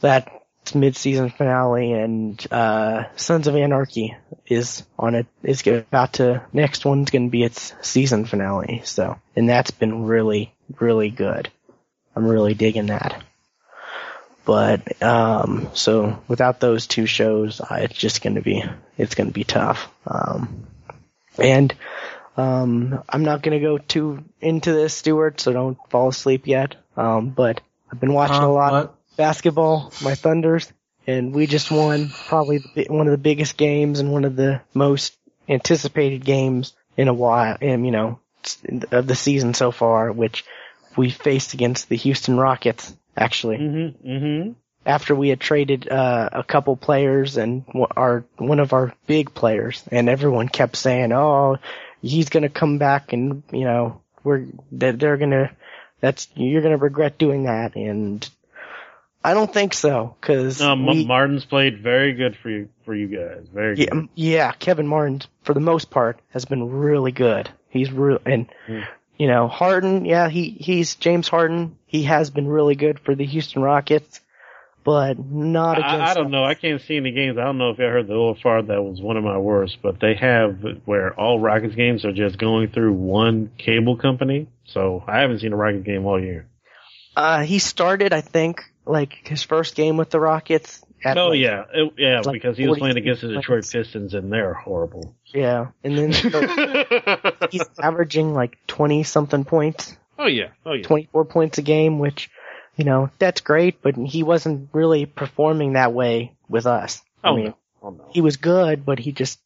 that 0.00 0.28
mid-season 0.72 1.30
finale 1.30 1.92
and 1.92 2.46
uh 2.52 3.04
Sons 3.16 3.46
of 3.48 3.56
Anarchy 3.56 4.16
is 4.46 4.84
on 4.98 5.14
it 5.14 5.26
is 5.42 5.66
about 5.66 6.14
to 6.14 6.44
next 6.52 6.84
one's 6.84 7.10
going 7.10 7.26
to 7.26 7.30
be 7.30 7.42
its 7.42 7.74
season 7.82 8.24
finale. 8.24 8.82
So, 8.84 9.18
and 9.34 9.48
that's 9.48 9.72
been 9.72 10.04
really 10.04 10.54
really 10.78 11.10
good. 11.10 11.50
I'm 12.14 12.26
really 12.26 12.54
digging 12.54 12.86
that. 12.86 13.22
But 14.44 15.02
um 15.02 15.70
so 15.74 16.22
without 16.28 16.60
those 16.60 16.86
two 16.86 17.06
shows, 17.06 17.60
I, 17.60 17.80
it's 17.80 17.94
just 17.98 18.22
going 18.22 18.36
to 18.36 18.42
be 18.42 18.62
it's 18.96 19.14
going 19.14 19.28
to 19.28 19.32
be 19.34 19.44
tough. 19.44 19.88
Um 20.06 20.66
and 21.38 21.74
um 22.36 23.02
I'm 23.08 23.22
not 23.24 23.42
going 23.42 23.58
to 23.58 23.64
go 23.66 23.78
too 23.78 24.22
into 24.40 24.72
this, 24.72 24.94
Stuart, 24.94 25.40
so 25.40 25.52
don't 25.52 25.78
fall 25.90 26.08
asleep 26.08 26.46
yet. 26.46 26.76
Um 26.96 27.30
but 27.30 27.60
I've 27.90 28.00
been 28.00 28.12
watching 28.14 28.36
Huh? 28.36 28.48
a 28.48 28.52
lot 28.52 28.72
What? 28.72 28.94
Basketball, 29.16 29.92
my 30.02 30.14
Thunders, 30.14 30.72
and 31.06 31.34
we 31.34 31.46
just 31.46 31.70
won 31.70 32.10
probably 32.28 32.58
the, 32.74 32.86
one 32.88 33.06
of 33.06 33.12
the 33.12 33.18
biggest 33.18 33.56
games 33.56 34.00
and 34.00 34.12
one 34.12 34.24
of 34.24 34.36
the 34.36 34.60
most 34.72 35.16
anticipated 35.48 36.24
games 36.24 36.72
in 36.96 37.08
a 37.08 37.14
while, 37.14 37.56
and 37.60 37.84
you 37.84 37.92
know, 37.92 38.18
of 38.90 39.06
the 39.06 39.14
season 39.14 39.54
so 39.54 39.70
far, 39.70 40.12
which 40.12 40.44
we 40.96 41.10
faced 41.10 41.54
against 41.54 41.88
the 41.88 41.96
Houston 41.96 42.36
Rockets, 42.36 42.94
actually, 43.16 43.58
Mm-hmm. 43.58 44.08
Mm-hmm. 44.08 44.52
after 44.86 45.14
we 45.14 45.28
had 45.28 45.40
traded, 45.40 45.88
uh, 45.88 46.30
a 46.32 46.44
couple 46.44 46.76
players 46.76 47.36
and 47.36 47.64
our, 47.96 48.24
one 48.36 48.60
of 48.60 48.72
our 48.72 48.94
big 49.06 49.34
players, 49.34 49.82
and 49.90 50.08
everyone 50.08 50.48
kept 50.48 50.76
saying, 50.76 51.12
oh, 51.12 51.56
he's 52.00 52.28
gonna 52.28 52.48
come 52.48 52.78
back 52.78 53.12
and, 53.12 53.42
you 53.52 53.64
know, 53.64 54.00
we're, 54.22 54.46
they're, 54.70 54.92
they're 54.92 55.16
gonna, 55.16 55.50
that's, 56.00 56.28
you're 56.34 56.62
gonna 56.62 56.76
regret 56.76 57.18
doing 57.18 57.44
that, 57.44 57.76
and 57.76 58.28
I 59.26 59.32
don't 59.32 59.52
think 59.52 59.72
so, 59.72 60.16
cause 60.20 60.60
No, 60.60 60.74
we- 60.74 61.06
Martin's 61.06 61.46
played 61.46 61.82
very 61.82 62.12
good 62.12 62.36
for 62.36 62.50
you 62.50 62.68
for 62.84 62.94
you 62.94 63.06
guys. 63.08 63.46
Very 63.52 63.78
yeah, 63.78 63.86
good. 63.90 64.08
yeah, 64.14 64.52
Kevin 64.52 64.86
Martin, 64.86 65.22
for 65.44 65.54
the 65.54 65.60
most 65.60 65.90
part, 65.90 66.20
has 66.30 66.44
been 66.44 66.70
really 66.70 67.10
good. 67.12 67.48
He's 67.70 67.90
real, 67.90 68.18
and, 68.26 68.46
Hmm. 68.66 68.80
you 69.16 69.26
know, 69.26 69.48
Harden, 69.48 70.04
yeah, 70.04 70.28
he, 70.28 70.50
he's 70.50 70.94
James 70.96 71.26
Harden. 71.28 71.76
He 71.86 72.02
has 72.02 72.28
been 72.30 72.46
really 72.46 72.74
good 72.74 73.00
for 73.00 73.14
the 73.14 73.24
Houston 73.24 73.62
Rockets, 73.62 74.20
but 74.84 75.18
not 75.18 75.78
against. 75.78 75.94
I, 75.94 76.10
I 76.10 76.14
don't 76.14 76.30
know. 76.30 76.44
I 76.44 76.52
can't 76.54 76.82
see 76.82 76.98
any 76.98 77.12
games. 77.12 77.38
I 77.38 77.44
don't 77.44 77.56
know 77.56 77.70
if 77.70 77.78
you 77.78 77.84
heard 77.86 78.06
the 78.06 78.12
OFR. 78.12 78.66
That 78.66 78.82
was 78.82 79.00
one 79.00 79.16
of 79.16 79.24
my 79.24 79.38
worst. 79.38 79.78
But 79.82 79.98
they 80.00 80.14
have 80.16 80.58
where 80.84 81.18
all 81.18 81.40
Rockets 81.40 81.74
games 81.74 82.04
are 82.04 82.12
just 82.12 82.36
going 82.36 82.68
through 82.68 82.92
one 82.92 83.50
cable 83.56 83.96
company. 83.96 84.48
So 84.66 85.02
I 85.06 85.20
haven't 85.20 85.38
seen 85.40 85.54
a 85.54 85.56
Rockets 85.56 85.86
game 85.86 86.04
all 86.04 86.20
year. 86.20 86.46
Uh, 87.16 87.42
he 87.44 87.58
started, 87.60 88.12
I 88.12 88.20
think, 88.20 88.62
like 88.86 89.26
his 89.26 89.42
first 89.42 89.74
game 89.74 89.96
with 89.96 90.10
the 90.10 90.20
Rockets. 90.20 90.80
At 91.04 91.18
Oh 91.18 91.28
like- 91.28 91.40
yeah, 91.40 91.64
It- 91.72 91.92
yeah, 91.98 92.20
like 92.24 92.32
because 92.34 92.56
he 92.56 92.66
was 92.66 92.78
playing 92.78 92.96
against 92.96 93.22
the 93.22 93.28
Detroit 93.28 93.46
points. 93.46 93.72
Pistons 93.72 94.14
and 94.14 94.32
they're 94.32 94.54
horrible. 94.54 95.14
yeah, 95.34 95.68
and 95.82 95.98
then 95.98 96.12
so 96.12 97.46
he's 97.50 97.64
averaging 97.82 98.32
like 98.34 98.56
twenty 98.66 99.02
something 99.02 99.44
points, 99.44 99.96
oh 100.18 100.26
yeah, 100.26 100.48
oh 100.64 100.72
yeah. 100.72 100.82
twenty 100.82 101.08
four 101.12 101.24
points 101.26 101.58
a 101.58 101.62
game, 101.62 101.98
which, 101.98 102.30
you 102.76 102.84
know, 102.84 103.10
that's 103.18 103.42
great, 103.42 103.82
but 103.82 103.96
he 103.96 104.22
wasn't 104.22 104.70
really 104.72 105.04
performing 105.04 105.74
that 105.74 105.92
way 105.92 106.32
with 106.48 106.66
us. 106.66 107.02
I 107.22 107.28
Oh 107.30 107.36
mean, 107.36 107.44
no, 107.46 107.56
oh 107.82 107.90
no. 107.90 108.08
he 108.12 108.20
was 108.22 108.38
good, 108.38 108.86
but 108.86 108.98
he 108.98 109.12
just, 109.12 109.38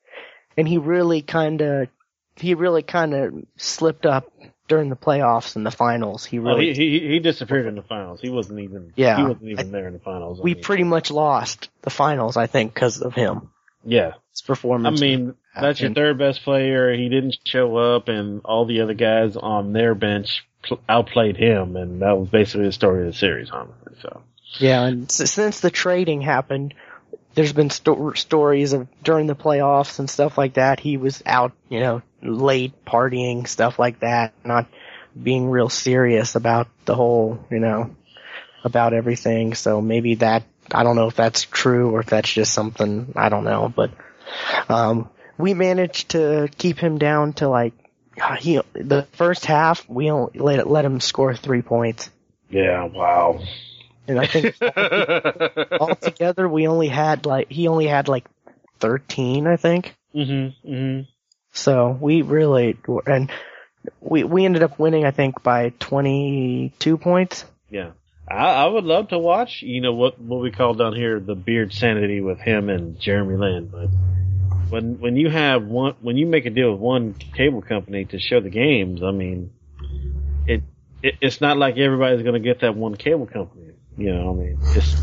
and 0.57 0.67
he 0.69 0.79
really 0.79 1.23
kind 1.23 1.61
of, 1.61 1.89
he 2.37 2.55
really 2.55 2.83
kind 2.85 3.15
of 3.15 3.35
slipped 3.57 4.07
up 4.07 4.31
during 4.69 4.91
the 4.91 4.97
playoffs 4.97 5.57
and 5.57 5.67
the 5.67 5.71
finals. 5.71 6.25
He 6.25 6.39
really, 6.39 6.75
he, 6.75 7.01
he 7.01 7.09
he 7.09 7.19
disappeared 7.19 7.67
in 7.67 7.75
the 7.75 7.83
finals. 7.83 8.21
He 8.21 8.29
wasn't 8.31 8.61
even. 8.61 8.93
Yeah. 8.95 9.17
he 9.17 9.23
wasn't 9.25 9.49
even 9.51 9.73
there 9.73 9.87
in 9.89 9.95
the 9.95 9.99
finals. 9.99 10.41
We 10.41 10.55
pretty 10.55 10.85
much 10.85 11.11
lost 11.11 11.71
the 11.83 11.91
finals, 11.91 12.37
I 12.37 12.47
think, 12.47 12.75
because 12.75 13.01
of 13.01 13.15
him. 13.15 13.51
yeah. 13.85 14.13
His 14.31 14.43
performance. 14.43 15.01
I 15.01 15.05
mean, 15.05 15.35
that's 15.61 15.81
your 15.81 15.93
third 15.93 16.19
best 16.19 16.43
player. 16.45 16.93
He 16.95 17.09
didn't 17.09 17.39
show 17.45 17.77
up, 17.77 18.09
and 18.09 18.43
all 18.45 18.67
the 18.67 18.83
other 18.83 18.95
guys 18.95 19.37
on 19.37 19.73
their 19.73 19.95
bench 19.95 20.47
pl- 20.63 20.81
outplayed 20.89 21.37
him, 21.37 21.77
and 21.77 22.03
that 22.03 22.17
was 22.19 22.29
basically 22.29 22.67
the 22.67 22.73
story 22.73 23.07
of 23.07 23.13
the 23.13 23.19
series, 23.19 23.51
honestly. 23.51 23.95
So, 24.03 24.23
yeah, 24.59 24.85
and 24.85 25.11
since 25.11 25.61
the 25.61 25.71
trading 25.71 26.21
happened, 26.21 26.75
there's 27.35 27.53
been 27.53 27.71
sto- 27.71 28.13
stories 28.15 28.73
of 28.73 28.89
during 29.03 29.27
the 29.27 29.37
playoffs 29.37 29.99
and 29.99 30.09
stuff 30.09 30.39
like 30.39 30.55
that. 30.55 30.81
He 30.81 30.97
was 30.97 31.23
out, 31.25 31.53
you 31.69 31.81
know, 31.81 32.03
late 32.23 32.85
partying, 32.85 33.47
stuff 33.47 33.79
like 33.79 34.01
that, 34.01 34.33
not 34.45 34.67
being 35.21 35.49
real 35.49 35.69
serious 35.69 36.35
about 36.35 36.69
the 36.85 36.95
whole, 36.95 37.45
you 37.51 37.61
know, 37.61 37.95
about 38.65 38.93
everything. 38.93 39.55
So 39.55 39.81
maybe 39.81 40.17
that 40.17 40.45
I 40.73 40.83
don't 40.83 40.97
know 40.97 41.09
if 41.09 41.17
that's 41.17 41.43
true 41.43 41.91
or 41.91 42.01
if 42.01 42.07
that's 42.07 42.33
just 42.33 42.53
something 42.53 43.13
I 43.17 43.29
don't 43.29 43.45
know, 43.45 43.73
but 43.75 43.91
um, 44.69 45.09
we 45.37 45.55
managed 45.55 46.11
to 46.11 46.49
keep 46.59 46.79
him 46.79 46.99
down 46.99 47.33
to 47.35 47.49
like 47.49 47.73
uh, 48.21 48.37
he 48.37 48.61
the 48.75 49.07
first 49.13 49.47
half 49.47 49.89
we 49.89 50.11
only 50.11 50.39
let 50.39 50.69
let 50.69 50.85
him 50.85 51.01
score 51.01 51.35
three 51.35 51.63
points, 51.63 52.11
yeah, 52.51 52.85
wow. 52.85 53.41
And 54.09 54.19
I 54.19 54.27
think 54.27 54.57
altogether 55.81 56.49
we 56.49 56.67
only 56.67 56.89
had 56.89 57.27
like 57.27 57.51
he 57.51 57.69
only 57.69 57.87
had 57.87 58.09
like 58.09 58.25
thirteen, 58.81 59.47
I 59.47 59.57
think. 59.57 59.95
mm-hmm, 60.15 60.69
mm-hmm. 60.69 61.03
So 61.53 61.97
we 62.01 62.23
really 62.23 62.77
and 63.07 63.31
we 64.01 64.25
we 64.25 64.45
ended 64.45 64.63
up 64.63 64.79
winning, 64.79 65.05
I 65.05 65.11
think, 65.11 65.43
by 65.43 65.71
twenty 65.79 66.73
two 66.79 66.99
points. 66.99 67.45
Yeah. 67.71 67.91
I, 68.31 68.65
I 68.65 68.67
would 68.67 68.85
love 68.85 69.09
to 69.09 69.19
watch, 69.19 69.63
you 69.63 69.81
know, 69.81 69.95
what, 69.95 70.21
what 70.21 70.43
we 70.43 70.51
call 70.51 70.75
down 70.75 70.95
here 70.95 71.19
the 71.19 71.35
beard 71.35 71.73
sanity 71.73 72.21
with 72.21 72.39
him 72.39 72.69
and 72.69 73.01
Jeremy 73.01 73.37
Lin, 73.37 73.69
but 73.69 73.89
when, 74.71 75.01
when 75.01 75.17
you 75.17 75.31
have 75.31 75.65
one, 75.65 75.95
when 76.01 76.17
you 76.17 76.27
make 76.27 76.45
a 76.47 76.51
deal 76.51 76.73
with 76.73 76.81
one 76.81 77.15
cable 77.15 77.63
company 77.63 78.05
to 78.07 78.19
show 78.19 78.41
the 78.41 78.51
games, 78.51 79.03
I 79.03 79.13
mean, 79.13 79.51
it, 80.47 80.63
it 81.03 81.15
it's 81.21 81.41
not 81.41 81.57
like 81.57 81.79
everybody's 81.79 82.23
gonna 82.23 82.41
get 82.41 82.61
that 82.61 82.77
one 82.77 82.97
cable 82.97 83.27
company, 83.27 83.73
you 83.99 84.15
know, 84.15 84.31
I 84.31 84.35
mean, 84.35 84.59
just, 84.75 84.97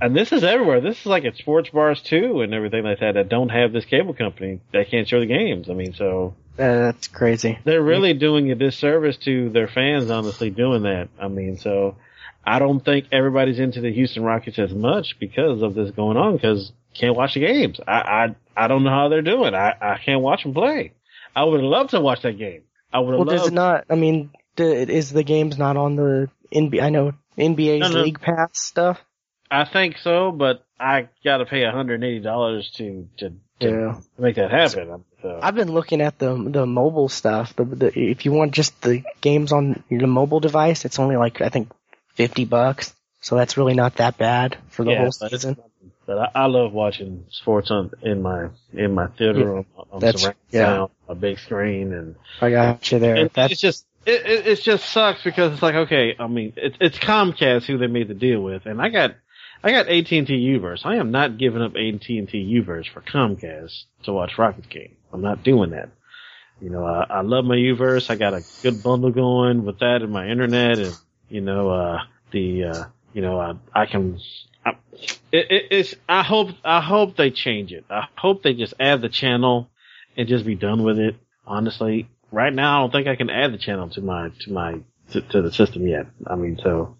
and 0.00 0.14
this 0.14 0.32
is 0.32 0.44
everywhere. 0.44 0.80
This 0.80 1.00
is 1.00 1.06
like 1.06 1.24
at 1.24 1.36
sports 1.36 1.70
bars 1.70 2.02
too 2.02 2.42
and 2.42 2.52
everything 2.54 2.84
like 2.84 3.00
that 3.00 3.14
that 3.14 3.28
don't 3.28 3.48
have 3.48 3.72
this 3.72 3.84
cable 3.86 4.14
company 4.14 4.60
They 4.72 4.84
can't 4.84 5.08
show 5.08 5.20
the 5.20 5.26
games. 5.26 5.70
I 5.70 5.72
mean, 5.72 5.94
so 5.94 6.34
that's 6.56 7.08
crazy. 7.08 7.58
they're 7.64 7.82
really 7.82 8.14
doing 8.14 8.50
a 8.50 8.54
disservice 8.54 9.16
to 9.24 9.48
their 9.50 9.68
fans, 9.68 10.10
honestly, 10.10 10.50
doing 10.50 10.82
that. 10.82 11.08
I 11.20 11.28
mean, 11.28 11.56
so 11.58 11.96
I 12.44 12.58
don't 12.58 12.84
think 12.84 13.06
everybody's 13.10 13.58
into 13.58 13.80
the 13.80 13.92
Houston 13.92 14.22
Rockets 14.22 14.58
as 14.58 14.72
much 14.72 15.18
because 15.18 15.62
of 15.62 15.74
this 15.74 15.90
going 15.92 16.16
on. 16.16 16.34
Because 16.36 16.72
can't 16.94 17.16
watch 17.16 17.34
the 17.34 17.40
games. 17.40 17.80
I 17.86 17.92
I 18.56 18.64
I 18.64 18.68
don't 18.68 18.84
know 18.84 18.90
how 18.90 19.08
they're 19.08 19.22
doing. 19.22 19.54
I 19.54 19.72
I 19.80 19.98
can't 20.04 20.22
watch 20.22 20.42
them 20.44 20.54
play. 20.54 20.92
I 21.34 21.44
would 21.44 21.60
love 21.60 21.90
to 21.90 22.00
watch 22.00 22.22
that 22.22 22.38
game. 22.38 22.62
I 22.92 23.00
would 23.00 23.10
Well, 23.16 23.28
have 23.28 23.38
does 23.38 23.48
it 23.48 23.52
not? 23.54 23.84
I 23.90 23.94
mean, 23.94 24.30
is 24.56 25.10
the 25.12 25.22
games 25.22 25.58
not 25.58 25.76
on 25.76 25.96
the 25.96 26.30
NBA? 26.54 26.82
I 26.82 26.88
know 26.90 27.12
NBA's 27.38 27.80
No, 27.80 27.88
no. 27.88 28.02
League 28.02 28.20
Pass 28.20 28.58
stuff. 28.58 29.00
I 29.50 29.64
think 29.64 29.98
so, 29.98 30.32
but 30.32 30.64
I 30.80 31.08
got 31.24 31.38
to 31.38 31.46
pay 31.46 31.60
$180 31.62 32.72
to 32.76 33.08
to 33.18 33.30
to 33.60 33.68
Yeah. 33.70 34.00
make 34.18 34.36
that 34.36 34.50
happen. 34.50 35.04
So. 35.22 35.40
I've 35.42 35.54
been 35.54 35.72
looking 35.72 36.00
at 36.00 36.18
the 36.18 36.34
the 36.36 36.66
mobile 36.66 37.08
stuff. 37.08 37.54
The, 37.56 37.64
the 37.64 37.98
if 37.98 38.24
you 38.24 38.32
want 38.32 38.52
just 38.52 38.80
the 38.82 39.02
games 39.20 39.52
on 39.52 39.82
your 39.88 40.06
mobile 40.08 40.40
device, 40.40 40.84
it's 40.84 40.98
only 40.98 41.16
like 41.16 41.40
I 41.40 41.48
think 41.48 41.70
fifty 42.14 42.44
bucks. 42.44 42.92
So 43.20 43.34
that's 43.36 43.56
really 43.56 43.74
not 43.74 43.96
that 43.96 44.18
bad 44.18 44.56
for 44.68 44.84
the 44.84 44.92
Yeah, 44.92 44.98
whole 45.02 45.12
season. 45.12 45.56
But 46.06 46.18
I, 46.36 46.42
I 46.42 46.46
love 46.46 46.72
watching 46.72 47.24
sports 47.30 47.70
on 47.72 47.90
in 48.02 48.22
my 48.22 48.48
in 48.72 48.94
my 48.94 49.06
theater 49.08 49.38
Yeah, 49.40 49.44
room 49.46 49.66
on 49.90 50.00
that's- 50.00 50.22
surround 50.22 50.36
yeah. 50.50 50.66
sound, 50.66 50.90
a 51.08 51.14
big 51.14 51.38
screen, 51.38 51.92
and 51.92 52.14
I 52.40 52.50
got 52.50 52.92
you 52.92 52.98
there. 52.98 53.16
And 53.16 53.30
That's 53.30 53.52
it's 53.52 53.60
just 53.60 53.86
it, 54.06 54.26
it 54.26 54.46
it 54.46 54.60
just 54.62 54.88
sucks 54.88 55.22
because 55.22 55.52
it's 55.52 55.62
like 55.62 55.74
okay, 55.74 56.14
I 56.18 56.26
mean 56.26 56.52
it's 56.56 56.76
it's 56.80 56.98
Comcast 56.98 57.64
who 57.64 57.78
they 57.78 57.88
made 57.88 58.08
the 58.08 58.14
deal 58.14 58.40
with, 58.40 58.66
and 58.66 58.80
I 58.80 58.88
got 58.88 59.16
I 59.62 59.70
got 59.72 59.88
AT 59.88 60.12
and 60.12 60.26
T 60.26 60.58
Uverse. 60.58 60.86
I 60.86 60.96
am 60.96 61.10
not 61.10 61.38
giving 61.38 61.62
up 61.62 61.72
AT 61.72 62.08
and 62.08 62.28
T 62.28 62.62
Uverse 62.62 62.88
for 62.92 63.00
Comcast 63.00 63.84
to 64.04 64.12
watch 64.12 64.38
Rockets 64.38 64.68
game. 64.68 64.96
I'm 65.12 65.22
not 65.22 65.42
doing 65.42 65.70
that. 65.70 65.90
You 66.60 66.70
know, 66.70 66.84
I, 66.84 67.04
I 67.08 67.20
love 67.20 67.44
my 67.44 67.56
Uverse. 67.56 68.08
I 68.08 68.14
got 68.14 68.32
a 68.32 68.42
good 68.62 68.82
bundle 68.82 69.10
going 69.10 69.64
with 69.64 69.80
that 69.80 70.02
and 70.02 70.12
my 70.12 70.28
internet, 70.28 70.78
and 70.78 70.96
you 71.28 71.40
know, 71.40 71.70
uh, 71.70 71.98
the 72.30 72.64
uh, 72.64 72.84
you 73.12 73.22
know, 73.22 73.40
I, 73.40 73.54
I 73.74 73.86
can. 73.86 74.20
I, 74.64 74.70
it, 75.32 75.50
it, 75.50 75.64
it's. 75.70 75.94
I 76.08 76.22
hope. 76.22 76.50
I 76.64 76.80
hope 76.80 77.16
they 77.16 77.30
change 77.30 77.72
it. 77.72 77.84
I 77.90 78.06
hope 78.16 78.42
they 78.42 78.54
just 78.54 78.74
add 78.80 79.02
the 79.02 79.08
channel 79.08 79.68
and 80.16 80.28
just 80.28 80.46
be 80.46 80.54
done 80.54 80.82
with 80.82 80.98
it. 80.98 81.16
Honestly, 81.46 82.08
right 82.36 82.52
now 82.52 82.78
I 82.78 82.82
don't 82.82 82.92
think 82.92 83.08
I 83.08 83.16
can 83.16 83.30
add 83.30 83.52
the 83.52 83.58
channel 83.58 83.88
to 83.90 84.00
my 84.00 84.28
to 84.40 84.52
my 84.52 84.80
to, 85.12 85.20
to 85.20 85.42
the 85.42 85.50
system 85.52 85.86
yet. 85.86 86.06
I 86.26 86.36
mean, 86.36 86.58
so 86.62 86.96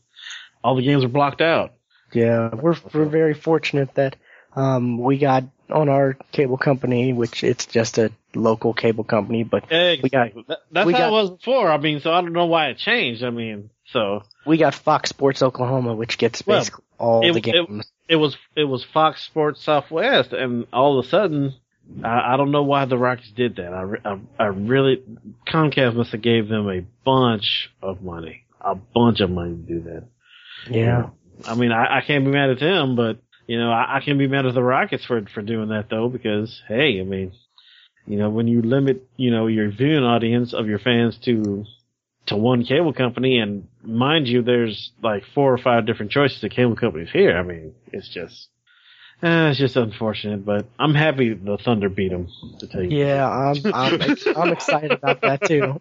all 0.64 0.76
the 0.76 0.82
games 0.82 1.05
are 1.05 1.09
blocked 1.09 1.41
out. 1.41 1.72
yeah. 2.12 2.55
We're 2.55 2.76
we're 2.93 3.05
very 3.05 3.34
fortunate 3.34 3.95
that 3.95 4.16
um 4.55 4.99
we 4.99 5.18
got 5.18 5.45
on 5.68 5.89
our 5.89 6.16
cable 6.32 6.57
company, 6.57 7.12
which 7.12 7.43
it's 7.45 7.66
just 7.66 7.99
a 7.99 8.11
local 8.34 8.72
cable 8.72 9.03
company, 9.05 9.43
but 9.43 9.64
Exactly. 9.72 10.11
got- 10.11 10.47
That- 10.49 10.59
that's 10.70 10.87
we 10.87 10.93
how 10.93 10.99
got- 11.01 11.09
it 11.09 11.12
was 11.12 11.30
before. 11.30 11.70
I 11.70 11.78
mean, 11.78 12.01
so 12.01 12.12
I 12.12 12.20
don't 12.20 12.32
know 12.32 12.47
why 12.47 12.68
it 12.68 12.78
changed. 12.78 13.24
I 13.24 13.30
mean, 13.30 13.70
so 13.87 14.22
we 14.47 14.57
got 14.59 14.74
Fox 14.74 15.09
Sports 15.11 15.43
Oklahoma, 15.43 15.95
which 15.95 16.18
gets 16.18 16.47
Well, 16.47 16.61
basically 16.61 16.84
all 16.99 17.26
it- 17.28 17.32
the 17.32 17.39
it- 17.41 17.53
games. 17.68 17.93
it 18.09 18.16
was 18.16 18.37
it 18.55 18.64
was 18.64 18.84
Fox 18.84 19.22
Sports 19.24 19.62
Southwest, 19.64 20.32
and 20.32 20.66
all 20.72 20.99
of 20.99 21.05
a 21.05 21.09
sudden, 21.09 21.55
I, 22.05 22.34
I 22.34 22.37
don't 22.37 22.51
know 22.51 22.62
why 22.62 22.84
the 22.84 22.99
Rockets 22.99 23.30
did 23.34 23.57
that. 23.57 23.72
I, 23.72 24.09
I, 24.09 24.18
I 24.39 24.47
really 24.47 25.03
Comcast 25.47 25.95
must 25.95 26.12
have 26.12 26.22
gave 26.22 26.49
them 26.49 26.68
a 26.68 26.80
bunch 27.05 27.70
of 27.82 28.03
money, 28.03 28.45
a 28.61 28.74
bunch 28.74 29.20
of 29.20 29.30
money 29.30 29.57
to 29.57 29.62
do 29.62 29.82
that. 29.82 30.05
yeah. 30.70 31.11
I 31.45 31.55
mean, 31.55 31.70
I, 31.70 31.99
I 31.99 32.01
can't 32.07 32.24
be 32.24 32.30
mad 32.30 32.49
at 32.49 32.61
them, 32.61 32.97
but 32.97 33.18
you 33.47 33.59
know, 33.59 33.70
I, 33.70 33.99
I 33.99 34.01
can 34.05 34.16
be 34.18 34.26
mad 34.26 34.47
at 34.47 34.55
the 34.55 34.62
Rockets 34.62 35.05
for 35.05 35.20
for 35.34 35.43
doing 35.43 35.68
that 35.68 35.89
though, 35.91 36.09
because 36.09 36.62
hey, 36.66 36.99
I 37.01 37.05
mean, 37.05 37.32
you 38.07 38.16
know, 38.18 38.30
when 38.30 38.49
you 38.49 38.62
limit, 38.62 39.07
you 39.16 39.30
know, 39.30 39.47
your 39.47 39.70
viewing 39.70 40.03
audience 40.05 40.55
of 40.55 40.66
your 40.66 40.78
fans 40.78 41.18
to 41.24 41.64
to 42.26 42.37
one 42.37 42.64
cable 42.64 42.93
company, 42.93 43.39
and 43.39 43.68
mind 43.82 44.26
you, 44.26 44.43
there's 44.43 44.91
like 45.03 45.22
four 45.34 45.53
or 45.53 45.59
five 45.59 45.87
different 45.87 46.11
choices 46.11 46.43
of 46.43 46.51
cable 46.51 46.76
companies 46.76 47.11
here. 47.12 47.37
I 47.37 47.43
mean, 47.43 47.74
it's 47.93 48.09
just. 48.09 48.49
Eh, 49.22 49.48
it's 49.48 49.58
just 49.58 49.76
unfortunate, 49.76 50.44
but 50.44 50.66
I'm 50.78 50.94
happy 50.94 51.32
the 51.32 51.56
Thunder 51.56 51.88
beat 51.88 52.10
them. 52.10 52.28
To 52.60 52.66
tell 52.66 52.82
you, 52.82 52.98
Yeah, 52.98 53.28
I'm 53.28 53.62
I'm 53.72 54.00
ex- 54.02 54.26
I'm 54.26 54.52
excited 54.52 54.92
about 54.92 55.22
that 55.22 55.44
too. 55.44 55.80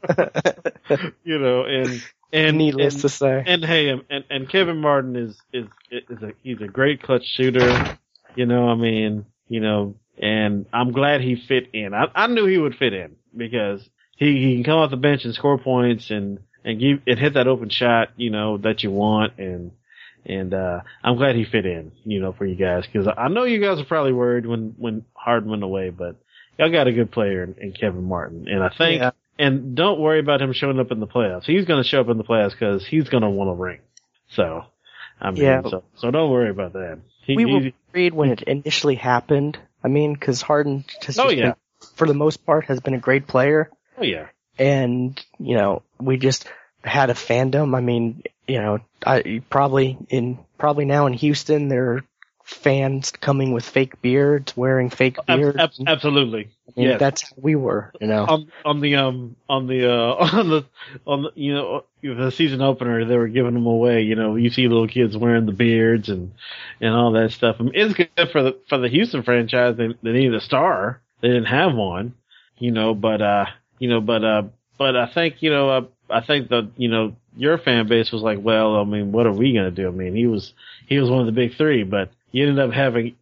you 1.24 1.40
know, 1.40 1.66
and 1.66 2.02
and 2.32 2.58
Needless 2.58 2.94
and, 2.94 3.02
to 3.02 3.10
say. 3.10 3.44
And 3.46 3.66
hey, 3.66 3.92
um, 3.92 4.04
and 4.10 4.24
and 4.30 4.50
Kevin 4.50 4.78
Martin 4.78 5.16
is 5.16 5.38
is 5.52 5.68
is 5.92 6.24
a 6.24 6.32
he's 6.44 6.62
a 6.62 6.68
great 6.68 7.04
clutch 7.04 7.26
shooter. 7.26 7.98
You 8.36 8.46
know, 8.46 8.70
I 8.70 8.76
mean, 8.76 9.26
you 9.50 9.60
know, 9.60 9.96
and 10.18 10.66
I'm 10.72 10.92
glad 10.94 11.22
he 11.22 11.36
fit 11.36 11.70
in. 11.74 11.94
I 11.94 12.06
I 12.16 12.28
knew 12.28 12.46
he 12.46 12.58
would 12.58 12.76
fit 12.76 12.94
in 12.94 13.18
because 13.36 13.88
he 14.16 14.42
he 14.42 14.56
can 14.56 14.64
come 14.64 14.80
off 14.80 14.92
the 14.92 14.98
bench 14.98 15.26
and 15.26 15.34
score 15.34 15.58
points 15.58 16.10
and 16.10 16.40
and 16.64 16.80
give 16.80 17.02
and 17.06 17.20
hit 17.20 17.34
that 17.34 17.48
open 17.48 17.70
shot, 17.70 18.10
you 18.16 18.30
know, 18.30 18.58
that 18.60 18.84
you 18.84 18.92
want 18.92 19.38
and 19.40 19.72
and 20.26 20.54
uh 20.54 20.82
I'm 21.04 21.18
glad 21.18 21.36
he 21.36 21.46
fit 21.46 21.66
in, 21.66 21.92
you 22.04 22.20
know, 22.20 22.34
for 22.34 22.46
you 22.46 22.56
guys 22.56 22.86
because 22.92 23.08
I 23.18 23.28
know 23.28 23.44
you 23.44 23.60
guys 23.62 23.80
are 23.80 23.86
probably 23.86 24.14
worried 24.14 24.46
when 24.46 24.74
when 24.78 25.06
Harden 25.14 25.50
went 25.50 25.64
away, 25.64 25.90
but 25.90 26.16
y'all 26.58 26.72
got 26.72 26.88
a 26.88 26.92
good 26.94 27.12
player 27.12 27.44
in, 27.44 27.56
in 27.62 27.74
Kevin 27.74 28.04
Martin, 28.04 28.48
and 28.48 28.64
I 28.64 28.70
think 28.70 29.02
Yeah. 29.02 29.12
and 29.38 29.76
don't 29.76 30.00
worry 30.00 30.20
about 30.20 30.42
him 30.42 30.54
showing 30.54 30.80
up 30.80 30.92
in 30.92 31.00
the 31.00 31.08
playoffs. 31.08 31.46
He's 31.46 31.66
going 31.66 31.84
to 31.84 31.88
show 31.88 32.02
up 32.02 32.10
in 32.10 32.18
the 32.18 32.24
playoffs 32.24 32.52
because 32.52 32.86
he's 32.86 33.10
going 33.10 33.24
to 33.24 33.30
want 33.30 33.50
a 33.50 33.54
ring. 33.54 33.80
So, 34.30 34.64
I 35.22 35.32
mean, 35.32 35.44
Yeah. 35.44 35.62
so, 35.64 35.84
so 35.98 36.12
don't 36.12 36.32
worry 36.32 36.50
about 36.50 36.74
that. 36.74 37.00
He, 37.26 37.36
we 37.36 37.46
were 37.46 37.72
worried 37.94 38.14
when 38.14 38.30
it 38.32 38.42
initially 38.44 38.96
happened. 38.96 39.58
I 39.84 39.88
mean, 39.88 40.14
because 40.14 40.42
Harden, 40.42 40.86
just 41.02 41.20
Oh, 41.20 41.30
yeah. 41.30 41.44
been- 41.44 41.56
for 41.96 42.08
the 42.08 42.14
most 42.16 42.46
part, 42.46 42.66
has 42.66 42.80
been 42.80 42.94
a 42.96 43.00
great 43.00 43.28
player, 43.28 43.70
oh 44.00 44.04
yeah, 44.04 44.28
and 44.58 45.24
you 45.38 45.56
know, 45.56 45.84
we 46.00 46.18
just 46.18 46.50
had 46.84 47.10
a 47.12 47.14
fandom. 47.14 47.76
I 47.78 47.82
mean, 47.82 48.24
you 48.48 48.62
know, 48.62 48.80
I 49.06 49.42
probably 49.50 49.98
in 50.10 50.40
probably 50.58 50.86
now 50.86 51.06
in 51.06 51.14
Houston, 51.14 51.68
there 51.68 51.94
are 51.94 52.04
fans 52.44 53.12
coming 53.12 53.52
with 53.54 53.66
fake 53.66 54.02
beards, 54.02 54.56
wearing 54.56 54.90
fake 54.90 55.18
beards. 55.26 55.58
ab- 55.58 55.72
absolutely. 55.88 56.50
I 56.68 56.80
mean, 56.80 56.90
yes. 56.90 57.00
that's 57.00 57.22
how 57.24 57.36
we 57.38 57.56
were, 57.56 57.92
you 58.00 58.08
know. 58.08 58.26
on 58.26 58.52
on 58.64 58.82
the 58.82 58.96
um 58.96 59.36
on 59.50 59.68
the 59.68 59.92
uh 59.92 60.14
on 60.38 60.50
the 60.50 60.66
on 61.08 61.22
the 61.24 61.32
you 61.36 61.54
know 61.54 61.84
the 62.04 62.32
season 62.32 62.62
opener 62.62 63.04
they 63.06 63.18
were 63.18 63.28
giving 63.28 63.56
them 63.56 63.66
away 63.66 64.04
you 64.04 64.16
know 64.16 64.36
you 64.36 64.52
see 64.52 64.68
little 64.68 64.88
kids 64.88 65.18
wearing 65.18 65.48
the 65.48 65.52
beards 65.52 66.08
and 66.10 66.34
and 66.80 66.94
all 66.94 67.12
that 67.14 67.32
stuff 67.32 67.56
I 67.60 67.64
mean, 67.64 67.72
it's 67.74 67.96
good 67.96 68.30
for 68.32 68.44
the 68.44 68.60
for 68.70 68.78
the 68.78 68.90
Houston 68.90 69.24
franchise 69.24 69.76
they 69.76 69.88
they 70.04 70.12
needed 70.12 70.36
a 70.36 70.42
star 70.42 71.02
they 71.22 71.30
didn't 71.30 71.46
have 71.46 71.74
one 71.74 72.14
you 72.60 72.72
know 72.72 72.94
but 72.94 73.22
uh 73.24 73.46
you 73.80 73.90
know 73.90 74.02
but 74.02 74.24
uh 74.24 74.44
but 74.78 74.96
I 74.96 75.08
think 75.08 75.42
you 75.42 75.50
know 75.50 75.70
uh, 75.70 75.86
I 76.10 76.22
think 76.22 76.50
the 76.50 76.70
you 76.78 76.90
know 76.90 77.16
your 77.38 77.58
fan 77.58 77.88
base 77.88 78.12
was 78.12 78.22
like 78.22 78.40
well 78.42 78.76
I 78.78 78.84
mean 78.84 79.12
what 79.12 79.26
are 79.28 79.32
we 79.34 79.54
gonna 79.54 79.72
do 79.72 79.88
I 79.88 79.92
mean 79.92 80.16
he 80.16 80.28
was 80.28 80.54
he 80.88 81.00
was 81.00 81.10
one 81.10 81.20
of 81.22 81.26
the 81.26 81.32
big 81.32 81.56
three 81.58 81.84
but 81.84 82.12
you 82.32 82.48
ended 82.48 82.64
up 82.64 82.72
having 82.74 83.16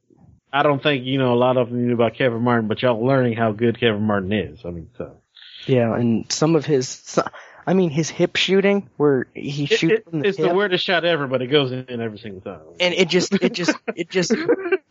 I 0.52 0.62
don't 0.64 0.82
think 0.84 1.06
you 1.06 1.18
know 1.18 1.34
a 1.34 1.36
lot 1.36 1.58
of 1.58 1.70
them 1.70 1.88
knew 1.88 1.94
about 1.96 2.14
Kevin 2.14 2.42
Martin, 2.44 2.68
but 2.68 2.82
y'all 2.84 3.04
learning 3.04 3.34
how 3.34 3.52
good 3.54 3.80
Kevin 3.80 4.04
Martin 4.04 4.32
is. 4.32 4.60
I 4.64 4.70
mean, 4.70 4.90
so 4.98 5.18
Yeah, 5.66 5.96
and 5.96 6.32
some 6.32 6.56
of 6.56 6.64
his, 6.64 6.88
so- 6.88 7.28
I 7.66 7.74
mean, 7.74 7.90
his 7.90 8.10
hip 8.12 8.36
shooting, 8.36 8.88
where 8.98 9.26
he 9.34 9.66
shoots 9.66 9.96
it- 9.96 10.04
from 10.04 10.20
the 10.20 10.28
it's 10.28 10.38
hip, 10.38 10.50
the 10.50 10.54
weirdest 10.56 10.86
shot 10.86 11.06
ever, 11.06 11.26
but 11.26 11.42
it 11.42 11.48
goes 11.48 11.72
in 11.72 12.00
every 12.02 12.20
single 12.20 12.42
time. 12.42 12.60
and 12.80 12.94
it 12.94 13.08
just, 13.10 13.34
it 13.42 13.54
just, 13.54 13.76
it 13.96 14.12
just 14.12 14.36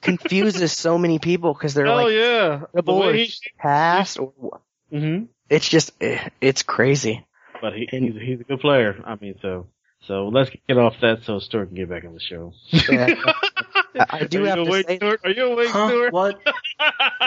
confuses 0.01 0.73
so 0.73 0.99
many 0.99 1.19
people 1.19 1.53
because 1.55 1.74
they're 1.74 1.86
like, 1.86 1.94
oh 1.94 2.03
like 2.07 2.12
yeah, 2.15 2.49
the 2.49 2.66
dribble 2.73 2.94
or 2.94 3.07
way 3.12 3.27
he. 3.27 3.35
pass, 3.59 4.16
or 4.16 4.32
hmm 4.90 5.24
it's 5.49 5.69
just, 5.69 5.93
eh, 6.01 6.28
it's 6.40 6.62
crazy. 6.62 7.24
But 7.63 7.73
he, 7.75 7.89
And- 7.93 8.05
he's 8.13 8.21
he's 8.23 8.41
a 8.41 8.45
good 8.45 8.61
player. 8.61 9.01
I 9.07 9.15
mean, 9.21 9.37
so 9.41 9.69
so 10.07 10.29
let's 10.29 10.51
get 10.69 10.77
off 10.77 10.95
that 11.01 11.23
so 11.25 11.39
Stuart 11.39 11.67
can 11.69 11.77
get 11.77 11.89
back 11.89 12.05
on 12.05 12.13
the 12.13 12.21
show. 12.21 12.53
Yeah. 12.71 13.15
I- 13.95 14.07
I 14.11 14.25
do 14.25 14.43
Are 14.45 14.49
have 14.49 14.57
to 14.57 14.63
awake, 14.63 14.87
say- 14.89 14.97
Stuart? 14.97 15.21
Are 15.25 15.31
you 15.31 15.53
awake, 15.53 15.69
Huh? 15.69 15.89
Stuart? 15.89 16.13
What? 16.13 16.41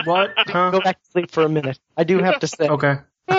What? 0.06 0.34
Huh? 0.38 0.70
Go 0.76 0.82
back 0.82 1.02
to 1.02 1.12
sleep 1.12 1.32
for 1.32 1.44
a 1.44 1.49
minute. 1.49 1.80
I 1.98 2.03
do 2.03 2.18
have 2.20 2.40
to 2.41 2.48
say, 2.48 2.68
Okay. 2.68 2.95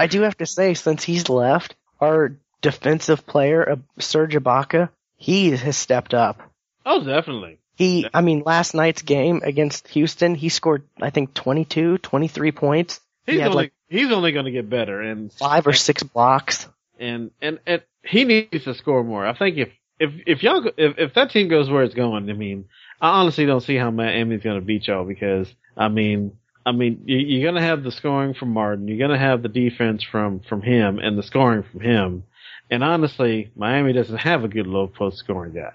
I 0.00 0.06
do 0.06 0.22
have 0.22 0.36
to 0.38 0.46
say, 0.46 0.74
since 0.74 1.02
he's 1.02 1.28
left, 1.28 1.74
our 2.00 2.36
defensive 2.60 3.26
player, 3.26 3.68
uh, 3.68 3.76
Serge 3.98 4.34
Ibaka, 4.34 4.90
he 5.16 5.50
has 5.50 5.76
stepped 5.76 6.14
up. 6.14 6.40
oh, 6.86 7.02
definitely. 7.04 7.58
He, 7.76 8.08
I 8.12 8.20
mean, 8.22 8.42
last 8.44 8.74
night's 8.74 9.02
game 9.02 9.40
against 9.44 9.86
Houston, 9.88 10.34
he 10.34 10.48
scored, 10.48 10.82
I 11.00 11.10
think, 11.10 11.32
22, 11.34 11.98
23 11.98 12.52
points. 12.52 13.00
He's 13.28 13.36
He 13.40 13.42
only 13.44 13.56
like 13.56 13.72
he's 13.88 14.10
only 14.12 14.32
going 14.32 14.46
to 14.46 14.50
get 14.50 14.68
better, 14.70 15.00
and 15.00 15.32
five 15.32 15.66
or 15.66 15.72
six 15.72 16.02
blocks. 16.02 16.66
and 16.98 17.30
and 17.42 17.58
and 17.66 17.82
he 18.04 18.24
needs 18.24 18.64
to 18.64 18.74
score 18.74 19.04
more. 19.04 19.26
I 19.26 19.34
think 19.34 19.56
if 19.58 19.68
if 20.00 20.12
if 20.26 20.42
y'all 20.42 20.60
go- 20.62 20.72
if 20.76 20.98
if 20.98 21.14
that 21.14 21.30
team 21.30 21.48
goes 21.48 21.68
where 21.70 21.82
it's 21.82 21.94
going, 21.94 22.28
I 22.30 22.32
mean, 22.32 22.64
I 23.00 23.20
honestly 23.20 23.46
don't 23.46 23.60
see 23.60 23.76
how 23.76 23.90
Miami's 23.90 24.42
going 24.42 24.58
to 24.60 24.64
beat 24.64 24.86
y'all 24.88 25.04
because 25.04 25.52
I 25.76 25.88
mean. 25.88 26.32
I 26.66 26.72
mean, 26.72 27.04
you- 27.06 27.16
you're 27.16 27.50
gonna 27.50 27.64
have 27.64 27.82
the 27.82 27.90
scoring 27.90 28.34
from 28.34 28.50
Martin. 28.52 28.88
You're 28.88 28.98
gonna 28.98 29.16
have 29.18 29.40
the 29.42 29.48
defense 29.48 30.02
from 30.02 30.40
from 30.40 30.60
him 30.60 30.98
and 30.98 31.16
the 31.16 31.22
scoring 31.22 31.62
from 31.62 31.80
him. 31.80 32.24
And 32.70 32.84
honestly, 32.84 33.50
Miami 33.56 33.94
doesn't 33.94 34.18
have 34.18 34.44
a 34.44 34.48
good 34.48 34.66
low 34.66 34.86
post 34.86 35.16
scoring 35.16 35.54
guy. 35.54 35.72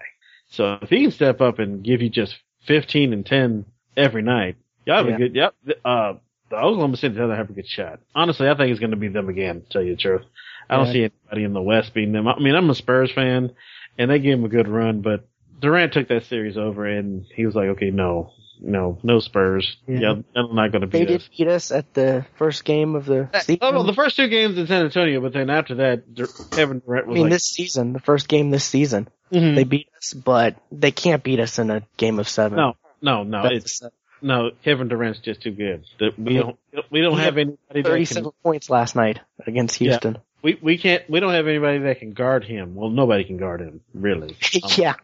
So 0.50 0.78
if 0.82 0.90
he 0.90 1.02
can 1.02 1.10
step 1.10 1.40
up 1.40 1.58
and 1.58 1.82
give 1.82 2.00
you 2.00 2.10
just 2.10 2.36
15 2.66 3.12
and 3.12 3.26
10 3.26 3.64
every 3.96 4.22
night, 4.22 4.54
y'all 4.86 4.98
have 4.98 5.08
Yeah. 5.08 5.14
a 5.14 5.18
good. 5.18 5.34
Yep. 5.34 5.54
Uh, 5.84 6.12
the 6.54 6.60
Oklahoma 6.62 6.96
City 6.96 7.14
doesn't 7.14 7.36
have 7.36 7.50
a 7.50 7.52
good 7.52 7.68
shot. 7.68 8.00
Honestly, 8.14 8.48
I 8.48 8.56
think 8.56 8.70
it's 8.70 8.80
going 8.80 8.90
to 8.90 8.96
be 8.96 9.08
them 9.08 9.28
again. 9.28 9.62
To 9.62 9.68
tell 9.68 9.82
you 9.82 9.94
the 9.96 10.00
truth, 10.00 10.22
I 10.68 10.76
don't 10.76 10.86
Yeah. 10.86 10.92
see 10.92 11.00
anybody 11.04 11.44
in 11.44 11.52
the 11.52 11.62
West 11.62 11.94
beating 11.94 12.12
them. 12.12 12.26
I 12.28 12.38
mean, 12.38 12.54
I'm 12.54 12.70
a 12.70 12.74
Spurs 12.74 13.12
fan, 13.12 13.50
and 13.98 14.10
they 14.10 14.18
gave 14.18 14.34
him 14.34 14.44
a 14.44 14.48
good 14.48 14.68
run, 14.68 15.00
but 15.02 15.26
Durant 15.60 15.92
took 15.92 16.08
that 16.08 16.24
series 16.24 16.56
over, 16.56 16.86
and 16.86 17.24
he 17.34 17.46
was 17.46 17.54
like, 17.54 17.68
okay, 17.70 17.90
no, 17.90 18.32
no, 18.60 18.98
no 19.02 19.18
Spurs. 19.20 19.76
Yeah. 19.86 19.98
Yeah, 19.98 20.14
I'm 20.36 20.54
not 20.54 20.72
going 20.72 20.82
to 20.82 20.86
beat 20.86 20.86
us." 20.86 20.90
They 20.92 20.98
beat 21.00 21.06
did 21.06 21.20
us. 21.20 21.28
beat 21.36 21.48
us 21.48 21.72
at 21.72 21.94
the 21.94 22.26
first 22.36 22.64
game 22.64 22.94
of 22.94 23.06
the 23.06 23.28
season. 23.40 23.58
Oh, 23.62 23.72
well, 23.72 23.84
the 23.84 23.92
first 23.94 24.16
two 24.16 24.28
games 24.28 24.58
in 24.58 24.66
San 24.66 24.84
Antonio, 24.84 25.20
but 25.20 25.32
then 25.32 25.50
after 25.50 25.76
that, 25.76 26.14
Dur- 26.14 26.28
Kevin 26.50 26.80
Durant 26.84 27.08
I 27.08 27.12
mean, 27.12 27.22
like, 27.24 27.32
this 27.32 27.44
season, 27.44 27.92
the 27.92 28.00
first 28.00 28.28
game 28.28 28.50
this 28.50 28.64
season, 28.64 29.08
Mhm. 29.32 29.54
they 29.54 29.64
beat 29.64 29.88
us, 29.98 30.12
but 30.14 30.56
they 30.70 30.90
can't 30.92 31.22
beat 31.22 31.40
us 31.40 31.58
in 31.58 31.70
a 31.70 31.82
game 31.96 32.18
of 32.18 32.28
seven. 32.28 32.56
no, 32.58 32.74
no, 33.02 33.22
no, 33.22 33.42
That's 33.42 33.54
it's 33.64 33.82
no. 34.24 34.50
Kevin 34.64 34.88
Durant's 34.88 35.20
just 35.20 35.42
too 35.42 35.52
good. 35.52 35.84
We 36.18 36.34
don't, 36.38 36.56
we 36.90 37.00
don't 37.00 37.18
have 37.18 37.36
anybody 37.38 37.82
that 37.82 38.08
can, 38.08 38.30
points 38.42 38.68
last 38.70 38.96
night 38.96 39.20
against 39.46 39.80
Yeah. 39.80 39.90
Houston. 39.90 40.18
we 40.42 40.58
we 40.60 40.78
can't, 40.78 41.08
we 41.08 41.20
don't 41.20 41.32
have 41.34 41.46
anybody 41.46 41.78
that 41.80 42.00
can 42.00 42.12
guard 42.12 42.44
him. 42.44 42.74
Well, 42.74 42.90
nobody 42.90 43.24
can 43.24 43.36
guard 43.36 43.60
him, 43.60 43.80
really. 43.94 44.36
Um, 44.64 44.70
yeah, 44.76 44.94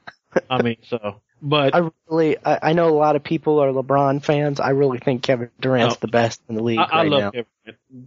I 0.48 0.62
mean, 0.62 0.76
so, 0.88 1.20
but 1.42 1.74
I 1.74 1.88
really, 2.08 2.36
I, 2.44 2.58
I 2.62 2.72
know 2.72 2.88
a 2.88 2.94
lot 2.96 3.16
of 3.16 3.24
people 3.24 3.58
are 3.60 3.70
LeBron 3.72 4.24
fans. 4.24 4.60
I 4.60 4.70
really 4.70 4.98
think 4.98 5.22
Kevin 5.22 5.50
Durant's 5.60 5.96
Oh. 5.96 5.98
the 6.00 6.08
best 6.08 6.40
in 6.48 6.54
the 6.54 6.62
league 6.62 6.78
I, 6.78 6.84
I 6.84 6.96
right 7.02 7.08
love 7.10 7.20
now. 7.20 7.30
Kevin. 7.30 7.46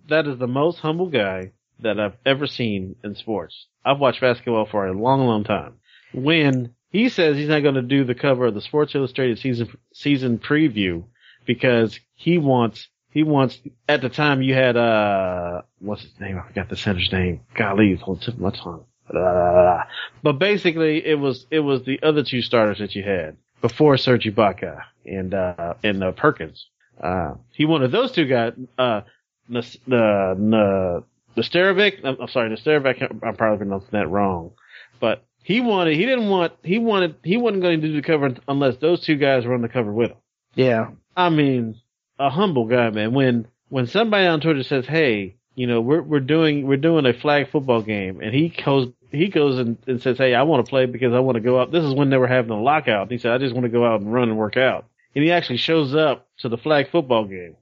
That 0.10 0.28
is 0.28 0.38
the 0.40 0.48
most 0.48 0.80
humble 0.80 1.10
guy 1.10 1.52
that 1.82 2.00
I've 2.00 2.16
ever 2.26 2.48
seen 2.48 2.96
in 3.04 3.16
sports. 3.16 3.66
I've 3.84 4.00
watched 4.00 4.22
basketball 4.22 4.66
for 4.72 4.88
a 4.88 4.94
long, 4.94 5.28
long 5.28 5.44
time. 5.44 5.74
When 6.14 6.74
he 6.94 7.10
says 7.10 7.36
he's 7.36 7.50
not 7.50 7.64
going 7.64 7.76
to 7.76 7.82
do 7.82 8.06
the 8.06 8.16
cover 8.16 8.46
of 8.46 8.54
the 8.54 8.62
Sports 8.62 8.96
Illustrated 8.96 9.40
season 9.40 9.68
season 9.94 10.38
preview 10.38 11.04
because 11.46 12.00
he 12.14 12.38
wants 12.38 12.88
he 13.10 13.24
wants 13.24 13.60
at 13.90 14.02
the 14.02 14.10
time 14.10 14.42
you 14.42 14.54
had 14.54 14.78
uh 14.78 15.64
what's 15.80 16.04
his 16.04 16.18
name? 16.22 16.40
I 16.40 16.48
forgot 16.48 16.70
the 16.70 16.78
center's 16.78 17.12
name. 17.12 17.42
Golly 17.56 17.92
it's 17.92 18.04
on 18.04 18.20
tip 18.20 18.36
of 18.36 18.40
my 18.40 18.52
tongue. 18.52 18.86
Uh, 19.14 19.84
but 20.22 20.34
basically 20.34 21.06
it 21.06 21.20
was 21.20 21.46
it 21.52 21.60
was 21.60 21.84
the 21.84 22.00
other 22.02 22.24
two 22.24 22.42
starters 22.42 22.78
that 22.78 22.96
you 22.96 23.04
had 23.04 23.36
before 23.62 23.98
Serge 23.98 24.26
Ibaka 24.26 24.84
and 25.06 25.34
uh 25.34 25.74
and 25.84 26.04
uh, 26.04 26.12
Perkins. 26.12 26.68
Uh 27.02 27.34
he 27.52 27.66
wanted 27.66 27.92
those 27.92 28.12
two 28.12 28.28
guys 28.28 28.54
uh 28.78 29.02
the 29.50 29.62
the 29.88 30.36
the 30.38 31.04
Nesterovic 31.42 32.06
I'm, 32.06 32.18
I'm 32.22 32.28
sorry 32.28 32.56
I'm 32.56 33.36
probably 33.36 33.58
pronouncing 33.58 33.90
that 33.94 34.10
wrong. 34.10 34.52
But 35.00 35.26
he 35.44 35.62
wanted 35.62 35.96
he 35.96 36.06
didn't 36.06 36.30
want 36.30 36.54
he 36.64 36.80
wanted 36.80 37.16
he 37.24 37.38
wasn't 37.38 37.62
going 37.62 37.82
to 37.82 37.88
do 37.88 37.94
the 37.94 38.02
cover 38.02 38.36
unless 38.48 38.78
those 38.78 39.02
two 39.02 39.16
guys 39.16 39.46
were 39.46 39.54
on 39.54 39.62
the 39.62 39.70
cover 39.70 39.92
with 39.92 40.12
him 40.12 40.18
Yeah, 40.56 40.92
I 41.16 41.30
mean, 41.30 41.80
a 42.20 42.30
humble 42.30 42.66
guy, 42.66 42.90
man. 42.90 43.14
When 43.14 43.48
when 43.70 43.88
somebody 43.88 44.26
on 44.26 44.42
Twitter 44.42 44.64
says, 44.64 44.86
"Hey, 44.86 45.36
you 45.56 45.68
know, 45.68 45.82
we're 45.82 46.02
we're 46.02 46.20
doing 46.20 46.68
we're 46.68 46.78
doing 46.78 47.06
a 47.06 47.14
flag 47.14 47.52
football 47.52 47.82
game," 47.82 48.22
and 48.22 48.34
he 48.34 48.50
goes 48.50 48.92
he 49.12 49.28
goes 49.28 49.60
and, 49.60 49.78
and 49.88 50.02
says, 50.02 50.18
"Hey, 50.18 50.34
I 50.34 50.44
want 50.44 50.66
to 50.66 50.70
play 50.70 50.86
because 50.86 51.14
I 51.14 51.20
want 51.20 51.36
to 51.36 51.42
go 51.42 51.60
out." 51.60 51.72
This 51.72 51.84
is 51.84 51.94
when 51.94 52.10
they 52.10 52.18
were 52.18 52.28
having 52.28 52.52
a 52.52 52.62
lockout. 52.62 53.12
He 53.12 53.18
said, 53.18 53.32
"I 53.32 53.38
just 53.38 53.54
want 53.54 53.66
to 53.66 53.70
go 53.70 53.86
out 53.86 54.02
and 54.02 54.12
run 54.12 54.30
and 54.30 54.38
work 54.38 54.58
out," 54.58 54.86
and 55.16 55.24
he 55.24 55.32
actually 55.32 55.58
shows 55.58 55.94
up 55.96 56.28
to 56.40 56.50
the 56.50 56.58
flag 56.58 56.90
football 56.92 57.26
game. 57.26 57.56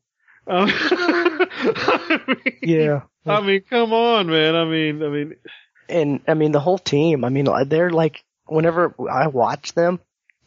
Um, 0.48 0.70
I 0.74 2.20
mean, 2.28 2.58
yeah. 2.62 3.02
I 3.26 3.42
mean, 3.42 3.62
come 3.70 3.94
on, 3.94 4.28
man. 4.28 4.56
I 4.56 4.66
mean, 4.66 5.04
I 5.04 5.10
mean, 5.10 5.36
and 5.92 6.22
I 6.28 6.34
mean 6.34 6.52
the 6.52 6.60
whole 6.60 6.78
team. 6.78 7.24
I 7.26 7.30
mean 7.30 7.48
they're 7.68 7.90
like 7.92 8.24
whenever 8.46 8.94
I 9.10 9.28
watch 9.28 9.74
them, 9.74 10.00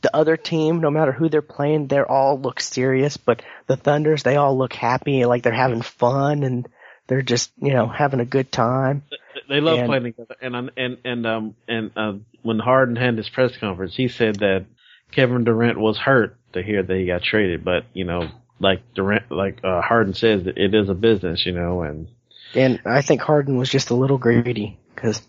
the 0.02 0.14
other 0.14 0.36
team, 0.36 0.80
no 0.80 0.90
matter 0.90 1.12
who 1.12 1.28
they're 1.28 1.42
playing, 1.42 1.86
they 1.88 2.00
all 2.00 2.38
look 2.38 2.60
serious. 2.60 3.16
But 3.16 3.42
the 3.66 3.76
Thunders, 3.76 4.22
they 4.22 4.36
all 4.36 4.56
look 4.56 4.72
happy, 4.72 5.24
like 5.24 5.42
they're 5.42 5.52
having 5.52 5.82
fun 5.82 6.42
and 6.42 6.68
they're 7.06 7.22
just 7.22 7.52
you 7.56 7.72
know 7.72 7.86
having 7.86 8.20
a 8.20 8.24
good 8.24 8.50
time. 8.50 9.02
they 9.48 9.60
love 9.60 9.78
And- 9.78 9.88
playing 9.88 10.04
together. 10.04 10.36
And 10.40 10.70
and 10.76 10.98
and 11.04 11.26
um 11.26 11.54
and 11.68 11.90
uh, 11.96 12.12
when 12.42 12.58
Harden 12.58 12.96
had 12.96 13.16
his 13.16 13.28
press 13.28 13.56
conference, 13.56 13.94
he 13.96 14.08
said 14.08 14.36
that 14.36 14.66
Kevin 15.12 15.44
Durant 15.44 15.78
was 15.78 15.96
hurt 15.98 16.36
to 16.52 16.62
hear 16.62 16.82
that 16.82 16.96
he 16.96 17.06
got 17.06 17.22
traded. 17.22 17.64
But 17.64 17.84
you 17.94 18.04
know, 18.04 18.28
like 18.58 18.82
Durant, 18.94 19.30
like 19.30 19.60
uh, 19.64 19.80
Harden 19.80 20.14
says, 20.14 20.42
it 20.46 20.74
is 20.74 20.88
a 20.88 20.94
business, 20.94 21.44
you 21.46 21.52
know, 21.52 21.82
and 21.82 22.08
And 22.54 22.80
I 22.84 23.02
think 23.02 23.20
Harden 23.20 23.56
was 23.56 23.70
just 23.70 23.90
a 23.90 23.94
little 23.94 24.18
greedy 24.18 24.78
because 24.94 25.22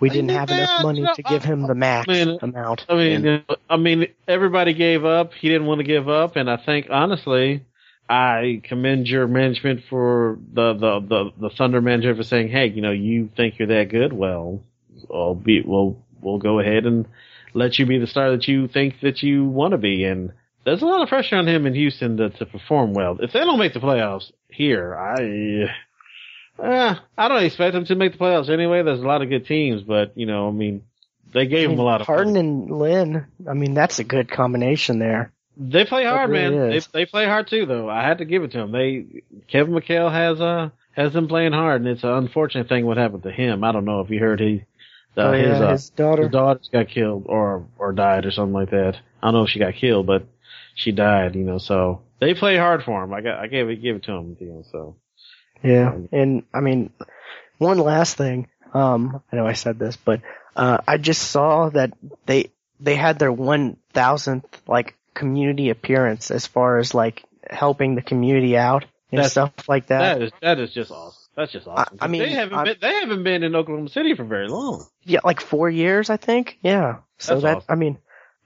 we 0.00 0.08
didn't 0.10 0.30
have 0.30 0.50
enough 0.50 0.82
money 0.82 1.06
to 1.14 1.22
give 1.22 1.44
him 1.44 1.66
the 1.66 1.74
max 1.74 2.08
mean, 2.08 2.38
amount. 2.42 2.86
I 2.88 2.94
mean, 2.94 3.12
And- 3.12 3.24
you 3.24 3.30
know, 3.48 3.56
I 3.68 3.76
mean, 3.76 4.06
everybody 4.26 4.74
gave 4.74 5.04
up. 5.04 5.32
He 5.34 5.48
didn't 5.48 5.66
want 5.66 5.78
to 5.80 5.84
give 5.84 6.08
up, 6.08 6.36
and 6.36 6.50
I 6.50 6.56
think 6.56 6.86
honestly, 6.90 7.64
I 8.08 8.60
commend 8.64 9.08
your 9.08 9.28
management 9.28 9.82
for 9.88 10.38
the 10.52 10.74
the 10.74 11.00
the, 11.00 11.30
the 11.48 11.50
Thunder 11.50 11.80
manager 11.80 12.14
for 12.14 12.24
saying, 12.24 12.48
"Hey, 12.48 12.66
you 12.66 12.82
know, 12.82 12.90
you 12.90 13.30
think 13.36 13.58
you're 13.58 13.68
that 13.68 13.88
good? 13.90 14.12
Well, 14.12 14.62
I'll 15.12 15.34
be 15.34 15.62
we'll 15.64 15.96
we'll 16.20 16.38
go 16.38 16.58
ahead 16.58 16.86
and 16.86 17.06
let 17.54 17.78
you 17.78 17.86
be 17.86 17.98
the 17.98 18.06
star 18.06 18.32
that 18.32 18.48
you 18.48 18.68
think 18.68 19.00
that 19.02 19.22
you 19.22 19.44
want 19.44 19.72
to 19.72 19.78
be." 19.78 20.04
And 20.04 20.32
there's 20.64 20.82
a 20.82 20.86
lot 20.86 21.02
of 21.02 21.08
pressure 21.08 21.36
on 21.36 21.46
him 21.46 21.66
in 21.66 21.74
Houston 21.74 22.16
to 22.16 22.30
to 22.30 22.46
perform 22.46 22.94
well. 22.94 23.16
If 23.20 23.32
they 23.32 23.40
don't 23.40 23.58
make 23.58 23.74
the 23.74 23.80
playoffs 23.80 24.32
here, 24.48 24.96
I. 24.96 25.70
Eh, 26.62 26.94
I 27.16 27.28
don't 27.28 27.44
expect 27.44 27.74
them 27.74 27.84
to 27.86 27.94
make 27.94 28.12
the 28.12 28.18
playoffs 28.18 28.50
anyway. 28.50 28.82
There's 28.82 29.00
a 29.00 29.06
lot 29.06 29.22
of 29.22 29.28
good 29.28 29.46
teams, 29.46 29.82
but 29.82 30.16
you 30.16 30.26
know, 30.26 30.48
I 30.48 30.52
mean, 30.52 30.82
they 31.32 31.46
gave 31.46 31.70
him 31.70 31.78
a 31.78 31.82
lot 31.82 32.00
of 32.00 32.06
Harden 32.06 32.36
and 32.36 32.70
Lin. 32.70 33.26
I 33.48 33.54
mean, 33.54 33.74
that's 33.74 33.98
a 33.98 34.04
good 34.04 34.30
combination 34.30 34.98
there. 34.98 35.32
They 35.56 35.84
play 35.84 36.04
hard, 36.04 36.30
really 36.30 36.56
man. 36.56 36.70
They 36.70 36.80
they 36.92 37.06
play 37.06 37.26
hard 37.26 37.48
too, 37.48 37.66
though. 37.66 37.88
I 37.88 38.06
had 38.06 38.18
to 38.18 38.24
give 38.24 38.42
it 38.42 38.52
to 38.52 38.58
them. 38.58 38.72
They 38.72 39.22
Kevin 39.48 39.74
McHale 39.74 40.10
has 40.10 40.40
uh 40.40 40.70
has 40.92 41.12
them 41.12 41.28
playing 41.28 41.52
hard, 41.52 41.82
and 41.82 41.90
it's 41.90 42.04
an 42.04 42.10
unfortunate 42.10 42.68
thing 42.68 42.86
what 42.86 42.96
happened 42.96 43.22
to 43.24 43.32
him. 43.32 43.64
I 43.64 43.72
don't 43.72 43.84
know 43.84 44.00
if 44.00 44.10
you 44.10 44.18
heard 44.20 44.40
he 44.40 44.64
uh, 45.16 45.20
oh 45.20 45.32
yeah, 45.32 45.52
his 45.52 45.60
uh, 45.60 45.70
his 45.72 45.90
daughter. 45.90 46.22
his 46.22 46.32
daughter 46.32 46.60
got 46.72 46.88
killed 46.88 47.24
or 47.26 47.66
or 47.78 47.92
died 47.92 48.26
or 48.26 48.30
something 48.30 48.54
like 48.54 48.70
that. 48.70 48.96
I 49.22 49.26
don't 49.26 49.34
know 49.34 49.44
if 49.44 49.50
she 49.50 49.58
got 49.58 49.74
killed, 49.74 50.06
but 50.06 50.26
she 50.74 50.92
died. 50.92 51.34
You 51.34 51.44
know, 51.44 51.58
so 51.58 52.02
they 52.20 52.34
play 52.34 52.56
hard 52.56 52.82
for 52.84 53.02
him. 53.02 53.12
I 53.12 53.20
got 53.20 53.38
I 53.38 53.46
gave 53.46 53.68
it 53.68 53.82
give 53.82 53.96
it 53.96 54.04
to 54.04 54.12
him. 54.12 54.36
You 54.40 54.46
know, 54.46 54.64
so 54.70 54.96
Yeah, 55.62 55.94
and 56.12 56.44
I 56.54 56.60
mean, 56.60 56.90
one 57.58 57.78
last 57.78 58.16
thing. 58.16 58.48
Um, 58.72 59.22
I 59.32 59.36
know 59.36 59.46
I 59.46 59.54
said 59.54 59.78
this, 59.78 59.96
but 59.96 60.20
uh, 60.56 60.78
I 60.86 60.96
just 60.98 61.22
saw 61.30 61.68
that 61.70 61.92
they 62.26 62.50
they 62.78 62.94
had 62.96 63.18
their 63.18 63.32
one 63.32 63.76
thousandth 63.92 64.46
like 64.66 64.96
community 65.14 65.70
appearance 65.70 66.30
as 66.30 66.46
far 66.46 66.78
as 66.78 66.94
like 66.94 67.24
helping 67.48 67.94
the 67.94 68.02
community 68.02 68.56
out 68.56 68.84
and 69.10 69.18
That's- 69.18 69.32
stuff 69.32 69.68
like 69.68 69.88
that. 69.88 70.18
that 70.18 70.22
is 70.22 70.32
that 70.40 70.58
is 70.60 70.72
just 70.72 70.90
awesome. 70.90 71.16
That's 71.36 71.52
just 71.52 71.66
awesome. 71.66 71.98
I 72.00 72.06
mean, 72.08 72.22
they 72.22 72.30
haven't 72.30 72.64
been 72.64 72.76
they 72.80 72.94
haven't 72.94 73.22
been 73.24 73.42
in 73.42 73.54
Oklahoma 73.54 73.88
City 73.88 74.14
for 74.14 74.24
very 74.24 74.48
long. 74.48 74.86
Yeah, 75.04 75.20
like 75.24 75.40
four 75.40 75.68
years, 75.68 76.10
I 76.10 76.16
think. 76.16 76.58
Yeah. 76.62 76.98
So 77.18 77.34
That's 77.34 77.42
that 77.42 77.56
awesome. 77.58 77.66
I 77.68 77.74
mean, 77.76 77.98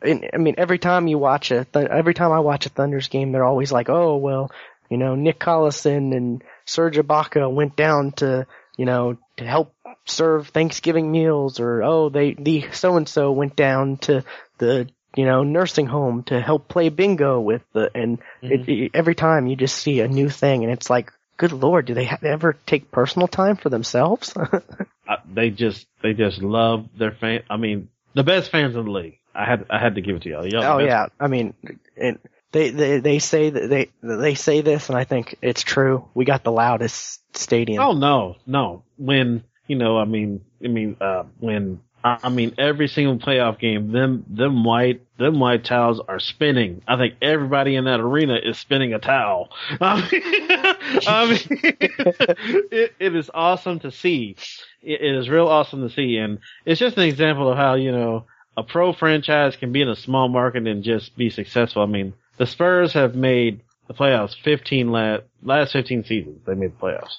and, 0.03 0.31
I 0.33 0.37
mean, 0.39 0.55
every 0.59 0.79
time 0.79 1.07
you 1.07 1.19
watch 1.19 1.51
a 1.51 1.65
th- 1.65 1.87
every 1.89 2.15
time 2.15 2.33
I 2.33 2.41
watch 2.41 2.67
a 2.67 2.69
Thunder's 2.71 3.09
game, 3.09 3.33
they're 3.33 3.45
always 3.45 3.73
like, 3.73 3.89
oh 3.89 4.17
well, 4.17 4.51
you 4.91 4.97
know, 4.97 5.15
Nick 5.15 5.39
Collison 5.39 6.15
and 6.17 6.43
Serge 6.67 6.97
Ibaka 6.97 7.53
went 7.53 7.77
down 7.77 8.13
to 8.13 8.47
you 8.77 8.85
know 8.85 9.17
to 9.37 9.45
help 9.45 9.75
serve 10.05 10.49
Thanksgiving 10.49 11.11
meals, 11.11 11.61
or 11.61 11.83
oh 11.83 12.09
they 12.09 12.35
the 12.35 12.67
so 12.73 12.97
and 12.97 13.09
so 13.09 13.33
went 13.33 13.57
down 13.57 13.99
to 13.99 14.25
the 14.59 14.89
you 15.17 15.25
know 15.25 15.43
nursing 15.43 15.87
home 15.87 16.23
to 16.25 16.41
help 16.41 16.69
play 16.69 16.89
bingo 16.89 17.41
with 17.41 17.63
the 17.73 17.91
and 17.95 18.19
mm-hmm. 18.43 18.53
it, 18.53 18.69
it, 18.69 18.91
every 18.95 19.15
time 19.15 19.47
you 19.47 19.57
just 19.57 19.77
see 19.77 20.01
a 20.01 20.09
new 20.09 20.29
thing, 20.29 20.65
and 20.65 20.73
it's 20.73 20.91
like. 20.91 21.13
Good 21.37 21.51
lord, 21.51 21.87
do 21.87 21.95
they 21.95 22.05
ha- 22.05 22.19
ever 22.23 22.57
take 22.65 22.93
personal 22.93 23.27
time 23.27 23.57
for 23.57 23.69
themselves? 23.69 24.33
I, 24.37 24.61
uh, 25.09 25.17
they 25.29 25.51
just 25.51 25.85
they 26.01 26.13
just 26.13 26.41
love 26.41 26.87
their 26.97 27.11
fan. 27.11 27.43
I 27.51 27.57
mean, 27.57 27.89
the 28.15 28.23
best 28.23 28.53
fans 28.53 28.77
in 28.77 28.85
the 28.85 28.91
league. 28.93 29.19
I 29.35 29.45
had 29.45 29.67
I 29.69 29.81
had 29.81 29.97
to 29.97 30.01
give 30.01 30.15
it 30.15 30.23
to 30.23 30.29
y'all. 30.29 30.47
y'all 30.47 30.65
Oh 30.65 30.79
yeah, 30.79 31.07
I 31.19 31.27
mean, 31.27 31.55
and 31.97 32.19
they 32.55 32.71
they 32.71 33.01
they 33.01 33.19
say 33.19 33.51
that 33.51 33.69
they 33.69 33.91
they 34.01 34.37
say 34.37 34.61
this, 34.61 34.89
and 34.89 34.97
I 34.97 35.03
think 35.03 35.37
it's 35.43 35.63
true. 35.63 36.09
We 36.15 36.25
got 36.25 36.45
the 36.45 36.53
loudest 36.53 37.21
stadium. 37.37 37.83
Oh 37.83 37.93
no, 37.93 38.37
no. 38.47 38.85
When 38.97 39.43
you 39.67 39.75
know, 39.75 39.99
I 39.99 40.05
mean, 40.05 40.45
I 40.65 40.69
mean, 40.69 40.97
uh, 41.01 41.25
when 41.41 41.81
I 42.05 42.29
mean, 42.29 42.55
every 42.57 42.87
single 42.87 43.19
playoff 43.19 43.59
game, 43.59 43.91
them 43.91 44.25
them 44.29 44.63
white 44.63 45.03
them 45.19 45.41
white 45.41 45.65
towels 45.65 46.01
are 46.07 46.21
spinning. 46.21 46.83
I 46.87 46.97
think 46.97 47.15
everybody 47.21 47.75
in 47.75 47.87
that 47.87 47.99
arena 47.99 48.39
is 48.41 48.57
spinning 48.57 48.95
a 48.95 49.01
towel. 49.01 49.49
I 49.81 50.09
mean, 50.13 51.03
I 51.09 51.27
mean 51.27 51.41
it, 52.71 52.95
it 53.01 53.17
is 53.17 53.33
awesome 53.35 53.81
to 53.81 53.91
see, 53.91 54.37
it 54.81 55.01
it 55.01 55.15
is 55.17 55.29
real 55.29 55.49
awesome 55.49 55.89
to 55.89 55.93
see, 55.93 56.19
and 56.19 56.39
it's 56.65 56.79
just 56.79 56.99
an 56.99 57.03
example 57.03 57.51
of 57.51 57.57
how 57.57 57.75
you 57.75 57.91
know 57.91 58.27
a 58.57 58.63
pro 58.63 58.93
franchise 58.93 59.57
can 59.57 59.73
be 59.73 59.83
in 59.83 59.89
a 59.89 59.97
small 59.97 60.29
market 60.29 60.69
and 60.69 60.85
just 60.85 61.17
be 61.17 61.31
successful. 61.31 61.83
I 61.83 61.87
mean, 61.87 62.15
the 62.39 62.47
Spurs 62.47 62.93
have 62.93 63.15
made 63.15 63.63
the 63.87 63.95
playoffs 63.95 64.35
15 64.43 64.91
last 64.91 65.23
last 65.43 65.73
15 65.73 66.05
seasons. 66.05 66.41
They 66.47 66.55
made 66.55 66.73
the 66.73 66.81
playoffs. 66.81 67.17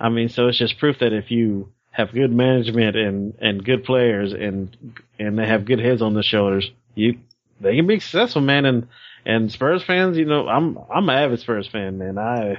I 0.00 0.08
mean, 0.08 0.28
so 0.28 0.48
it's 0.48 0.58
just 0.58 0.78
proof 0.78 0.98
that 1.00 1.12
if 1.12 1.30
you 1.30 1.72
have 1.90 2.12
good 2.12 2.32
management 2.32 2.96
and 2.96 3.34
and 3.40 3.64
good 3.64 3.84
players 3.84 4.32
and 4.32 4.76
and 5.18 5.38
they 5.38 5.46
have 5.46 5.64
good 5.64 5.80
heads 5.80 6.02
on 6.02 6.14
the 6.14 6.22
shoulders, 6.22 6.70
you 6.94 7.18
they 7.60 7.76
can 7.76 7.86
be 7.86 8.00
successful, 8.00 8.42
man. 8.42 8.64
And 8.64 8.88
and 9.24 9.50
Spurs 9.50 9.82
fans, 9.82 10.16
you 10.16 10.24
know, 10.24 10.48
I'm 10.48 10.78
I'm 10.92 11.08
an 11.08 11.16
avid 11.16 11.40
Spurs 11.40 11.68
fan, 11.68 11.98
man. 11.98 12.18
I 12.18 12.58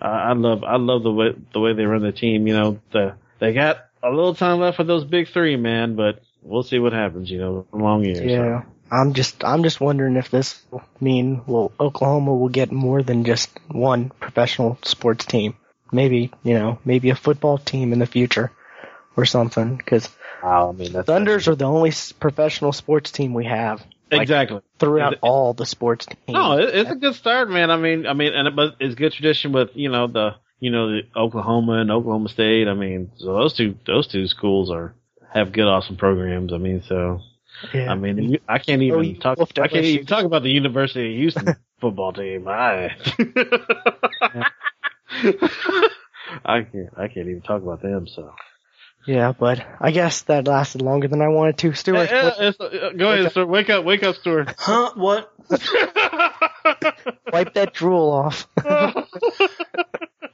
I 0.00 0.32
love 0.32 0.64
I 0.64 0.76
love 0.76 1.02
the 1.02 1.12
way 1.12 1.34
the 1.52 1.60
way 1.60 1.72
they 1.72 1.84
run 1.84 2.02
the 2.02 2.12
team. 2.12 2.46
You 2.46 2.54
know, 2.54 2.80
the 2.92 3.14
they 3.38 3.52
got 3.52 3.86
a 4.02 4.10
little 4.10 4.34
time 4.34 4.60
left 4.60 4.76
for 4.76 4.84
those 4.84 5.04
big 5.04 5.28
three, 5.28 5.56
man. 5.56 5.96
But 5.96 6.20
we'll 6.42 6.62
see 6.62 6.78
what 6.78 6.92
happens. 6.92 7.30
You 7.30 7.38
know, 7.38 7.66
long 7.72 8.04
years. 8.04 8.20
Yeah. 8.20 8.62
I'm 8.94 9.12
just 9.12 9.44
I'm 9.44 9.62
just 9.62 9.80
wondering 9.80 10.16
if 10.16 10.30
this 10.30 10.62
will 10.70 10.82
mean 11.00 11.42
well 11.46 11.72
Oklahoma 11.80 12.34
will 12.34 12.48
get 12.48 12.70
more 12.70 13.02
than 13.02 13.24
just 13.24 13.50
one 13.68 14.10
professional 14.20 14.78
sports 14.82 15.24
team. 15.24 15.56
Maybe 15.92 16.32
you 16.42 16.54
know 16.54 16.78
maybe 16.84 17.10
a 17.10 17.16
football 17.16 17.58
team 17.58 17.92
in 17.92 17.98
the 17.98 18.06
future 18.06 18.52
or 19.16 19.24
something. 19.24 19.76
Because 19.76 20.08
Wow, 20.42 20.68
I 20.68 20.72
mean, 20.72 20.92
that's 20.92 21.06
Thunders 21.06 21.48
are 21.48 21.54
the 21.54 21.64
only 21.64 21.92
professional 22.20 22.72
sports 22.72 23.10
team 23.10 23.32
we 23.32 23.46
have 23.46 23.82
like, 24.12 24.22
exactly. 24.22 24.60
throughout 24.78 25.14
it- 25.14 25.18
all 25.22 25.54
the 25.54 25.66
sports 25.66 26.06
teams. 26.06 26.28
No, 26.28 26.58
it, 26.58 26.74
it's 26.74 26.90
a 26.90 26.96
good 26.96 27.14
start, 27.14 27.48
man. 27.50 27.70
I 27.70 27.76
mean, 27.76 28.06
I 28.06 28.12
mean, 28.12 28.32
and 28.34 28.48
it, 28.48 28.56
but 28.56 28.76
it's 28.80 28.94
good 28.94 29.12
tradition 29.12 29.52
with 29.52 29.70
you 29.74 29.90
know 29.90 30.06
the 30.06 30.36
you 30.60 30.70
know 30.70 30.88
the 30.90 31.02
Oklahoma 31.16 31.80
and 31.80 31.90
Oklahoma 31.90 32.28
State. 32.28 32.68
I 32.68 32.74
mean, 32.74 33.10
so 33.16 33.34
those 33.34 33.54
two 33.54 33.76
those 33.86 34.06
two 34.06 34.26
schools 34.28 34.70
are 34.70 34.94
have 35.32 35.52
good, 35.52 35.66
awesome 35.66 35.96
programs. 35.96 36.52
I 36.52 36.58
mean, 36.58 36.82
so 36.86 37.20
yeah. 37.72 37.90
I 37.90 37.94
mean, 37.94 38.18
you- 38.32 38.38
I 38.48 38.58
can't 38.58 38.80
Oh, 38.82 38.84
even 38.84 39.04
you 39.04 39.14
talk. 39.16 39.38
I 39.40 39.44
can't 39.68 39.72
LSU. 39.72 39.84
even 39.84 40.06
talk 40.06 40.24
about 40.24 40.42
the 40.42 40.50
University 40.50 41.12
of 41.12 41.18
Houston 41.18 41.56
football 41.80 42.12
team. 42.12 42.46
I, 42.48 42.96
I 46.44 46.62
can't. 46.62 46.88
I 46.96 47.08
can't 47.08 47.28
even 47.28 47.42
talk 47.42 47.62
about 47.62 47.82
them. 47.82 48.06
So 48.06 48.32
yeah, 49.06 49.32
but 49.38 49.64
I 49.80 49.90
guess 49.90 50.22
that 50.22 50.46
lasted 50.48 50.82
longer 50.82 51.08
than 51.08 51.20
I 51.22 51.28
wanted 51.28 51.58
to. 51.58 51.74
Stuart, 51.74 52.10
what- 52.10 52.60
uh, 52.60 52.90
go 52.96 53.12
ahead, 53.12 53.32
sir. 53.32 53.44
Wake 53.46 53.70
up, 53.70 53.84
wake 53.84 54.02
up, 54.02 54.16
Stuart. 54.16 54.54
Huh? 54.58 54.92
What? 54.96 55.32
wipe 57.32 57.54
that 57.54 57.72
drool 57.74 58.10
off. 58.10 58.48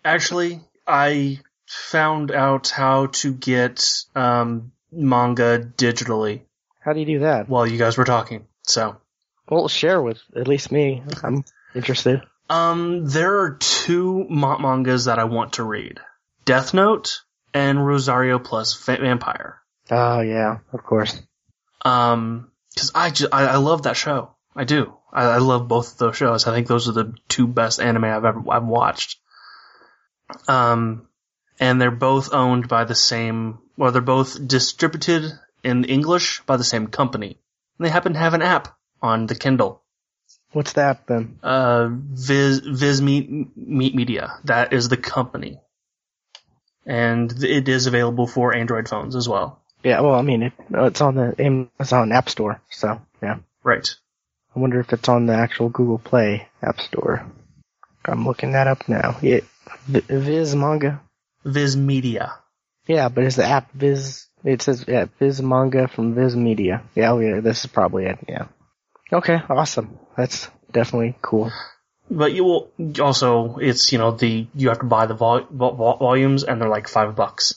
Actually, 0.05 0.61
I 0.87 1.41
found 1.67 2.31
out 2.33 2.69
how 2.69 3.07
to 3.07 3.33
get 3.33 4.05
um, 4.15 4.73
manga 4.93 5.59
digitally 5.77 6.43
How 6.81 6.93
do 6.93 7.01
you 7.01 7.07
do 7.07 7.19
that? 7.21 7.49
while 7.49 7.67
you 7.67 7.79
guys 7.79 7.97
were 7.99 8.05
talking. 8.05 8.47
So, 8.63 8.97
Well, 9.49 9.69
share 9.69 10.01
with 10.03 10.19
at 10.35 10.49
least 10.49 10.73
me. 10.73 11.03
I'm 11.23 11.45
interested. 11.75 12.23
um, 12.49 13.07
there 13.07 13.41
are 13.41 13.57
two 13.59 14.27
ma- 14.29 14.59
mangas 14.59 15.05
that 15.07 15.19
I 15.19 15.25
want 15.25 15.55
to 15.55 15.65
read: 15.65 16.01
Death 16.45 16.73
Note 16.75 17.21
and 17.55 17.85
Rosario 17.87 18.39
Plus 18.39 18.75
Vampire. 18.87 19.61
Oh 19.91 20.21
yeah, 20.21 20.59
of 20.73 20.83
course. 20.85 21.21
Um, 21.85 22.51
because 22.75 22.93
I 22.95 23.11
just 23.11 23.33
I, 23.35 23.47
I 23.47 23.57
love 23.57 23.83
that 23.83 23.97
show. 23.97 24.35
I 24.55 24.65
do. 24.65 24.93
I, 25.13 25.25
I 25.25 25.39
love 25.39 25.67
both 25.69 25.93
of 25.93 25.99
those 25.99 26.17
shows. 26.17 26.47
I 26.47 26.55
think 26.55 26.67
those 26.67 26.89
are 26.89 26.93
the 26.93 27.15
two 27.29 27.47
best 27.47 27.81
anime 27.81 28.05
I've 28.05 28.25
ever 28.25 28.43
I've 28.51 28.65
watched. 28.65 29.19
Um, 30.49 31.09
and 31.59 31.81
they're 31.81 31.91
both 31.91 32.33
owned 32.33 32.69
by 32.69 32.85
the 32.85 32.95
same. 32.95 33.59
Well, 33.77 33.93
they're 33.93 34.03
both 34.03 34.47
distributed 34.47 35.33
in 35.63 35.85
English 35.85 36.41
by 36.47 36.57
the 36.57 36.65
same 36.65 36.87
company. 36.87 37.39
And 37.79 37.87
they 37.87 37.91
happen 37.91 38.13
to 38.13 38.19
have 38.19 38.35
an 38.35 38.43
app 38.43 38.77
on 39.03 39.27
the 39.27 39.35
Kindle. 39.35 39.83
What's 40.53 40.73
that 40.73 41.07
then? 41.07 41.39
Uh, 41.43 41.89
Viz 41.91 42.59
Viz 42.59 43.01
Meet, 43.01 43.57
Meet 43.57 43.95
Media. 43.95 44.39
That 44.45 44.73
is 44.73 44.89
the 44.89 44.97
company, 44.97 45.61
and 46.85 47.33
it 47.45 47.69
is 47.69 47.87
available 47.87 48.27
for 48.27 48.55
Android 48.55 48.89
phones 48.89 49.15
as 49.15 49.29
well. 49.29 49.61
Yeah, 49.85 50.01
well, 50.01 50.15
I 50.15 50.23
mean, 50.23 50.43
it, 50.43 50.53
uh, 50.75 50.87
it's 50.87 51.01
on 51.01 51.15
the 51.15 51.35
Amazon 51.39 52.13
App 52.13 52.29
Store, 52.29 52.61
so 52.69 53.01
yeah. 53.23 53.39
Right. 53.63 53.89
I 54.55 54.59
wonder 54.59 54.81
if 54.81 54.93
it's 54.93 55.09
on 55.09 55.27
the 55.27 55.35
actual 55.35 55.69
Google 55.69 55.99
Play 55.99 56.49
App 56.63 56.81
Store. 56.81 57.25
I'm 58.05 58.27
looking 58.27 58.53
that 58.53 58.67
up 58.67 58.89
now. 58.89 59.19
Yeah, 59.23 59.41
Viz 59.87 60.57
Manga. 60.57 61.01
Viz 61.45 61.77
Media. 61.77 62.35
Yeah, 62.87 63.09
but 63.09 63.23
is 63.25 63.37
the 63.37 63.45
app 63.45 63.71
Viz? 63.73 64.27
It 64.45 64.63
says 64.63 64.85
yeah, 64.89 65.07
Viz 65.19 65.43
Manga 65.43 65.89
from 65.89 66.15
Viz 66.15 66.35
Media. 66.37 66.83
Yeah, 66.95 67.19
yeah, 67.21 67.41
this 67.41 67.65
is 67.65 67.71
probably 67.71 68.07
it. 68.07 68.19
Yeah. 68.29 68.47
Okay, 69.13 69.41
awesome. 69.49 69.99
That's 70.17 70.49
definitely 70.73 71.17
cool. 71.21 71.51
But 72.11 72.33
you 72.33 72.45
will 72.45 72.73
also, 73.01 73.59
it's, 73.59 73.93
you 73.93 73.99
know, 73.99 74.13
the, 74.13 74.47
you 74.55 74.69
have 74.69 74.81
to 74.81 74.87
buy 74.87 75.07
the 75.07 75.15
vol- 75.15 75.47
vol- 75.51 75.75
vol- 75.75 75.97
volumes 75.99 76.43
and 76.45 76.61
they're 76.61 76.69
like 76.69 76.89
five 76.89 77.15
bucks. 77.15 77.55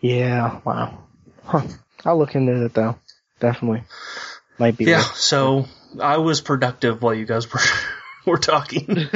Yeah. 0.00 0.60
Wow. 0.64 1.04
Huh. 1.44 1.66
I'll 2.04 2.18
look 2.18 2.34
into 2.34 2.64
it 2.64 2.72
though. 2.74 2.96
Definitely. 3.38 3.82
Might 4.58 4.76
be. 4.78 4.84
Yeah. 4.84 4.98
worth- 4.98 5.16
So 5.16 5.66
I 6.00 6.18
was 6.18 6.40
productive 6.40 7.02
while 7.02 7.14
you 7.14 7.26
guys 7.26 7.52
were, 7.52 7.60
were 8.26 8.38
talking. 8.38 9.08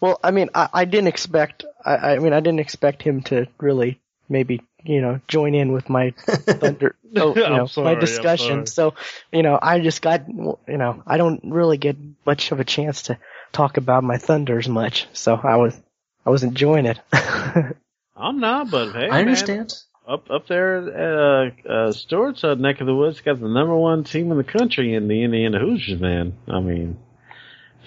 Well, 0.00 0.20
I 0.22 0.30
mean, 0.30 0.50
I, 0.54 0.68
I 0.72 0.84
didn't 0.84 1.08
expect. 1.08 1.64
I, 1.84 1.94
I 2.14 2.18
mean, 2.18 2.32
I 2.32 2.40
didn't 2.40 2.60
expect 2.60 3.02
him 3.02 3.22
to 3.24 3.46
really 3.58 4.00
maybe 4.28 4.62
you 4.84 5.00
know 5.00 5.20
join 5.28 5.54
in 5.54 5.72
with 5.72 5.88
my 5.88 6.10
thunder. 6.26 6.96
oh, 7.16 7.34
you 7.36 7.42
know, 7.42 7.66
sorry, 7.66 7.94
my 7.94 8.00
discussion. 8.00 8.66
So 8.66 8.94
you 9.32 9.42
know, 9.42 9.58
I 9.60 9.80
just 9.80 10.02
got 10.02 10.28
you 10.28 10.56
know, 10.68 11.02
I 11.06 11.16
don't 11.16 11.40
really 11.44 11.78
get 11.78 11.96
much 12.26 12.52
of 12.52 12.60
a 12.60 12.64
chance 12.64 13.02
to 13.02 13.18
talk 13.52 13.76
about 13.76 14.04
my 14.04 14.18
thunders 14.18 14.68
much. 14.68 15.06
So 15.12 15.34
I 15.34 15.56
was 15.56 15.78
I 16.24 16.30
was 16.30 16.42
enjoying 16.42 16.86
it. 16.86 16.98
I'm 18.16 18.40
not, 18.40 18.70
but 18.70 18.92
hey, 18.92 19.06
I 19.06 19.08
man, 19.08 19.20
understand. 19.20 19.72
up 20.06 20.30
up 20.30 20.46
there 20.46 20.76
at 20.76 21.66
uh, 21.66 21.68
uh, 21.68 21.92
Stewart's 21.92 22.44
uh, 22.44 22.54
neck 22.54 22.80
of 22.80 22.86
the 22.86 22.94
woods 22.94 23.20
got 23.22 23.40
the 23.40 23.48
number 23.48 23.76
one 23.76 24.04
team 24.04 24.30
in 24.30 24.36
the 24.36 24.44
country 24.44 24.94
in 24.94 25.08
the 25.08 25.22
Indiana 25.22 25.58
Hoosiers, 25.58 26.00
man. 26.00 26.36
I 26.46 26.60
mean, 26.60 26.98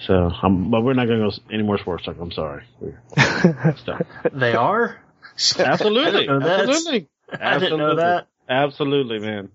so 0.06 0.30
I'm, 0.42 0.70
but 0.70 0.82
we're 0.82 0.94
not 0.94 1.06
going 1.06 1.20
to 1.20 1.30
go 1.30 1.42
any 1.52 1.62
more 1.62 1.78
sports 1.78 2.04
talk. 2.04 2.16
I'm 2.20 2.32
sorry. 2.32 2.64
They 4.32 4.54
are? 4.54 5.00
Absolutely, 5.58 6.02
I 6.02 6.10
didn't 6.10 6.26
know 6.26 6.40
that. 6.40 6.60
absolutely, 6.60 7.08
I 7.40 7.58
didn't 7.58 7.78
know 7.78 7.96
that. 7.96 8.26
Absolutely, 8.48 9.18
man. 9.18 9.50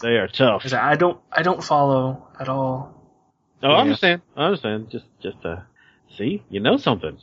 They 0.00 0.16
are 0.16 0.28
tough. 0.28 0.72
I 0.72 0.96
don't, 0.96 1.20
I 1.30 1.42
don't 1.42 1.62
follow 1.62 2.26
at 2.38 2.48
all. 2.48 2.94
Oh, 3.62 3.68
I 3.68 3.80
understand. 3.82 4.22
I 4.36 4.46
understand. 4.46 4.90
Just, 4.90 5.04
just 5.22 5.44
uh, 5.44 5.60
see, 6.16 6.42
you 6.48 6.60
know 6.60 6.78
something. 6.78 7.18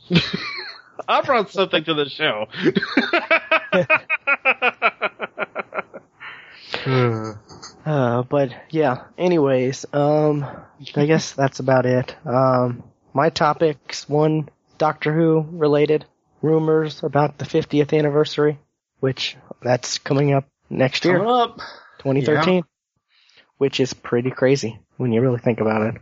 I 1.08 1.22
brought 1.22 1.50
something 1.50 1.82
to 1.84 1.94
the 1.94 2.08
show. 2.08 2.46
Uh, 7.84 8.22
but 8.22 8.50
yeah. 8.70 9.04
Anyways, 9.16 9.86
um, 9.94 10.44
I 10.94 11.06
guess 11.06 11.32
that's 11.32 11.58
about 11.58 11.86
it. 11.86 12.14
Um, 12.26 12.82
my 13.14 13.30
topics: 13.30 14.08
one, 14.08 14.50
Doctor 14.76 15.14
Who 15.14 15.46
related 15.50 16.04
rumors 16.42 17.02
about 17.02 17.38
the 17.38 17.44
50th 17.44 17.96
anniversary, 17.96 18.58
which 19.00 19.36
that's 19.62 19.98
coming 19.98 20.32
up 20.32 20.44
next 20.70 21.04
year, 21.04 21.18
Coming 21.18 21.32
up. 21.32 21.58
2013, 21.98 22.64
which 23.58 23.80
is 23.80 23.92
pretty 23.92 24.30
crazy 24.30 24.78
when 24.96 25.12
you 25.12 25.20
really 25.20 25.40
think 25.40 25.60
about 25.60 25.94
it. 25.94 26.00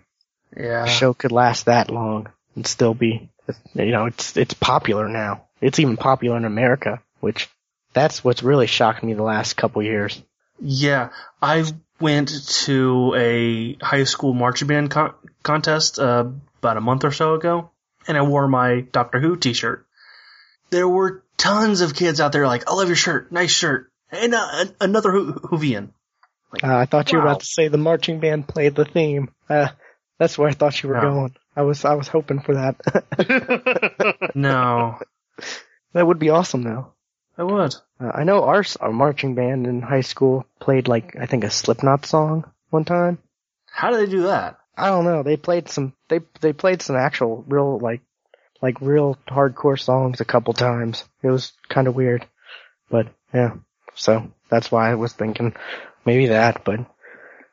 Yeah. 0.57 0.85
A 0.85 0.89
show 0.89 1.15
could 1.15 1.33
last 1.33 1.67
that 1.67 1.91
long 1.91 2.29
and 2.55 2.67
still 2.67 2.95
be, 2.95 3.29
you 3.75 3.93
know, 3.93 4.07
it's 4.07 4.37
it's 4.37 4.55
popular 4.55 5.09
now. 5.09 5.45
It's 5.61 5.79
even 5.79 5.97
popular 5.97 6.37
in 6.37 6.45
America, 6.45 7.03
which 7.21 7.49
that's 7.93 8.23
what's 8.23 8.43
really 8.43 8.67
shocked 8.67 9.03
me 9.03 9.15
the 9.15 9.23
last 9.23 9.55
couple 9.55 9.83
years. 9.83 10.23
Yeah, 10.61 11.11
I 11.41 11.65
went 12.01 12.31
to 12.65 13.15
a 13.17 13.75
high 13.85 14.05
school 14.05 14.35
marching 14.35 14.69
band 14.69 14.91
con- 14.91 15.15
contest 15.43 15.99
uh, 15.99 16.27
about 16.59 16.77
a 16.77 16.81
month 16.81 17.05
or 17.05 17.13
so 17.13 17.35
ago, 17.35 17.71
and 18.07 18.17
I 18.17 18.23
wore 18.23 18.49
my 18.49 18.81
Doctor 18.81 19.19
Who 19.21 19.37
T-shirt. 19.37 19.86
There 20.71 20.89
were 20.89 21.23
tons 21.37 21.81
of 21.81 21.95
kids 21.95 22.21
out 22.21 22.33
there 22.33 22.47
like, 22.47 22.69
"I 22.71 22.75
love 22.75 22.89
your 22.89 22.97
shirt, 22.97 23.31
nice 23.33 23.51
shirt," 23.53 23.91
and 24.11 24.35
uh, 24.35 24.49
an- 24.53 24.77
another 24.81 25.11
Hoovian. 25.13 25.41
Whovian. 25.41 25.89
Uh, 26.63 26.77
I 26.79 26.87
thought 26.87 27.13
you 27.13 27.19
were 27.19 27.25
about 27.25 27.41
to 27.41 27.47
say 27.47 27.69
the 27.69 27.77
marching 27.79 28.21
band 28.21 28.49
played 28.49 28.75
the 28.75 28.85
theme. 28.85 29.31
Uh, 29.49 29.69
that's 30.19 30.39
where 30.39 30.49
I 30.49 30.53
thought 30.53 30.83
you 30.83 30.89
were 30.89 30.95
No. 30.97 31.01
going. 31.03 31.35
I 31.55 31.63
was 31.63 31.85
I 31.85 31.95
was 31.95 32.09
hoping 32.09 32.41
for 32.41 32.55
that. 32.55 34.31
No, 34.35 34.99
that 35.93 36.07
would 36.07 36.19
be 36.19 36.31
awesome 36.31 36.63
though. 36.63 36.93
I 37.39 37.43
would. 37.45 37.75
Uh, 38.01 38.11
I 38.15 38.25
know 38.25 38.45
our, 38.45 38.63
our 38.81 38.93
marching 38.93 39.35
band 39.35 39.67
in 39.67 39.83
high 39.83 40.01
school 40.03 40.47
played 40.61 40.89
like 40.89 41.17
I 41.17 41.27
think 41.27 41.45
a 41.45 41.51
Slipknot 41.51 42.07
song 42.07 42.45
one 42.71 42.85
time. 42.85 43.19
How 43.71 43.91
do 43.91 43.97
they 43.99 44.07
do 44.11 44.23
that? 44.25 44.59
I 44.77 44.89
don't 44.89 45.05
know. 45.05 45.23
They 45.23 45.37
played 45.37 45.69
some 45.69 45.93
they 46.09 46.21
they 46.41 46.53
played 46.53 46.83
some 46.83 46.97
actual 46.97 47.45
real 47.47 47.79
like 47.79 48.01
like 48.67 48.81
real 48.81 49.17
hardcore 49.29 49.79
songs 49.79 50.21
a 50.21 50.25
couple 50.25 50.53
times. 50.53 51.05
It 51.23 51.29
was 51.31 51.53
kind 51.69 51.87
of 51.87 51.95
weird. 51.95 52.27
But 52.91 53.07
yeah, 53.33 53.53
so 53.95 54.33
that's 54.51 54.73
why 54.73 54.91
I 54.91 54.97
was 54.97 55.13
thinking 55.13 55.55
maybe 56.05 56.27
that. 56.27 56.65
But 56.65 56.81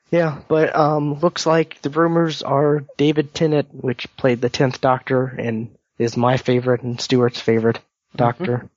yeah, 0.09 0.41
but 0.47 0.75
um, 0.75 1.19
looks 1.19 1.45
like 1.45 1.79
the 1.83 1.91
rumors 1.91 2.41
are 2.41 2.85
David 2.97 3.31
Tennant, 3.35 3.67
which 3.71 4.07
played 4.17 4.41
the 4.41 4.49
tenth 4.49 4.81
Doctor 4.81 5.27
and 5.27 5.75
is 5.99 6.17
my 6.17 6.37
favorite 6.37 6.81
and 6.81 6.99
Stewart's 6.99 7.39
favorite 7.39 7.79
Doctor. 8.15 8.67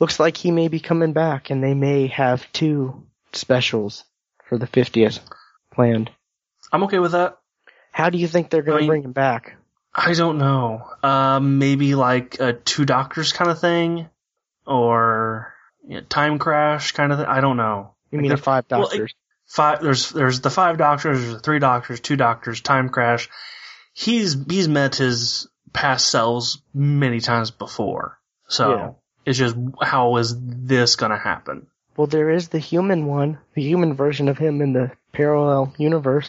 Looks 0.00 0.18
like 0.18 0.38
he 0.38 0.50
may 0.50 0.68
be 0.68 0.80
coming 0.80 1.12
back, 1.12 1.50
and 1.50 1.62
they 1.62 1.74
may 1.74 2.06
have 2.06 2.50
two 2.54 3.04
specials 3.34 4.04
for 4.48 4.56
the 4.56 4.66
fiftieth 4.66 5.18
planned. 5.70 6.10
I'm 6.72 6.84
okay 6.84 6.98
with 6.98 7.12
that. 7.12 7.36
How 7.92 8.08
do 8.08 8.16
you 8.16 8.26
think 8.26 8.48
they're 8.48 8.62
going 8.62 8.76
I 8.76 8.80
to 8.80 8.82
mean- 8.84 8.88
bring 8.88 9.02
him 9.04 9.12
back? 9.12 9.56
I 9.94 10.12
don't 10.14 10.38
know. 10.38 10.88
Um, 11.02 11.58
maybe 11.58 11.94
like 11.94 12.40
a 12.40 12.52
two 12.52 12.84
doctors 12.84 13.32
kind 13.32 13.50
of 13.50 13.60
thing, 13.60 14.08
or 14.66 15.54
you 15.86 15.94
know, 15.96 16.00
time 16.08 16.38
crash 16.38 16.92
kind 16.92 17.12
of 17.12 17.18
thing. 17.18 17.26
I 17.28 17.40
don't 17.40 17.56
know. 17.56 17.94
You 18.10 18.18
Like 18.18 18.22
mean 18.22 18.30
the- 18.30 18.36
five 18.36 18.64
well, 18.70 18.82
it- 18.82 18.90
doctors? 18.90 19.14
Five. 19.46 19.82
There's 19.82 20.10
there's 20.10 20.40
the 20.40 20.50
five 20.50 20.78
doctors. 20.78 21.20
There's 21.20 21.34
the 21.34 21.40
three 21.40 21.58
doctors. 21.58 22.00
Two 22.00 22.16
doctors. 22.16 22.60
Time 22.60 22.88
crash. 22.88 23.28
He's 23.92 24.36
he's 24.48 24.66
met 24.68 24.96
his 24.96 25.46
past 25.72 26.08
selves 26.08 26.60
many 26.72 27.20
times 27.20 27.50
before. 27.52 28.18
So 28.48 28.70
Yeah. 28.74 28.90
it's 29.26 29.38
just 29.38 29.54
how 29.80 30.16
is 30.16 30.34
this 30.38 30.96
gonna 30.96 31.18
happen? 31.18 31.66
well, 31.96 32.08
there 32.08 32.30
is 32.30 32.48
the 32.48 32.58
human 32.58 33.06
one, 33.06 33.38
the 33.54 33.62
human 33.62 33.94
version 33.94 34.28
of 34.28 34.36
him 34.38 34.60
in 34.60 34.72
the 34.72 34.90
parallel 35.12 35.72
universe, 35.78 36.28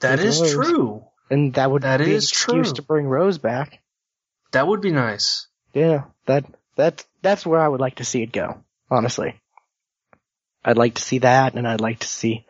That 0.00 0.18
is 0.18 0.52
true. 0.52 1.05
And 1.30 1.54
that 1.54 1.70
would 1.70 1.82
That 1.82 1.98
be 1.98 2.12
is 2.12 2.24
an 2.24 2.28
excuse 2.28 2.66
true. 2.68 2.74
to 2.74 2.82
bring 2.82 3.06
Rose 3.06 3.38
back. 3.38 3.80
That 4.52 4.66
would 4.66 4.80
be 4.80 4.92
nice. 4.92 5.46
Yeah, 5.74 6.04
that 6.26 6.44
that 6.76 7.04
that's 7.22 7.44
where 7.44 7.60
I 7.60 7.68
would 7.68 7.80
like 7.80 7.96
to 7.96 8.04
see 8.04 8.22
it 8.22 8.32
go. 8.32 8.62
Honestly, 8.90 9.40
I'd 10.64 10.78
like 10.78 10.94
to 10.94 11.02
see 11.02 11.18
that, 11.18 11.54
and 11.54 11.66
I'd 11.66 11.80
like 11.80 11.98
to 12.00 12.06
see 12.08 12.46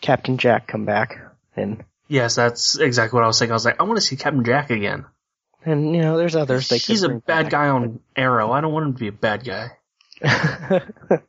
Captain 0.00 0.36
Jack 0.38 0.66
come 0.66 0.84
back, 0.84 1.16
and 1.56 1.84
Yes, 2.10 2.36
that's 2.36 2.78
exactly 2.78 3.16
what 3.16 3.24
I 3.24 3.26
was 3.26 3.38
thinking. 3.38 3.52
I 3.52 3.54
was 3.56 3.64
like, 3.66 3.80
I 3.80 3.84
want 3.84 3.96
to 3.98 4.00
see 4.06 4.16
Captain 4.16 4.44
Jack 4.44 4.70
again. 4.70 5.04
and 5.64 5.94
you 5.94 6.00
know, 6.02 6.16
there's 6.16 6.36
others 6.36 6.68
they 6.68 6.78
He's 6.78 7.02
a 7.02 7.08
bad 7.10 7.44
back. 7.44 7.50
guy 7.50 7.68
on 7.68 8.00
Arrow. 8.16 8.50
I 8.52 8.60
don't 8.60 8.72
want 8.72 8.86
him 8.86 8.92
to 8.94 8.98
be 9.00 9.08
a 9.08 9.12
bad 9.12 9.44
guy. 9.44 9.70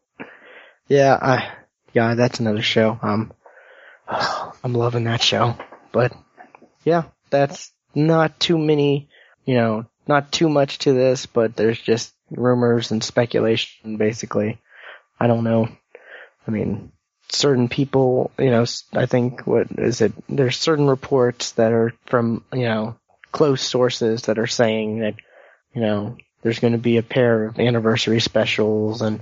yeah, 0.88 1.18
I 1.22 1.52
yeah, 1.94 2.16
that's 2.16 2.40
another 2.40 2.62
show. 2.62 2.98
Um, 3.02 3.34
I'm 4.08 4.74
loving 4.74 5.06
that 5.06 5.22
show, 5.22 5.58
but 5.92 6.14
yeah, 6.84 7.04
that's 7.30 7.72
not 7.96 8.40
too 8.40 8.58
many, 8.58 9.10
you 9.46 9.56
know, 9.56 9.86
not 10.08 10.32
too 10.32 10.50
much 10.50 10.80
to 10.80 10.94
this, 10.94 11.26
but 11.26 11.56
there's 11.56 11.80
just 11.80 12.14
rumors 12.32 12.92
and 12.92 13.04
speculation, 13.04 13.98
basically. 13.98 14.60
I 15.20 15.28
don't 15.28 15.44
know. 15.44 15.68
I 16.48 16.52
mean, 16.52 16.92
certain 17.30 17.70
people, 17.70 18.32
you 18.40 18.50
know, 18.50 18.66
I 18.94 19.06
think 19.06 19.46
what 19.46 19.68
is 19.78 20.02
it? 20.02 20.14
There's 20.28 20.58
certain 20.58 20.88
reports 20.88 21.52
that 21.54 21.72
are 21.72 21.94
from, 22.06 22.44
you 22.54 22.66
know, 22.66 22.98
close 23.32 23.62
sources 23.62 24.24
that 24.24 24.40
are 24.40 24.48
saying 24.48 25.00
that, 25.00 25.16
you 25.74 25.82
know, 25.82 26.18
there's 26.42 26.60
going 26.60 26.74
to 26.74 26.80
be 26.80 26.98
a 26.98 27.04
pair 27.04 27.46
of 27.46 27.60
anniversary 27.60 28.20
specials 28.20 29.02
and 29.02 29.22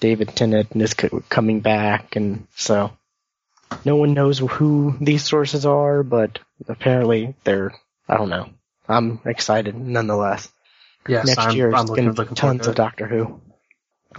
David 0.00 0.34
Tennant 0.34 0.74
is 0.74 0.94
co- 0.94 1.22
coming 1.28 1.60
back, 1.60 2.16
and 2.16 2.46
so 2.56 2.90
no 3.84 3.96
one 3.96 4.14
knows 4.14 4.38
who 4.38 4.96
these 5.00 5.24
sources 5.24 5.66
are, 5.66 6.02
but 6.02 6.38
apparently 6.68 7.34
they're. 7.44 7.74
I 8.08 8.16
don't 8.16 8.28
know. 8.28 8.50
I'm 8.88 9.20
excited 9.24 9.74
nonetheless. 9.74 10.50
Yes, 11.08 11.26
Next 11.26 11.38
I'm, 11.38 11.56
year 11.56 11.68
I'm 11.74 11.84
is 11.84 11.90
looking, 11.90 12.04
going 12.04 12.14
to 12.14 12.22
be 12.22 12.22
looking 12.22 12.34
tons 12.36 12.62
to 12.62 12.70
of. 12.70 12.76
Doctor 12.76 13.06
Who. 13.06 13.40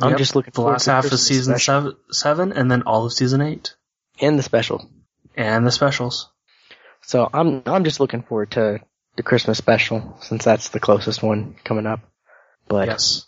I'm 0.02 0.10
Yep. 0.10 0.18
just 0.18 0.36
looking 0.36 0.52
for 0.52 0.62
the 0.62 0.68
last 0.72 0.86
to 0.86 0.92
half 0.92 1.06
of 1.06 1.20
season 1.20 1.58
seven, 1.58 1.96
seven, 2.12 2.52
and 2.52 2.70
then 2.70 2.84
all 2.84 3.06
of 3.06 3.14
season 3.14 3.42
eight, 3.42 3.76
and 4.20 4.38
the 4.38 4.44
special. 4.44 4.90
and 5.38 5.66
the 5.66 5.72
specials. 5.72 6.30
So 7.02 7.30
I'm 7.34 7.62
I'm 7.66 7.84
just 7.84 8.00
looking 8.00 8.24
forward 8.24 8.52
to 8.52 8.80
the 9.16 9.24
Christmas 9.24 9.58
special 9.58 10.18
since 10.22 10.44
that's 10.44 10.70
the 10.70 10.80
closest 10.80 11.22
one 11.24 11.56
coming 11.64 11.86
up. 11.86 12.02
But 12.68 12.88
Yes. 12.88 13.26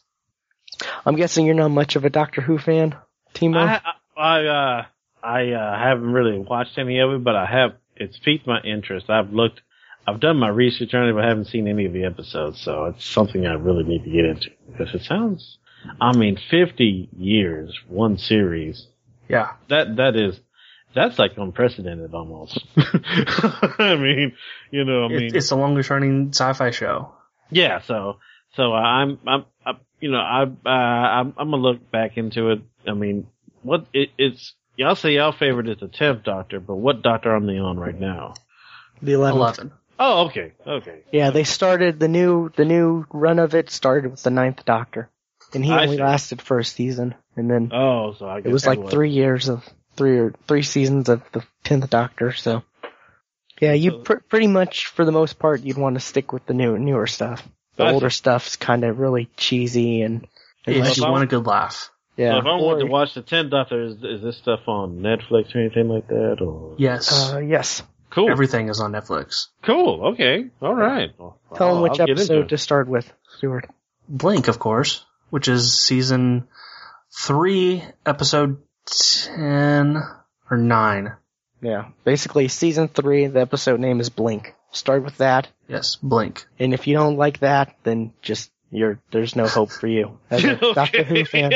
I'm 1.05 1.15
guessing 1.15 1.45
you're 1.45 1.55
not 1.55 1.69
much 1.69 1.95
of 1.95 2.03
a 2.05 2.09
Doctor 2.09 2.41
Who 2.41 2.57
fan, 2.57 2.95
Timo. 3.33 3.57
I 3.57 3.81
I 4.17 4.45
uh, 4.45 4.85
I 5.23 5.51
uh, 5.51 5.77
haven't 5.77 6.11
really 6.11 6.37
watched 6.37 6.77
any 6.77 6.99
of 6.99 7.11
it, 7.11 7.23
but 7.23 7.35
I 7.35 7.45
have. 7.45 7.71
It's 7.95 8.17
piqued 8.19 8.45
my 8.45 8.61
interest. 8.61 9.09
I've 9.09 9.33
looked, 9.33 9.61
I've 10.05 10.19
done 10.19 10.37
my 10.37 10.49
research 10.49 10.93
on 10.93 11.09
it, 11.09 11.13
but 11.13 11.23
I 11.23 11.29
haven't 11.29 11.45
seen 11.45 11.67
any 11.67 11.85
of 11.85 11.93
the 11.93 12.05
episodes. 12.05 12.61
So 12.61 12.85
it's 12.85 13.05
something 13.05 13.45
I 13.45 13.53
really 13.53 13.83
need 13.83 14.03
to 14.03 14.09
get 14.09 14.25
into 14.25 14.49
because 14.71 14.93
it 14.93 15.03
sounds. 15.03 15.57
I 15.99 16.15
mean, 16.15 16.37
fifty 16.49 17.09
years, 17.17 17.77
one 17.87 18.17
series. 18.17 18.87
Yeah. 19.27 19.53
That 19.69 19.95
that 19.97 20.15
is. 20.15 20.39
That's 20.95 21.19
like 21.19 21.37
unprecedented 21.37 22.13
almost. 22.13 22.59
I 22.77 23.95
mean, 23.95 24.33
you 24.71 24.83
know, 24.83 25.05
I 25.05 25.09
mean, 25.09 25.35
it's 25.35 25.49
the 25.49 25.55
longest 25.55 25.89
running 25.89 26.29
sci-fi 26.29 26.71
show. 26.71 27.13
yeah, 27.51 27.81
so 27.81 28.17
so 28.55 28.73
I'm 28.73 29.19
I'm, 29.27 29.45
i 29.65 29.73
you 29.99 30.11
know 30.11 30.19
I 30.19 30.43
uh, 30.43 30.69
I'm 30.69 31.33
I'm 31.37 31.51
gonna 31.51 31.57
look 31.57 31.91
back 31.91 32.17
into 32.17 32.49
it. 32.49 32.61
I 32.87 32.93
mean, 32.93 33.27
what 33.61 33.85
it, 33.93 34.09
it's 34.17 34.53
y'all 34.77 34.95
say 34.95 35.11
y'all 35.15 35.33
favorite 35.33 35.67
is 35.67 35.79
the 35.79 35.87
tenth 35.89 36.23
Doctor, 36.23 36.59
but 36.61 36.75
what 36.75 37.01
Doctor 37.01 37.35
am 37.35 37.45
they 37.45 37.57
on 37.57 37.77
right 37.77 37.99
now? 37.99 38.35
the 39.01 39.11
11th. 39.13 39.31
Eleven. 39.31 39.71
Oh, 39.99 40.27
okay, 40.27 40.53
okay. 40.65 41.01
Yeah, 41.11 41.31
they 41.31 41.43
started 41.43 41.99
the 41.99 42.07
new 42.07 42.51
the 42.55 42.65
new 42.65 43.05
run 43.11 43.39
of 43.39 43.55
it 43.55 43.69
started 43.71 44.11
with 44.11 44.23
the 44.23 44.29
ninth 44.29 44.63
Doctor, 44.63 45.09
and 45.53 45.65
he 45.65 45.71
I 45.71 45.83
only 45.83 45.97
see. 45.97 46.03
lasted 46.03 46.41
for 46.41 46.59
a 46.59 46.63
season, 46.65 47.15
and 47.35 47.49
then 47.49 47.71
Oh, 47.73 48.13
so 48.13 48.27
I 48.27 48.41
guess 48.41 48.49
it 48.49 48.53
was 48.53 48.65
like 48.65 48.89
three 48.89 49.09
years 49.09 49.49
of 49.49 49.67
three 49.95 50.19
or 50.19 50.33
three 50.47 50.61
seasons 50.61 51.09
of 51.09 51.23
the 51.31 51.43
tenth 51.63 51.89
Doctor. 51.89 52.31
So 52.31 52.63
yeah, 53.59 53.73
you 53.73 53.99
pr- 53.99 54.17
pretty 54.29 54.45
much 54.47 54.87
for 54.87 55.03
the 55.03 55.11
most 55.11 55.39
part 55.39 55.63
you'd 55.63 55.77
want 55.79 55.95
to 55.95 55.99
stick 55.99 56.31
with 56.31 56.45
the 56.45 56.53
new 56.53 56.77
newer 56.77 57.07
stuff. 57.07 57.47
The 57.75 57.83
I 57.85 57.89
see. 57.89 57.93
older 57.95 58.09
stuff's 58.11 58.55
kind 58.55 58.83
of 58.83 58.99
really 58.99 59.29
cheesy 59.35 60.01
and 60.03 60.27
If 60.67 60.75
unless 60.75 60.97
you 60.97 61.03
want 61.07 61.23
a 61.23 61.27
good 61.27 61.45
laugh. 61.47 61.89
Yeah. 62.17 62.33
So 62.33 62.39
if 62.39 62.45
I 62.45 62.49
or- 62.49 62.65
wanted 62.65 62.79
to 62.85 62.91
watch 62.91 63.13
the 63.13 63.21
tenth 63.21 63.51
Doctor, 63.51 63.81
is, 63.83 64.03
is 64.03 64.21
this 64.21 64.37
stuff 64.37 64.67
on 64.67 64.97
Netflix 64.99 65.55
or 65.55 65.59
anything 65.59 65.87
like 65.87 66.07
that? 66.07 66.41
Or 66.41 66.75
Yes. 66.77 67.31
uh, 67.33 67.37
yes. 67.39 67.83
cool, 68.09 68.29
Everything 68.29 68.67
is 68.69 68.79
on 68.81 68.91
Netflix. 68.91 69.47
cool. 69.61 70.07
Okay, 70.13 70.47
all 70.61 70.75
right. 70.75 71.11
Well, 71.17 71.39
Tell 71.55 71.67
them 71.69 71.77
I'll- 71.77 71.83
which 71.83 71.99
I'll 71.99 72.09
episode 72.11 72.49
to 72.49 72.57
start 72.57 72.87
with, 72.87 73.11
Stuart. 73.37 73.69
Blink, 74.09 74.47
of 74.47 74.57
course, 74.59 75.05
which 75.29 75.47
is 75.47 75.77
season 75.77 76.47
three, 77.11 77.83
episode 78.05 78.57
ten 78.85 79.97
or 80.49 80.57
nine. 80.57 81.13
Yeah, 81.61 81.87
basically 82.03 82.47
season 82.47 82.87
three. 82.87 83.27
The 83.27 83.41
episode 83.41 83.79
name 83.79 83.99
is 83.99 84.09
Blink. 84.09 84.53
Start 84.71 85.03
with 85.03 85.17
that. 85.17 85.47
Yes, 85.67 85.95
Blink. 85.95 86.45
And 86.59 86.73
if 86.73 86.87
you 86.87 86.93
don't 86.93 87.17
like 87.17 87.39
that, 87.39 87.75
then 87.83 88.13
just 88.21 88.51
you're 88.71 88.99
there's 89.11 89.35
no 89.35 89.47
hope 89.47 89.71
for 89.71 89.87
you 89.87 90.19
as 90.29 90.43
a 90.43 90.55
Doctor 90.73 91.03
Who 91.03 91.25
fan. 91.25 91.53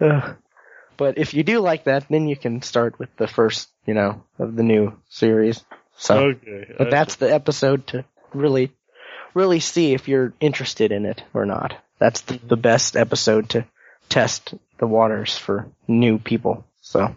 Uh, 0.00 0.34
but 0.96 1.18
if 1.18 1.34
you 1.34 1.42
do 1.42 1.60
like 1.60 1.84
that, 1.84 2.06
then 2.08 2.28
you 2.28 2.36
can 2.36 2.62
start 2.62 2.98
with 2.98 3.14
the 3.16 3.28
first, 3.28 3.68
you 3.86 3.94
know, 3.94 4.22
of 4.38 4.56
the 4.56 4.62
new 4.62 4.96
series. 5.08 5.64
So, 5.96 6.18
okay, 6.18 6.74
but 6.76 6.90
that's 6.90 7.16
the 7.16 7.32
episode 7.32 7.86
to 7.88 8.04
really, 8.34 8.72
really 9.34 9.60
see 9.60 9.94
if 9.94 10.08
you're 10.08 10.34
interested 10.40 10.92
in 10.92 11.06
it 11.06 11.22
or 11.32 11.46
not. 11.46 11.76
That's 11.98 12.20
the, 12.22 12.38
the 12.38 12.56
best 12.56 12.96
episode 12.96 13.50
to 13.50 13.66
test 14.08 14.54
the 14.78 14.86
waters 14.86 15.36
for 15.38 15.66
new 15.88 16.18
people. 16.18 16.66
So, 16.82 17.14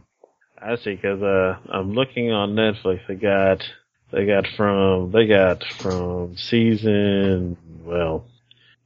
I 0.62 0.76
see, 0.78 0.96
because 0.96 1.22
uh, 1.22 1.58
I'm 1.70 1.94
looking 1.94 2.32
on 2.32 2.56
Netflix. 2.56 3.02
I 3.10 3.16
got 3.16 3.64
they 4.12 4.26
got 4.26 4.48
from 4.56 5.12
they 5.12 5.28
got 5.28 5.64
from 5.64 6.36
season 6.38 7.58
well 7.84 8.26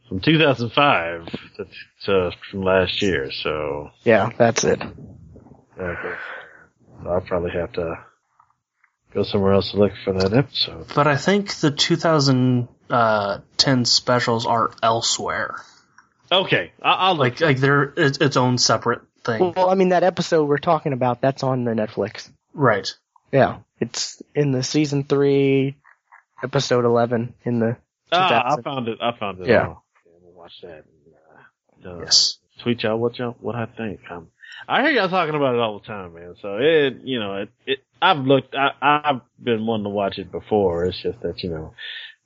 from 0.08 0.20
2005 0.20 1.26
to, 1.58 1.68
to 2.06 2.32
from 2.50 2.64
last 2.64 3.02
year. 3.02 3.32
So 3.32 3.92
yeah, 4.04 4.30
that's 4.38 4.64
it. 4.64 4.82
okay, 5.80 6.16
so 7.04 7.10
I'll 7.10 7.22
probably 7.22 7.52
have 7.52 7.72
to 7.74 8.00
go 9.14 9.24
somewhere 9.24 9.54
else 9.54 9.72
to 9.72 9.78
look 9.78 9.94
for 10.04 10.14
that 10.14 10.34
episode. 10.34 10.88
But 10.94 11.08
I 11.08 11.18
think 11.18 11.54
the 11.56 11.72
2010 11.72 12.68
uh, 12.90 13.84
specials 13.86 14.46
are 14.46 14.72
elsewhere. 14.82 15.56
Okay, 16.32 16.72
I- 16.82 16.92
I'll. 16.94 17.16
Like, 17.16 17.40
like 17.42 17.58
they're 17.58 17.94
it's, 17.96 18.18
its 18.18 18.38
own 18.38 18.58
separate 18.58 19.02
thing. 19.24 19.54
Well, 19.56 19.70
I 19.70 19.76
mean, 19.76 19.90
that 19.90 20.04
episode 20.04 20.46
we're 20.46 20.58
talking 20.58 20.94
about, 20.94 21.22
that's 21.22 21.44
on 21.44 21.64
the 21.64 21.72
Netflix. 21.72 22.30
Right. 22.54 22.92
Yeah, 23.32 23.60
it's 23.84 24.22
in 24.34 24.52
the 24.52 24.64
season 24.64 25.04
three, 25.04 25.76
episode 26.44 26.86
11 26.86 27.34
in 27.44 27.60
the 27.60 27.78
ah, 28.12 28.56
I 28.58 28.62
found 28.62 28.88
it. 28.88 29.00
I 29.02 29.18
found 29.18 29.42
it. 29.42 29.48
Yeah. 29.48 29.68
Okay, 29.68 29.78
we'll 30.22 30.34
watch 30.34 30.54
that. 30.62 30.86
Uh, 31.86 32.00
Yes. 32.00 32.38
tweet 32.62 32.84
y'all 32.84 32.98
what 32.98 33.20
y'all 33.20 33.36
what 33.42 33.56
I 33.56 33.66
think. 33.66 34.00
Um, 34.10 34.30
I 34.68 34.82
hear 34.84 34.92
y'all 34.92 35.10
talking 35.10 35.36
about 35.36 35.56
it 35.56 35.60
all 35.60 35.80
the 35.80 35.86
time, 35.86 36.14
man. 36.14 36.36
So 36.42 36.58
it, 36.58 37.02
you 37.04 37.20
know, 37.20 37.42
it, 37.42 37.50
it 37.66 37.80
I've 38.02 38.20
looked, 38.20 38.56
I, 38.56 38.72
I've 38.82 39.22
been 39.42 39.66
wanting 39.66 39.86
to 39.86 39.90
watch 39.90 40.18
it 40.18 40.32
before. 40.32 40.86
It's 40.86 41.02
just 41.02 41.22
that 41.22 41.44
you 41.44 41.50
know, 41.50 41.74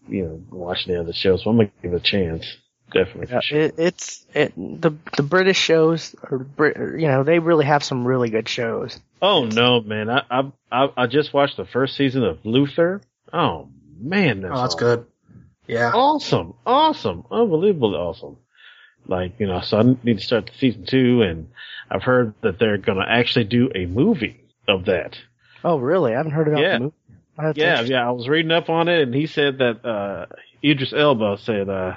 you 0.07 0.23
know, 0.23 0.43
watching 0.51 0.93
the 0.93 0.99
other 0.99 1.13
shows. 1.13 1.43
So 1.43 1.49
I'm 1.49 1.57
gonna 1.57 1.71
give 1.81 1.93
it 1.93 1.97
a 1.97 1.99
chance. 1.99 2.45
Definitely. 2.91 3.27
Yeah, 3.29 3.57
it, 3.65 3.75
it's 3.77 4.25
it 4.33 4.53
the 4.55 4.91
the 5.15 5.23
British 5.23 5.57
shows 5.57 6.15
are 6.23 6.37
Brit, 6.37 6.77
you 6.99 7.07
know 7.07 7.23
they 7.23 7.39
really 7.39 7.65
have 7.65 7.83
some 7.83 8.05
really 8.07 8.29
good 8.29 8.47
shows. 8.49 8.99
Oh 9.21 9.45
no, 9.45 9.81
man! 9.81 10.09
I, 10.09 10.23
I 10.29 10.51
I 10.71 10.87
I 10.97 11.07
just 11.07 11.33
watched 11.33 11.57
the 11.57 11.65
first 11.65 11.95
season 11.95 12.23
of 12.23 12.39
Luther. 12.45 13.01
Oh 13.31 13.69
man, 13.99 14.41
that's 14.41 14.53
oh, 14.53 14.61
that's 14.61 14.75
awesome. 14.75 14.79
good. 14.87 15.05
Yeah. 15.67 15.91
Awesome, 15.93 16.53
awesome, 16.65 17.25
unbelievably 17.29 17.95
awesome. 17.97 18.37
Like 19.05 19.39
you 19.39 19.47
know, 19.47 19.61
so 19.61 19.79
I 19.79 19.83
need 20.03 20.19
to 20.19 20.23
start 20.23 20.47
the 20.47 20.57
season 20.57 20.85
two, 20.85 21.21
and 21.21 21.49
I've 21.89 22.03
heard 22.03 22.33
that 22.41 22.59
they're 22.59 22.77
gonna 22.77 23.05
actually 23.07 23.45
do 23.45 23.69
a 23.73 23.85
movie 23.85 24.41
of 24.67 24.85
that. 24.85 25.17
Oh 25.63 25.77
really? 25.77 26.13
I 26.13 26.17
haven't 26.17 26.31
heard 26.33 26.47
about 26.47 26.61
Yeah. 26.61 26.73
the 26.73 26.79
movie. 26.79 26.93
That's 27.37 27.57
Yeah, 27.57 27.81
yeah, 27.81 28.07
I 28.07 28.11
was 28.11 28.27
reading 28.27 28.51
up 28.51 28.69
on 28.69 28.87
it, 28.87 29.01
and 29.01 29.13
he 29.13 29.27
said 29.27 29.59
that 29.59 29.85
uh 29.85 30.25
Idris 30.63 30.93
Elba 30.93 31.37
said 31.39 31.69
uh 31.69 31.95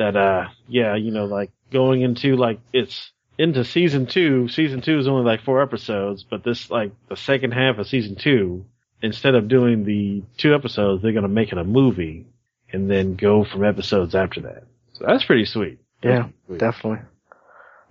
that 0.00 0.16
uh 0.16 0.48
yeah, 0.68 0.96
you 0.96 1.12
know, 1.12 1.26
like 1.26 1.50
going 1.70 2.00
into 2.02 2.36
like 2.36 2.58
it's 2.72 3.12
into 3.38 3.64
season 3.64 4.06
two. 4.06 4.48
Season 4.48 4.80
two 4.82 4.98
is 4.98 5.06
only 5.08 5.24
like 5.24 5.42
four 5.44 5.62
episodes, 5.62 6.24
but 6.28 6.42
this 6.44 6.70
like 6.70 6.92
the 7.08 7.16
second 7.16 7.52
half 7.52 7.78
of 7.78 7.86
season 7.86 8.16
two, 8.16 8.66
instead 9.02 9.34
of 9.34 9.48
doing 9.48 9.84
the 9.84 10.22
two 10.36 10.54
episodes, 10.54 11.02
they're 11.02 11.12
gonna 11.12 11.28
make 11.28 11.52
it 11.52 11.58
a 11.58 11.64
movie 11.64 12.26
and 12.72 12.90
then 12.90 13.14
go 13.16 13.44
from 13.44 13.64
episodes 13.64 14.14
after 14.14 14.40
that. 14.42 14.64
So 14.92 15.04
that's 15.06 15.24
pretty 15.24 15.44
sweet. 15.44 15.78
Yeah, 16.02 16.28
Sweet. 16.46 16.58
definitely. 16.60 17.06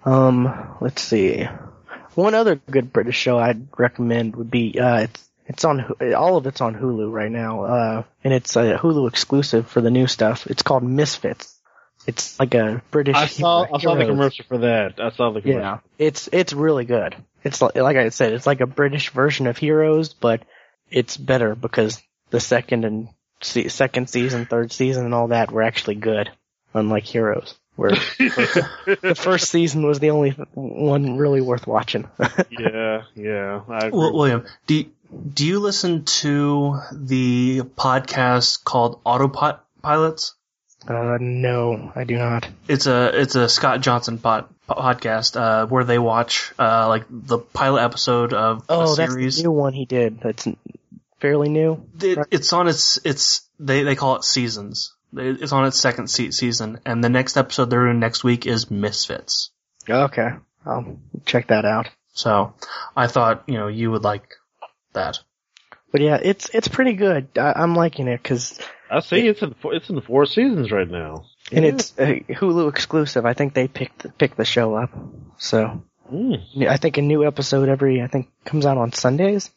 Um, 0.06 0.77
let's 0.81 1.02
see. 1.02 1.48
One 2.15 2.34
other 2.34 2.56
good 2.56 2.91
British 2.91 3.18
show 3.18 3.38
I'd 3.38 3.68
recommend 3.77 4.36
would 4.36 4.49
be 4.52 4.80
uh, 4.80 5.02
it's 5.02 5.30
it's 5.45 5.65
on 5.65 5.81
all 6.15 6.38
of 6.38 6.45
it's 6.48 6.61
on 6.61 6.76
Hulu 6.76 7.11
right 7.11 7.31
now, 7.31 7.64
uh, 7.64 8.03
and 8.23 8.34
it's 8.34 8.56
a 8.56 8.77
Hulu 8.77 9.07
exclusive 9.10 9.68
for 9.68 9.81
the 9.81 9.90
new 9.91 10.07
stuff. 10.07 10.48
It's 10.48 10.61
called 10.64 10.84
Misfits. 10.84 11.59
It's 12.10 12.40
like 12.40 12.56
a 12.56 12.81
British. 12.91 13.15
I 13.15 13.27
saw 13.27 13.65
I 13.72 13.80
saw 13.80 13.95
the 13.95 14.06
commercial 14.06 14.45
for 14.48 14.57
that. 14.60 14.99
I 14.99 15.11
saw 15.11 15.31
the 15.31 15.41
commercial. 15.41 15.61
Yeah, 15.61 15.80
it's 15.99 16.27
it's 16.31 16.53
really 16.53 16.86
good. 16.86 17.15
It's 17.44 17.61
like, 17.61 17.76
like 17.76 17.98
I 17.98 18.10
said, 18.10 18.34
it's 18.34 18.48
like 18.48 18.61
a 18.61 18.68
British 18.68 19.11
version 19.11 19.48
of 19.48 19.57
Heroes, 19.57 20.14
but 20.14 20.41
it's 20.90 21.15
better 21.18 21.56
because 21.56 22.02
the 22.31 22.40
second 22.40 22.84
and 22.84 23.10
se- 23.41 23.69
second 23.69 24.10
season, 24.10 24.45
third 24.45 24.72
season, 24.72 25.06
and 25.06 25.14
all 25.14 25.27
that 25.27 25.52
were 25.52 25.61
actually 25.61 25.95
good, 25.95 26.31
unlike 26.73 27.06
Heroes, 27.06 27.56
where 27.76 27.91
the 28.18 29.15
first 29.18 29.49
season 29.52 29.86
was 29.86 29.99
the 29.99 30.10
only 30.10 30.31
one 30.53 31.18
really 31.18 31.41
worth 31.41 31.68
watching. 31.68 32.10
yeah, 32.49 33.03
yeah. 33.15 33.61
I 33.69 33.77
agree. 33.86 33.99
Well, 33.99 34.14
William, 34.14 34.45
do 34.68 34.86
do 35.34 35.45
you 35.45 35.60
listen 35.60 36.06
to 36.06 36.80
the 36.91 37.61
podcast 37.61 38.64
called 38.64 39.03
Autopilots? 39.03 40.34
Uh, 40.88 41.18
no, 41.19 41.91
I 41.95 42.03
do 42.03 42.18
not. 42.18 42.47
It's 42.68 42.88
a 42.88 43.11
it's 43.22 43.35
a 43.35 43.49
Scott 43.49 43.81
Johnson 43.81 44.18
pod, 44.18 44.47
podcast 44.68 45.35
uh, 45.39 45.68
where 45.68 45.84
they 45.84 45.99
watch 45.99 46.51
uh, 46.57 46.88
like 46.88 47.06
the 47.10 47.38
pilot 47.39 47.84
episode 47.84 48.34
of 48.34 48.64
Oh, 48.69 48.93
a 48.93 48.95
that's 48.95 49.11
series. 49.14 49.38
the 49.38 49.43
new 49.43 49.51
one 49.51 49.73
he 49.73 49.85
did. 49.85 50.19
That's 50.22 50.47
fairly 51.19 51.49
new. 51.49 51.85
It, 52.01 52.19
it's 52.31 52.53
on 52.53 52.68
its 52.68 52.99
it's 53.03 53.41
they 53.60 53.84
they 53.84 53.95
call 53.95 54.15
it 54.15 54.23
seasons. 54.23 54.95
It's 55.11 55.51
on 55.51 55.65
its 55.65 55.80
second 55.80 56.07
se- 56.10 56.31
season, 56.31 56.80
and 56.85 57.03
the 57.03 57.10
next 57.10 57.35
episode 57.35 57.69
they're 57.72 57.85
doing 57.85 57.99
next 57.99 58.23
week 58.23 58.45
is 58.45 58.69
Misfits. 58.69 59.49
Okay, 59.89 60.30
I'll 60.65 60.99
check 61.26 61.47
that 61.47 61.65
out. 61.65 61.89
So 62.14 62.53
I 62.95 63.07
thought 63.07 63.43
you 63.47 63.56
know 63.56 63.68
you 63.68 63.91
would 63.91 64.03
like 64.03 64.35
that. 64.93 65.19
But 65.91 66.01
yeah, 66.01 66.19
it's 66.22 66.49
it's 66.53 66.68
pretty 66.68 66.93
good. 66.93 67.30
I, 67.38 67.53
I'm 67.56 67.76
liking 67.76 68.07
it 68.07 68.22
because 68.22 68.60
I 68.91 68.99
see 69.02 69.28
it's 69.28 69.41
in 69.41 69.56
it's 69.66 69.90
in 69.90 69.95
the 69.95 70.02
four 70.02 70.26
seasons 70.26 70.72
right 70.72 70.90
now. 70.90 71.26
and 71.52 71.66
Yeah. 71.66 71.72
it's 71.72 71.94
a 71.99 72.22
Hulu 72.30 72.70
exclusive. 72.70 73.26
I 73.26 73.34
think 73.34 73.53
they 73.53 73.68
picked 73.68 74.18
picked 74.18 74.38
the 74.38 74.45
show 74.45 74.76
up. 74.76 74.91
So 75.38 75.84
Mm. 76.11 76.68
I 76.68 76.78
think 76.78 76.98
a 76.98 77.02
new 77.03 77.26
episode 77.28 77.70
every 77.70 78.02
I 78.02 78.07
think 78.07 78.30
comes 78.44 78.66
out 78.66 78.78
on 78.78 78.91
Sundays, 78.94 79.52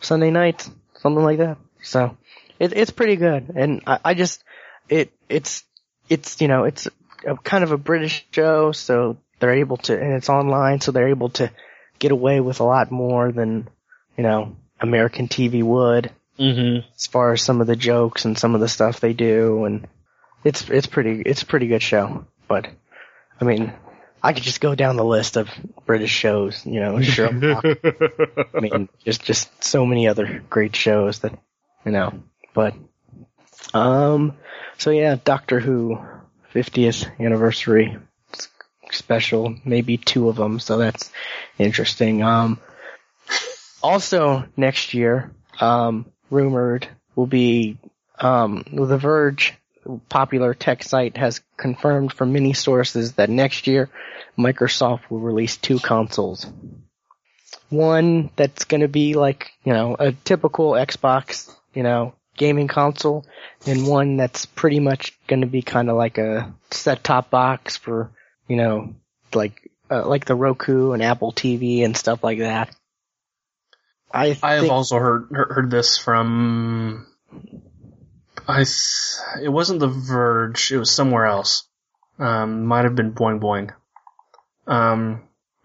Sunday 0.00 0.30
nights, 0.30 0.70
something 1.00 1.22
like 1.22 1.38
that. 1.38 1.58
So 1.82 2.16
it, 2.58 2.72
it's 2.72 2.90
pretty 2.90 3.16
good, 3.16 3.50
and 3.54 3.82
I, 3.86 3.98
I 4.04 4.14
just 4.14 4.42
it 4.88 5.12
it's 5.28 5.64
it's 6.08 6.40
you 6.40 6.48
know 6.48 6.64
it's 6.64 6.88
a, 7.26 7.36
kind 7.36 7.62
of 7.62 7.72
a 7.72 7.76
British 7.76 8.26
show, 8.32 8.72
so 8.72 9.18
they're 9.38 9.58
able 9.58 9.76
to 9.76 10.00
and 10.00 10.14
it's 10.14 10.30
online, 10.30 10.80
so 10.80 10.92
they're 10.92 11.08
able 11.10 11.28
to 11.30 11.50
get 11.98 12.10
away 12.10 12.40
with 12.40 12.60
a 12.60 12.64
lot 12.64 12.90
more 12.90 13.30
than 13.30 13.68
you 14.16 14.22
know 14.22 14.56
American 14.80 15.28
TV 15.28 15.62
would 15.62 16.10
Mm-hmm. 16.38 16.88
as 16.94 17.06
far 17.06 17.32
as 17.32 17.42
some 17.42 17.60
of 17.60 17.66
the 17.66 17.76
jokes 17.76 18.24
and 18.24 18.38
some 18.38 18.54
of 18.54 18.60
the 18.60 18.68
stuff 18.68 19.00
they 19.00 19.12
do, 19.12 19.64
and 19.64 19.88
it's 20.44 20.68
it's 20.68 20.86
pretty 20.86 21.22
it's 21.22 21.42
a 21.42 21.46
pretty 21.46 21.66
good 21.66 21.82
show. 21.82 22.26
But 22.46 22.68
I 23.40 23.44
mean, 23.44 23.72
I 24.22 24.32
could 24.32 24.42
just 24.42 24.60
go 24.60 24.74
down 24.74 24.96
the 24.96 25.04
list 25.04 25.36
of 25.36 25.48
British 25.86 26.10
shows, 26.10 26.64
you 26.64 26.80
know, 26.80 27.00
Sherlock. 27.00 27.64
I 28.54 28.60
mean, 28.60 28.88
just 29.04 29.22
just 29.22 29.64
so 29.64 29.84
many 29.84 30.08
other 30.08 30.42
great 30.48 30.74
shows 30.74 31.20
that 31.20 31.38
you 31.84 31.92
know. 31.92 32.22
But 32.54 32.74
um, 33.74 34.36
so 34.78 34.90
yeah, 34.90 35.16
Doctor 35.22 35.60
Who 35.60 35.98
50th 36.54 37.18
anniversary 37.20 37.96
special, 38.92 39.54
maybe 39.64 39.96
two 39.96 40.28
of 40.28 40.36
them, 40.36 40.58
so 40.58 40.78
that's 40.78 41.10
interesting. 41.58 42.22
Um, 42.22 42.60
also 43.82 44.46
next 44.56 44.94
year, 44.94 45.32
um, 45.60 46.06
rumored 46.30 46.88
will 47.14 47.26
be 47.26 47.78
um, 48.18 48.64
The 48.72 48.98
Verge, 48.98 49.54
popular 50.08 50.54
tech 50.54 50.82
site, 50.82 51.16
has 51.16 51.40
confirmed 51.56 52.12
from 52.12 52.32
many 52.32 52.52
sources 52.52 53.14
that 53.14 53.30
next 53.30 53.66
year 53.66 53.88
Microsoft 54.38 55.10
will 55.10 55.20
release 55.20 55.56
two 55.56 55.78
consoles. 55.78 56.46
One 57.70 58.30
that's 58.36 58.64
going 58.64 58.80
to 58.80 58.88
be 58.88 59.14
like, 59.14 59.50
you 59.64 59.72
know, 59.72 59.96
a 59.98 60.12
typical 60.12 60.72
Xbox, 60.72 61.54
you 61.74 61.82
know, 61.82 62.14
gaming 62.36 62.68
console, 62.68 63.26
and 63.66 63.86
one 63.86 64.16
that's 64.16 64.46
pretty 64.46 64.80
much 64.80 65.18
going 65.26 65.42
to 65.42 65.46
be 65.46 65.62
kind 65.62 65.90
of 65.90 65.96
like 65.96 66.18
a 66.18 66.54
set-top 66.70 67.30
box 67.30 67.76
for, 67.76 68.10
you 68.46 68.56
know, 68.56 68.94
like 69.34 69.70
uh, 69.90 70.06
like 70.06 70.24
the 70.24 70.34
Roku 70.34 70.92
and 70.92 71.02
Apple 71.02 71.32
TV 71.32 71.84
and 71.84 71.96
stuff 71.96 72.22
like 72.22 72.38
that. 72.38 72.74
I 74.10 74.36
I 74.42 74.54
have 74.54 74.70
also 74.70 74.98
heard 74.98 75.28
heard 75.30 75.50
heard 75.52 75.70
this 75.70 75.98
from. 75.98 77.06
I 78.46 78.64
it 79.42 79.48
wasn't 79.48 79.80
The 79.80 79.88
Verge. 79.88 80.72
It 80.72 80.78
was 80.78 80.90
somewhere 80.90 81.26
else. 81.26 81.64
Um, 82.18 82.64
might 82.66 82.84
have 82.84 82.96
been 82.96 83.12
Boing 83.12 83.40
Boing. 83.40 83.70
Um, 84.66 85.22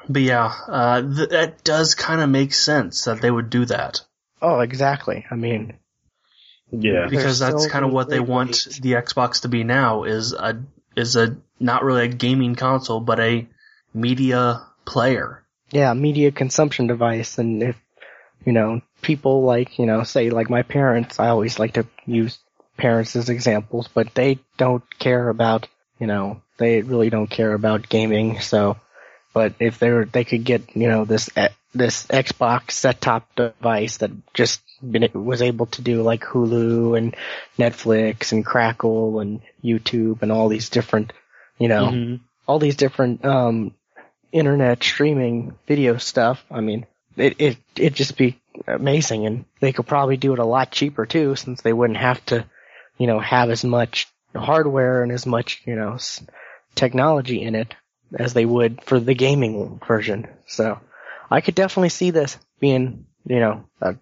but 0.07 0.21
yeah, 0.21 0.53
uh, 0.67 1.01
th- 1.01 1.29
that 1.29 1.63
does 1.63 1.95
kind 1.95 2.21
of 2.21 2.29
make 2.29 2.53
sense 2.53 3.05
that 3.05 3.21
they 3.21 3.31
would 3.31 3.49
do 3.49 3.65
that 3.65 4.01
oh, 4.41 4.59
exactly. 4.59 5.25
I 5.31 5.35
mean, 5.35 5.77
Yeah. 6.69 7.07
because 7.09 7.39
There's 7.39 7.53
that's 7.53 7.63
so 7.63 7.69
kind 7.69 7.85
of 7.85 7.91
what 7.93 8.09
they 8.09 8.19
want 8.19 8.49
ways. 8.49 8.79
the 8.81 8.93
Xbox 8.93 9.41
to 9.43 9.47
be 9.47 9.63
now 9.63 10.03
is 10.03 10.33
a 10.33 10.61
is 10.95 11.15
a 11.15 11.37
not 11.59 11.83
really 11.83 12.03
a 12.05 12.07
gaming 12.09 12.55
console 12.55 12.99
but 12.99 13.19
a 13.21 13.47
media 13.93 14.61
player. 14.85 15.43
yeah, 15.71 15.93
media 15.93 16.31
consumption 16.31 16.87
device. 16.87 17.37
And 17.37 17.63
if, 17.63 17.77
you 18.45 18.51
know, 18.53 18.81
people 19.01 19.43
like, 19.43 19.79
you 19.79 19.85
know, 19.85 20.03
say 20.03 20.29
like 20.29 20.49
my 20.49 20.63
parents, 20.63 21.19
I 21.19 21.29
always 21.29 21.59
like 21.59 21.73
to 21.73 21.85
use 22.05 22.37
parents 22.77 23.15
as 23.15 23.29
examples, 23.29 23.87
but 23.87 24.13
they 24.13 24.39
don't 24.57 24.83
care 24.99 25.29
about, 25.29 25.67
you 25.99 26.07
know, 26.07 26.41
they 26.57 26.81
really 26.81 27.09
don't 27.09 27.29
care 27.29 27.53
about 27.53 27.89
gaming. 27.89 28.39
So, 28.39 28.77
but 29.33 29.53
if 29.59 29.79
they 29.79 29.91
were, 29.91 30.05
they 30.05 30.23
could 30.23 30.43
get, 30.43 30.75
you 30.75 30.87
know, 30.87 31.05
this, 31.05 31.29
eh, 31.35 31.49
this 31.73 32.05
Xbox 32.07 32.71
set 32.71 33.01
top 33.01 33.27
device 33.35 33.97
that 33.97 34.11
just 34.33 34.61
been, 34.81 35.09
was 35.13 35.41
able 35.41 35.65
to 35.67 35.81
do 35.81 36.03
like 36.03 36.21
Hulu 36.21 36.97
and 36.97 37.15
Netflix 37.57 38.31
and 38.31 38.45
Crackle 38.45 39.19
and 39.19 39.41
YouTube 39.63 40.21
and 40.21 40.31
all 40.31 40.49
these 40.49 40.69
different, 40.69 41.13
you 41.57 41.67
know, 41.67 41.89
Mhm. 41.91 42.19
all 42.47 42.59
these 42.59 42.75
different 42.75 43.23
um 43.25 43.73
internet 44.31 44.83
streaming 44.83 45.55
video 45.67 45.97
stuff. 45.97 46.43
I 46.51 46.61
mean, 46.61 46.85
it 47.17 47.35
it 47.39 47.57
it'd 47.75 47.95
just 47.95 48.17
be 48.17 48.39
amazing, 48.67 49.25
and 49.25 49.45
they 49.59 49.73
could 49.73 49.87
probably 49.87 50.17
do 50.17 50.33
it 50.33 50.39
a 50.39 50.45
lot 50.45 50.71
cheaper 50.71 51.05
too, 51.05 51.35
since 51.35 51.61
they 51.61 51.73
wouldn't 51.73 51.99
have 51.99 52.23
to, 52.27 52.45
you 52.97 53.07
know, 53.07 53.19
have 53.19 53.49
as 53.49 53.63
much 53.63 54.07
hardware 54.35 55.03
and 55.03 55.11
as 55.11 55.25
much 55.25 55.61
you 55.65 55.75
know 55.75 55.97
technology 56.75 57.41
in 57.41 57.55
it 57.55 57.75
as 58.17 58.33
they 58.33 58.45
would 58.45 58.83
for 58.83 58.99
the 58.99 59.13
gaming 59.15 59.79
version. 59.87 60.27
So, 60.47 60.79
I 61.31 61.41
could 61.41 61.55
definitely 61.55 61.89
see 61.89 62.11
this 62.11 62.37
being, 62.59 63.05
you 63.25 63.39
know, 63.39 63.65
uh, 63.81 63.93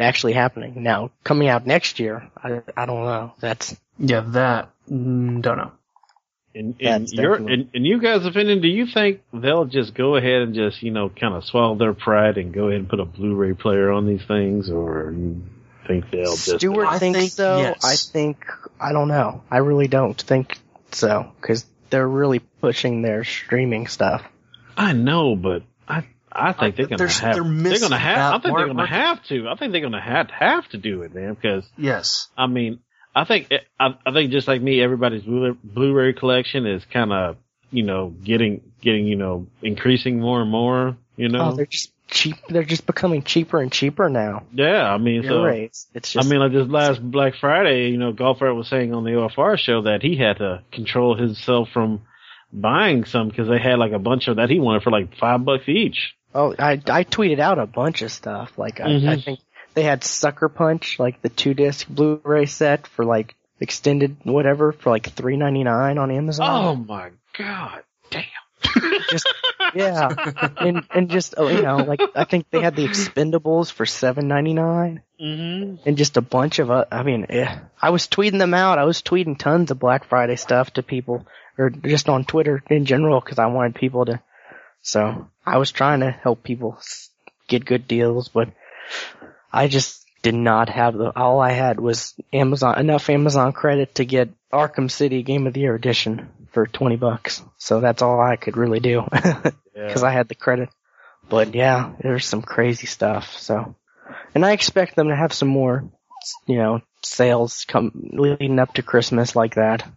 actually 0.00 0.32
happening. 0.32 0.82
Now, 0.82 1.10
coming 1.24 1.48
out 1.48 1.66
next 1.66 2.00
year, 2.00 2.28
I 2.36 2.62
I 2.76 2.86
don't 2.86 3.04
know. 3.04 3.34
That's 3.40 3.76
Yeah, 3.98 4.20
that 4.28 4.70
mm, 4.90 5.42
don't 5.42 5.58
know. 5.58 5.72
In, 6.54 6.76
in 6.78 7.02
That's 7.02 7.12
your 7.14 7.32
definitely- 7.38 7.54
in, 7.54 7.70
in 7.74 7.84
you 7.84 8.00
guys' 8.00 8.26
opinion, 8.26 8.60
do 8.60 8.68
you 8.68 8.86
think 8.86 9.20
they'll 9.32 9.64
just 9.64 9.94
go 9.94 10.16
ahead 10.16 10.42
and 10.42 10.54
just 10.54 10.82
you 10.82 10.90
know 10.90 11.08
kind 11.08 11.34
of 11.34 11.44
swallow 11.44 11.76
their 11.76 11.94
pride 11.94 12.36
and 12.38 12.52
go 12.52 12.68
ahead 12.68 12.80
and 12.80 12.88
put 12.88 13.00
a 13.00 13.04
Blu-ray 13.04 13.54
player 13.54 13.90
on 13.90 14.06
these 14.06 14.24
things, 14.26 14.68
or 14.70 15.12
you 15.16 15.42
think 15.86 16.10
they'll 16.10 16.24
just 16.36 16.56
Stewart 16.58 16.86
I 16.86 16.98
thinks 16.98 17.18
think 17.18 17.30
so. 17.32 17.58
yes. 17.58 17.84
I 17.84 17.96
think 17.96 18.44
I 18.80 18.92
don't 18.92 19.08
know. 19.08 19.42
I 19.50 19.58
really 19.58 19.88
don't 19.88 20.20
think 20.20 20.58
so 20.92 21.32
because 21.40 21.64
they're 21.90 22.08
really 22.08 22.38
pushing 22.38 23.02
their 23.02 23.24
streaming 23.24 23.86
stuff. 23.86 24.22
I 24.76 24.92
know, 24.92 25.36
but 25.36 25.62
I 25.88 26.04
I 26.30 26.52
think 26.52 26.76
they're 26.76 26.86
gonna 26.86 27.08
have. 27.08 27.34
they're 27.34 27.44
They're, 27.44 27.78
gonna 27.80 27.98
have. 27.98 28.34
I 28.34 28.38
think 28.38 28.56
they're 28.56 28.66
gonna 28.66 28.74
market. 28.74 28.94
have 28.94 29.24
to. 29.24 29.48
I 29.48 29.56
think 29.56 29.72
they're 29.72 29.80
gonna 29.82 30.00
have 30.00 30.30
have 30.30 30.68
to 30.70 30.78
do 30.78 31.02
it, 31.02 31.14
man. 31.14 31.34
Because 31.34 31.64
Yes. 31.76 32.28
I 32.38 32.46
mean, 32.46 32.78
I 33.14 33.24
think 33.24 33.52
I, 33.78 33.94
I 34.06 34.12
think 34.12 34.30
just 34.32 34.48
like 34.48 34.62
me, 34.62 34.80
everybody's 34.82 35.22
Blu- 35.22 35.58
Blu-ray 35.62 36.14
collection 36.14 36.66
is 36.66 36.84
kind 36.86 37.12
of 37.12 37.36
you 37.70 37.82
know 37.82 38.08
getting 38.24 38.62
getting 38.80 39.06
you 39.06 39.16
know 39.16 39.46
increasing 39.62 40.20
more 40.20 40.40
and 40.42 40.50
more. 40.50 40.96
You 41.16 41.28
know. 41.28 41.50
Oh, 41.52 41.56
they're 41.56 41.66
just 41.66 41.92
cheap. 42.08 42.36
They're 42.48 42.62
just 42.64 42.86
becoming 42.86 43.22
cheaper 43.22 43.60
and 43.60 43.70
cheaper 43.70 44.08
now. 44.08 44.44
yeah, 44.52 44.90
I 44.92 44.96
mean, 44.98 45.22
so 45.22 45.28
Blu-rays. 45.28 45.86
It's 45.94 46.16
I 46.16 46.22
mean, 46.22 46.40
like 46.40 46.52
this 46.52 46.66
last 46.68 47.02
Black 47.02 47.34
Friday, 47.40 47.90
you 47.90 47.98
know, 47.98 48.12
Golfert 48.14 48.56
was 48.56 48.68
saying 48.68 48.94
on 48.94 49.04
the 49.04 49.10
OFR 49.10 49.58
show 49.58 49.82
that 49.82 50.02
he 50.02 50.16
had 50.16 50.38
to 50.38 50.62
control 50.72 51.14
himself 51.16 51.68
from 51.72 52.00
buying 52.52 53.04
some 53.04 53.28
because 53.28 53.48
they 53.48 53.58
had 53.58 53.78
like 53.78 53.92
a 53.92 53.98
bunch 53.98 54.28
of 54.28 54.36
that 54.36 54.50
he 54.50 54.58
wanted 54.58 54.82
for 54.82 54.90
like 54.90 55.16
five 55.18 55.44
bucks 55.44 55.68
each. 55.68 56.14
oh, 56.34 56.54
I 56.58 56.72
I 56.86 57.04
tweeted 57.04 57.38
out 57.40 57.58
a 57.58 57.66
bunch 57.66 58.00
of 58.02 58.10
stuff. 58.10 58.56
Like 58.58 58.80
I, 58.80 58.84
I 58.84 58.88
Mhm. 58.88 59.24
think 59.24 59.40
they 59.74 59.82
had 59.82 60.04
Sucker 60.04 60.48
Punch, 60.48 60.98
like 60.98 61.22
the 61.22 61.28
two 61.28 61.54
disc 61.54 61.86
Blu-ray 61.88 62.46
set 62.46 62.86
for 62.86 63.04
like 63.04 63.34
extended 63.60 64.16
whatever 64.24 64.72
for 64.72 64.90
like 64.90 65.10
three 65.10 65.36
ninety 65.36 65.64
nine 65.64 65.98
on 65.98 66.10
Amazon. 66.10 66.48
Oh 66.50 66.76
my 66.76 67.10
god, 67.36 67.82
damn! 68.10 68.24
just 69.10 69.28
yeah, 69.74 70.08
and 70.56 70.84
and 70.90 71.10
just 71.10 71.34
oh, 71.36 71.48
you 71.48 71.62
know, 71.62 71.76
like 71.78 72.00
I 72.14 72.24
think 72.24 72.46
they 72.50 72.60
had 72.60 72.76
the 72.76 72.86
Expendables 72.86 73.70
for 73.72 73.86
seven 73.86 74.28
ninety 74.28 74.54
nine, 74.54 75.02
Mm-hmm. 75.20 75.88
and 75.88 75.96
just 75.96 76.16
a 76.16 76.20
bunch 76.20 76.58
of. 76.58 76.70
Uh, 76.70 76.84
I 76.90 77.04
mean, 77.04 77.26
eh, 77.28 77.58
I 77.80 77.90
was 77.90 78.08
tweeting 78.08 78.38
them 78.38 78.54
out. 78.54 78.78
I 78.78 78.84
was 78.84 79.02
tweeting 79.02 79.38
tons 79.38 79.70
of 79.70 79.78
Black 79.78 80.04
Friday 80.08 80.36
stuff 80.36 80.72
to 80.72 80.82
people, 80.82 81.26
or 81.56 81.70
just 81.70 82.08
on 82.08 82.24
Twitter 82.24 82.62
in 82.68 82.84
general, 82.86 83.20
because 83.20 83.38
I 83.38 83.46
wanted 83.46 83.76
people 83.76 84.04
to. 84.06 84.20
So 84.82 85.28
I 85.46 85.58
was 85.58 85.70
trying 85.70 86.00
to 86.00 86.10
help 86.10 86.42
people 86.42 86.76
get 87.46 87.64
good 87.64 87.86
deals, 87.86 88.28
but 88.28 88.48
I 89.52 89.68
just 89.68 90.04
did 90.22 90.34
not 90.34 90.68
have 90.68 90.94
the. 90.94 91.12
All 91.14 91.40
I 91.40 91.52
had 91.52 91.78
was 91.78 92.14
Amazon 92.32 92.78
enough 92.78 93.10
Amazon 93.10 93.52
credit 93.52 93.96
to 93.96 94.04
get 94.04 94.30
Arkham 94.52 94.90
City 94.90 95.22
Game 95.22 95.46
of 95.46 95.54
the 95.54 95.60
Year 95.60 95.74
edition 95.74 96.28
for 96.52 96.66
twenty 96.66 96.96
bucks. 96.96 97.42
So 97.58 97.80
that's 97.80 98.02
all 98.02 98.20
I 98.20 98.36
could 98.36 98.56
really 98.56 98.80
do. 98.80 99.02
because 99.74 100.02
I 100.02 100.12
had 100.12 100.28
the 100.28 100.34
credit. 100.34 100.68
But 101.28 101.54
yeah, 101.54 101.92
there's 102.00 102.26
some 102.26 102.42
crazy 102.42 102.86
stuff. 102.86 103.38
So, 103.38 103.74
and 104.34 104.44
I 104.44 104.52
expect 104.52 104.96
them 104.96 105.08
to 105.08 105.16
have 105.16 105.32
some 105.32 105.48
more, 105.48 105.84
you 106.46 106.56
know, 106.56 106.80
sales 107.02 107.64
come 107.66 108.10
leading 108.12 108.58
up 108.58 108.74
to 108.74 108.82
Christmas 108.82 109.34
like 109.34 109.54
that. 109.54 109.88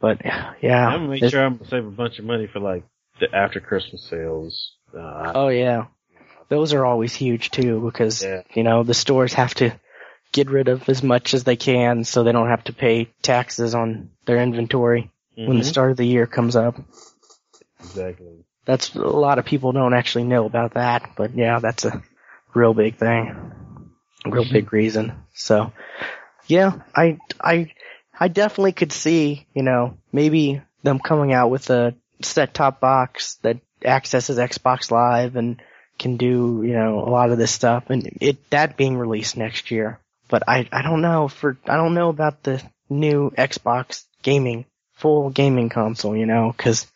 But 0.00 0.22
yeah, 0.24 0.86
I'm 0.86 1.00
gonna 1.00 1.08
make 1.08 1.30
sure 1.30 1.44
I'm 1.44 1.56
gonna 1.56 1.70
save 1.70 1.86
a 1.86 1.90
bunch 1.90 2.18
of 2.18 2.24
money 2.24 2.46
for 2.46 2.60
like 2.60 2.84
the 3.20 3.34
after 3.34 3.60
Christmas 3.60 4.06
sales. 4.08 4.72
Uh, 4.94 5.32
Oh 5.34 5.48
yeah, 5.48 5.86
those 6.48 6.72
are 6.74 6.84
always 6.84 7.14
huge 7.14 7.50
too 7.50 7.80
because 7.80 8.22
Yeah. 8.22 8.42
you 8.54 8.62
know 8.62 8.82
the 8.82 8.94
stores 8.94 9.34
have 9.34 9.54
to 9.54 9.72
get 10.32 10.50
rid 10.50 10.68
of 10.68 10.88
as 10.88 11.02
much 11.02 11.34
as 11.34 11.44
they 11.44 11.56
can 11.56 12.04
so 12.04 12.22
they 12.22 12.32
don't 12.32 12.48
have 12.48 12.64
to 12.64 12.72
pay 12.72 13.06
taxes 13.22 13.74
on 13.74 14.10
their 14.26 14.38
inventory 14.38 15.10
when 15.44 15.58
the 15.58 15.64
mhm, 15.64 15.64
start 15.64 15.90
of 15.92 15.96
the 15.96 16.06
year 16.06 16.26
comes 16.26 16.56
up. 16.56 16.76
exactly. 17.80 18.44
That's 18.64 18.94
a 18.94 19.00
lot 19.00 19.38
of 19.38 19.44
people 19.44 19.72
don't 19.72 19.94
actually 19.94 20.24
know 20.24 20.44
about 20.44 20.74
that, 20.74 21.10
but 21.16 21.34
yeah, 21.36 21.60
that's 21.60 21.84
a 21.84 22.02
real 22.54 22.74
big 22.74 22.96
thing, 22.96 23.54
a 24.24 24.30
real 24.30 24.44
big 24.44 24.72
reason. 24.72 25.12
So, 25.34 25.72
yeah, 26.46 26.78
I 26.94 27.18
I 27.40 27.72
I 28.18 28.28
definitely 28.28 28.72
could 28.72 28.92
see, 28.92 29.46
you 29.54 29.62
know, 29.62 29.98
maybe 30.12 30.62
them 30.82 30.98
coming 30.98 31.32
out 31.32 31.50
with 31.50 31.70
a 31.70 31.94
set 32.22 32.54
top 32.54 32.80
box 32.80 33.36
that 33.42 33.58
accesses 33.84 34.38
Xbox 34.38 34.90
Live 34.90 35.36
and 35.36 35.62
can 35.98 36.16
do, 36.16 36.62
you 36.64 36.72
know, 36.74 37.00
a 37.00 37.10
lot 37.10 37.30
of 37.30 37.38
this 37.38 37.52
stuff, 37.52 37.90
and 37.90 38.08
it 38.20 38.50
that 38.50 38.76
being 38.76 38.96
released 38.96 39.36
next 39.36 39.70
year. 39.70 39.98
But 40.28 40.42
I 40.48 40.68
I 40.72 40.82
don't 40.82 41.02
know 41.02 41.28
for 41.28 41.56
I 41.66 41.76
don't 41.76 41.94
know 41.94 42.08
about 42.08 42.42
the 42.42 42.62
new 42.88 43.30
Xbox 43.30 44.04
gaming 44.22 44.64
full 44.94 45.30
gaming 45.30 45.68
console, 45.68 46.16
you 46.16 46.26
know, 46.26 46.52
because 46.56 46.86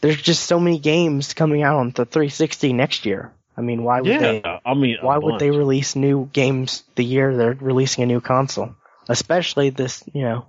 there's 0.00 0.20
just 0.20 0.44
so 0.44 0.60
many 0.60 0.78
games 0.78 1.34
coming 1.34 1.62
out 1.62 1.78
on 1.78 1.90
the 1.90 2.04
360 2.04 2.72
next 2.72 3.06
year. 3.06 3.32
I 3.56 3.62
mean, 3.62 3.82
why 3.82 4.00
would 4.00 4.10
Yeah, 4.10 4.18
they? 4.18 4.42
I 4.64 4.74
mean, 4.74 4.98
Why 5.00 5.16
would 5.16 5.40
they 5.40 5.50
release 5.50 5.96
new 5.96 6.26
games 6.32 6.84
the 6.94 7.04
year 7.04 7.36
they're 7.36 7.54
releasing 7.58 8.04
a 8.04 8.06
new 8.06 8.20
console? 8.20 8.74
Especially 9.08 9.70
this, 9.70 10.04
you 10.12 10.22
know, 10.22 10.46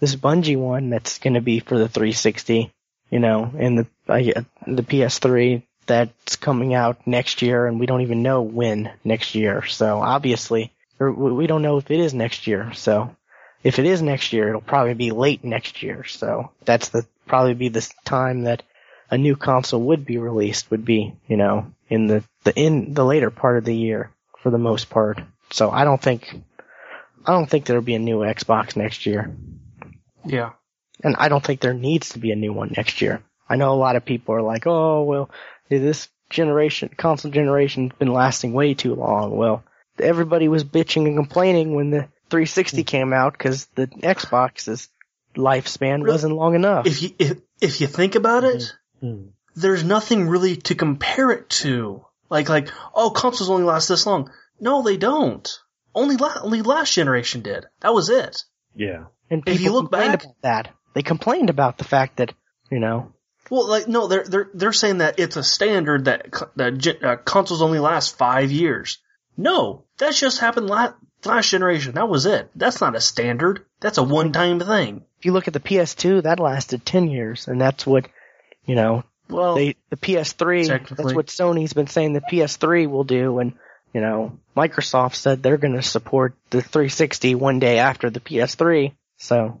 this 0.00 0.16
Bungie 0.16 0.56
one 0.58 0.90
that's 0.90 1.18
going 1.18 1.34
to 1.34 1.40
be 1.40 1.60
for 1.60 1.78
the 1.78 1.88
360, 1.88 2.72
you 3.10 3.18
know, 3.20 3.52
and 3.56 3.78
the 3.78 3.86
uh, 4.08 4.42
the 4.66 4.82
PS3 4.82 5.62
that's 5.88 6.36
coming 6.36 6.74
out 6.74 7.04
next 7.06 7.42
year, 7.42 7.66
and 7.66 7.80
we 7.80 7.86
don't 7.86 8.02
even 8.02 8.22
know 8.22 8.42
when 8.42 8.92
next 9.02 9.34
year. 9.34 9.64
So 9.66 9.98
obviously, 9.98 10.72
or 11.00 11.10
we 11.12 11.32
we 11.32 11.46
don't 11.48 11.62
know 11.62 11.78
if 11.78 11.90
it 11.90 11.98
is 11.98 12.14
next 12.14 12.46
year. 12.46 12.72
So 12.74 13.16
if 13.64 13.78
it 13.80 13.86
is 13.86 14.00
next 14.00 14.32
year, 14.32 14.48
it'll 14.48 14.60
probably 14.60 14.94
be 14.94 15.10
late 15.10 15.42
next 15.42 15.82
year. 15.82 16.04
So 16.04 16.52
that's 16.64 16.90
the 16.90 17.04
probably 17.26 17.54
be 17.54 17.68
the 17.68 17.90
time 18.04 18.44
that 18.44 18.62
a 19.10 19.18
new 19.18 19.34
console 19.34 19.82
would 19.82 20.04
be 20.06 20.18
released. 20.18 20.70
Would 20.70 20.84
be 20.84 21.14
you 21.26 21.36
know 21.36 21.72
in 21.88 22.06
the 22.06 22.22
the 22.44 22.54
in 22.56 22.94
the 22.94 23.04
later 23.04 23.30
part 23.30 23.58
of 23.58 23.64
the 23.64 23.74
year 23.76 24.10
for 24.42 24.50
the 24.50 24.58
most 24.58 24.88
part. 24.90 25.20
So 25.50 25.70
I 25.70 25.84
don't 25.84 26.00
think 26.00 26.28
I 27.26 27.32
don't 27.32 27.48
think 27.50 27.64
there'll 27.64 27.82
be 27.82 27.94
a 27.96 27.98
new 27.98 28.18
Xbox 28.18 28.76
next 28.76 29.04
year, 29.06 29.34
Yeah. 30.24 30.50
and 31.02 31.16
I 31.16 31.28
don't 31.28 31.44
think 31.44 31.60
there 31.60 31.74
needs 31.74 32.10
to 32.10 32.18
be 32.18 32.30
a 32.32 32.36
new 32.36 32.52
one 32.52 32.72
next 32.76 33.00
year. 33.00 33.22
I 33.48 33.56
know 33.56 33.72
a 33.72 33.76
lot 33.80 33.96
of 33.96 34.04
people 34.04 34.34
are 34.34 34.42
like, 34.42 34.66
oh 34.66 35.02
well, 35.04 35.30
this 35.68 36.08
generation 36.30 36.90
console 36.96 37.30
generation's 37.30 37.92
been 37.98 38.12
lasting 38.12 38.52
way 38.52 38.74
too 38.74 38.94
long. 38.94 39.36
Well, 39.36 39.62
everybody 39.98 40.48
was 40.48 40.64
bitching 40.64 41.06
and 41.06 41.16
complaining 41.16 41.74
when 41.74 41.90
the 41.90 42.08
360 42.30 42.84
came 42.84 43.12
out 43.12 43.32
because 43.32 43.66
the 43.74 43.86
Xbox's 43.86 44.88
lifespan 45.36 45.98
Really? 46.02 46.10
wasn't 46.12 46.34
long 46.34 46.54
enough. 46.54 46.86
If 46.86 47.02
you 47.02 47.10
if 47.18 47.38
if 47.60 47.80
you 47.80 47.86
think 47.86 48.14
about 48.14 48.44
it, 48.44 48.72
Hmm. 49.00 49.28
there's 49.54 49.84
nothing 49.84 50.28
really 50.28 50.56
to 50.56 50.74
compare 50.74 51.30
it 51.30 51.48
to. 51.62 52.04
Like 52.30 52.48
like 52.48 52.68
oh, 52.94 53.10
consoles 53.10 53.50
only 53.50 53.64
last 53.64 53.88
this 53.88 54.06
long. 54.06 54.30
No, 54.60 54.82
they 54.82 54.96
don't. 54.96 55.48
Only 55.94 56.16
la- 56.16 56.40
only 56.42 56.62
last 56.62 56.92
generation 56.92 57.40
did. 57.42 57.64
That 57.80 57.94
was 57.94 58.10
it. 58.10 58.44
Yeah. 58.74 59.04
and 59.30 59.42
if 59.46 59.60
you 59.60 59.72
look 59.72 59.90
complained 59.90 60.12
back- 60.12 60.24
about 60.24 60.42
that. 60.42 60.68
They 60.94 61.02
complained 61.02 61.50
about 61.50 61.78
the 61.78 61.84
fact 61.84 62.16
that 62.16 62.34
you 62.70 62.80
know 62.80 63.12
Well, 63.50 63.68
like 63.68 63.88
no, 63.88 64.06
they're 64.06 64.24
they're 64.24 64.50
they're 64.54 64.72
saying 64.72 64.98
that 64.98 65.18
it's 65.18 65.36
a 65.36 65.42
standard 65.42 66.04
that 66.06 66.32
that 66.56 67.04
uh, 67.04 67.16
consoles 67.16 67.62
only 67.62 67.78
last 67.78 68.16
five 68.16 68.50
years. 68.50 68.98
No, 69.36 69.84
that 69.98 70.14
just 70.14 70.40
happened 70.40 70.68
last 70.68 70.94
last 71.24 71.50
generation. 71.50 71.94
That 71.94 72.08
was 72.08 72.26
it. 72.26 72.50
That's 72.54 72.80
not 72.80 72.96
a 72.96 73.00
standard. 73.00 73.64
That's 73.80 73.98
a 73.98 74.02
one 74.02 74.32
time 74.32 74.60
thing. 74.60 75.04
if 75.18 75.24
you 75.24 75.32
look 75.32 75.48
at 75.48 75.54
the 75.54 75.60
PS2, 75.60 76.22
that 76.24 76.40
lasted 76.40 76.84
10 76.84 77.08
years, 77.08 77.48
and 77.48 77.60
that's 77.60 77.86
what, 77.86 78.08
you 78.66 78.74
know, 78.74 79.04
Well, 79.28 79.54
they, 79.56 79.74
the 79.90 79.96
PS3, 79.96 80.66
Technically. 80.66 81.04
that's 81.04 81.14
what 81.14 81.26
Sony's 81.26 81.72
been 81.72 81.86
saying 81.86 82.12
the 82.12 82.20
PS3 82.20 82.88
will 82.88 83.04
do, 83.04 83.38
and, 83.38 83.54
you 83.92 84.00
know, 84.00 84.38
Microsoft 84.56 85.14
said 85.14 85.42
they're 85.42 85.56
gonna 85.56 85.82
support 85.82 86.34
the 86.50 86.60
360 86.62 87.34
one 87.36 87.58
day 87.58 87.78
after 87.78 88.10
the 88.10 88.20
PS3, 88.20 88.92
so, 89.16 89.60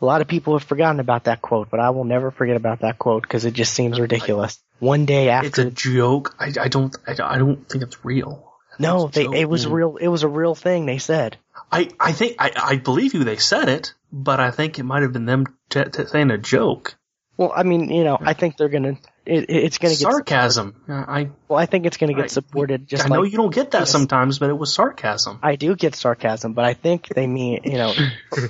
a 0.00 0.04
lot 0.04 0.20
of 0.20 0.28
people 0.28 0.56
have 0.58 0.66
forgotten 0.66 1.00
about 1.00 1.24
that 1.24 1.42
quote, 1.42 1.70
but 1.70 1.80
I 1.80 1.90
will 1.90 2.04
never 2.04 2.30
forget 2.30 2.56
about 2.56 2.80
that 2.80 2.98
quote, 2.98 3.22
because 3.22 3.44
it 3.44 3.54
just 3.54 3.74
seems 3.74 3.98
ridiculous. 3.98 4.58
One 4.78 5.06
day 5.06 5.28
after 5.28 5.48
it's 5.48 5.58
a 5.58 5.70
joke. 5.70 6.34
I, 6.38 6.52
I 6.60 6.68
don't 6.68 6.94
I, 7.06 7.12
I 7.22 7.38
don't 7.38 7.68
think 7.68 7.82
it's 7.82 8.04
real. 8.04 8.52
no, 8.78 9.08
they, 9.08 9.24
it 9.24 9.48
was 9.48 9.66
mm. 9.66 9.72
real, 9.72 9.96
it 9.96 10.08
was 10.08 10.22
a 10.22 10.28
real 10.28 10.54
thing 10.54 10.86
they 10.86 10.98
said. 10.98 11.36
I 11.70 11.90
I 11.98 12.12
think 12.12 12.36
I 12.38 12.52
I 12.56 12.76
believe 12.76 13.14
you. 13.14 13.24
They 13.24 13.36
said 13.36 13.68
it, 13.68 13.94
but 14.12 14.40
I 14.40 14.50
think 14.50 14.78
it 14.78 14.84
might 14.84 15.02
have 15.02 15.12
been 15.12 15.26
them 15.26 15.46
t- 15.68 15.84
t- 15.84 16.06
saying 16.06 16.30
a 16.30 16.38
joke. 16.38 16.94
Well, 17.36 17.52
I 17.54 17.62
mean, 17.62 17.90
you 17.90 18.04
know, 18.04 18.18
I 18.20 18.32
think 18.32 18.56
they're 18.56 18.68
gonna, 18.68 18.98
it, 19.28 19.46
it's 19.50 19.78
gonna 19.78 19.94
get, 19.94 20.00
sarcasm. 20.00 20.74
I 20.88 21.28
well, 21.48 21.58
I 21.58 21.66
think 21.66 21.86
it's 21.86 21.96
gonna 21.96 22.14
get 22.14 22.22
Right. 22.22 22.30
supported 22.30 22.88
just 22.88 23.04
I 23.04 23.08
like 23.08 23.18
know 23.18 23.22
you 23.24 23.36
don't 23.36 23.54
get 23.54 23.72
that 23.72 23.80
Yes. 23.80 23.90
sometimes, 23.90 24.38
but 24.38 24.50
it 24.50 24.54
was 24.58 24.72
sarcasm. 24.72 25.38
I 25.42 25.56
do 25.56 25.76
get 25.76 25.94
sarcasm, 25.94 26.54
but 26.54 26.64
I 26.64 26.74
think 26.74 27.08
they 27.08 27.26
mean, 27.26 27.60
you 27.64 27.78
know, 27.78 27.94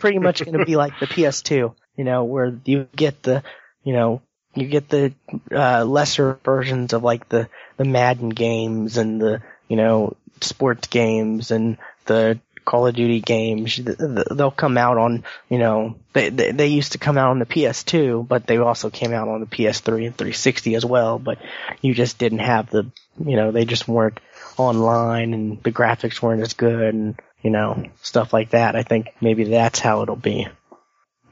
pretty 0.01 0.19
much 0.19 0.45
going 0.45 0.59
to 0.59 0.65
be 0.65 0.77
like 0.77 0.99
the 1.01 1.07
PS2, 1.07 1.75
you 1.97 2.05
know, 2.05 2.25
where 2.25 2.55
you 2.65 2.87
get 2.95 3.23
the, 3.23 3.43
you 3.85 3.93
know, 3.93 4.23
you 4.55 4.67
get 4.67 4.89
the 4.89 5.13
uh, 5.53 5.85
lesser 5.85 6.39
versions 6.45 6.93
of 6.93 7.03
like 7.03 7.29
the 7.29 7.49
the 7.77 7.85
Madden 7.85 8.31
games 8.31 8.97
and 8.97 9.21
the, 9.21 9.43
you 9.69 9.77
know, 9.77 10.17
sports 10.41 10.89
games 10.89 11.51
and 11.51 11.77
the 12.07 12.39
Call 12.69 12.87
of 12.87 12.95
Duty 12.95 13.21
games. 13.21 13.77
Th- 13.77 13.97
th- 13.97 14.27
They'll 14.31 14.51
come 14.51 14.77
out 14.77 14.99
on, 14.99 15.25
you 15.49 15.57
know, 15.57 15.97
they, 16.13 16.29
they 16.29 16.53
they 16.53 16.67
used 16.67 16.93
to 16.93 16.99
come 16.99 17.17
out 17.17 17.31
on 17.31 17.39
the 17.39 17.47
PS2, 17.47 18.29
but 18.29 18.47
they 18.47 18.59
also 18.59 18.91
came 18.91 19.15
out 19.15 19.27
on 19.27 19.41
the 19.41 19.47
PS3 19.47 20.05
and 20.07 20.15
360 20.15 20.75
as 20.75 20.85
well. 20.85 21.19
But 21.19 21.39
you 21.81 21.95
just 21.95 22.19
didn't 22.19 22.41
have 22.41 22.69
the, 22.69 22.91
you 23.25 23.37
know, 23.37 23.53
they 23.53 23.65
just 23.65 23.89
weren't 23.89 24.21
online 24.59 25.33
and 25.33 25.63
the 25.63 25.73
graphics 25.73 26.21
weren't 26.21 26.43
as 26.43 26.53
good 26.53 26.95
and 26.95 27.19
you 27.43 27.49
know 27.51 27.85
stuff 28.03 28.35
like 28.35 28.51
that. 28.51 28.77
I 28.77 28.83
think 28.83 29.15
maybe 29.19 29.45
that's 29.45 29.79
how 29.79 30.03
it'll 30.03 30.17
be. 30.17 30.47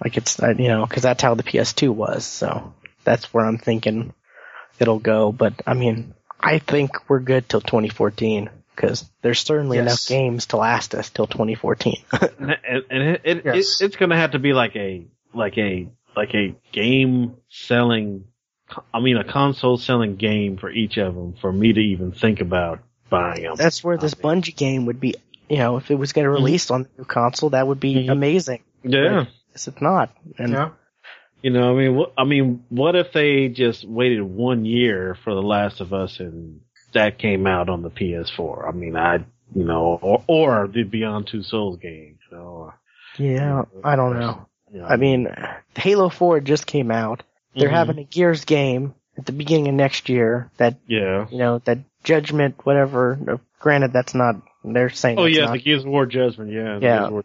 Like 0.02 0.16
it's 0.16 0.42
uh, 0.42 0.54
you 0.56 0.68
know 0.68 0.86
because 0.86 1.02
that's 1.02 1.22
how 1.22 1.34
the 1.34 1.42
PS2 1.42 1.90
was. 1.90 2.24
So 2.24 2.72
that's 3.04 3.34
where 3.34 3.44
I'm 3.44 3.58
thinking 3.58 4.14
it'll 4.78 5.00
go. 5.00 5.32
But 5.32 5.60
I 5.66 5.74
mean, 5.74 6.14
I 6.40 6.60
think 6.60 7.10
we're 7.10 7.20
good 7.20 7.46
till 7.46 7.60
2014 7.60 8.48
because 8.76 9.10
there's 9.22 9.40
certainly 9.40 9.78
Yes. 9.78 9.86
enough 9.86 10.06
games 10.08 10.46
to 10.46 10.58
last 10.58 10.94
us 10.94 11.10
till 11.10 11.26
2014. 11.26 11.96
and, 12.38 12.56
and 12.90 13.02
it, 13.02 13.20
it, 13.24 13.42
Yes. 13.44 13.80
it 13.80 13.86
it's 13.86 13.96
going 13.96 14.10
to 14.10 14.16
have 14.16 14.32
to 14.32 14.38
be 14.38 14.52
like 14.52 14.76
a 14.76 15.06
like 15.34 15.56
a 15.58 15.88
like 16.14 16.34
a 16.34 16.54
game 16.72 17.36
selling. 17.48 18.24
I 18.92 19.00
mean, 19.00 19.16
a 19.16 19.24
console 19.24 19.76
selling 19.78 20.16
game 20.16 20.56
for 20.56 20.70
each 20.70 20.96
of 20.98 21.14
them 21.14 21.34
for 21.40 21.52
me 21.52 21.72
to 21.72 21.80
even 21.80 22.12
think 22.12 22.40
about 22.40 22.80
buying 23.08 23.42
them. 23.44 23.54
that's 23.56 23.82
where 23.84 23.96
this 23.96 24.14
Bungie 24.14 24.56
game 24.56 24.86
would 24.86 24.98
be. 25.00 25.14
You 25.48 25.58
know, 25.58 25.76
if 25.76 25.90
it 25.90 25.94
was 25.94 26.12
going 26.12 26.26
Mm-hmm. 26.26 26.34
to 26.36 26.42
release 26.42 26.70
on 26.72 26.82
the 26.82 26.88
new 26.98 27.04
console, 27.04 27.50
that 27.50 27.66
would 27.66 27.78
be 27.80 27.94
Mhm. 27.94 28.10
amazing. 28.10 28.62
yeah. 28.82 29.26
Yes, 29.52 29.68
it's 29.68 29.80
not. 29.80 30.10
And 30.38 30.52
Yeah. 30.52 30.70
You 31.42 31.50
know, 31.50 31.70
I 31.72 31.78
mean, 31.78 31.94
what, 31.94 32.12
I 32.18 32.24
mean, 32.24 32.64
what 32.70 32.96
if 32.96 33.12
they 33.12 33.48
just 33.48 33.84
waited 33.86 34.22
one 34.22 34.64
year 34.64 35.14
for 35.22 35.32
The 35.34 35.42
Last 35.42 35.80
of 35.80 35.92
Us 35.92 36.18
and 36.18 36.60
that 36.92 37.18
came 37.18 37.46
out 37.46 37.68
on 37.68 37.82
the 37.82 37.90
PS4? 37.90 38.68
I 38.68 38.72
mean, 38.72 38.96
I, 38.96 39.16
you 39.54 39.64
know, 39.64 39.98
or, 40.02 40.22
or 40.26 40.68
the 40.68 40.82
Beyond 40.82 41.28
Two 41.30 41.42
Souls 41.42 41.78
game, 41.78 42.18
you 42.30 42.36
know. 42.36 42.72
yeah, 43.18 43.62
I 43.84 43.96
don't 43.96 44.18
know. 44.18 44.46
Know, 44.72 44.84
I 44.84 44.96
mean, 44.96 45.28
Halo 45.76 46.08
4 46.08 46.40
just 46.40 46.66
came 46.66 46.90
out. 46.90 47.22
They're 47.54 47.68
Mhm. 47.68 47.72
having 47.72 47.98
a 47.98 48.04
Gears 48.04 48.44
game 48.44 48.94
at 49.16 49.24
the 49.24 49.32
beginning 49.32 49.68
of 49.68 49.74
next 49.74 50.08
year. 50.08 50.50
That 50.58 50.76
yeah. 50.86 51.26
you 51.30 51.38
know, 51.38 51.58
that 51.64 51.78
Judgment, 52.04 52.56
whatever. 52.64 53.40
Granted, 53.58 53.92
that's 53.92 54.14
not. 54.14 54.36
They're 54.64 54.90
saying. 54.90 55.18
Oh 55.18 55.24
yeah, 55.26 55.46
not, 55.46 55.52
the 55.52 55.58
Gears 55.60 55.84
of 55.84 55.90
War 55.90 56.06
Judgment, 56.06 56.52
yeah. 56.52 56.78
Yeah. 56.80 57.08
War- 57.08 57.24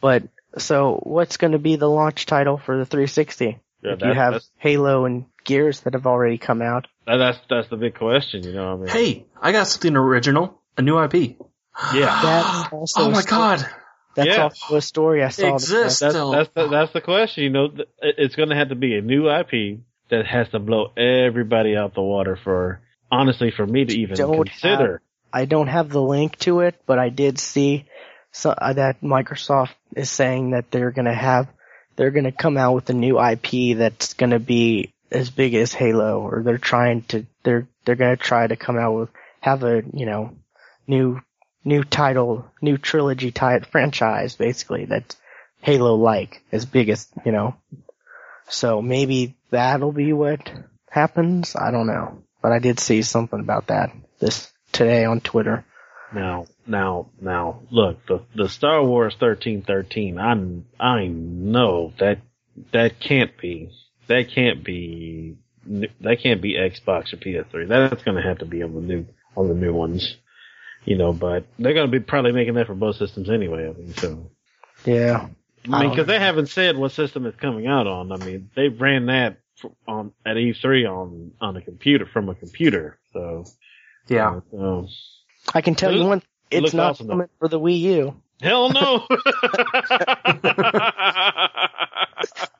But 0.00 0.24
so, 0.58 1.00
what's 1.04 1.36
going 1.36 1.52
to 1.52 1.58
be 1.58 1.76
the 1.76 1.88
launch 1.88 2.26
title 2.26 2.56
for 2.58 2.76
the 2.76 2.84
360? 2.84 3.58
yeah, 3.82 3.92
if 3.92 4.02
you 4.02 4.12
have 4.12 4.42
Halo 4.58 5.04
and 5.04 5.24
Gears 5.44 5.80
that 5.80 5.94
have 5.94 6.06
already 6.06 6.38
come 6.38 6.60
out. 6.62 6.86
That- 7.10 7.16
that's 7.18 7.38
that's 7.48 7.68
the 7.68 7.76
big 7.76 7.94
question, 7.96 8.42
you 8.44 8.52
know. 8.52 8.76
What 8.76 8.90
I 8.90 8.94
mean, 8.98 9.04
Hey, 9.14 9.26
I 9.40 9.52
got 9.52 9.66
something 9.66 9.96
original. 9.96 10.60
A 10.76 10.82
new 10.82 10.98
IP. 11.02 11.36
Yeah. 11.94 12.20
That's 12.22 12.72
also 12.72 13.02
oh 13.02 13.10
my 13.10 13.20
story. 13.20 13.38
god. 13.58 13.66
That's 14.16 14.28
Yeah. 14.28 14.42
also 14.44 14.76
a 14.76 14.80
story 14.82 15.22
I 15.22 15.28
saw. 15.28 15.54
Exists. 15.54 16.00
that- 16.00 16.06
that's 16.06 16.14
still- 16.14 16.30
that's 16.32 16.50
the, 16.54 16.68
that's 16.68 16.92
the 16.92 17.00
question. 17.00 17.44
You 17.44 17.50
know, 17.50 17.68
it's 18.00 18.34
going 18.36 18.48
to 18.50 18.54
have 18.56 18.68
to 18.70 18.74
be 18.74 18.96
a 18.96 19.02
new 19.02 19.28
IP 19.30 19.80
that 20.10 20.26
has 20.26 20.48
to 20.50 20.58
blow 20.58 20.92
everybody 20.96 21.76
out 21.76 21.94
the 21.94 22.02
water 22.02 22.36
for 22.42 22.80
honestly 23.10 23.50
for 23.50 23.66
me 23.66 23.84
to 23.84 23.92
even 24.00 24.16
Don't 24.16 24.34
consider. 24.48 25.02
I 25.32 25.44
don't 25.44 25.68
have 25.68 25.88
the 25.90 26.02
link 26.02 26.36
to 26.40 26.60
it, 26.60 26.80
but 26.86 26.98
I 26.98 27.08
did 27.08 27.38
see 27.38 27.84
so, 28.32 28.50
uh, 28.50 28.72
that 28.72 29.00
Microsoft 29.00 29.74
is 29.96 30.10
saying 30.10 30.50
that 30.50 30.70
they're 30.70 30.90
going 30.92 31.04
to 31.06 31.14
have, 31.14 31.48
they're 31.96 32.10
going 32.10 32.24
to 32.24 32.32
come 32.32 32.56
out 32.56 32.74
with 32.74 32.90
a 32.90 32.94
new 32.94 33.20
IP 33.20 33.76
that's 33.78 34.14
going 34.14 34.30
to 34.30 34.38
be 34.40 34.92
as 35.10 35.30
big 35.30 35.54
as 35.54 35.72
Halo, 35.72 36.20
or 36.20 36.42
they're 36.42 36.58
trying 36.58 37.02
to, 37.02 37.26
they're, 37.42 37.68
they're 37.84 37.96
to 37.96 38.16
try 38.16 38.46
to 38.46 38.56
come 38.56 38.78
out 38.78 38.94
with, 38.94 39.08
have 39.40 39.64
a, 39.64 39.82
you 39.92 40.06
know, 40.06 40.36
new, 40.86 41.20
new 41.64 41.84
title, 41.84 42.46
new 42.62 42.78
trilogy 42.78 43.30
type 43.30 43.66
franchise, 43.66 44.36
basically, 44.36 44.84
that's 44.86 45.16
Halo-like, 45.62 46.42
as 46.52 46.64
big 46.64 46.88
as, 46.88 47.08
you 47.24 47.32
know. 47.32 47.54
So 48.48 48.82
maybe 48.82 49.36
that'll 49.50 49.92
be 49.92 50.12
what 50.12 50.50
happens. 50.90 51.54
I 51.54 51.70
don't 51.70 51.86
know. 51.86 52.22
But 52.42 52.52
I 52.52 52.58
did 52.58 52.80
see 52.80 53.02
something 53.02 53.38
about 53.38 53.66
that 53.66 53.92
this 54.18 54.50
today 54.72 55.04
on 55.04 55.20
Twitter. 55.20 55.64
Now, 56.14 56.46
now, 56.66 57.10
now, 57.20 57.60
look, 57.70 58.06
the 58.06 58.22
the 58.34 58.48
Star 58.48 58.82
Wars 58.82 59.14
thirteen 59.20 59.62
thirteen. 59.62 60.18
I 60.18 60.32
I 60.82 61.06
know 61.06 61.92
that 61.98 62.18
that 62.72 62.98
can't 62.98 63.36
be 63.38 63.70
that 64.10 64.30
can't 64.34 64.64
be 64.64 65.36
that 65.64 66.20
can't 66.20 66.42
be 66.42 66.54
Xbox 66.54 67.12
or 67.12 67.16
PS3. 67.16 67.68
That's 67.68 68.02
going 68.02 68.16
to 68.16 68.22
have 68.22 68.38
to 68.38 68.44
be 68.44 68.62
on 68.62 68.74
the 68.74 68.80
new 68.80 69.06
on 69.36 69.48
the 69.48 69.54
new 69.54 69.72
ones, 69.72 70.16
you 70.84 70.98
know. 70.98 71.12
But 71.12 71.46
they're 71.58 71.74
going 71.74 71.90
to 71.90 71.98
be 71.98 72.04
probably 72.04 72.32
making 72.32 72.54
that 72.54 72.66
for 72.66 72.74
both 72.74 72.96
systems 72.96 73.30
anyway. 73.30 73.68
I 73.68 73.72
mean, 73.72 73.94
so 73.94 74.30
Yeah. 74.84 75.28
I 75.70 75.82
mean, 75.82 75.90
because 75.90 76.06
they 76.06 76.18
haven't 76.18 76.48
said 76.48 76.76
what 76.76 76.92
system 76.92 77.26
it's 77.26 77.38
coming 77.38 77.66
out 77.66 77.86
on. 77.86 78.12
I 78.12 78.16
mean, 78.16 78.50
they 78.56 78.68
ran 78.68 79.06
that 79.06 79.38
on 79.86 80.12
at 80.26 80.36
E3 80.36 80.90
on 80.90 81.32
on 81.40 81.56
a 81.56 81.62
computer 81.62 82.06
from 82.06 82.28
a 82.28 82.34
computer. 82.34 82.98
So 83.12 83.44
Yeah. 84.08 84.36
Uh, 84.36 84.40
so, 84.50 84.88
I 85.54 85.60
can 85.60 85.76
tell 85.76 85.92
It 85.92 85.98
you 85.98 86.06
one, 86.06 86.22
it's 86.50 86.74
not 86.74 87.00
awesome, 87.00 87.28
for 87.38 87.48
the 87.48 87.60
Wii 87.60 87.80
U. 87.80 88.16
hell 88.40 88.70
no. 88.70 89.06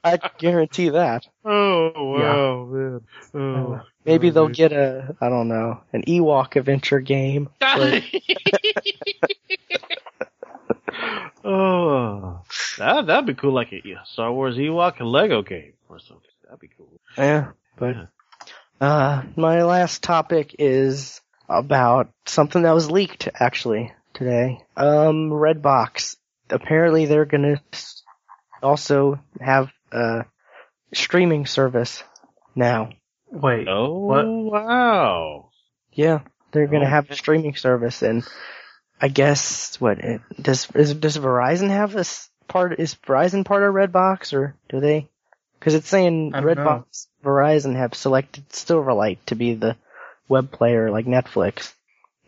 I 0.02 0.18
guarantee 0.38 0.90
that. 0.90 1.26
oh 1.44 1.92
wow, 1.94 2.64
man. 2.64 3.00
Oh, 3.34 3.80
Maybe 4.04 4.28
oh, 4.28 4.30
they'll 4.32 4.44
man. 4.46 4.52
get 4.52 4.72
a, 4.72 5.14
I 5.20 5.28
don't 5.28 5.48
know, 5.48 5.80
an 5.92 6.02
Ewok 6.04 6.56
adventure 6.56 7.00
game. 7.00 7.48
but- 7.60 8.02
oh, 11.44 12.40
that 12.78 13.06
that'd 13.06 13.26
be 13.26 13.34
cool, 13.34 13.52
like 13.52 13.72
a 13.72 13.80
yeah, 13.84 14.02
Star 14.04 14.32
Wars 14.32 14.56
Ewok 14.56 15.00
and 15.00 15.08
Lego 15.08 15.42
game 15.42 15.72
or 15.88 15.98
something. 15.98 16.24
That'd 16.44 16.60
be 16.60 16.70
cool. 16.76 16.88
yeah, 17.16 17.50
but, 17.78 17.96
Yeah. 17.96 18.06
uh, 18.80 19.22
my 19.36 19.62
last 19.62 20.02
topic 20.02 20.56
is 20.58 21.20
about 21.48 22.10
something 22.26 22.62
that 22.62 22.72
was 22.74 22.90
leaked 22.90 23.28
actually 23.34 23.92
today. 24.14 24.62
Um, 24.76 25.30
Redbox. 25.30 26.16
Apparently 26.48 27.06
they're 27.06 27.24
gonna 27.26 27.60
also 28.62 29.20
have 29.40 29.70
a 29.92 30.24
streaming 30.92 31.46
service 31.46 32.02
now. 32.54 32.90
Wait. 33.30 33.68
Oh 33.68 33.98
What? 34.06 34.26
wow. 34.26 35.50
Yeah, 35.92 36.20
they're 36.52 36.66
gonna 36.66 36.84
Oh. 36.86 36.88
have 36.88 37.10
a 37.10 37.14
streaming 37.14 37.56
service, 37.56 38.02
and 38.02 38.26
I 39.00 39.08
guess 39.08 39.80
what 39.80 39.98
it, 39.98 40.20
does 40.40 40.68
is, 40.74 40.94
does 40.94 41.16
Verizon 41.18 41.70
have 41.70 41.92
this 41.92 42.28
part? 42.48 42.78
Is 42.78 42.94
Verizon 43.06 43.44
part 43.44 43.62
of 43.62 43.74
Redbox, 43.74 44.32
or 44.32 44.54
do 44.68 44.80
they? 44.80 45.08
Because 45.58 45.74
it's 45.74 45.88
saying 45.88 46.32
I 46.34 46.40
don't 46.40 46.56
know. 46.56 46.62
Redbox, 46.64 47.06
Verizon 47.22 47.76
have 47.76 47.94
selected 47.94 48.48
Silverlight 48.48 49.18
to 49.26 49.34
be 49.34 49.54
the 49.54 49.76
web 50.28 50.50
player 50.50 50.90
like 50.90 51.06
Netflix 51.06 51.72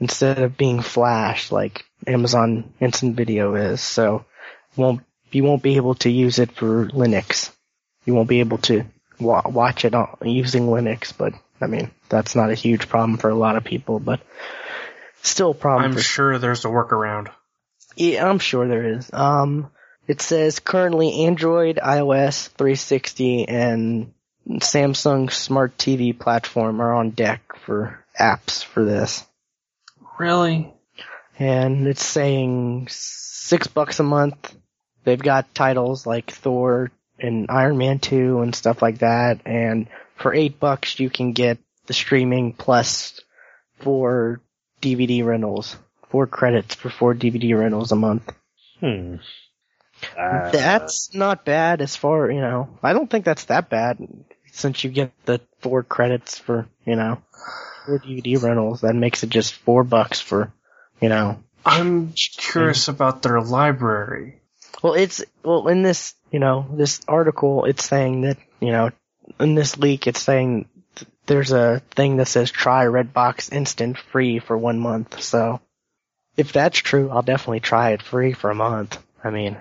instead 0.01 0.39
of 0.39 0.57
being 0.57 0.81
Flash 0.83 1.51
like 1.53 1.85
Amazon 2.07 2.73
Instant 2.81 3.17
Video 3.17 3.55
is. 3.55 3.81
So 3.81 4.25
won't 4.77 5.03
you 5.35 5.45
won't 5.45 5.63
be 5.63 5.77
able 5.77 5.95
to 5.97 6.11
use 6.11 6.39
it 6.39 6.53
for 6.53 6.87
Linux. 6.87 7.51
You 8.05 8.15
won't 8.15 8.29
be 8.29 8.41
able 8.41 8.59
to 8.59 8.85
wa- 9.21 9.43
watch 9.47 9.85
it 9.85 9.95
on, 9.95 10.17
using 10.23 10.67
Linux, 10.67 11.13
but 11.17 11.35
I 11.61 11.67
mean 11.67 11.91
that's 12.09 12.35
not 12.35 12.51
a 12.51 12.55
huge 12.55 12.89
problem 12.89 13.19
for 13.19 13.31
a 13.31 13.35
lot 13.35 13.57
of 13.57 13.65
people, 13.65 13.99
but 14.01 14.21
still 15.23 15.51
a 15.51 15.55
problem. 15.55 15.91
I'm 15.91 15.97
for 15.97 16.03
sure 16.03 16.39
there's 16.39 16.65
a 16.65 16.69
workaround. 16.69 17.29
yeah, 17.97 18.29
I'm 18.29 18.39
sure 18.39 18.67
there 18.67 18.95
is. 18.97 19.11
Um, 19.13 19.71
it 20.09 20.21
says 20.21 20.59
currently 20.59 21.27
Android, 21.27 21.77
iOS 21.83 22.49
360, 22.49 23.47
and 23.49 24.13
Samsung 24.49 25.31
Smart 25.33 25.79
TV 25.79 26.19
platform 26.19 26.81
are 26.81 26.93
on 26.93 27.11
deck 27.11 27.41
for 27.65 28.05
apps 28.19 28.65
for 28.65 28.85
this. 28.85 29.25
Really? 30.19 30.73
And 31.39 31.87
it's 31.87 32.05
saying 32.05 32.89
six 32.91 33.69
bucks 33.69 34.01
a 34.01 34.03
month. 34.03 34.55
They've 35.05 35.21
got 35.21 35.55
titles 35.55 36.07
like 36.07 36.31
Thor 36.31 36.91
and 37.19 37.47
Iron 37.51 37.79
Man 37.79 37.99
2 37.99 38.41
and 38.41 38.55
stuff 38.55 38.83
like 38.83 38.99
that. 38.99 39.41
And 39.45 39.89
for 40.17 40.35
eight 40.35 40.61
bucks, 40.61 40.99
you 41.01 41.11
can 41.11 41.33
get 41.33 41.59
the 41.87 41.95
streaming 41.95 42.53
plus 42.53 43.21
four 43.81 44.41
DVD 44.81 45.25
rentals. 45.25 45.77
Four 46.11 46.27
credits 46.27 46.75
for 46.75 46.91
four 46.91 47.15
DVD 47.15 47.59
rentals 47.59 47.91
a 47.91 47.97
month. 47.97 48.33
Hmm. 48.81 49.17
Uh, 50.19 50.51
That's 50.51 51.15
not 51.15 51.45
bad 51.45 51.81
as 51.81 51.97
far, 51.97 52.31
you 52.31 52.41
know, 52.41 52.69
I 52.83 52.93
don't 52.93 53.09
think 53.09 53.25
that's 53.25 53.45
that 53.45 53.71
bad 53.71 53.99
since 54.51 54.83
you 54.83 54.91
get 54.91 55.13
the 55.25 55.41
four 55.61 55.83
credits 55.85 56.39
for, 56.39 56.67
you 56.85 56.97
know, 56.97 57.23
four 57.87 58.01
DVD 58.01 58.43
rentals. 58.43 58.81
That 58.83 58.95
makes 58.95 59.23
it 59.23 59.31
just 59.31 59.55
four 59.55 59.85
bucks 59.85 60.21
for, 60.21 60.53
you 61.01 61.09
know. 61.09 61.43
I'm 61.65 62.13
curious 62.13 62.89
about 62.89 63.23
their 63.23 63.41
library. 63.41 64.42
Well, 64.83 64.95
it's, 64.95 65.25
well, 65.43 65.69
in 65.69 65.83
this, 65.83 66.15
you 66.31 66.39
know, 66.39 66.67
this 66.73 67.01
article, 67.09 67.65
it's 67.65 67.85
saying 67.85 68.23
that, 68.23 68.39
you 68.61 68.73
know, 68.73 68.91
in 69.39 69.55
this 69.55 69.77
leak, 69.79 70.07
it's 70.07 70.21
saying 70.21 70.69
th- 70.97 71.09
there's 71.27 71.53
a 71.53 71.83
thing 71.93 72.17
that 72.17 72.29
says 72.29 72.51
try 72.51 72.85
Redbox 72.87 73.53
Instant 73.53 73.99
free 73.99 74.39
for 74.39 74.57
one 74.57 74.79
month. 74.81 75.21
So 75.23 75.61
if 76.37 76.53
that's 76.53 76.79
true, 76.79 77.11
I'll 77.11 77.23
definitely 77.23 77.61
try 77.61 77.91
it 77.91 78.03
free 78.03 78.33
for 78.33 78.51
a 78.51 78.55
month. 78.55 78.99
I 79.23 79.31
mean, 79.31 79.57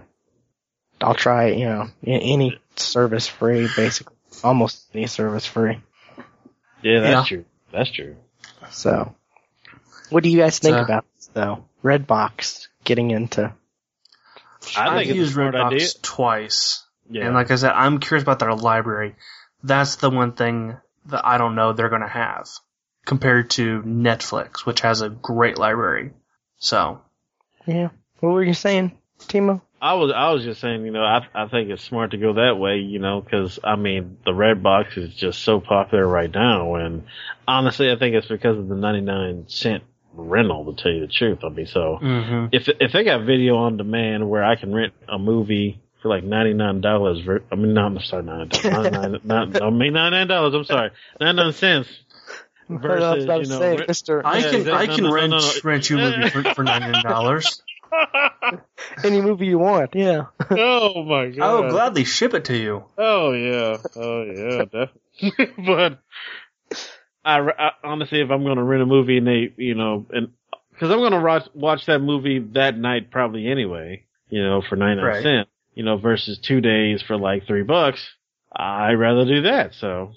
I'll 0.99 1.13
try, 1.15 1.47
you 1.49 1.65
know, 1.65 1.87
any 2.05 2.59
service 2.75 3.27
free, 3.27 3.67
basically, 3.75 4.15
almost 4.43 4.87
any 4.93 5.07
service 5.07 5.45
free. 5.45 5.79
yeah, 6.81 6.99
that's 7.01 7.31
Yeah. 7.31 7.37
true. 7.37 7.45
That's 7.71 7.91
true. 7.91 8.15
So, 8.71 9.15
what 10.09 10.23
do 10.23 10.29
you 10.29 10.37
guys 10.39 10.59
think 10.59 10.75
So- 10.77 10.83
about 10.83 11.05
this, 11.15 11.29
though? 11.33 11.65
Redbox 11.83 12.67
getting 12.83 13.11
into, 13.11 13.53
I 14.77 14.87
I've 14.87 15.05
think 15.05 15.15
used 15.15 15.35
Redbox 15.35 15.73
idea. 15.73 15.87
twice. 16.01 16.85
Yeah. 17.09 17.25
And 17.25 17.33
like 17.35 17.51
I 17.51 17.55
said, 17.55 17.71
I'm 17.71 17.99
curious 17.99 18.23
about 18.23 18.39
their 18.39 18.53
library. 18.53 19.15
That's 19.63 19.97
the 19.97 20.09
one 20.09 20.33
thing 20.33 20.77
that 21.07 21.25
I 21.25 21.37
don't 21.37 21.55
know 21.55 21.73
they're 21.73 21.89
going 21.89 22.01
to 22.01 22.07
have 22.07 22.47
compared 23.05 23.49
to 23.51 23.81
Netflix, 23.81 24.65
which 24.65 24.81
has 24.81 25.01
a 25.01 25.09
great 25.09 25.57
library. 25.57 26.11
So, 26.57 27.01
Yeah. 27.65 27.89
What 28.19 28.33
were 28.33 28.43
you 28.43 28.53
saying, 28.53 28.97
Timo? 29.19 29.61
I 29.81 29.95
was 29.95 30.11
I 30.15 30.29
was 30.29 30.43
just 30.43 30.61
saying, 30.61 30.85
you 30.85 30.91
know, 30.91 31.03
I 31.03 31.25
I 31.33 31.47
think 31.47 31.71
it's 31.71 31.83
smart 31.83 32.11
to 32.11 32.17
go 32.17 32.33
that 32.33 32.59
way, 32.59 32.77
you 32.77 32.99
know, 32.99 33.19
because 33.19 33.57
I 33.63 33.75
mean 33.75 34.17
the 34.23 34.31
Redbox 34.31 34.95
is 34.95 35.15
just 35.15 35.39
so 35.41 35.59
popular 35.59 36.07
right 36.07 36.31
now, 36.31 36.75
and 36.75 37.05
honestly, 37.47 37.91
I 37.91 37.95
think 37.95 38.15
it's 38.15 38.27
because 38.27 38.59
of 38.59 38.67
the 38.67 38.75
ninety 38.75 39.01
nine 39.01 39.45
cent 39.47 39.83
rental. 40.13 40.73
To 40.73 40.81
tell 40.81 40.91
you 40.91 41.01
the 41.01 41.11
truth, 41.11 41.39
I 41.43 41.49
mean, 41.49 41.65
so 41.67 41.97
hmm 42.01 42.45
if 42.51 42.67
if 42.79 42.91
they 42.93 43.03
got 43.03 43.25
video 43.25 43.57
on 43.57 43.77
demand 43.77 44.29
where 44.29 44.43
I 44.43 44.55
can 44.55 44.73
rent 44.73 44.93
a 45.07 45.17
movie 45.17 45.79
for 46.01 46.09
like 46.09 46.23
ninety 46.23 46.53
nine 46.53 46.81
dollars, 46.81 47.19
I 47.51 47.55
mean, 47.55 47.73
no, 47.73 47.81
I'm 47.85 47.99
sorry, 48.01 48.23
ninety 48.23 48.69
nine, 48.69 49.19
not, 49.23 49.61
I 49.61 49.69
mean 49.69 49.93
ninety 49.93 50.17
nine 50.17 50.27
dollars. 50.27 50.53
I'm 50.53 50.63
sorry, 50.65 50.91
ninety 51.19 51.41
nine 51.41 51.53
cents. 51.53 51.89
I 52.69 52.73
was 52.73 52.81
Versus, 52.83 53.23
about 53.25 53.39
you 53.39 53.43
to 53.43 53.49
know, 53.49 53.59
say, 53.59 53.85
Mister. 53.87 54.25
I 54.25 54.39
Yeah, 54.39 54.49
can 54.49 54.59
exactly. 54.61 54.93
I 54.93 54.95
can 54.95 55.03
no, 55.03 55.09
no, 55.09 55.15
rent 55.15 55.31
no, 55.31 55.39
no. 55.39 55.53
rent 55.63 55.89
you 55.89 55.97
a 55.97 55.99
movie 55.99 56.29
for, 56.29 56.43
for 56.55 56.63
ninety 56.63 56.91
nine 56.93 57.03
dollars. 57.03 57.61
Any 59.03 59.21
movie 59.21 59.47
you 59.47 59.57
want. 59.57 59.93
Yeah. 59.93 60.27
oh 60.51 61.03
my 61.03 61.27
god! 61.29 61.43
I 61.43 61.51
god! 61.51 61.63
will 61.65 61.71
gladly 61.71 62.03
ship 62.05 62.33
it 62.33 62.45
to 62.45 62.57
you. 62.57 62.85
Oh 62.97 63.33
yeah, 63.33 63.77
oh 63.95 64.23
yeah, 64.23 64.65
definitely. 64.65 65.65
but 65.65 65.99
I, 67.23 67.39
I 67.39 67.71
honestly, 67.83 68.21
if 68.21 68.29
I'm 68.31 68.43
going 68.43 68.57
to 68.57 68.63
rent 68.63 68.83
a 68.83 68.85
movie 68.85 69.17
and 69.17 69.27
they, 69.27 69.53
you 69.57 69.75
know, 69.75 70.05
and 70.11 70.29
because 70.71 70.89
I'm 70.91 70.99
going 70.99 71.11
to 71.11 71.19
watch 71.21 71.47
watch 71.53 71.85
that 71.85 71.99
movie 71.99 72.39
that 72.53 72.77
night 72.77 73.11
probably 73.11 73.47
anyway, 73.47 74.05
you 74.29 74.43
know, 74.43 74.61
for 74.67 74.75
ninety 74.75 75.01
nine 75.01 75.11
Right. 75.11 75.23
cents, 75.23 75.49
you 75.75 75.83
know, 75.83 75.97
versus 75.97 76.39
two 76.39 76.61
days 76.61 77.01
for 77.01 77.17
like 77.17 77.45
three 77.45 77.63
bucks, 77.63 78.03
I'd 78.55 78.93
rather 78.93 79.25
do 79.25 79.43
that. 79.43 79.75
So, 79.75 80.13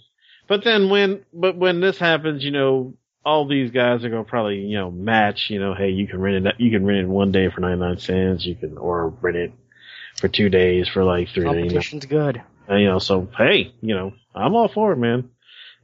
but 0.49 0.65
then 0.65 0.89
when, 0.91 1.25
but 1.33 1.57
when 1.57 1.81
this 1.81 1.99
happens, 1.99 2.43
you 2.43 2.51
know, 2.51 2.95
all 3.25 3.47
these 3.49 3.71
guys 3.71 4.05
are 4.05 4.11
going 4.11 4.25
to 4.25 4.29
probably, 4.31 4.59
you 4.61 4.77
know, 4.79 4.91
match, 4.91 5.49
you 5.51 5.59
know, 5.59 5.75
hey, 5.75 5.91
you 5.91 6.07
can 6.07 6.21
rent 6.21 6.47
it, 6.47 6.55
you 6.59 6.71
can 6.71 6.85
rent 6.85 7.01
it 7.01 7.09
one 7.09 7.33
day 7.33 7.49
for 7.51 7.61
ninety 7.61 7.81
nine 7.81 7.99
cents, 7.99 8.45
you 8.47 8.55
can, 8.55 8.77
or 8.79 9.09
rent 9.09 9.37
it 9.37 9.53
for 10.19 10.29
two 10.29 10.49
days 10.49 10.89
for 10.89 11.05
like 11.05 11.29
three, 11.29 11.45
you 11.45 11.53
know, 11.53 11.61
Competition's 11.61 12.07
good. 12.07 12.43
uh, 12.71 12.77
you 12.77 12.87
know, 12.87 12.99
so 12.99 13.29
hey, 13.37 13.75
you 13.83 13.95
know, 13.95 14.13
I'm 14.35 14.55
all 14.55 14.69
for 14.69 14.93
it, 14.93 14.97
man. 14.97 15.31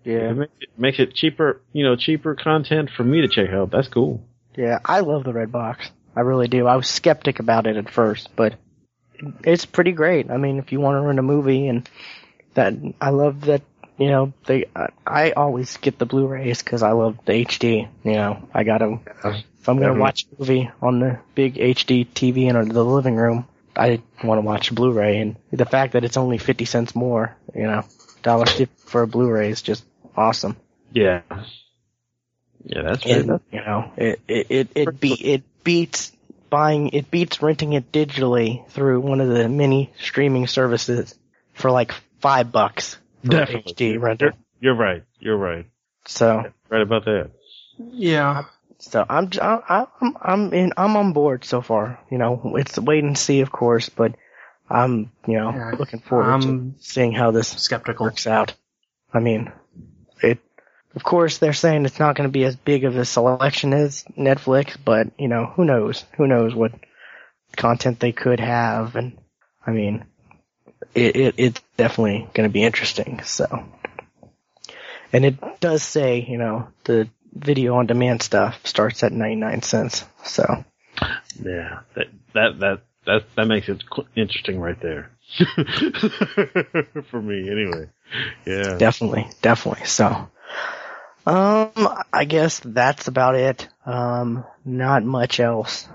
Yeah. 0.04 0.30
It 0.30 0.36
makes 0.36 0.52
it, 0.60 0.68
makes 0.78 0.98
it 0.98 1.14
cheaper, 1.14 1.60
you 1.72 1.84
know, 1.84 1.96
cheaper 1.96 2.34
content 2.34 2.90
for 2.96 3.04
me 3.04 3.20
to 3.20 3.28
check 3.28 3.50
out. 3.50 3.70
That's 3.70 3.88
cool. 3.88 4.24
Yeah, 4.56 4.78
I 4.84 5.00
love 5.00 5.24
the 5.24 5.32
Redbox. 5.32 5.90
I 6.16 6.20
really 6.20 6.48
do. 6.48 6.66
I 6.66 6.76
was 6.76 6.88
skeptic 6.88 7.38
about 7.38 7.66
it 7.66 7.76
at 7.76 7.90
first, 7.90 8.34
but 8.34 8.54
it's 9.44 9.64
pretty 9.64 9.92
great. 9.92 10.30
I 10.30 10.36
mean, 10.36 10.58
if 10.58 10.72
you 10.72 10.80
want 10.80 10.96
to 10.96 11.06
rent 11.06 11.18
a 11.18 11.22
movie 11.22 11.68
and 11.68 11.88
that, 12.54 12.74
I 13.00 13.10
love 13.10 13.42
that, 13.42 13.62
you 13.96 14.08
know, 14.08 14.32
they, 14.46 14.66
I, 14.74 14.88
I 15.06 15.30
always 15.32 15.76
get 15.76 15.98
the 15.98 16.06
Blu-rays 16.06 16.62
cause 16.62 16.82
I 16.82 16.92
love 16.92 17.18
the 17.26 17.32
HD, 17.44 17.88
you 18.02 18.12
know, 18.12 18.48
I 18.52 18.64
gotta, 18.64 18.98
if 19.24 19.68
I'm 19.68 19.78
gonna 19.78 19.98
watch 19.98 20.24
a 20.24 20.40
movie 20.40 20.70
on 20.80 21.00
the 21.00 21.18
big 21.34 21.54
HD 21.54 22.06
TV 22.06 22.48
in 22.48 22.68
the 22.68 22.84
living 22.84 23.16
room, 23.16 23.46
I 23.76 24.02
want 24.24 24.38
to 24.38 24.46
watch 24.46 24.70
a 24.70 24.74
Blu-ray 24.74 25.18
and 25.18 25.36
the 25.52 25.66
fact 25.66 25.92
that 25.92 26.04
it's 26.04 26.16
only 26.16 26.38
50 26.38 26.64
cents 26.64 26.94
more, 26.94 27.36
you 27.54 27.62
know, 27.62 27.84
dollar 28.22 28.46
fifty 28.46 28.68
for 28.86 29.02
a 29.02 29.06
Blu-ray 29.06 29.50
is 29.50 29.62
just 29.62 29.84
awesome. 30.16 30.56
Yeah. 30.92 31.22
Yeah, 32.64 32.82
that's 32.82 33.06
And, 33.06 33.28
good. 33.28 33.40
you 33.52 33.60
know, 33.60 33.92
it 33.96 34.20
it 34.28 34.46
it 34.50 34.68
it, 34.74 35.00
be, 35.00 35.12
it 35.14 35.42
beats 35.64 36.12
buying 36.50 36.88
it 36.90 37.10
beats 37.10 37.40
renting 37.42 37.72
it 37.72 37.90
digitally 37.92 38.68
through 38.70 39.00
one 39.00 39.20
of 39.20 39.28
the 39.28 39.48
many 39.48 39.92
streaming 39.98 40.46
services 40.46 41.14
for 41.54 41.70
like 41.70 41.92
five 42.20 42.52
bucks 42.52 42.96
for 43.24 43.30
Definitely. 43.30 43.72
HD 43.74 44.00
renter. 44.00 44.34
You're 44.60 44.74
right. 44.74 45.04
You're 45.20 45.36
right. 45.38 45.66
So 46.06 46.44
Right 46.68 46.82
about 46.82 47.04
that. 47.06 47.30
Yeah. 47.78 48.44
so 48.78 49.06
I'm 49.08 49.30
j- 49.30 49.40
I- 49.40 49.86
I'm 50.00 50.16
I'm 50.20 50.52
in 50.52 50.72
I'm 50.76 50.96
on 50.96 51.12
board 51.14 51.44
so 51.44 51.62
far. 51.62 51.98
You 52.10 52.18
know, 52.18 52.54
it's 52.56 52.78
wait 52.78 53.04
and 53.04 53.16
see, 53.16 53.40
of 53.40 53.50
course, 53.50 53.88
but 53.88 54.14
I'm 54.68 55.10
you 55.26 55.38
know 55.38 55.50
Yeah, 55.52 55.72
looking 55.78 56.00
forward 56.00 56.30
I'm- 56.30 56.74
to 56.76 56.84
seeing 56.84 57.12
how 57.12 57.30
this 57.30 57.48
Skeptical. 57.48 58.04
works 58.04 58.26
out. 58.26 58.52
I 59.14 59.20
mean, 59.20 59.50
it. 60.22 60.38
Of 60.94 61.04
course, 61.04 61.38
they're 61.38 61.52
saying 61.52 61.84
it's 61.84 62.00
not 62.00 62.16
going 62.16 62.28
to 62.28 62.32
be 62.32 62.44
as 62.44 62.56
big 62.56 62.84
of 62.84 62.96
a 62.96 63.04
selection 63.04 63.72
as 63.72 64.04
Netflix, 64.18 64.76
but 64.82 65.08
you 65.18 65.28
know, 65.28 65.46
who 65.46 65.64
knows? 65.64 66.04
Who 66.16 66.26
knows 66.26 66.54
what 66.54 66.72
content 67.56 68.00
they 68.00 68.12
could 68.12 68.40
have? 68.40 68.96
And 68.96 69.18
I 69.64 69.70
mean, 69.70 70.04
it, 70.94 71.16
it 71.16 71.34
it's 71.36 71.60
definitely 71.76 72.28
going 72.34 72.48
to 72.48 72.52
be 72.52 72.64
interesting. 72.64 73.22
So, 73.22 73.64
and 75.12 75.24
it 75.24 75.60
does 75.60 75.82
say, 75.82 76.26
you 76.28 76.38
know, 76.38 76.68
the 76.84 77.08
video 77.32 77.76
on 77.76 77.86
demand 77.86 78.22
stuff 78.22 78.66
starts 78.66 79.02
at 79.04 79.12
ninety 79.12 79.36
nine 79.36 79.62
cents. 79.62 80.04
So, 80.24 80.64
Yeah. 81.40 81.80
That 81.94 82.06
that 82.34 82.58
that 82.58 82.82
that 83.06 83.24
that 83.36 83.46
makes 83.46 83.68
it 83.68 83.82
interesting 84.16 84.58
right 84.58 84.80
there. 84.80 85.10
For 87.10 87.22
me, 87.22 87.48
anyway. 87.48 87.88
Yeah. 88.44 88.76
definitely, 88.76 89.28
definitely. 89.42 89.86
So, 89.86 90.28
um, 91.26 91.70
I 92.12 92.24
guess 92.26 92.60
that's 92.64 93.08
about 93.08 93.34
it. 93.34 93.68
Um, 93.86 94.44
not 94.64 95.04
much 95.04 95.40
else 95.40 95.88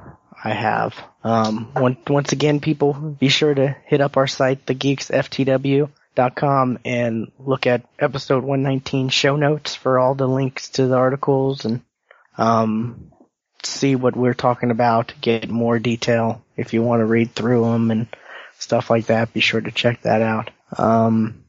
I 0.44 0.54
have. 0.54 0.96
Um, 1.24 1.70
one, 1.74 1.98
once 2.08 2.32
again, 2.32 2.60
people, 2.60 2.94
be 2.94 3.30
sure 3.30 3.54
to 3.54 3.76
hit 3.86 4.02
up 4.02 4.18
our 4.18 4.28
site, 4.28 4.66
thegeeksftw.com 4.66 6.80
and 6.86 7.32
look 7.40 7.68
at 7.68 7.86
episode 8.00 8.44
119 8.44 9.10
show 9.10 9.36
notes 9.36 9.76
for 9.76 10.00
all 10.00 10.16
the 10.16 10.28
links 10.28 10.70
to 10.70 10.88
the 10.88 10.96
articles 10.96 11.66
and, 11.66 11.82
um, 12.38 13.12
see 13.64 13.96
what 13.96 14.16
we're 14.16 14.34
talking 14.36 14.72
about, 14.72 15.14
get 15.22 15.50
more 15.50 15.80
detail 15.80 16.44
if 16.56 16.74
you 16.74 16.84
want 16.84 17.02
to 17.02 17.06
read 17.06 17.34
through 17.34 17.64
them 17.66 17.92
and 17.92 18.08
stuff 18.60 18.90
like 18.90 19.08
that. 19.08 19.34
Be 19.34 19.40
sure 19.40 19.62
to 19.62 19.72
check 19.72 20.02
that 20.04 20.22
out. 20.22 20.52
Um, 20.78 21.45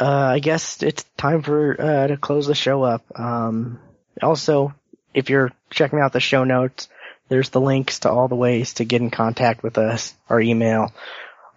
uh, 0.00 0.04
I 0.04 0.38
guess 0.38 0.82
it's 0.82 1.04
time 1.16 1.42
for 1.42 1.80
uh, 1.80 2.06
to 2.08 2.16
close 2.16 2.46
the 2.46 2.54
show 2.54 2.82
up. 2.82 3.04
Um, 3.18 3.80
also, 4.22 4.74
if 5.14 5.30
you're 5.30 5.52
checking 5.70 6.00
out 6.00 6.12
the 6.12 6.20
show 6.20 6.44
notes, 6.44 6.88
there's 7.28 7.50
the 7.50 7.60
links 7.60 8.00
to 8.00 8.10
all 8.10 8.28
the 8.28 8.36
ways 8.36 8.74
to 8.74 8.84
get 8.84 9.02
in 9.02 9.10
contact 9.10 9.62
with 9.62 9.78
us: 9.78 10.14
our 10.28 10.40
email, 10.40 10.92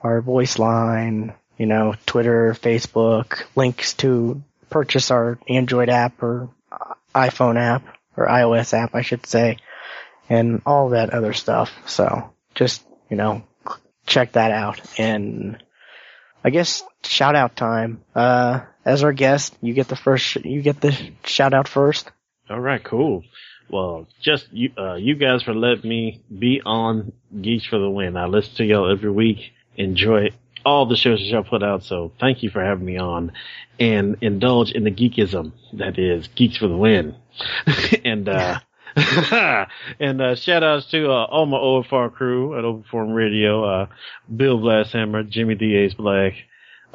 our 0.01 0.21
voice 0.21 0.59
line, 0.59 1.33
you 1.57 1.65
know, 1.65 1.95
Twitter, 2.05 2.53
Facebook, 2.53 3.43
links 3.55 3.93
to 3.95 4.41
purchase 4.69 5.11
our 5.11 5.37
Android 5.47 5.89
app 5.89 6.21
or 6.23 6.49
uh, 6.71 6.93
iPhone 7.13 7.59
app 7.59 7.83
or 8.15 8.27
iOS 8.27 8.73
app, 8.73 8.95
I 8.95 9.01
should 9.01 9.25
say, 9.25 9.57
and 10.29 10.61
all 10.65 10.89
that 10.89 11.11
other 11.11 11.33
stuff. 11.33 11.71
So 11.87 12.31
just 12.55 12.83
you 13.09 13.17
know, 13.17 13.43
check 14.05 14.33
that 14.33 14.51
out 14.51 14.81
and. 14.97 15.61
I 16.43 16.49
guess 16.49 16.83
shout 17.03 17.35
out 17.35 17.55
time. 17.55 18.03
Uh, 18.13 18.61
as 18.85 19.03
our 19.03 19.13
guest, 19.13 19.55
you 19.61 19.73
get 19.73 19.87
the 19.87 19.95
first, 19.95 20.25
sh- 20.25 20.37
you 20.43 20.61
get 20.61 20.81
the 20.81 20.97
shout 21.23 21.53
out 21.53 21.67
first. 21.67 22.11
All 22.49 22.59
right, 22.59 22.83
cool. 22.83 23.23
Well, 23.69 24.07
just 24.21 24.51
you, 24.51 24.71
uh, 24.77 24.95
you 24.95 25.15
guys 25.15 25.43
for 25.43 25.53
letting 25.53 25.89
me 25.89 26.21
be 26.37 26.61
on 26.65 27.13
Geeks 27.41 27.65
for 27.65 27.79
the 27.79 27.89
Win. 27.89 28.17
I 28.17 28.25
listen 28.25 28.55
to 28.55 28.65
y'all 28.65 28.91
every 28.91 29.11
week, 29.11 29.53
enjoy 29.77 30.31
all 30.65 30.85
the 30.85 30.95
shows 30.95 31.19
that 31.19 31.25
y'all 31.25 31.43
put 31.43 31.63
out, 31.63 31.83
so 31.83 32.11
thank 32.19 32.43
you 32.43 32.49
for 32.49 32.63
having 32.63 32.85
me 32.85 32.97
on 32.97 33.31
and 33.79 34.17
indulge 34.21 34.71
in 34.71 34.83
the 34.83 34.91
geekism 34.91 35.51
that 35.73 35.97
is 35.97 36.27
Geeks 36.29 36.57
for 36.57 36.67
the 36.67 36.77
Win. 36.77 37.15
and, 38.05 38.29
uh, 38.29 38.59
and, 39.99 40.21
uh, 40.21 40.35
shout 40.35 40.63
outs 40.63 40.85
to, 40.91 41.09
uh, 41.09 41.25
all 41.25 41.45
my 41.45 41.57
OFR 41.57 42.13
crew 42.13 42.57
at 42.57 42.63
Open 42.63 42.83
Forum 42.83 43.11
Radio, 43.11 43.63
uh, 43.63 43.87
Bill 44.33 44.59
Blasthammer, 44.59 45.27
Jimmy 45.27 45.55
D. 45.55 45.75
Ace 45.75 45.95
Black, 45.95 46.33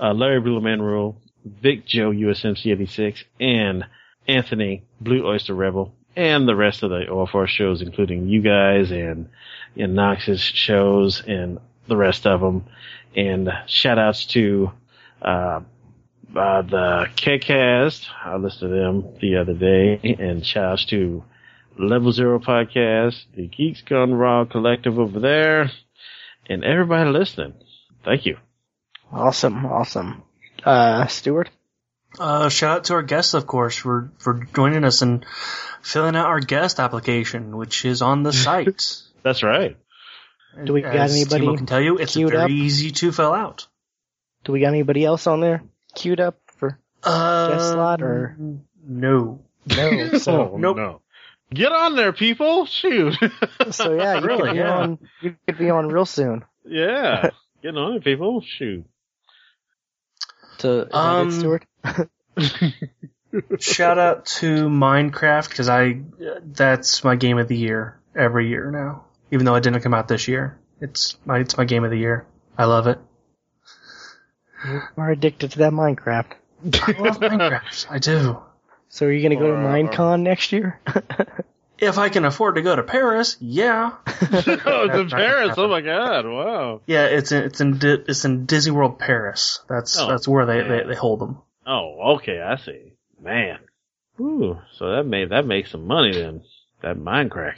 uh, 0.00 0.12
Larry 0.12 0.40
Blue 0.40 0.60
Man 0.60 0.80
Rule, 0.80 1.16
Vic 1.44 1.86
Joe 1.86 2.10
USMC 2.10 2.72
86, 2.72 3.24
and 3.40 3.84
Anthony 4.28 4.84
Blue 5.00 5.26
Oyster 5.26 5.54
Rebel, 5.54 5.92
and 6.14 6.46
the 6.46 6.54
rest 6.54 6.82
of 6.82 6.90
the 6.90 7.06
OFR 7.10 7.48
shows, 7.48 7.82
including 7.82 8.28
you 8.28 8.42
guys 8.42 8.90
and, 8.92 9.28
and 9.76 9.94
Knox's 9.94 10.40
shows 10.40 11.22
and 11.26 11.58
the 11.88 11.96
rest 11.96 12.26
of 12.26 12.40
them. 12.40 12.64
And 13.16 13.50
shout 13.66 13.98
outs 13.98 14.26
to, 14.26 14.70
uh, 15.22 15.60
uh, 16.36 16.62
the 16.62 17.08
KCast. 17.16 18.06
I 18.24 18.36
listened 18.36 18.70
to 18.70 18.76
them 18.76 19.16
the 19.20 19.36
other 19.36 19.54
day 19.54 20.16
and 20.18 20.44
shout 20.46 20.64
outs 20.64 20.84
to 20.86 21.24
Level 21.78 22.12
Zero 22.12 22.38
Podcast, 22.38 23.24
the 23.34 23.46
Geeks 23.46 23.82
Gone 23.82 24.12
Raw 24.14 24.44
Collective 24.44 24.98
over 24.98 25.20
there, 25.20 25.70
and 26.48 26.64
everybody 26.64 27.10
listening. 27.10 27.54
Thank 28.04 28.26
you. 28.26 28.36
Awesome, 29.12 29.64
awesome. 29.66 30.22
Uh, 30.64 31.06
Stuart? 31.06 31.50
Uh, 32.18 32.48
shout 32.48 32.78
out 32.78 32.84
to 32.84 32.94
our 32.94 33.02
guests, 33.02 33.34
of 33.34 33.46
course, 33.46 33.76
for, 33.76 34.10
for 34.18 34.46
joining 34.54 34.84
us 34.84 35.02
and 35.02 35.24
filling 35.82 36.16
out 36.16 36.26
our 36.26 36.40
guest 36.40 36.80
application, 36.80 37.56
which 37.56 37.84
is 37.84 38.02
on 38.02 38.22
the 38.22 38.32
site. 38.32 39.02
That's 39.22 39.42
right. 39.42 39.76
Do 40.64 40.72
we 40.72 40.80
got 40.82 40.94
anybody 40.96 41.46
Timo 41.46 41.56
can 41.56 41.66
tell 41.66 41.80
you, 41.80 41.98
it's 41.98 42.14
queued 42.14 42.30
very 42.30 42.42
up? 42.44 42.50
easy 42.50 42.90
to 42.90 43.12
fill 43.12 43.32
out. 43.32 43.66
Do 44.44 44.52
we 44.52 44.60
got 44.60 44.68
anybody 44.68 45.04
else 45.04 45.26
on 45.26 45.40
there 45.40 45.62
queued 45.94 46.20
up 46.20 46.38
for? 46.56 46.78
Uh, 47.04 47.50
guest 47.50 47.72
slot 47.72 48.02
or- 48.02 48.36
no? 48.84 49.40
No. 49.66 50.18
So 50.18 50.32
Oh, 50.52 50.56
Nope. 50.56 50.76
no. 50.76 51.00
Get 51.52 51.72
on 51.72 51.96
there, 51.96 52.12
people! 52.12 52.66
Shoot! 52.66 53.14
so 53.70 53.94
yeah, 53.94 54.18
you 54.20 54.26
Really, 54.26 54.42
could 54.48 54.52
be 54.52 54.58
yeah. 54.58 54.76
on. 54.78 54.98
You 55.22 55.36
could 55.46 55.58
be 55.58 55.70
on 55.70 55.88
real 55.88 56.04
soon. 56.04 56.44
yeah, 56.66 57.30
get 57.62 57.76
on 57.76 57.94
it, 57.94 58.04
people! 58.04 58.40
Shoot. 58.42 58.84
To 60.58 60.68
is 60.82 60.88
that 60.88 60.88
it, 60.88 60.94
Um, 60.94 61.30
Stuart. 61.30 61.64
Shout 63.60 63.98
out 63.98 64.26
to 64.26 64.68
Minecraft 64.68 65.48
because 65.48 65.68
I 65.68 66.00
that's 66.42 67.04
my 67.04 67.16
game 67.16 67.38
of 67.38 67.48
the 67.48 67.56
year 67.56 68.00
every 68.16 68.48
year 68.48 68.70
now. 68.70 69.04
Even 69.30 69.44
though 69.46 69.54
it 69.54 69.62
didn't 69.62 69.80
come 69.82 69.94
out 69.94 70.08
this 70.08 70.28
year, 70.28 70.58
it's 70.80 71.16
my 71.24 71.38
it's 71.40 71.56
my 71.56 71.64
game 71.64 71.84
of 71.84 71.90
the 71.90 71.98
year. 71.98 72.26
I 72.56 72.64
love 72.64 72.86
it. 72.86 72.98
You 74.66 74.80
are 74.96 75.10
addicted 75.10 75.52
to 75.52 75.58
that 75.58 75.72
Minecraft. 75.72 76.32
I 76.64 76.92
love 76.98 77.20
Minecraft. 77.20 77.86
I 77.90 77.98
do. 77.98 78.42
So 78.88 79.06
are 79.06 79.12
you 79.12 79.22
gonna 79.22 79.36
go 79.40 79.46
to 79.48 79.52
Or- 79.52 79.56
uh, 79.56 79.72
Minecon 79.74 80.22
next 80.22 80.52
year? 80.52 80.80
If 81.80 81.96
I 81.96 82.08
can 82.08 82.24
afford 82.24 82.56
to 82.56 82.62
go 82.62 82.74
to 82.74 82.82
Paris, 82.82 83.36
yeah, 83.38 83.92
oh, 84.06 84.08
it's 84.32 84.48
in 84.48 85.08
Paris! 85.10 85.54
Oh 85.56 85.68
my 85.68 85.80
god! 85.80 86.26
Wow. 86.26 86.80
yeah. 86.86 87.04
It's 87.04 87.30
in 87.30 87.44
it's 87.44 87.60
in 87.60 87.78
Di- 87.78 88.02
it's 88.08 88.24
in 88.24 88.46
Disney 88.46 88.72
World 88.72 88.98
Paris. 88.98 89.60
That's 89.68 89.96
Oh, 89.96 90.08
that's 90.08 90.26
where 90.26 90.44
they, 90.44 90.56
yeah. 90.56 90.68
they 90.68 90.88
they 90.88 90.94
hold 90.96 91.20
them. 91.20 91.38
Oh, 91.64 92.16
okay, 92.16 92.40
I 92.40 92.56
see. 92.56 92.94
Man. 93.22 93.60
Ooh, 94.20 94.58
so 94.76 94.90
that 94.90 95.04
made 95.04 95.30
that 95.30 95.46
makes 95.46 95.70
some 95.70 95.86
money 95.86 96.14
then. 96.14 96.42
That 96.82 96.96
Minecraft. 96.96 97.54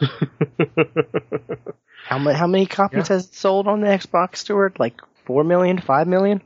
how 2.06 2.18
many 2.18 2.36
how 2.36 2.48
many 2.48 2.66
copies 2.66 3.06
has 3.06 3.26
it 3.26 3.34
sold 3.34 3.68
on 3.68 3.80
the 3.80 3.86
Xbox, 3.86 4.38
Store? 4.38 4.72
Like 4.80 5.00
four 5.26 5.44
million, 5.44 5.78
five 5.78 6.08
million? 6.08 6.42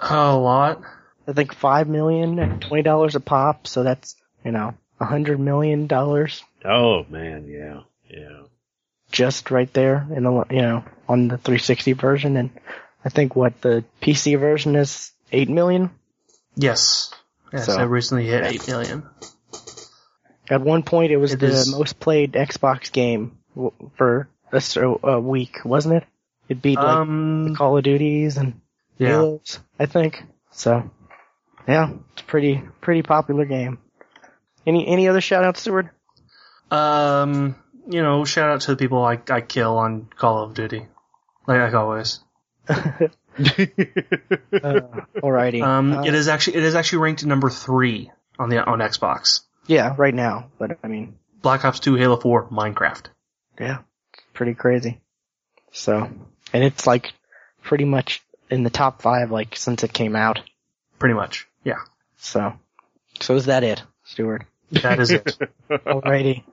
A 0.00 0.36
lot. 0.36 0.82
I 1.26 1.32
think 1.32 1.54
five 1.54 1.88
million 1.88 2.38
at 2.38 2.60
twenty 2.60 2.82
dollars 2.82 3.14
a 3.14 3.20
pop. 3.20 3.66
So 3.66 3.82
that's 3.82 4.16
you 4.44 4.50
know 4.52 4.74
a 5.00 5.04
hundred 5.04 5.38
million 5.40 5.86
dollars 5.86 6.42
oh 6.64 7.04
man, 7.08 7.46
yeah, 7.48 7.80
yeah. 8.08 8.42
just 9.10 9.50
right 9.50 9.72
there 9.72 10.06
in 10.14 10.22
the 10.24 10.44
you 10.50 10.62
know 10.62 10.84
on 11.08 11.28
the 11.28 11.36
360 11.38 11.92
version, 11.94 12.36
and 12.36 12.50
I 13.04 13.08
think 13.08 13.34
what 13.36 13.60
the 13.60 13.84
PC 14.00 14.38
version 14.38 14.76
is 14.76 15.12
eight 15.32 15.48
million. 15.50 15.90
Yes. 16.56 17.12
Yes. 17.52 17.66
So- 17.66 17.78
I 17.78 17.82
recently 17.82 18.26
hit 18.26 18.44
eight 18.44 18.66
million. 18.68 19.02
At 20.50 20.60
one 20.60 20.82
point, 20.82 21.12
it 21.12 21.16
was 21.16 21.32
It 21.32 21.40
the 21.40 21.46
is- 21.46 21.70
most 21.72 21.98
played 22.00 22.32
Xbox 22.32 22.90
game 22.92 23.38
w- 23.54 23.72
for 23.96 24.28
a, 24.52 25.20
week, 25.20 25.58
wasn't 25.64 25.94
it? 25.94 26.04
It 26.48 26.60
beat 26.60 26.76
like 26.76 26.86
Um. 26.86 27.54
Call 27.56 27.76
of 27.78 27.84
Duties 27.84 28.36
and 28.36 28.60
Yeah. 28.98 29.08
Halos, 29.10 29.58
I 29.78 29.86
think. 29.86 30.22
So, 30.50 30.90
yeah, 31.66 31.90
it's 32.12 32.22
pretty 32.22 32.62
pretty 32.80 33.02
popular 33.02 33.44
game. 33.44 33.78
Any 34.66 34.86
any 34.86 35.08
other 35.08 35.20
shout 35.20 35.44
outs, 35.44 35.60
Stuart? 35.60 35.88
Um. 36.70 37.56
You 37.88 38.00
know, 38.00 38.24
shout 38.24 38.48
out 38.48 38.60
to 38.62 38.70
the 38.72 38.76
people 38.76 39.04
I 39.04 39.18
I 39.28 39.40
kill 39.40 39.76
on 39.76 40.08
Call 40.16 40.44
of 40.44 40.54
Duty, 40.54 40.86
like 41.46 41.60
like 41.60 41.74
always. 41.74 42.20
Uh, 43.38 44.82
alrighty. 45.16 45.62
Um. 45.62 45.92
Uh, 45.92 46.02
it 46.04 46.14
is 46.14 46.28
actually 46.28 46.56
it 46.56 46.64
is 46.64 46.74
actually 46.74 46.98
ranked 46.98 47.24
number 47.24 47.48
three 47.48 48.10
on 48.38 48.50
the 48.50 48.62
on 48.62 48.80
Xbox. 48.80 49.40
yeah, 49.66 49.94
right 49.96 50.14
now, 50.14 50.50
but 50.58 50.78
I 50.84 50.88
mean, 50.88 51.16
Black 51.40 51.64
Ops 51.64 51.80
2, 51.80 51.94
Halo 51.94 52.16
4, 52.18 52.48
Minecraft. 52.50 53.06
yeah, 53.58 53.78
it's 54.12 54.22
pretty 54.34 54.54
crazy. 54.54 55.00
So, 55.72 56.10
and 56.52 56.62
it's 56.64 56.86
like 56.86 57.14
pretty 57.62 57.84
much 57.86 58.22
in 58.50 58.62
the 58.64 58.70
top 58.70 59.00
five, 59.00 59.30
like 59.30 59.56
since 59.56 59.82
it 59.82 59.92
came 59.94 60.14
out. 60.14 60.40
Pretty 60.98 61.14
much. 61.14 61.48
Yeah. 61.64 61.80
So, 62.18 62.54
so 63.20 63.34
is 63.36 63.46
that 63.46 63.64
it, 63.64 63.82
Stuart? 64.04 64.46
That 64.70 65.00
is 65.00 65.10
it. 65.10 65.38
Alrighty. 65.70 66.44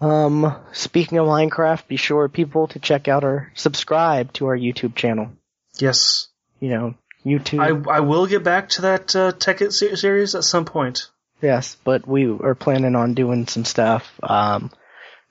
Um, 0.00 0.56
speaking 0.72 1.18
of 1.18 1.26
Minecraft, 1.26 1.86
be 1.86 1.96
sure 1.96 2.28
people 2.28 2.66
to 2.68 2.78
check 2.78 3.06
out 3.08 3.22
our 3.24 3.52
subscribe 3.54 4.32
to 4.34 4.46
our 4.46 4.56
YouTube 4.56 4.94
channel. 4.94 5.30
yes. 5.78 6.28
You 6.58 6.68
know, 6.70 6.94
YouTube. 7.24 7.60
I 7.88 7.90
I 7.96 8.00
will 8.00 8.26
get 8.26 8.42
back 8.44 8.68
to 8.70 8.82
that 8.82 9.16
uh, 9.16 9.32
Tech 9.32 9.62
It 9.62 9.72
series 9.72 10.34
at 10.34 10.44
some 10.44 10.64
point. 10.66 11.08
Yes, 11.40 11.76
but 11.84 12.06
we 12.06 12.26
are 12.30 12.54
planning 12.54 12.94
on 12.96 13.14
doing 13.14 13.46
some 13.46 13.64
stuff, 13.64 14.12
um, 14.22 14.70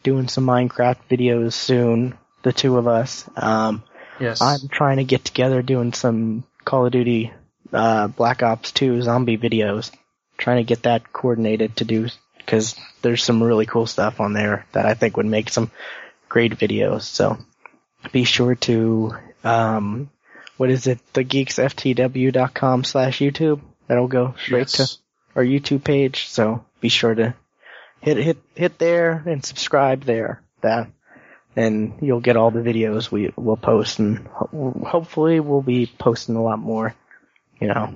doing 0.02 0.28
some 0.28 0.46
Minecraft 0.48 0.98
videos 1.12 1.54
soon, 1.54 2.18
the 2.42 2.52
two 2.54 2.78
of 2.78 2.88
us. 2.88 3.30
Um, 3.36 3.84
Yes. 4.20 4.42
I'm 4.42 4.68
trying 4.68 4.98
to 4.98 5.06
get 5.06 5.24
together 5.24 5.62
doing 5.62 5.94
some 5.94 6.44
Call 6.66 6.86
of 6.86 6.92
Duty, 6.92 7.32
uh, 7.74 8.08
Black 8.08 8.44
Ops 8.44 8.72
2 8.72 9.02
zombie 9.02 9.38
videos. 9.38 9.92
Trying 10.38 10.58
to 10.58 10.64
get 10.64 10.84
that 10.84 11.12
coordinated 11.12 11.76
to 11.78 11.86
do, 11.86 12.08
cause 12.48 12.80
there's 13.02 13.24
some 13.24 13.44
really 13.44 13.66
cool 13.66 13.86
stuff 13.86 14.22
on 14.22 14.32
there 14.32 14.66
that 14.72 14.86
I 14.86 14.94
think 14.94 15.18
would 15.18 15.26
make 15.26 15.50
some 15.50 15.70
great 16.30 16.58
videos. 16.58 17.02
So 17.02 17.38
be 18.14 18.24
sure 18.24 18.56
to, 18.56 19.16
um, 19.44 20.10
what 20.56 20.70
is 20.70 20.88
it? 20.88 21.00
TheGeeksFTW.com 21.14 22.86
slash 22.86 23.20
YouTube. 23.20 23.60
That'll 23.88 24.08
go 24.08 24.36
straight 24.38 24.70
to 24.70 24.88
our 25.36 25.44
YouTube 25.44 25.84
page. 25.84 26.28
So 26.30 26.64
be 26.80 26.90
sure 26.90 27.16
to 27.16 27.36
hit 28.02 28.18
hit 28.18 28.38
hit 28.56 28.78
there 28.78 29.24
and 29.26 29.44
subscribe 29.44 30.04
there. 30.04 30.42
That 30.62 30.90
and 31.56 31.98
you'll 32.02 32.22
get 32.22 32.38
all 32.38 32.52
the 32.52 32.62
videos 32.62 33.12
we 33.12 33.34
will 33.36 33.58
post, 33.58 34.00
and 34.00 34.28
ho- 34.28 34.84
hopefully 34.86 35.40
we'll 35.40 35.62
be 35.62 35.92
posting 36.00 36.36
a 36.36 36.44
lot 36.44 36.60
more. 36.60 36.96
You 37.60 37.68
know, 37.68 37.96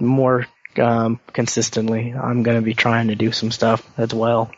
more 0.00 0.46
um, 0.78 1.20
consistently. 1.32 2.12
I'm 2.12 2.42
gonna 2.42 2.62
be 2.62 2.74
trying 2.74 3.08
to 3.08 3.14
do 3.14 3.32
some 3.32 3.50
stuff 3.50 3.86
as 3.98 4.12
well. 4.12 4.50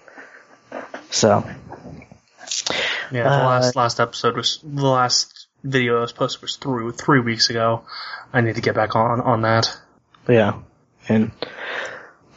So 1.11 1.45
Yeah. 3.11 3.25
The 3.25 3.31
uh, 3.31 3.47
last 3.47 3.77
last 3.77 4.01
episode 4.01 4.37
was 4.37 4.61
the 4.63 4.87
last 4.87 5.47
video 5.63 5.99
I 5.99 6.01
was 6.03 6.13
posted 6.13 6.43
was 6.43 6.57
through 6.57 6.93
three 6.93 7.21
weeks 7.21 7.51
ago. 7.51 7.85
I 8.33 8.41
need 8.41 8.57
to 8.57 8.61
get 8.61 8.75
back 8.75 8.97
on 8.97 9.21
on 9.21 9.43
that. 9.43 9.77
yeah, 10.29 10.61
and 11.09 11.33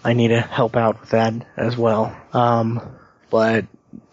I 0.03 0.13
need 0.13 0.29
to 0.29 0.41
help 0.41 0.75
out 0.75 1.01
with 1.01 1.09
that 1.11 1.33
as 1.57 1.77
well. 1.77 2.15
Um, 2.33 2.81
but 3.29 3.65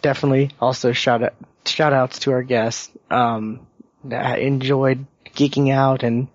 definitely 0.02 0.50
also 0.60 0.92
shout 0.92 1.22
out 1.22 1.34
shout 1.64 1.92
outs 1.92 2.20
to 2.20 2.32
our 2.32 2.42
guests. 2.42 2.90
Um, 3.10 3.66
I 4.10 4.38
enjoyed 4.38 5.06
geeking 5.34 5.72
out 5.72 6.02
and 6.02 6.28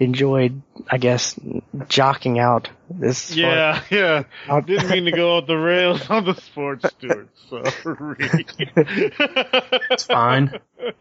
enjoyed, 0.00 0.60
I 0.90 0.98
guess, 0.98 1.34
jocking 1.88 2.38
out 2.40 2.68
this. 2.90 3.34
yeah, 3.34 3.82
yeah. 3.90 4.24
far. 4.46 4.60
Didn't 4.62 4.90
mean 4.90 5.04
to 5.06 5.12
go 5.12 5.36
off 5.38 5.46
the 5.46 5.56
rails 5.56 6.08
on 6.10 6.24
the 6.24 6.34
sports, 6.34 6.84
Stuart. 6.90 7.28
Sorry. 7.48 8.46
It's 9.90 10.04
fine. 10.04 10.58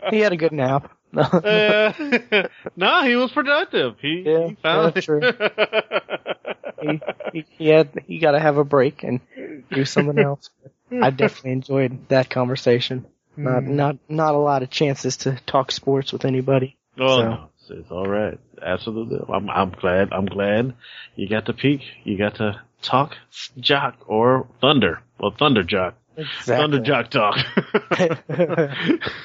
he 0.10 0.20
had 0.20 0.34
a 0.34 0.38
good 0.38 0.52
nap. 0.52 0.92
Uh, 1.16 1.94
no, 2.76 3.04
he 3.04 3.16
was 3.16 3.32
productive. 3.32 3.98
He, 4.02 4.24
Yeah, 4.26 4.48
he 4.48 4.56
found 4.56 4.96
that's 4.96 5.06
true. 5.06 5.22
he, 6.82 7.02
he, 7.32 7.46
he 7.58 7.68
had 7.68 7.90
he 8.08 8.18
got 8.18 8.32
to 8.32 8.40
have 8.40 8.58
a 8.58 8.64
break 8.64 9.04
and 9.04 9.20
do 9.72 9.86
something 9.86 10.18
else. 10.18 10.50
I 10.92 11.12
definitely 11.12 11.52
enjoyed 11.52 12.08
that 12.10 12.32
conversation. 12.32 13.06
Not 13.38 13.62
not 13.64 13.98
not 14.10 14.34
a 14.34 14.40
lot 14.40 14.64
of 14.64 14.72
chances 14.72 15.18
to 15.18 15.38
talk 15.46 15.72
sports 15.72 16.12
with 16.12 16.26
anybody. 16.26 16.78
Oh 17.00 17.08
So- 17.20 17.30
no, 17.30 17.50
it's, 17.64 17.80
it's 17.80 17.92
all 17.92 18.06
right. 18.06 18.40
Absolutely. 18.62 19.20
I'm 19.34 19.50
I'm 19.50 19.72
glad. 19.72 20.12
I'm 20.12 20.26
glad 20.26 20.74
you 21.16 21.28
got 21.28 21.46
to 21.48 21.54
peek. 21.54 21.82
You 22.04 22.18
got 22.18 22.36
to 22.36 22.62
talk 22.82 23.16
jock 23.60 23.98
or 24.08 24.48
thunder. 24.62 25.02
Well, 25.20 25.34
thunder 25.38 25.64
jock. 25.64 25.96
Thunder 26.44 26.80
jock 26.80 27.10
talk. 27.10 27.38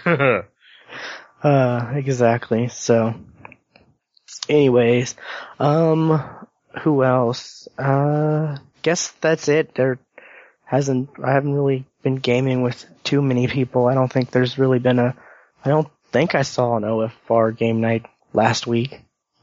Uh, 1.43 1.93
exactly. 1.95 2.69
So, 2.69 3.15
anyways, 4.49 5.15
um, 5.61 6.21
who 6.83 7.05
else? 7.05 7.69
Uh, 7.79 8.59
guess 8.83 9.13
that's 9.21 9.49
it. 9.49 9.75
There 9.75 9.99
hasn't, 10.65 11.11
I 11.23 11.33
haven't 11.33 11.55
really 11.55 11.87
been 12.03 12.17
gaming 12.17 12.63
with 12.63 12.85
too 13.05 13.23
many 13.23 13.47
people. 13.47 13.87
I 13.87 13.95
don't 13.95 14.13
think 14.13 14.31
there's 14.31 14.59
really 14.59 14.79
been 14.81 14.99
a, 14.99 15.15
I 15.65 15.69
don't 15.69 15.89
think 16.11 16.35
I 16.35 16.43
saw 16.43 16.77
an 16.77 16.83
OFR 16.83 17.57
game 17.57 17.81
night 17.81 18.07
last 18.39 18.67
week. 18.67 18.93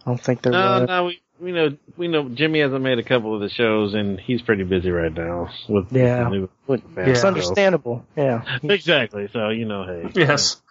I 0.06 0.10
don't 0.10 0.22
think 0.22 0.42
there 0.42 0.54
no, 0.54 0.80
was. 0.82 0.88
no, 0.88 1.06
we 1.06 1.22
we 1.40 1.52
know 1.52 1.78
we 1.98 2.08
know 2.08 2.30
Jimmy 2.30 2.62
hasn't 2.62 2.82
made 2.82 2.98
a 2.98 3.04
couple 3.04 3.36
of 3.36 3.42
the 3.42 3.50
shows, 3.50 3.94
and 3.94 4.20
he's 4.20 4.42
pretty 4.42 4.64
busy 4.64 4.90
right 4.90 5.14
now 5.14 5.50
with 5.68 5.92
Yeah. 5.92 6.30
new 6.30 6.50
But 6.66 6.82
fan 6.96 7.10
It's 7.10 7.24
understandable. 7.24 8.06
Yeah. 8.16 8.44
Exactly. 8.64 9.28
So 9.34 9.50
you 9.50 9.66
know, 9.66 9.84
hey. 9.86 10.12
Yes. 10.16 10.62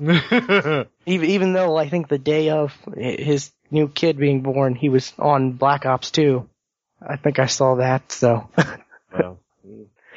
even 0.00 0.86
even 1.06 1.52
though 1.52 1.76
I 1.76 1.88
think 1.88 2.08
the 2.08 2.18
day 2.18 2.50
of 2.50 2.72
his 2.96 3.52
new 3.70 3.86
kid 3.88 4.16
being 4.18 4.40
born, 4.42 4.74
he 4.74 4.88
was 4.88 5.12
on 5.18 5.52
Black 5.52 5.84
Ops 5.86 6.10
2. 6.10 6.48
I 7.06 7.16
think 7.16 7.38
I 7.38 7.46
saw 7.46 7.76
that. 7.76 8.10
So 8.10 8.48
well, 9.12 9.38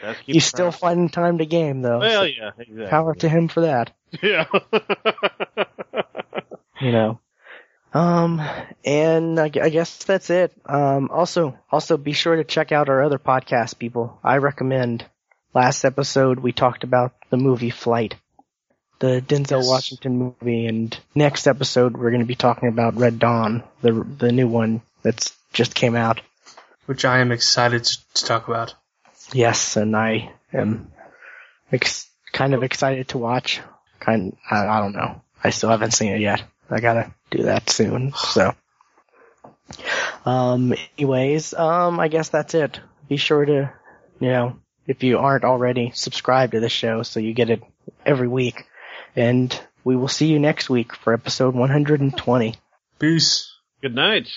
that's 0.01 0.19
keep 0.21 0.33
he's 0.35 0.45
still 0.45 0.71
trying. 0.71 0.79
finding 0.79 1.09
time 1.09 1.37
to 1.39 1.45
game 1.45 1.81
though. 1.81 1.99
Well, 1.99 2.21
so 2.21 2.25
yeah, 2.25 2.51
exactly. 2.57 2.87
power 2.87 3.13
to 3.15 3.29
him 3.29 3.47
for 3.49 3.61
that. 3.61 3.91
Yeah. 4.21 4.45
you 6.81 6.91
know. 6.91 7.19
Um, 7.93 8.41
and 8.83 9.39
I, 9.39 9.45
I 9.61 9.69
guess 9.69 10.03
that's 10.03 10.29
it. 10.29 10.51
Um, 10.65 11.09
also, 11.11 11.57
also 11.71 11.97
be 11.97 12.13
sure 12.13 12.35
to 12.35 12.43
check 12.43 12.71
out 12.71 12.89
our 12.89 13.03
other 13.03 13.19
podcast, 13.19 13.77
people. 13.77 14.19
I 14.23 14.37
recommend. 14.37 15.05
Last 15.53 15.85
episode 15.85 16.39
we 16.39 16.51
talked 16.51 16.83
about 16.83 17.13
the 17.29 17.37
movie 17.37 17.69
Flight, 17.69 18.15
the 18.97 19.21
Denzel 19.21 19.59
Yes. 19.59 19.67
Washington 19.67 20.17
movie, 20.17 20.65
and 20.65 20.97
next 21.13 21.45
episode 21.45 21.95
we're 21.95 22.09
going 22.09 22.21
to 22.23 22.27
be 22.27 22.33
talking 22.33 22.69
about 22.69 22.95
Red 22.97 23.19
Dawn, 23.19 23.61
the 23.81 23.91
the 23.91 24.31
new 24.31 24.47
one 24.47 24.81
that's 25.03 25.35
just 25.53 25.75
came 25.75 25.95
out. 25.95 26.21
which 26.87 27.05
I 27.05 27.19
am 27.19 27.31
excited 27.31 27.83
to, 28.15 28.25
talk 28.25 28.47
about. 28.47 28.73
Yes, 29.31 29.77
and 29.77 29.95
I 29.95 30.31
am 30.51 30.91
ex- 31.71 32.09
kind 32.31 32.55
of 32.55 32.63
excited 32.63 33.09
to 33.09 33.19
watch. 33.19 33.61
Kind, 33.99 34.35
I, 34.49 34.65
I 34.65 34.79
don't 34.79 34.93
know. 34.95 35.21
I 35.43 35.51
still 35.51 35.69
haven't 35.69 35.91
seen 35.91 36.13
it 36.13 36.21
yet. 36.21 36.41
I 36.71 36.79
gotta 36.79 37.13
do 37.33 37.43
that 37.43 37.69
soon. 37.69 38.13
So, 38.13 38.53
um, 40.25 40.73
anyways, 40.97 41.53
um, 41.53 41.99
I 41.99 42.07
guess 42.07 42.29
that's 42.29 42.53
it. 42.53 42.79
Be 43.07 43.17
sure 43.17 43.45
to, 43.45 43.73
you 44.19 44.27
know, 44.27 44.59
if 44.87 45.03
you 45.03 45.17
aren't 45.19 45.43
already, 45.43 45.91
subscribe 45.93 46.51
to 46.51 46.59
the 46.59 46.69
show 46.69 47.03
so 47.03 47.19
you 47.19 47.33
get 47.33 47.49
it 47.49 47.63
every 48.05 48.27
week. 48.27 48.65
And 49.15 49.57
we 49.83 49.95
will 49.95 50.07
see 50.07 50.27
you 50.27 50.39
next 50.39 50.69
week 50.69 50.95
for 50.95 51.13
episode 51.13 51.55
120. 51.55 52.55
Peace. 52.99 53.51
Good 53.81 53.95
night. 53.95 54.29